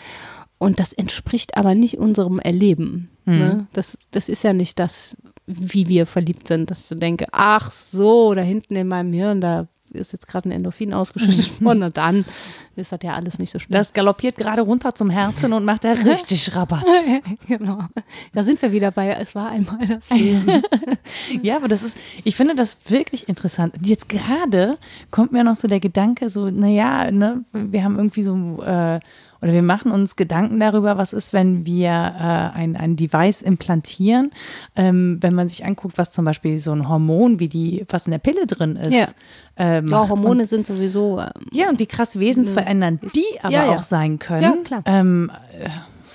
Und 0.59 0.81
das 0.81 0.93
entspricht 0.93 1.57
aber 1.57 1.75
nicht 1.75 1.99
unserem 1.99 2.41
Erleben. 2.41 3.11
Ne? 3.25 3.67
Das, 3.73 3.99
das 4.11 4.29
ist 4.29 4.43
ja 4.43 4.53
nicht 4.53 4.79
das, 4.79 5.17
wie 5.47 5.89
wir 5.89 6.07
verliebt 6.07 6.49
sind, 6.49 6.71
dass 6.71 6.91
ich 6.91 6.99
denke, 6.99 7.27
ach 7.33 7.71
so, 7.71 8.35
da 8.35 8.43
hinten 8.43 8.77
in 8.77 8.89
meinem 8.89 9.13
Hirn, 9.13 9.41
da 9.41 9.69
ist 9.93 10.13
jetzt 10.13 10.27
gerade 10.27 10.49
ein 10.49 10.53
Endorphin 10.53 10.93
ausgeschüttet 10.93 11.61
worden 11.65 11.83
und 11.83 11.97
dann 11.97 12.25
ist 12.79 12.93
das 12.93 13.01
ja 13.03 13.13
alles 13.15 13.39
nicht 13.39 13.51
so 13.51 13.59
schlimm. 13.59 13.73
Das 13.77 13.93
galoppiert 13.93 14.37
gerade 14.37 14.63
runter 14.63 14.95
zum 14.95 15.11
Herzen 15.11 15.53
und 15.53 15.65
macht 15.65 15.85
da 15.85 15.93
richtig 16.05 16.55
Rabatz. 16.55 16.85
genau. 17.47 17.81
Da 18.33 18.43
sind 18.43 18.61
wir 18.63 18.73
wieder 18.73 18.91
bei, 18.91 19.11
es 19.11 19.35
war 19.35 19.51
einmal 19.51 19.87
das 19.87 20.11
Leben. 20.11 20.63
Ja, 21.43 21.57
aber 21.57 21.69
das 21.69 21.83
ist, 21.83 21.97
ich 22.25 22.37
finde 22.37 22.55
das 22.55 22.77
wirklich 22.89 23.29
interessant. 23.29 23.75
Und 23.77 23.87
Jetzt 23.87 24.09
gerade 24.09 24.79
kommt 25.11 25.33
mir 25.33 25.45
noch 25.45 25.57
so 25.57 25.69
der 25.69 25.81
Gedanke, 25.81 26.31
so, 26.31 26.51
naja, 26.51 27.11
ne, 27.11 27.45
wir 27.53 27.85
haben 27.85 27.97
irgendwie 27.97 28.23
so, 28.23 28.63
äh, 28.63 29.01
oder 29.41 29.53
wir 29.53 29.63
machen 29.63 29.93
uns 29.93 30.17
Gedanken 30.17 30.59
darüber, 30.59 30.97
was 30.99 31.13
ist, 31.13 31.33
wenn 31.33 31.65
wir 31.65 31.91
äh, 31.91 32.59
ein, 32.59 32.75
ein 32.75 32.97
Device 32.97 33.41
implantieren, 33.41 34.33
ähm, 34.75 35.19
wenn 35.21 35.33
man 35.33 35.49
sich 35.49 35.65
anguckt, 35.65 35.97
was 35.97 36.11
zum 36.11 36.25
Beispiel 36.25 36.59
so 36.59 36.73
ein 36.73 36.89
Hormon, 36.89 37.39
wie 37.39 37.49
die, 37.49 37.87
was 37.89 38.07
in 38.07 38.11
der 38.11 38.19
Pille 38.19 38.47
drin 38.49 38.75
ist. 38.75 38.93
Ja. 38.95 39.07
äh, 39.79 39.81
Ja. 39.87 40.09
Hormone 40.09 40.45
sind 40.45 40.67
sowieso, 40.67 41.19
Und, 41.21 41.31
ja, 41.53 41.69
und 41.69 41.79
wie 41.79 41.87
krass 41.87 42.19
wesensverändernd 42.69 43.15
die 43.15 43.41
aber 43.43 43.53
Ja, 43.53 43.67
ja. 43.67 43.77
auch 43.77 43.83
sein 43.83 44.19
können. 44.19 44.65
Ja. 44.71 44.83
Ähm, 44.85 45.31
äh, 45.59 45.69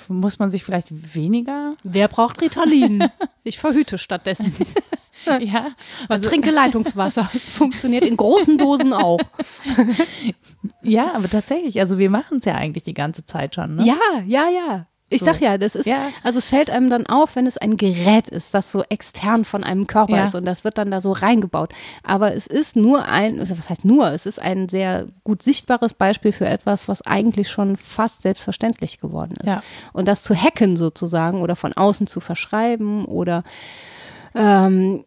muss 0.09 0.37
man 0.39 0.51
sich 0.51 0.63
vielleicht 0.63 1.15
weniger, 1.15 1.73
wer 1.83 2.07
braucht 2.07 2.41
Ritalin? 2.41 3.05
Ich 3.43 3.59
verhüte 3.59 3.97
stattdessen. 3.97 4.53
ja, 5.39 5.67
Also, 6.09 6.29
trinke 6.29 6.51
Leitungswasser. 6.51 7.23
Funktioniert 7.57 8.03
in 8.03 8.17
großen 8.17 8.57
Dosen 8.57 8.93
auch. 8.93 9.19
ja, 10.81 11.13
aber 11.13 11.29
tatsächlich, 11.29 11.79
also 11.79 11.97
wir 11.97 12.09
machen 12.09 12.37
es 12.39 12.45
ja 12.45 12.55
eigentlich 12.55 12.83
die 12.83 12.93
ganze 12.93 13.25
Zeit 13.25 13.55
schon, 13.55 13.75
ne? 13.75 13.85
Ja, 13.85 13.97
ja, 14.25 14.49
ja. 14.49 14.87
Ich 15.13 15.19
So. 15.19 15.27
sag 15.27 15.39
ja, 15.41 15.57
das 15.57 15.75
ist, 15.75 15.85
Ja. 15.85 16.09
also 16.23 16.39
es 16.39 16.47
fällt 16.47 16.69
einem 16.69 16.89
dann 16.89 17.05
auf, 17.05 17.35
wenn 17.35 17.45
es 17.47 17.57
ein 17.57 17.77
Gerät 17.77 18.29
ist, 18.29 18.53
das 18.53 18.71
so 18.71 18.83
extern 18.89 19.45
von 19.45 19.63
einem 19.63 19.87
Körper 19.87 20.17
Ja. 20.17 20.25
ist 20.25 20.35
und 20.35 20.45
das 20.45 20.63
wird 20.63 20.77
dann 20.77 20.91
da 20.91 20.99
so 21.01 21.11
reingebaut. 21.11 21.73
Aber 22.03 22.33
es 22.33 22.47
ist 22.47 22.75
nur 22.75 23.05
ein, 23.05 23.39
also 23.39 23.57
was 23.57 23.69
heißt 23.69 23.85
nur, 23.85 24.11
es 24.11 24.25
ist 24.25 24.41
ein 24.41 24.69
sehr 24.69 25.07
gut 25.23 25.43
sichtbares 25.43 25.93
Beispiel 25.93 26.31
für 26.31 26.45
etwas, 26.47 26.87
was 26.87 27.01
eigentlich 27.03 27.49
schon 27.49 27.77
fast 27.77 28.23
selbstverständlich 28.23 28.99
geworden 28.99 29.35
ist. 29.39 29.47
Ja. 29.47 29.61
Und 29.93 30.07
das 30.07 30.23
zu 30.23 30.35
hacken 30.35 30.75
sozusagen 30.77 31.41
oder 31.41 31.55
von 31.55 31.73
außen 31.73 32.07
zu 32.07 32.19
verschreiben 32.19 33.05
oder 33.05 33.43
ähm, 34.35 35.05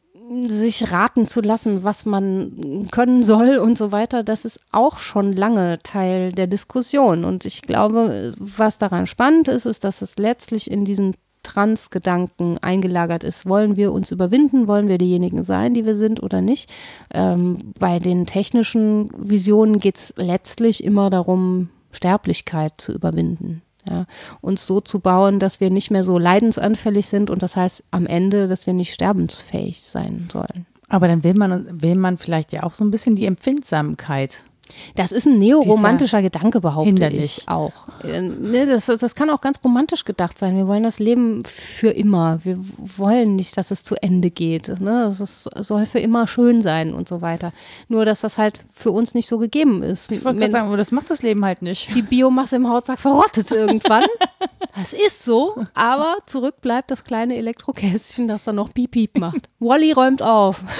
sich 0.48 0.90
raten 0.92 1.28
zu 1.28 1.40
lassen, 1.40 1.84
was 1.84 2.04
man 2.04 2.88
können 2.90 3.22
soll 3.22 3.56
und 3.56 3.78
so 3.78 3.92
weiter, 3.92 4.22
das 4.22 4.44
ist 4.44 4.60
auch 4.72 4.98
schon 4.98 5.32
lange 5.32 5.78
Teil 5.82 6.32
der 6.32 6.46
Diskussion. 6.46 7.24
Und 7.24 7.44
ich 7.44 7.62
glaube, 7.62 8.34
was 8.38 8.78
daran 8.78 9.06
spannend 9.06 9.48
ist, 9.48 9.66
ist, 9.66 9.84
dass 9.84 10.02
es 10.02 10.16
letztlich 10.16 10.70
in 10.70 10.84
diesen 10.84 11.14
Trans-Gedanken 11.42 12.58
eingelagert 12.58 13.22
ist. 13.22 13.46
Wollen 13.46 13.76
wir 13.76 13.92
uns 13.92 14.10
überwinden? 14.10 14.66
Wollen 14.66 14.88
wir 14.88 14.98
diejenigen 14.98 15.44
sein, 15.44 15.74
die 15.74 15.84
wir 15.84 15.94
sind 15.94 16.22
oder 16.22 16.40
nicht? 16.40 16.72
Ähm, 17.12 17.72
bei 17.78 18.00
den 18.00 18.26
technischen 18.26 19.10
Visionen 19.16 19.78
geht 19.78 19.96
es 19.96 20.14
letztlich 20.16 20.82
immer 20.82 21.08
darum, 21.08 21.70
Sterblichkeit 21.92 22.74
zu 22.78 22.92
überwinden. 22.92 23.62
Ja, 23.88 24.06
uns 24.40 24.66
so 24.66 24.80
zu 24.80 24.98
bauen, 24.98 25.38
dass 25.38 25.60
wir 25.60 25.70
nicht 25.70 25.90
mehr 25.90 26.02
so 26.02 26.18
leidensanfällig 26.18 27.06
sind 27.06 27.30
und 27.30 27.42
das 27.42 27.54
heißt 27.54 27.84
am 27.90 28.06
Ende, 28.06 28.48
dass 28.48 28.66
wir 28.66 28.74
nicht 28.74 28.92
sterbensfähig 28.92 29.82
sein 29.82 30.28
sollen. 30.32 30.66
Aber 30.88 31.08
dann 31.08 31.24
will 31.24 31.34
man, 31.34 31.82
will 31.82 31.96
man 31.96 32.18
vielleicht 32.18 32.52
ja 32.52 32.62
auch 32.62 32.74
so 32.74 32.84
ein 32.84 32.90
bisschen 32.90 33.16
die 33.16 33.26
Empfindsamkeit 33.26 34.44
das 34.94 35.12
ist 35.12 35.26
ein 35.26 35.38
neoromantischer 35.38 36.22
Gedanke, 36.22 36.60
behaupte 36.60 36.88
hinderlich. 36.88 37.38
ich 37.38 37.48
auch. 37.48 37.72
Äh, 38.02 38.20
ne, 38.20 38.66
das, 38.66 38.86
das 38.86 39.14
kann 39.14 39.30
auch 39.30 39.40
ganz 39.40 39.60
romantisch 39.62 40.04
gedacht 40.04 40.38
sein. 40.38 40.56
Wir 40.56 40.66
wollen 40.66 40.82
das 40.82 40.98
Leben 40.98 41.44
für 41.44 41.90
immer. 41.90 42.40
Wir 42.44 42.58
wollen 42.78 43.36
nicht, 43.36 43.56
dass 43.56 43.70
es 43.70 43.84
zu 43.84 43.94
Ende 44.02 44.30
geht. 44.30 44.80
Ne? 44.80 45.14
Es 45.20 45.48
soll 45.60 45.86
für 45.86 46.00
immer 46.00 46.26
schön 46.26 46.62
sein 46.62 46.94
und 46.94 47.08
so 47.08 47.22
weiter. 47.22 47.52
Nur, 47.88 48.04
dass 48.04 48.20
das 48.20 48.38
halt 48.38 48.60
für 48.72 48.90
uns 48.90 49.14
nicht 49.14 49.28
so 49.28 49.38
gegeben 49.38 49.82
ist. 49.82 50.10
Ich 50.10 50.24
wollte 50.24 50.40
gerade 50.40 50.52
sagen, 50.52 50.66
aber 50.68 50.76
das 50.76 50.92
macht 50.92 51.10
das 51.10 51.22
Leben 51.22 51.44
halt 51.44 51.62
nicht. 51.62 51.94
Die 51.94 52.02
Biomasse 52.02 52.56
im 52.56 52.68
Hautsack 52.68 52.98
verrottet 52.98 53.50
irgendwann. 53.50 54.04
das 54.74 54.92
ist 54.92 55.24
so. 55.24 55.54
Aber 55.74 56.16
zurück 56.26 56.60
bleibt 56.60 56.90
das 56.90 57.04
kleine 57.04 57.36
Elektrokästchen, 57.36 58.28
das 58.28 58.44
dann 58.44 58.56
noch 58.56 58.72
Piep 58.72 58.96
Piep 58.96 59.18
macht. 59.18 59.48
Wally 59.58 59.92
räumt 59.92 60.22
auf. 60.22 60.62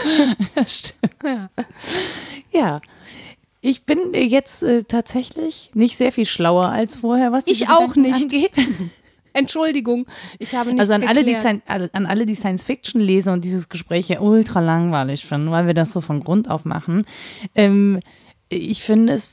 Das 0.55 0.79
stimmt. 0.79 1.15
Ja. 1.25 1.51
ja. 2.53 2.81
Ich 3.61 3.85
bin 3.85 3.99
jetzt 4.15 4.63
äh, 4.63 4.85
tatsächlich 4.85 5.71
nicht 5.75 5.97
sehr 5.97 6.13
viel 6.13 6.27
schlauer 6.27 6.69
als 6.69 6.99
vorher, 6.99 7.33
was 7.33 7.45
die 7.45 7.53
Ich 7.53 7.69
auch 7.69 7.97
nicht. 7.97 8.15
angeht. 8.23 8.53
Entschuldigung, 9.33 10.07
ich 10.39 10.55
habe 10.55 10.71
nicht 10.71 10.81
Also 10.81 10.95
an 10.95 11.07
alle, 11.07 11.23
die 11.25 11.35
geklärt. 11.35 11.63
An 11.95 12.07
alle, 12.07 12.25
die 12.25 12.35
Science 12.35 12.65
Fiction 12.65 13.01
lesen 13.03 13.33
und 13.35 13.45
dieses 13.45 13.69
Gespräch 13.69 14.09
ja 14.09 14.21
ultra 14.21 14.61
langweilig 14.61 15.27
finden, 15.27 15.51
weil 15.51 15.67
wir 15.67 15.75
das 15.75 15.93
so 15.93 16.01
von 16.01 16.21
Grund 16.21 16.49
auf 16.51 16.65
machen. 16.65 17.05
Ähm, 17.55 18.01
ich 18.49 18.81
finde, 18.83 19.13
es 19.13 19.29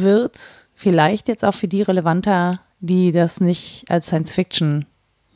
wird 0.00 0.68
vielleicht 0.74 1.28
jetzt 1.28 1.44
auch 1.44 1.52
für 1.54 1.68
die 1.68 1.82
relevanter, 1.82 2.60
die 2.80 3.10
das 3.12 3.40
nicht 3.40 3.84
als 3.90 4.06
Science 4.06 4.32
Fiction 4.32 4.86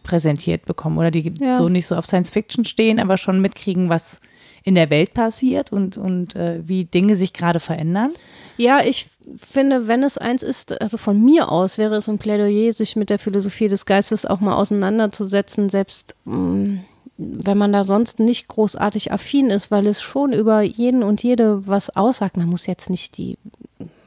präsentiert 0.05 0.65
bekommen 0.65 0.97
oder 0.97 1.11
die 1.11 1.33
Ja. 1.39 1.57
so 1.59 1.69
nicht 1.69 1.87
so 1.87 1.95
auf 1.97 2.07
Science 2.07 2.31
Fiction 2.31 2.65
stehen, 2.65 2.99
aber 3.01 3.19
schon 3.19 3.43
mitkriegen, 3.43 3.91
was 3.91 4.21
in 4.69 4.75
der 4.75 4.91
Welt 4.91 5.15
passiert 5.15 5.73
und, 5.73 5.97
und 5.97 6.37
äh, 6.37 6.61
wie 6.69 6.85
Dinge 6.85 7.17
sich 7.17 7.33
gerade 7.33 7.59
verändern. 7.59 8.13
Ja, 8.59 8.85
ich 8.85 9.09
finde, 9.39 9.89
wenn 9.89 10.03
es 10.03 10.19
eins 10.19 10.43
ist, 10.43 10.79
also 10.83 10.99
von 10.99 11.25
mir 11.25 11.51
aus 11.51 11.79
wäre 11.79 11.97
es 11.97 12.07
ein 12.07 12.19
Plädoyer, 12.19 12.75
sich 12.75 12.95
mit 12.95 13.09
der 13.09 13.19
Philosophie 13.19 13.69
des 13.69 13.87
Geistes 13.87 14.27
auch 14.27 14.41
mal 14.41 14.57
auseinanderzusetzen, 14.57 15.71
selbst 15.71 16.17
mh, 16.27 16.81
wenn 17.17 17.57
man 17.57 17.73
da 17.73 17.83
sonst 17.83 18.21
nicht 18.21 18.47
großartig 18.47 19.11
affin 19.11 19.49
ist, 19.49 19.71
weil 19.71 19.87
es 19.87 20.03
schon 20.03 20.35
über 20.35 20.61
jeden 20.61 21.03
und 21.03 21.23
jede 21.23 21.67
was 21.67 21.97
aussagt. 21.97 22.37
Man 22.37 22.49
muss 22.49 22.67
jetzt 22.67 22.91
nicht 22.91 23.17
die, 23.17 23.39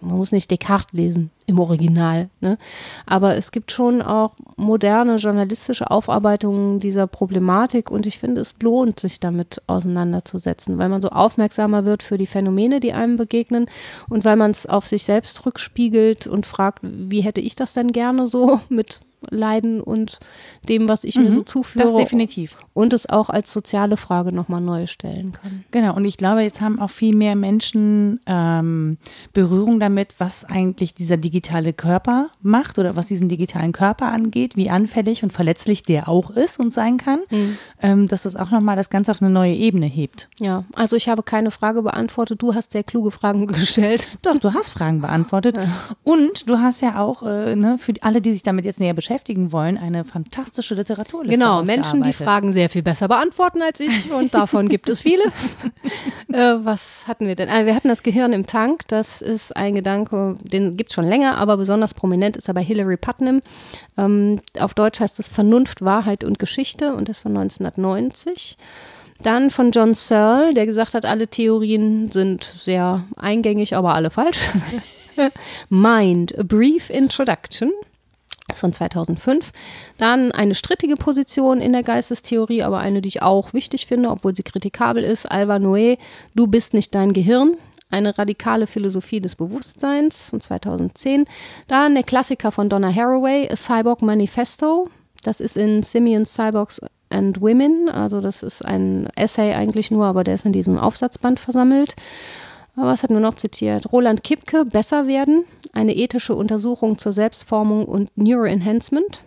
man 0.02 0.18
muss 0.18 0.32
nicht 0.32 0.50
Descartes 0.52 0.94
lesen 0.94 1.32
im 1.46 1.60
Original, 1.60 2.30
ne? 2.40 2.58
aber 3.06 3.36
es 3.36 3.52
gibt 3.52 3.72
schon 3.72 4.02
auch 4.02 4.34
moderne 4.56 5.18
journalistische 5.18 5.92
Aufarbeitungen 5.92 6.80
dieser 6.80 7.08
Problematik 7.08 7.92
und 7.92 8.06
ich 8.06 8.20
finde, 8.20 8.42
es 8.42 8.56
lohnt, 8.62 9.00
sich 9.00 9.20
damit 9.20 9.62
auseinanderzusetzen, 9.68 10.78
weil 10.78 10.90
man 10.90 11.02
so 11.02 11.10
aufmerksamer 11.10 11.86
wird 11.86 12.04
für 12.04 12.18
die 12.18 12.28
Phänomene, 12.28 12.80
die 12.80 12.94
einem 12.94 13.18
begegnen 13.18 13.68
und 14.10 14.26
weil 14.26 14.36
man 14.36 14.52
es 14.52 14.66
auf 14.66 14.88
sich 14.88 15.04
selbst 15.04 15.46
rückspiegelt 15.46 16.28
und 16.28 16.46
fragt, 16.46 16.80
wie 16.84 17.22
hätte 17.22 17.42
ich 17.42 17.56
das 17.56 17.74
denn 17.74 17.92
gerne 17.92 18.28
so 18.28 18.60
mit 18.70 19.00
Leiden 19.30 19.82
und 19.82 20.20
dem, 20.68 20.88
was 20.88 21.04
ich 21.04 21.16
mir 21.16 21.32
so 21.32 21.42
zuführe 21.44 21.86
Das 21.86 21.96
definitiv. 21.96 22.58
und 22.74 22.92
es 22.92 23.08
auch 23.08 23.30
als 23.30 23.54
soziale 23.54 23.96
Frage 23.96 24.32
nochmal 24.32 24.62
neu 24.62 24.88
stellen 24.88 25.34
kann. 25.34 25.64
Genau, 25.70 25.96
und 25.96 26.06
ich 26.06 26.18
glaube, 26.18 26.42
jetzt 26.42 26.60
haben 26.60 26.80
auch 26.80 26.90
viel 26.90 27.16
mehr 27.16 27.36
Menschen 27.36 28.20
ähm, 28.26 28.98
Berührung 29.34 29.80
damit, 29.80 30.16
was 30.18 30.44
eigentlich 30.46 30.96
dieser 30.96 31.18
digitale 31.18 31.72
Körper 31.74 32.30
macht 32.42 32.80
oder 32.80 32.96
was 32.96 33.06
diesen 33.06 33.30
digitalen 33.30 33.74
Körper 33.74 34.08
angeht, 34.08 34.56
wie 34.56 34.70
anfällig 34.72 35.22
und 35.24 35.32
verletzlich 35.32 35.84
der 35.84 36.10
auch 36.10 36.32
ist 36.32 36.60
und 36.60 36.74
sein 36.74 36.98
kann, 36.98 37.20
ähm, 37.82 38.08
dass 38.08 38.24
das 38.24 38.36
auch 38.36 38.50
nochmal 38.50 38.76
das 38.76 38.90
Ganze 38.90 39.12
auf 39.12 39.22
eine 39.22 39.32
neue 39.32 39.54
Ebene 39.54 39.86
hebt. 39.86 40.30
Ja, 40.40 40.64
also 40.74 40.96
ich 40.96 41.10
habe 41.10 41.22
keine 41.22 41.52
Frage 41.52 41.84
beantwortet. 41.84 42.42
Du 42.42 42.56
hast 42.56 42.72
sehr 42.72 42.84
kluge 42.84 43.12
Fragen 43.12 43.46
gestellt. 43.48 44.08
Doch, 44.24 44.38
du 44.40 44.54
hast 44.54 44.70
Fragen 44.70 45.02
beantwortet 45.02 45.60
und 46.04 46.50
du 46.50 46.58
hast 46.58 46.82
ja 46.82 47.00
auch 47.00 47.22
äh, 47.24 47.56
ne, 47.56 47.78
für 47.78 47.94
alle, 48.02 48.22
die 48.22 48.34
sich 48.34 48.42
damit 48.44 48.66
jetzt 48.66 48.80
näher 48.80 48.94
beschäftigen 48.96 49.11
wollen, 49.52 49.78
eine 49.78 50.04
fantastische 50.04 50.76
Literaturliste 50.76 51.38
Genau, 51.38 51.64
Menschen, 51.64 52.04
die. 52.04 52.14
Fragen 52.14 52.54
sehr 52.54 52.70
viel 52.70 52.84
besser 52.84 53.08
beantworten 53.08 53.62
als 53.62 53.80
ich 53.80 54.12
und 54.12 54.34
davon 54.34 54.70
gibt 54.70 54.90
es 54.90 55.02
viele. 55.02 55.24
äh, 56.34 56.56
was 56.64 57.08
hatten 57.08 57.28
wir 57.28 57.36
denn? 57.36 57.50
Ah, 57.50 57.66
wir 57.66 57.76
hatten 57.76 57.88
das 57.88 58.04
Gehirn 58.04 58.34
im 58.34 58.46
Tank. 58.46 58.88
Das 58.88 59.22
ist 59.22 59.56
ein 59.56 59.76
Gedanke, 59.76 60.36
den 60.42 60.78
gibt 60.78 60.92
es 60.92 60.96
schon 60.96 61.06
länger, 61.06 61.38
aber 61.38 61.58
besonders 61.58 61.94
prominent 61.94 62.38
ist 62.38 62.48
er 62.48 62.54
bei 62.54 62.64
Hilary 62.64 62.98
Putnam. 62.98 63.42
Ähm, 63.98 64.40
auf 64.60 64.74
Deutsch 64.74 65.00
heißt 65.00 65.20
es 65.20 65.30
Vernunft, 65.30 65.82
Wahrheit 65.82 66.24
und 66.24 66.40
Geschichte 66.40 66.94
und 66.94 67.10
ist 67.10 67.22
von 67.22 67.36
1990. 67.38 68.58
Dann 69.24 69.52
von 69.52 69.72
John 69.72 69.94
Searle, 69.94 70.54
der 70.54 70.66
gesagt 70.66 70.94
hat, 70.94 71.06
alle 71.06 71.28
Theorien 71.28 72.12
sind 72.12 72.44
sehr 72.44 73.04
eingängig, 73.16 73.76
aber 73.76 73.94
alle 73.94 74.10
falsch. 74.10 74.50
Mind, 75.70 76.38
a 76.38 76.44
Brief 76.44 76.90
Introduction. 76.90 77.72
Von 78.58 78.74
2005. 78.74 79.52
Dann 79.98 80.32
eine 80.32 80.56
strittige 80.56 80.96
Position 80.96 81.62
in 81.62 81.74
der 81.74 81.84
Geistestheorie, 81.84 82.64
aber 82.64 82.80
eine, 82.80 83.02
die 83.02 83.10
ich 83.10 83.22
auch 83.22 83.54
wichtig 83.54 83.86
finde, 83.88 84.10
obwohl 84.10 84.36
sie 84.36 84.44
kritikabel 84.44 85.04
ist. 85.04 85.30
Alva 85.30 85.56
Noé, 85.56 85.98
Du 86.36 86.48
bist 86.48 86.74
nicht 86.74 86.94
dein 86.96 87.14
Gehirn. 87.14 87.58
Eine 87.90 88.18
radikale 88.18 88.68
Philosophie 88.68 89.20
des 89.20 89.36
Bewusstseins 89.36 90.30
von 90.30 90.40
2010. 90.40 91.26
Dann 91.68 91.94
der 91.94 92.04
Klassiker 92.04 92.52
von 92.52 92.70
Donna 92.70 92.94
Haraway, 92.94 93.50
A 93.52 93.56
Cyborg 93.56 94.02
Manifesto. 94.02 94.88
Das 95.24 95.40
ist 95.40 95.58
in 95.58 95.84
Simians 95.84 96.34
Cyborgs 96.34 96.82
and 97.10 97.42
Women. 97.42 97.90
Also 97.90 98.22
das 98.22 98.44
ist 98.44 98.64
ein 98.66 99.08
Essay 99.16 99.54
eigentlich 99.54 99.92
nur, 99.92 100.06
aber 100.06 100.24
der 100.24 100.36
ist 100.36 100.46
in 100.46 100.54
diesem 100.54 100.78
Aufsatzband 100.78 101.40
versammelt. 101.40 101.96
Was 102.76 103.04
hat 103.04 103.10
nur 103.10 103.20
noch 103.20 103.36
zitiert? 103.36 103.92
Roland 103.92 104.24
Kipke, 104.24 104.64
Besser 104.64 105.06
werden, 105.06 105.44
eine 105.74 105.96
ethische 105.96 106.36
Untersuchung 106.36 106.98
zur 106.98 107.14
Selbstformung 107.14 107.86
und 107.86 108.12
Neuroenhancement. 108.16 109.24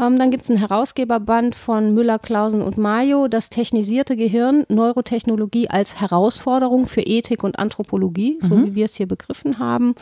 Ähm, 0.00 0.18
dann 0.18 0.30
gibt 0.30 0.44
es 0.44 0.50
einen 0.50 0.58
Herausgeberband 0.58 1.54
von 1.54 1.92
Müller, 1.92 2.18
Clausen 2.18 2.62
und 2.62 2.78
Mayo, 2.78 3.28
das 3.28 3.50
technisierte 3.50 4.16
Gehirn, 4.16 4.64
Neurotechnologie 4.68 5.68
als 5.68 6.00
Herausforderung 6.00 6.86
für 6.86 7.02
Ethik 7.02 7.44
und 7.44 7.58
Anthropologie, 7.58 8.38
so 8.40 8.56
wie 8.66 8.74
wir 8.74 8.86
es 8.86 8.94
hier 8.94 9.06
begriffen 9.06 9.58
haben. 9.58 9.94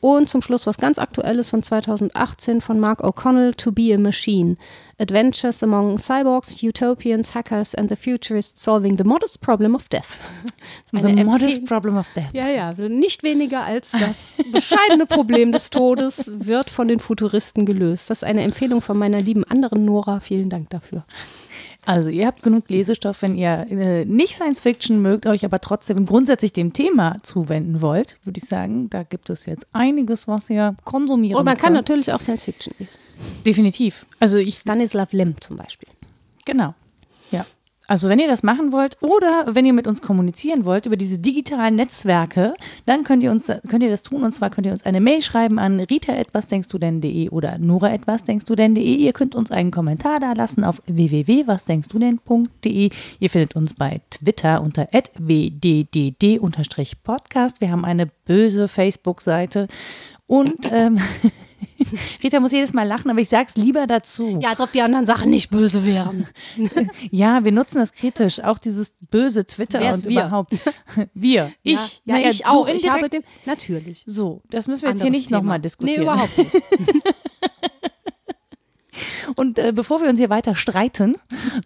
Und 0.00 0.28
zum 0.28 0.42
Schluss 0.42 0.66
was 0.66 0.76
ganz 0.76 0.98
Aktuelles 0.98 1.48
von 1.50 1.62
2018 1.62 2.60
von 2.60 2.78
Mark 2.78 3.02
O'Connell, 3.02 3.54
To 3.54 3.72
Be 3.72 3.94
a 3.94 3.98
Machine. 3.98 4.56
Adventures 4.98 5.62
among 5.62 5.98
Cyborgs, 5.98 6.62
Utopians, 6.62 7.34
Hackers 7.34 7.74
and 7.74 7.88
the 7.90 7.96
Futurists 7.96 8.62
solving 8.62 8.96
the 8.96 9.02
modest 9.02 9.40
problem 9.40 9.74
of 9.74 9.88
death. 9.88 10.18
Das 10.92 10.92
ist 10.92 11.02
The 11.02 11.08
eine 11.08 11.24
modest 11.24 11.58
Empfehl- 11.60 11.66
problem 11.66 11.96
of 11.96 12.06
death. 12.14 12.32
ja, 12.32 12.48
ja, 12.48 12.72
nicht 12.74 13.22
weniger 13.24 13.62
als 13.64 13.90
das 13.92 14.34
bescheidene 14.52 15.06
Problem 15.06 15.50
des 15.52 15.70
Todes 15.70 16.30
wird 16.32 16.70
von 16.70 16.86
den 16.86 17.00
Futuristen 17.00 17.66
gelöst. 17.66 18.08
Das 18.10 18.18
ist 18.18 18.24
eine 18.24 18.42
Empfehlung 18.42 18.82
von 18.82 18.96
meiner 18.98 19.20
lieben 19.20 19.42
anderen 19.44 19.84
Nora. 19.84 20.20
Vielen 20.20 20.48
Dank 20.50 20.70
dafür. 20.70 21.04
Also 21.86 22.08
ihr 22.08 22.26
habt 22.26 22.42
genug 22.42 22.68
Lesestoff, 22.68 23.22
wenn 23.22 23.36
ihr 23.36 23.66
äh, 23.70 24.04
nicht 24.04 24.34
Science 24.34 24.60
Fiction 24.60 25.02
mögt, 25.02 25.26
euch 25.26 25.44
aber 25.44 25.60
trotzdem 25.60 26.06
grundsätzlich 26.06 26.52
dem 26.52 26.72
Thema 26.72 27.16
zuwenden 27.22 27.82
wollt, 27.82 28.18
würde 28.24 28.40
ich 28.42 28.48
sagen, 28.48 28.88
da 28.90 29.02
gibt 29.02 29.28
es 29.30 29.46
jetzt 29.46 29.66
einiges, 29.72 30.26
was 30.26 30.48
ihr 30.50 30.74
konsumieren 30.84 31.38
Und 31.38 31.44
man 31.44 31.56
kann 31.56 31.74
könnt. 31.74 31.88
natürlich 31.88 32.12
auch 32.12 32.20
Science 32.20 32.44
Fiction 32.44 32.74
lesen. 32.78 32.98
Definitiv. 33.44 34.06
Also 34.20 34.38
ich, 34.38 34.56
Stanislav 34.56 35.12
Lem 35.12 35.34
zum 35.40 35.56
Beispiel. 35.56 35.88
genau. 36.44 36.74
Also 37.86 38.08
wenn 38.08 38.18
ihr 38.18 38.28
das 38.28 38.42
machen 38.42 38.72
wollt 38.72 38.96
oder 39.02 39.44
wenn 39.48 39.66
ihr 39.66 39.74
mit 39.74 39.86
uns 39.86 40.00
kommunizieren 40.00 40.64
wollt 40.64 40.86
über 40.86 40.96
diese 40.96 41.18
digitalen 41.18 41.76
Netzwerke, 41.76 42.54
dann 42.86 43.04
könnt 43.04 43.22
ihr 43.22 43.30
uns 43.30 43.52
könnt 43.68 43.82
ihr 43.82 43.90
das 43.90 44.02
tun 44.02 44.24
und 44.24 44.32
zwar 44.32 44.48
könnt 44.48 44.66
ihr 44.66 44.72
uns 44.72 44.86
eine 44.86 45.02
Mail 45.02 45.20
schreiben 45.20 45.58
an 45.58 45.80
rita@wasdenkstudenn.de 45.80 47.28
oder 47.28 47.58
nora@wasdenkstudenn.de. 47.58 48.82
Ihr 48.82 49.12
könnt 49.12 49.34
uns 49.34 49.50
einen 49.50 49.70
Kommentar 49.70 50.18
da 50.18 50.32
lassen 50.32 50.64
auf 50.64 50.80
www.wasdenkstudenn.de. 50.86 52.88
Ihr 53.20 53.30
findet 53.30 53.54
uns 53.54 53.74
bei 53.74 54.00
Twitter 54.08 54.62
unter 54.62 54.88
@wddd_podcast. 55.18 57.60
Wir 57.60 57.70
haben 57.70 57.84
eine 57.84 58.06
böse 58.06 58.66
Facebook-Seite 58.66 59.68
und 60.26 60.70
ähm, 60.72 60.98
Rita 62.22 62.40
muss 62.40 62.52
jedes 62.52 62.72
Mal 62.72 62.86
lachen, 62.86 63.10
aber 63.10 63.20
ich 63.20 63.28
sag's 63.28 63.56
lieber 63.56 63.86
dazu. 63.86 64.38
Ja, 64.40 64.50
als 64.50 64.60
ob 64.60 64.72
die 64.72 64.82
anderen 64.82 65.06
Sachen 65.06 65.30
nicht 65.30 65.50
böse 65.50 65.84
wären. 65.84 66.26
Ja, 67.10 67.44
wir 67.44 67.52
nutzen 67.52 67.78
das 67.78 67.92
kritisch, 67.92 68.40
auch 68.40 68.58
dieses 68.58 68.94
böse 69.10 69.46
Twitter 69.46 69.80
Wer 69.80 69.92
ist 69.92 69.98
und 69.98 70.04
wir? 70.10 70.22
überhaupt. 70.22 70.54
Wir, 71.14 71.52
ich, 71.62 71.74
ja, 71.74 71.80
ja 72.04 72.14
naja, 72.14 72.30
ich 72.30 72.38
du 72.42 72.48
auch. 72.48 72.68
Ich 72.68 72.88
habe 72.88 73.08
dem, 73.08 73.22
natürlich. 73.46 74.02
So, 74.06 74.42
das 74.50 74.66
müssen 74.66 74.82
wir 74.82 74.90
jetzt 74.90 75.02
Anderes 75.02 75.02
hier 75.02 75.10
nicht 75.10 75.30
nochmal 75.30 75.60
diskutieren. 75.60 76.00
Nee, 76.00 76.02
überhaupt 76.02 76.36
nicht. 76.38 76.54
Und 79.36 79.58
äh, 79.58 79.72
bevor 79.72 80.00
wir 80.00 80.08
uns 80.08 80.18
hier 80.18 80.30
weiter 80.30 80.54
streiten, 80.54 81.16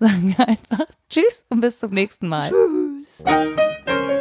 sagen 0.00 0.34
wir 0.36 0.48
einfach 0.48 0.86
Tschüss 1.10 1.44
und 1.48 1.60
bis 1.60 1.78
zum 1.78 1.92
nächsten 1.92 2.28
Mal. 2.28 2.50
Tschüss. 2.50 4.17